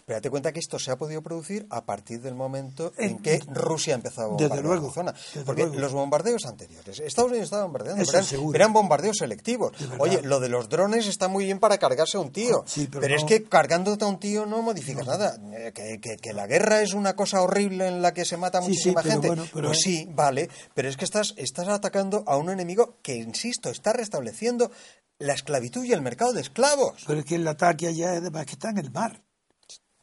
Pero 0.06 0.16
date 0.18 0.30
cuenta 0.30 0.52
que 0.52 0.60
esto 0.60 0.78
se 0.78 0.90
ha 0.90 0.96
podido 0.96 1.22
producir 1.22 1.66
a 1.70 1.84
partir 1.84 2.20
del 2.20 2.34
momento 2.34 2.92
en, 2.98 3.18
que 3.18 3.40
Rusia 3.48 3.94
empezó 3.94 4.22
a 4.22 4.26
bombardear 4.26 4.62
luego, 4.64 4.86
la 4.88 4.92
zona. 4.92 5.14
Porque 5.44 5.62
luego. 5.62 5.78
los 5.80 5.92
bombardeos 5.92 6.44
anteriores, 6.46 7.00
Estados 7.00 7.30
Unidos 7.30 7.44
estaba 7.46 7.64
bombardeando, 7.64 8.02
eran, 8.02 8.24
eran 8.54 8.72
bombardeos 8.72 9.16
selectivos. 9.18 9.72
De. 9.78 9.96
Oye, 9.98 10.22
lo 10.22 10.40
de 10.40 10.48
los 10.48 10.68
drones 10.68 11.06
está 11.06 11.28
muy 11.28 11.44
bien 11.44 11.58
para 11.60 11.78
cargarse 11.78 12.16
a 12.16 12.20
un 12.20 12.32
tío, 12.32 12.64
Sí, 12.66 12.88
pero 12.90 13.00
pero, 13.02 13.16
es 13.16 13.24
que 13.24 13.44
cargándote 13.44 14.04
a 14.04 14.08
un 14.08 14.18
tío 14.18 14.46
no 14.46 14.62
modificas 14.62 15.06
nada. 15.06 15.36
Eh, 15.52 15.72
Que, 15.74 15.98
que- 16.00 16.16
que 16.16 16.32
la 16.32 16.46
guerra 16.46 16.82
es 16.82 16.92
una 16.94 17.14
cosa 17.16 17.40
horrible 17.42 17.88
en 17.88 18.02
la 18.02 18.12
que 18.14 18.24
se 18.24 18.36
mata 18.36 18.60
Sí, 18.60 18.68
muchísima 18.68 19.02
gente. 19.02 19.26
bueno, 19.28 19.46
pero 19.52 19.68
pues 19.68 19.78
es- 19.78 19.84
sí, 19.84 20.06
vale, 20.10 20.48
pero 20.74 20.88
es 20.88 20.96
que 20.96 21.04
estás, 21.04 21.34
estás 21.36 21.68
atacando 21.68 22.22
a 22.26 22.36
un 22.36 22.50
enemigo 22.50 22.96
que, 23.02 23.16
insisto, 23.16 23.70
está 23.70 23.92
restableciendo 23.92 24.70
la 25.18 25.34
esclavitud 25.34 25.84
y 25.84 25.92
el 25.92 26.02
mercado 26.02 26.32
de 26.32 26.40
esclavos. 26.40 27.04
Pero 27.06 27.20
es 27.20 27.24
que 27.26 27.36
el 27.36 27.46
ataque 27.46 27.86
allá 27.86 28.14
es 28.16 28.22
está 28.50 28.70
en 28.70 28.78
el 28.78 28.90
mar. 28.90 29.22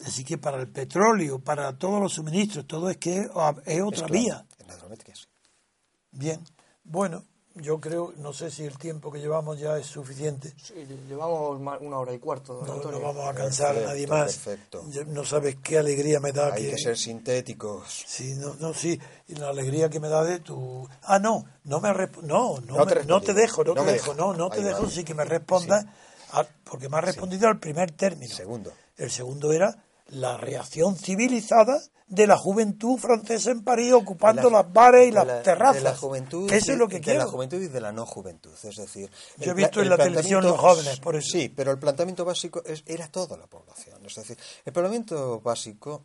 Así 0.05 0.23
que 0.23 0.37
para 0.37 0.57
el 0.57 0.69
petróleo, 0.69 1.39
para 1.39 1.77
todos 1.77 2.01
los 2.01 2.13
suministros, 2.13 2.65
todo 2.65 2.89
es 2.89 2.97
que 2.97 3.17
es 3.19 3.29
otra 3.29 3.61
Esclavo. 3.65 4.07
vía. 4.13 4.45
Que 5.03 5.15
sí. 5.15 5.25
Bien. 6.11 6.39
Bueno, 6.83 7.25
yo 7.55 7.79
creo, 7.81 8.13
no 8.17 8.31
sé 8.31 8.49
si 8.49 8.63
el 8.63 8.77
tiempo 8.77 9.11
que 9.11 9.19
llevamos 9.19 9.59
ya 9.59 9.77
es 9.77 9.85
suficiente. 9.87 10.53
Sí, 10.61 10.73
llevamos 11.07 11.59
una 11.81 11.99
hora 11.99 12.13
y 12.13 12.19
cuarto, 12.19 12.63
No, 12.65 12.77
no 12.91 12.99
vamos 13.01 13.27
a 13.27 13.33
cansar 13.33 13.77
a 13.77 13.81
nadie 13.81 14.07
más. 14.07 14.37
perfecto. 14.37 14.85
No 15.07 15.25
sabes 15.25 15.57
qué 15.61 15.77
alegría 15.77 16.19
me 16.21 16.31
da 16.31 16.53
Hay 16.53 16.63
que, 16.63 16.69
que 16.71 16.77
ser 16.77 16.97
sintéticos. 16.97 18.05
Sí, 18.07 18.35
no, 18.35 18.55
no, 18.55 18.73
sí, 18.73 18.97
y 19.27 19.35
la 19.35 19.49
alegría 19.49 19.89
que 19.89 19.99
me 19.99 20.07
da 20.07 20.23
de 20.23 20.39
tu... 20.39 20.87
Ah, 21.03 21.19
no, 21.19 21.45
no 21.65 21.79
me 21.81 21.89
no, 22.23 22.59
no, 22.61 22.61
No 22.61 22.85
me- 22.85 22.93
te 22.93 23.03
no 23.03 23.21
te 23.21 23.33
respondido. 23.33 23.35
dejo, 23.35 23.63
no, 23.65 23.73
No 23.75 23.83
te 23.85 23.91
dejo, 23.91 24.11
deja. 24.13 24.21
no, 24.25 24.33
no 24.33 24.49
te 24.49 24.57
Ahí 24.59 24.63
dejo, 24.63 24.89
sí 24.89 25.03
que 25.03 25.13
me 25.13 25.25
respondas, 25.25 25.85
a- 26.31 26.45
porque 26.63 26.87
me 26.87 26.97
has 26.97 27.03
respondido 27.03 27.47
al 27.49 27.59
primer 27.59 27.91
término. 27.91 28.33
Segundo. 28.33 28.71
El 28.95 29.11
segundo 29.11 29.51
era 29.51 29.83
la 30.09 30.37
reacción 30.37 30.95
civilizada 30.97 31.79
de 32.07 32.25
la 32.25 32.37
juventud 32.37 32.97
francesa 32.97 33.51
en 33.51 33.63
París 33.63 33.93
ocupando 33.93 34.49
la- 34.49 34.63
las 34.63 34.73
bares 34.73 35.07
y 35.09 35.11
las 35.11 35.27
la- 35.27 35.43
terrazas. 35.43 35.75
De 35.75 35.81
la 35.89 35.95
juventud. 35.95 36.51
Eso 36.51 36.71
y- 36.71 36.73
es 36.73 36.79
lo 36.79 36.87
que 36.87 36.95
de 36.95 37.01
quiero. 37.01 37.19
la 37.19 37.25
juventud 37.27 37.61
y 37.61 37.67
de 37.67 37.81
la 37.81 37.91
no 37.91 38.05
juventud. 38.07 38.51
Es 38.63 38.75
decir. 38.77 39.11
Yo 39.37 39.51
he 39.51 39.53
visto 39.53 39.79
en 39.81 39.89
la 39.89 39.97
televisión 39.97 40.43
los 40.43 40.59
jóvenes, 40.59 40.99
por 40.99 41.15
eso. 41.15 41.29
Sí, 41.31 41.49
pero 41.49 41.71
el 41.71 41.77
planteamiento 41.77 42.25
básico 42.25 42.63
es, 42.65 42.81
era 42.87 43.07
toda 43.09 43.37
la 43.37 43.45
población. 43.45 44.03
Es 44.05 44.15
decir, 44.15 44.37
el 44.65 44.73
planteamiento 44.73 45.39
básico 45.41 46.03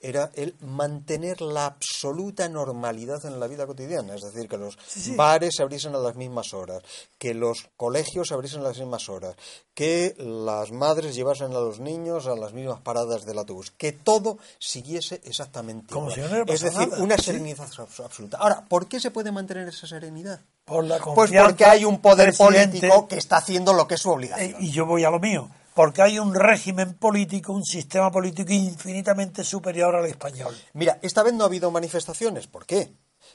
era 0.00 0.30
el 0.34 0.54
mantener 0.60 1.40
la 1.42 1.66
absoluta 1.66 2.48
normalidad 2.48 3.24
en 3.26 3.38
la 3.38 3.46
vida 3.46 3.66
cotidiana, 3.66 4.14
es 4.14 4.22
decir, 4.22 4.48
que 4.48 4.56
los 4.56 4.78
sí. 4.86 5.14
bares 5.14 5.54
se 5.56 5.62
abriesen 5.62 5.94
a 5.94 5.98
las 5.98 6.16
mismas 6.16 6.54
horas, 6.54 6.82
que 7.18 7.34
los 7.34 7.68
colegios 7.76 8.28
se 8.28 8.34
abriesen 8.34 8.60
a 8.60 8.64
las 8.64 8.78
mismas 8.78 9.08
horas, 9.08 9.36
que 9.74 10.14
las 10.18 10.72
madres 10.72 11.14
llevasen 11.14 11.52
a 11.52 11.60
los 11.60 11.80
niños 11.80 12.26
a 12.26 12.34
las 12.34 12.52
mismas 12.52 12.80
paradas 12.80 13.24
del 13.26 13.38
autobús, 13.38 13.70
que 13.76 13.92
todo 13.92 14.38
siguiese 14.58 15.20
exactamente 15.24 15.92
Como 15.92 16.10
igual. 16.10 16.14
si 16.14 16.20
no 16.20 16.26
hubiera 16.42 16.54
es 16.54 16.60
decir, 16.60 16.88
nada, 16.88 17.02
una 17.02 17.18
serenidad 17.18 17.68
abs- 17.68 18.04
absoluta. 18.04 18.38
Ahora, 18.38 18.64
¿por 18.68 18.86
qué 18.88 19.00
se 19.00 19.10
puede 19.10 19.32
mantener 19.32 19.68
esa 19.68 19.86
serenidad? 19.86 20.40
Por 20.64 20.84
la 20.84 20.98
Pues 20.98 21.30
porque 21.32 21.64
hay 21.64 21.84
un 21.84 22.00
poder 22.00 22.32
político 22.36 23.06
que 23.08 23.16
está 23.18 23.38
haciendo 23.38 23.72
lo 23.72 23.86
que 23.88 23.94
es 23.96 24.00
su 24.00 24.10
Eh, 24.10 24.14
obligación. 24.14 24.56
y 24.62 24.70
yo 24.70 24.86
voy 24.86 25.04
a 25.04 25.10
lo 25.10 25.18
mío, 25.18 25.50
porque 25.74 26.02
hay 26.02 26.18
un 26.18 26.34
régimen 26.34 26.94
político, 26.94 27.52
un 27.52 27.64
sistema 27.64 28.10
político 28.10 28.52
infinitamente 28.52 29.44
superior 29.44 29.94
al 29.94 30.06
español. 30.06 30.54
Mira, 30.72 30.98
esta 31.02 31.22
vez 31.22 31.34
no 31.34 31.44
ha 31.44 31.46
habido 31.46 31.70
manifestaciones. 31.70 32.46
¿Por 32.46 32.66
qué? 32.66 32.92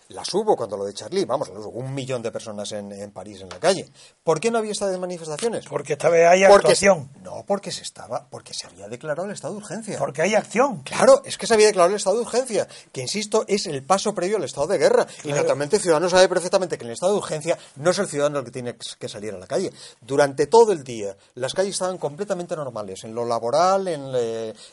Las 0.09 0.31
hubo 0.35 0.55
cuando 0.55 0.77
lo 0.77 0.85
de 0.85 0.93
Charlie, 0.93 1.25
vamos, 1.25 1.49
las 1.49 1.59
hubo 1.65 1.79
un 1.79 1.93
millón 1.93 2.21
de 2.21 2.31
personas 2.31 2.71
en, 2.73 2.91
en 2.91 3.11
París 3.11 3.41
en 3.41 3.49
la 3.49 3.59
calle. 3.59 3.89
¿Por 4.23 4.39
qué 4.39 4.51
no 4.51 4.59
había 4.59 4.71
estas 4.71 4.95
manifestaciones? 4.99 5.65
Porque 5.67 5.93
esta 5.93 6.09
vez 6.09 6.27
hay 6.27 6.41
Porque 6.45 6.67
actuación. 6.67 7.09
se- 7.13 7.19
no, 7.21 7.43
porque 7.47 7.71
se 7.71 7.81
estaba, 7.81 8.27
porque 8.29 8.53
se 8.53 8.67
había 8.67 8.87
declarado 8.87 9.25
el 9.27 9.33
estado 9.33 9.53
de 9.55 9.61
urgencia. 9.61 9.97
Porque 9.97 10.21
hay 10.21 10.35
acción. 10.35 10.83
Claro, 10.83 11.21
es 11.25 11.37
que 11.39 11.47
se 11.47 11.55
había 11.55 11.67
declarado 11.67 11.89
el 11.89 11.97
estado 11.97 12.17
de 12.17 12.21
urgencia, 12.21 12.67
que 12.91 13.01
insisto, 13.01 13.45
es 13.47 13.65
el 13.65 13.83
paso 13.83 14.13
previo 14.13 14.37
al 14.37 14.43
estado 14.43 14.67
de 14.67 14.77
guerra. 14.77 15.07
Y 15.23 15.29
naturalmente 15.33 15.77
el 15.77 15.81
ciudadano 15.81 16.07
sabe 16.07 16.29
perfectamente 16.29 16.77
que 16.77 16.83
en 16.83 16.89
el 16.89 16.93
estado 16.93 17.13
de 17.13 17.17
urgencia 17.17 17.57
no 17.77 17.89
es 17.89 17.97
el 17.97 18.07
ciudadano 18.07 18.39
el 18.39 18.45
que 18.45 18.51
tiene 18.51 18.75
que 18.99 19.09
salir 19.09 19.33
a 19.33 19.37
la 19.39 19.47
calle. 19.47 19.71
Durante 20.01 20.45
todo 20.45 20.71
el 20.71 20.83
día, 20.83 21.15
las 21.33 21.53
calles 21.55 21.71
estaban 21.73 21.97
completamente 21.97 22.55
normales, 22.55 23.03
en 23.05 23.15
lo 23.15 23.25
laboral, 23.25 23.87
en, 23.87 24.03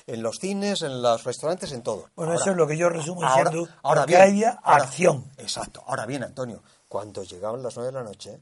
en 0.07 0.23
los 0.23 0.37
cines, 0.39 0.83
en 0.83 1.01
los 1.01 1.25
restaurantes, 1.25 1.73
en 1.73 1.83
todo. 1.83 2.11
Bueno, 2.17 2.33
Ahora- 2.33 2.43
eso 2.43 2.51
es 2.51 2.57
lo 2.59 2.67
que 2.67 2.77
yo 2.77 2.91
resumo 2.91 3.23
ahora, 3.25 3.51
diciendo 3.51 3.73
ahora 3.83 4.05
bien, 4.07 4.21
había 4.21 4.51
ahora- 4.63 4.85
Exacto. 5.39 5.83
Ahora 5.87 6.07
bien, 6.07 6.23
Antonio, 6.25 6.63
cuando 6.89 7.23
llegaban 7.25 7.63
las 7.63 7.77
nueve 7.77 7.93
de 7.93 7.99
la 7.99 8.05
noche, 8.05 8.41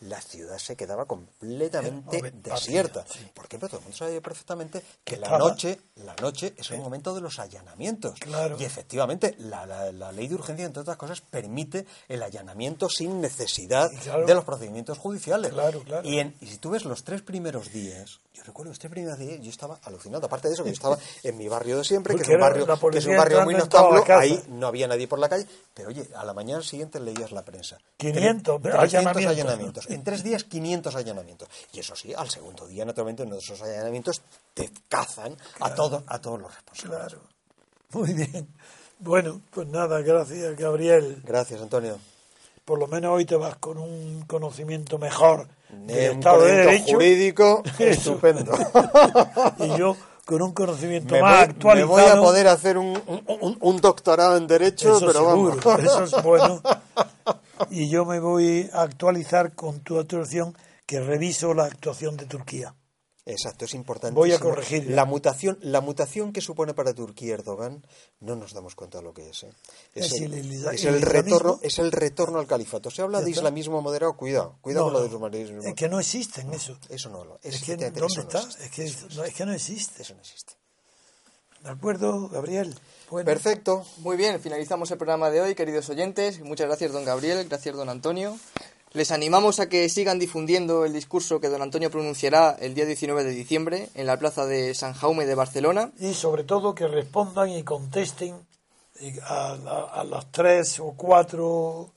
la 0.00 0.20
ciudad 0.20 0.58
se 0.58 0.74
quedaba 0.76 1.04
completamente 1.06 2.32
desierta. 2.32 3.04
sí. 3.08 3.20
¿Por 3.32 3.46
qué? 3.46 3.56
Pero 3.58 3.68
todo 3.68 3.78
el 3.78 3.84
mundo 3.84 3.96
sabía 3.98 4.20
perfectamente 4.20 4.82
que 5.04 5.16
la 5.16 5.26
Estaba- 5.26 5.38
noche, 5.48 5.78
la 5.96 6.16
noche 6.16 6.54
es 6.56 6.70
el 6.72 6.80
momento 6.80 7.14
de 7.14 7.20
los 7.20 7.38
allanamientos. 7.38 8.18
Claro. 8.18 8.56
Y 8.58 8.64
efectivamente, 8.64 9.36
la, 9.38 9.64
la- 9.64 9.92
la 9.92 10.10
ley 10.10 10.26
de 10.26 10.34
urgencia, 10.34 10.64
entre 10.66 10.80
otras 10.82 10.96
cosas, 10.96 11.20
permite 11.20 11.86
el 12.08 12.20
allanamiento 12.22 12.88
sin 12.88 13.20
necesidad 13.20 13.90
claro. 14.02 14.26
de 14.26 14.34
los 14.34 14.44
procedimientos 14.44 14.98
judiciales. 14.98 15.52
Claro. 15.52 15.82
Y, 16.02 16.18
en- 16.18 16.34
y 16.40 16.46
si 16.46 16.58
tú 16.58 16.70
ves 16.70 16.84
los 16.84 17.04
tres 17.04 17.22
primeros 17.22 17.70
días, 17.72 18.18
yo 18.42 18.46
recuerdo 18.48 18.70
los 18.70 18.78
tres 18.78 18.90
primeros 18.90 19.18
días, 19.18 19.40
yo 19.40 19.50
estaba 19.50 19.78
alucinado. 19.84 20.26
Aparte 20.26 20.48
de 20.48 20.54
eso, 20.54 20.64
que 20.64 20.70
yo 20.70 20.74
estaba 20.74 20.98
en 21.22 21.36
mi 21.36 21.48
barrio 21.48 21.78
de 21.78 21.84
siempre, 21.84 22.14
que 22.16 22.22
es 22.22 22.28
un 22.28 22.40
barrio, 22.40 22.66
que 22.66 22.72
es 22.72 22.78
policía 22.78 23.10
un 23.12 23.16
barrio 23.16 23.42
muy 23.42 23.54
en 23.54 23.60
notable, 23.60 24.02
ahí 24.14 24.42
no 24.48 24.66
había 24.66 24.88
nadie 24.88 25.06
por 25.06 25.18
la 25.18 25.28
calle, 25.28 25.46
pero 25.74 25.88
oye, 25.90 26.08
a 26.16 26.24
la 26.24 26.34
mañana 26.34 26.62
siguiente 26.62 26.98
leías 27.00 27.30
la 27.32 27.42
prensa. 27.44 27.78
500 27.98 28.60
Tre- 28.60 28.70
300 28.72 28.82
allanamientos. 28.82 29.26
allanamientos. 29.26 29.90
En 29.90 30.02
tres 30.04 30.22
días, 30.24 30.44
500 30.44 30.94
allanamientos. 30.96 31.48
Y 31.72 31.78
eso 31.80 31.94
sí, 31.94 32.12
al 32.14 32.28
segundo 32.30 32.66
día, 32.66 32.84
naturalmente, 32.84 33.22
uno 33.22 33.36
de 33.36 33.40
esos 33.40 33.62
allanamientos 33.62 34.22
te 34.54 34.70
cazan 34.88 35.36
a, 35.60 35.74
todos, 35.74 36.02
a 36.06 36.20
todos 36.20 36.40
los 36.40 36.52
responsables. 36.52 36.98
Claro. 36.98 37.22
Muy 37.92 38.12
bien. 38.12 38.48
Bueno, 38.98 39.40
pues 39.50 39.66
nada, 39.68 40.00
gracias, 40.00 40.56
Gabriel. 40.56 41.20
Gracias, 41.24 41.60
Antonio. 41.60 41.98
Por 42.64 42.78
lo 42.78 42.86
menos 42.86 43.12
hoy 43.12 43.24
te 43.24 43.34
vas 43.36 43.56
con 43.56 43.76
un 43.78 44.22
conocimiento 44.26 44.96
mejor 44.98 45.48
Eh, 45.88 46.10
un 46.10 46.18
Estado 46.18 46.44
de 46.44 46.52
Derecho 46.56 46.94
jurídico 46.94 47.62
estupendo. 47.78 48.52
y 49.58 49.76
yo 49.78 49.96
con 50.24 50.40
un 50.42 50.52
conocimiento 50.52 51.14
me, 51.14 51.20
más 51.20 51.30
voy, 51.32 51.38
me 51.46 51.52
actualizado. 51.52 51.88
voy 51.92 52.02
a 52.04 52.14
poder 52.16 52.48
hacer 52.48 52.78
un, 52.78 53.00
un- 53.40 53.56
un 53.60 53.76
doctorado 53.80 54.36
en 54.36 54.46
Derecho, 54.46 54.96
Eso 54.96 55.06
pero 55.06 55.18
seguro, 55.30 55.56
vamos. 55.64 55.84
eso 55.84 56.04
es 56.04 56.22
bueno. 56.22 56.60
Y 57.70 57.88
yo 57.88 58.04
me 58.04 58.18
voy 58.18 58.68
a 58.72 58.82
actualizar 58.82 59.54
con 59.54 59.80
tu 59.80 59.98
actuación 59.98 60.56
que 60.84 60.98
reviso 61.00 61.54
la 61.54 61.64
actuación 61.66 62.16
de 62.16 62.26
Turquía. 62.26 62.74
Exacto, 63.24 63.66
es 63.66 63.74
importante. 63.74 64.14
Voy 64.16 64.32
a 64.32 64.40
corregirla. 64.40 64.96
La 64.96 65.04
mutación, 65.04 65.56
la 65.60 65.80
mutación 65.80 66.32
que 66.32 66.40
supone 66.40 66.74
para 66.74 66.92
Turquía 66.92 67.34
Erdogan, 67.34 67.86
no 68.18 68.34
nos 68.34 68.52
damos 68.52 68.74
cuenta 68.74 68.98
de 68.98 69.04
lo 69.04 69.14
que 69.14 69.30
es. 69.30 69.44
¿eh? 69.44 69.52
Es, 69.94 70.06
Es 70.06 70.12
el, 70.22 70.34
el- 70.34 70.52
el- 70.52 70.74
es 70.74 70.84
el 70.84 70.94
el 70.96 71.02
retorno, 71.02 71.60
es 71.62 71.78
el 71.78 71.92
retorno 71.92 72.40
al 72.40 72.48
califato. 72.48 72.90
Se 72.90 73.00
habla 73.00 73.20
de 73.20 73.30
está. 73.30 73.38
islamismo 73.42 73.80
moderado, 73.80 74.16
cuidado, 74.16 74.56
cuidado 74.60 74.86
No, 74.86 74.92
con 74.92 75.00
lo 75.02 75.06
del 75.08 75.14
humanismo. 75.16 75.62
Es 75.62 75.74
que 75.74 75.88
no 75.88 76.00
existen 76.00 76.52
eso. 76.52 76.76
Eso 76.88 77.10
no 77.10 77.24
lo 77.24 77.38
Es 77.44 77.62
que 77.62 77.76
¿dónde 77.76 77.86
eso 77.94 78.22
no 78.24 78.38
existe, 78.40 78.64
Es 78.64 78.70
que, 78.72 78.84
eso 78.84 79.06
no 79.10 79.14
no, 79.14 79.24
es 79.24 79.34
que 79.34 79.46
no 79.46 79.52
existe. 79.52 80.02
Eso 80.02 80.14
no 80.14 80.20
existe. 80.20 80.52
¿De 81.62 81.70
acuerdo, 81.70 82.28
Gabriel? 82.28 82.74
Bueno, 83.08 83.24
Perfecto. 83.24 83.84
Muy 83.98 84.16
bien, 84.16 84.40
finalizamos 84.40 84.90
el 84.90 84.98
programa 84.98 85.30
de 85.30 85.42
hoy, 85.42 85.54
queridos 85.54 85.88
oyentes. 85.90 86.40
Muchas 86.40 86.66
gracias, 86.66 86.90
don 86.90 87.04
Gabriel, 87.04 87.46
gracias, 87.48 87.76
don 87.76 87.88
Antonio. 87.88 88.36
Les 88.94 89.10
animamos 89.10 89.58
a 89.58 89.68
que 89.68 89.88
sigan 89.88 90.18
difundiendo 90.18 90.84
el 90.84 90.92
discurso 90.92 91.40
que 91.40 91.48
don 91.48 91.62
Antonio 91.62 91.90
pronunciará 91.90 92.56
el 92.60 92.74
día 92.74 92.84
19 92.84 93.24
de 93.24 93.30
diciembre 93.30 93.88
en 93.94 94.06
la 94.06 94.18
plaza 94.18 94.44
de 94.44 94.74
San 94.74 94.92
Jaume 94.92 95.24
de 95.24 95.34
Barcelona. 95.34 95.90
Y 95.98 96.12
sobre 96.14 96.44
todo 96.44 96.74
que 96.74 96.86
respondan 96.86 97.48
y 97.50 97.62
contesten 97.62 98.34
a, 99.22 99.52
a- 99.66 100.00
a 100.00 100.04
las 100.04 100.30
tres 100.30 100.78
o 100.78 100.92
cuatro 100.96 101.90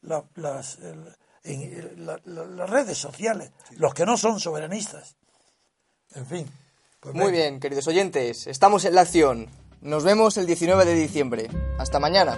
la- 0.03 0.25
las, 0.37 0.79
el- 0.79 1.15
en- 1.45 2.07
la- 2.07 2.21
la- 2.25 2.45
las 2.47 2.71
redes 2.71 2.99
sociales, 2.99 3.53
los 3.77 3.95
que 3.95 4.05
no 4.07 4.17
son 4.17 4.41
soberanistas. 4.41 5.17
En 6.15 6.27
fin. 6.27 6.51
Pues 7.01 7.15
Muy 7.15 7.31
bien, 7.31 7.61
queridos 7.61 7.87
oyentes, 7.87 8.47
estamos 8.49 8.85
en 8.85 8.95
la 8.95 9.03
acción. 9.03 9.47
Nos 9.81 10.03
vemos 10.03 10.37
el 10.37 10.47
19 10.47 10.85
de 10.85 10.95
diciembre. 10.95 11.49
Hasta 11.79 12.01
mañana. 12.01 12.37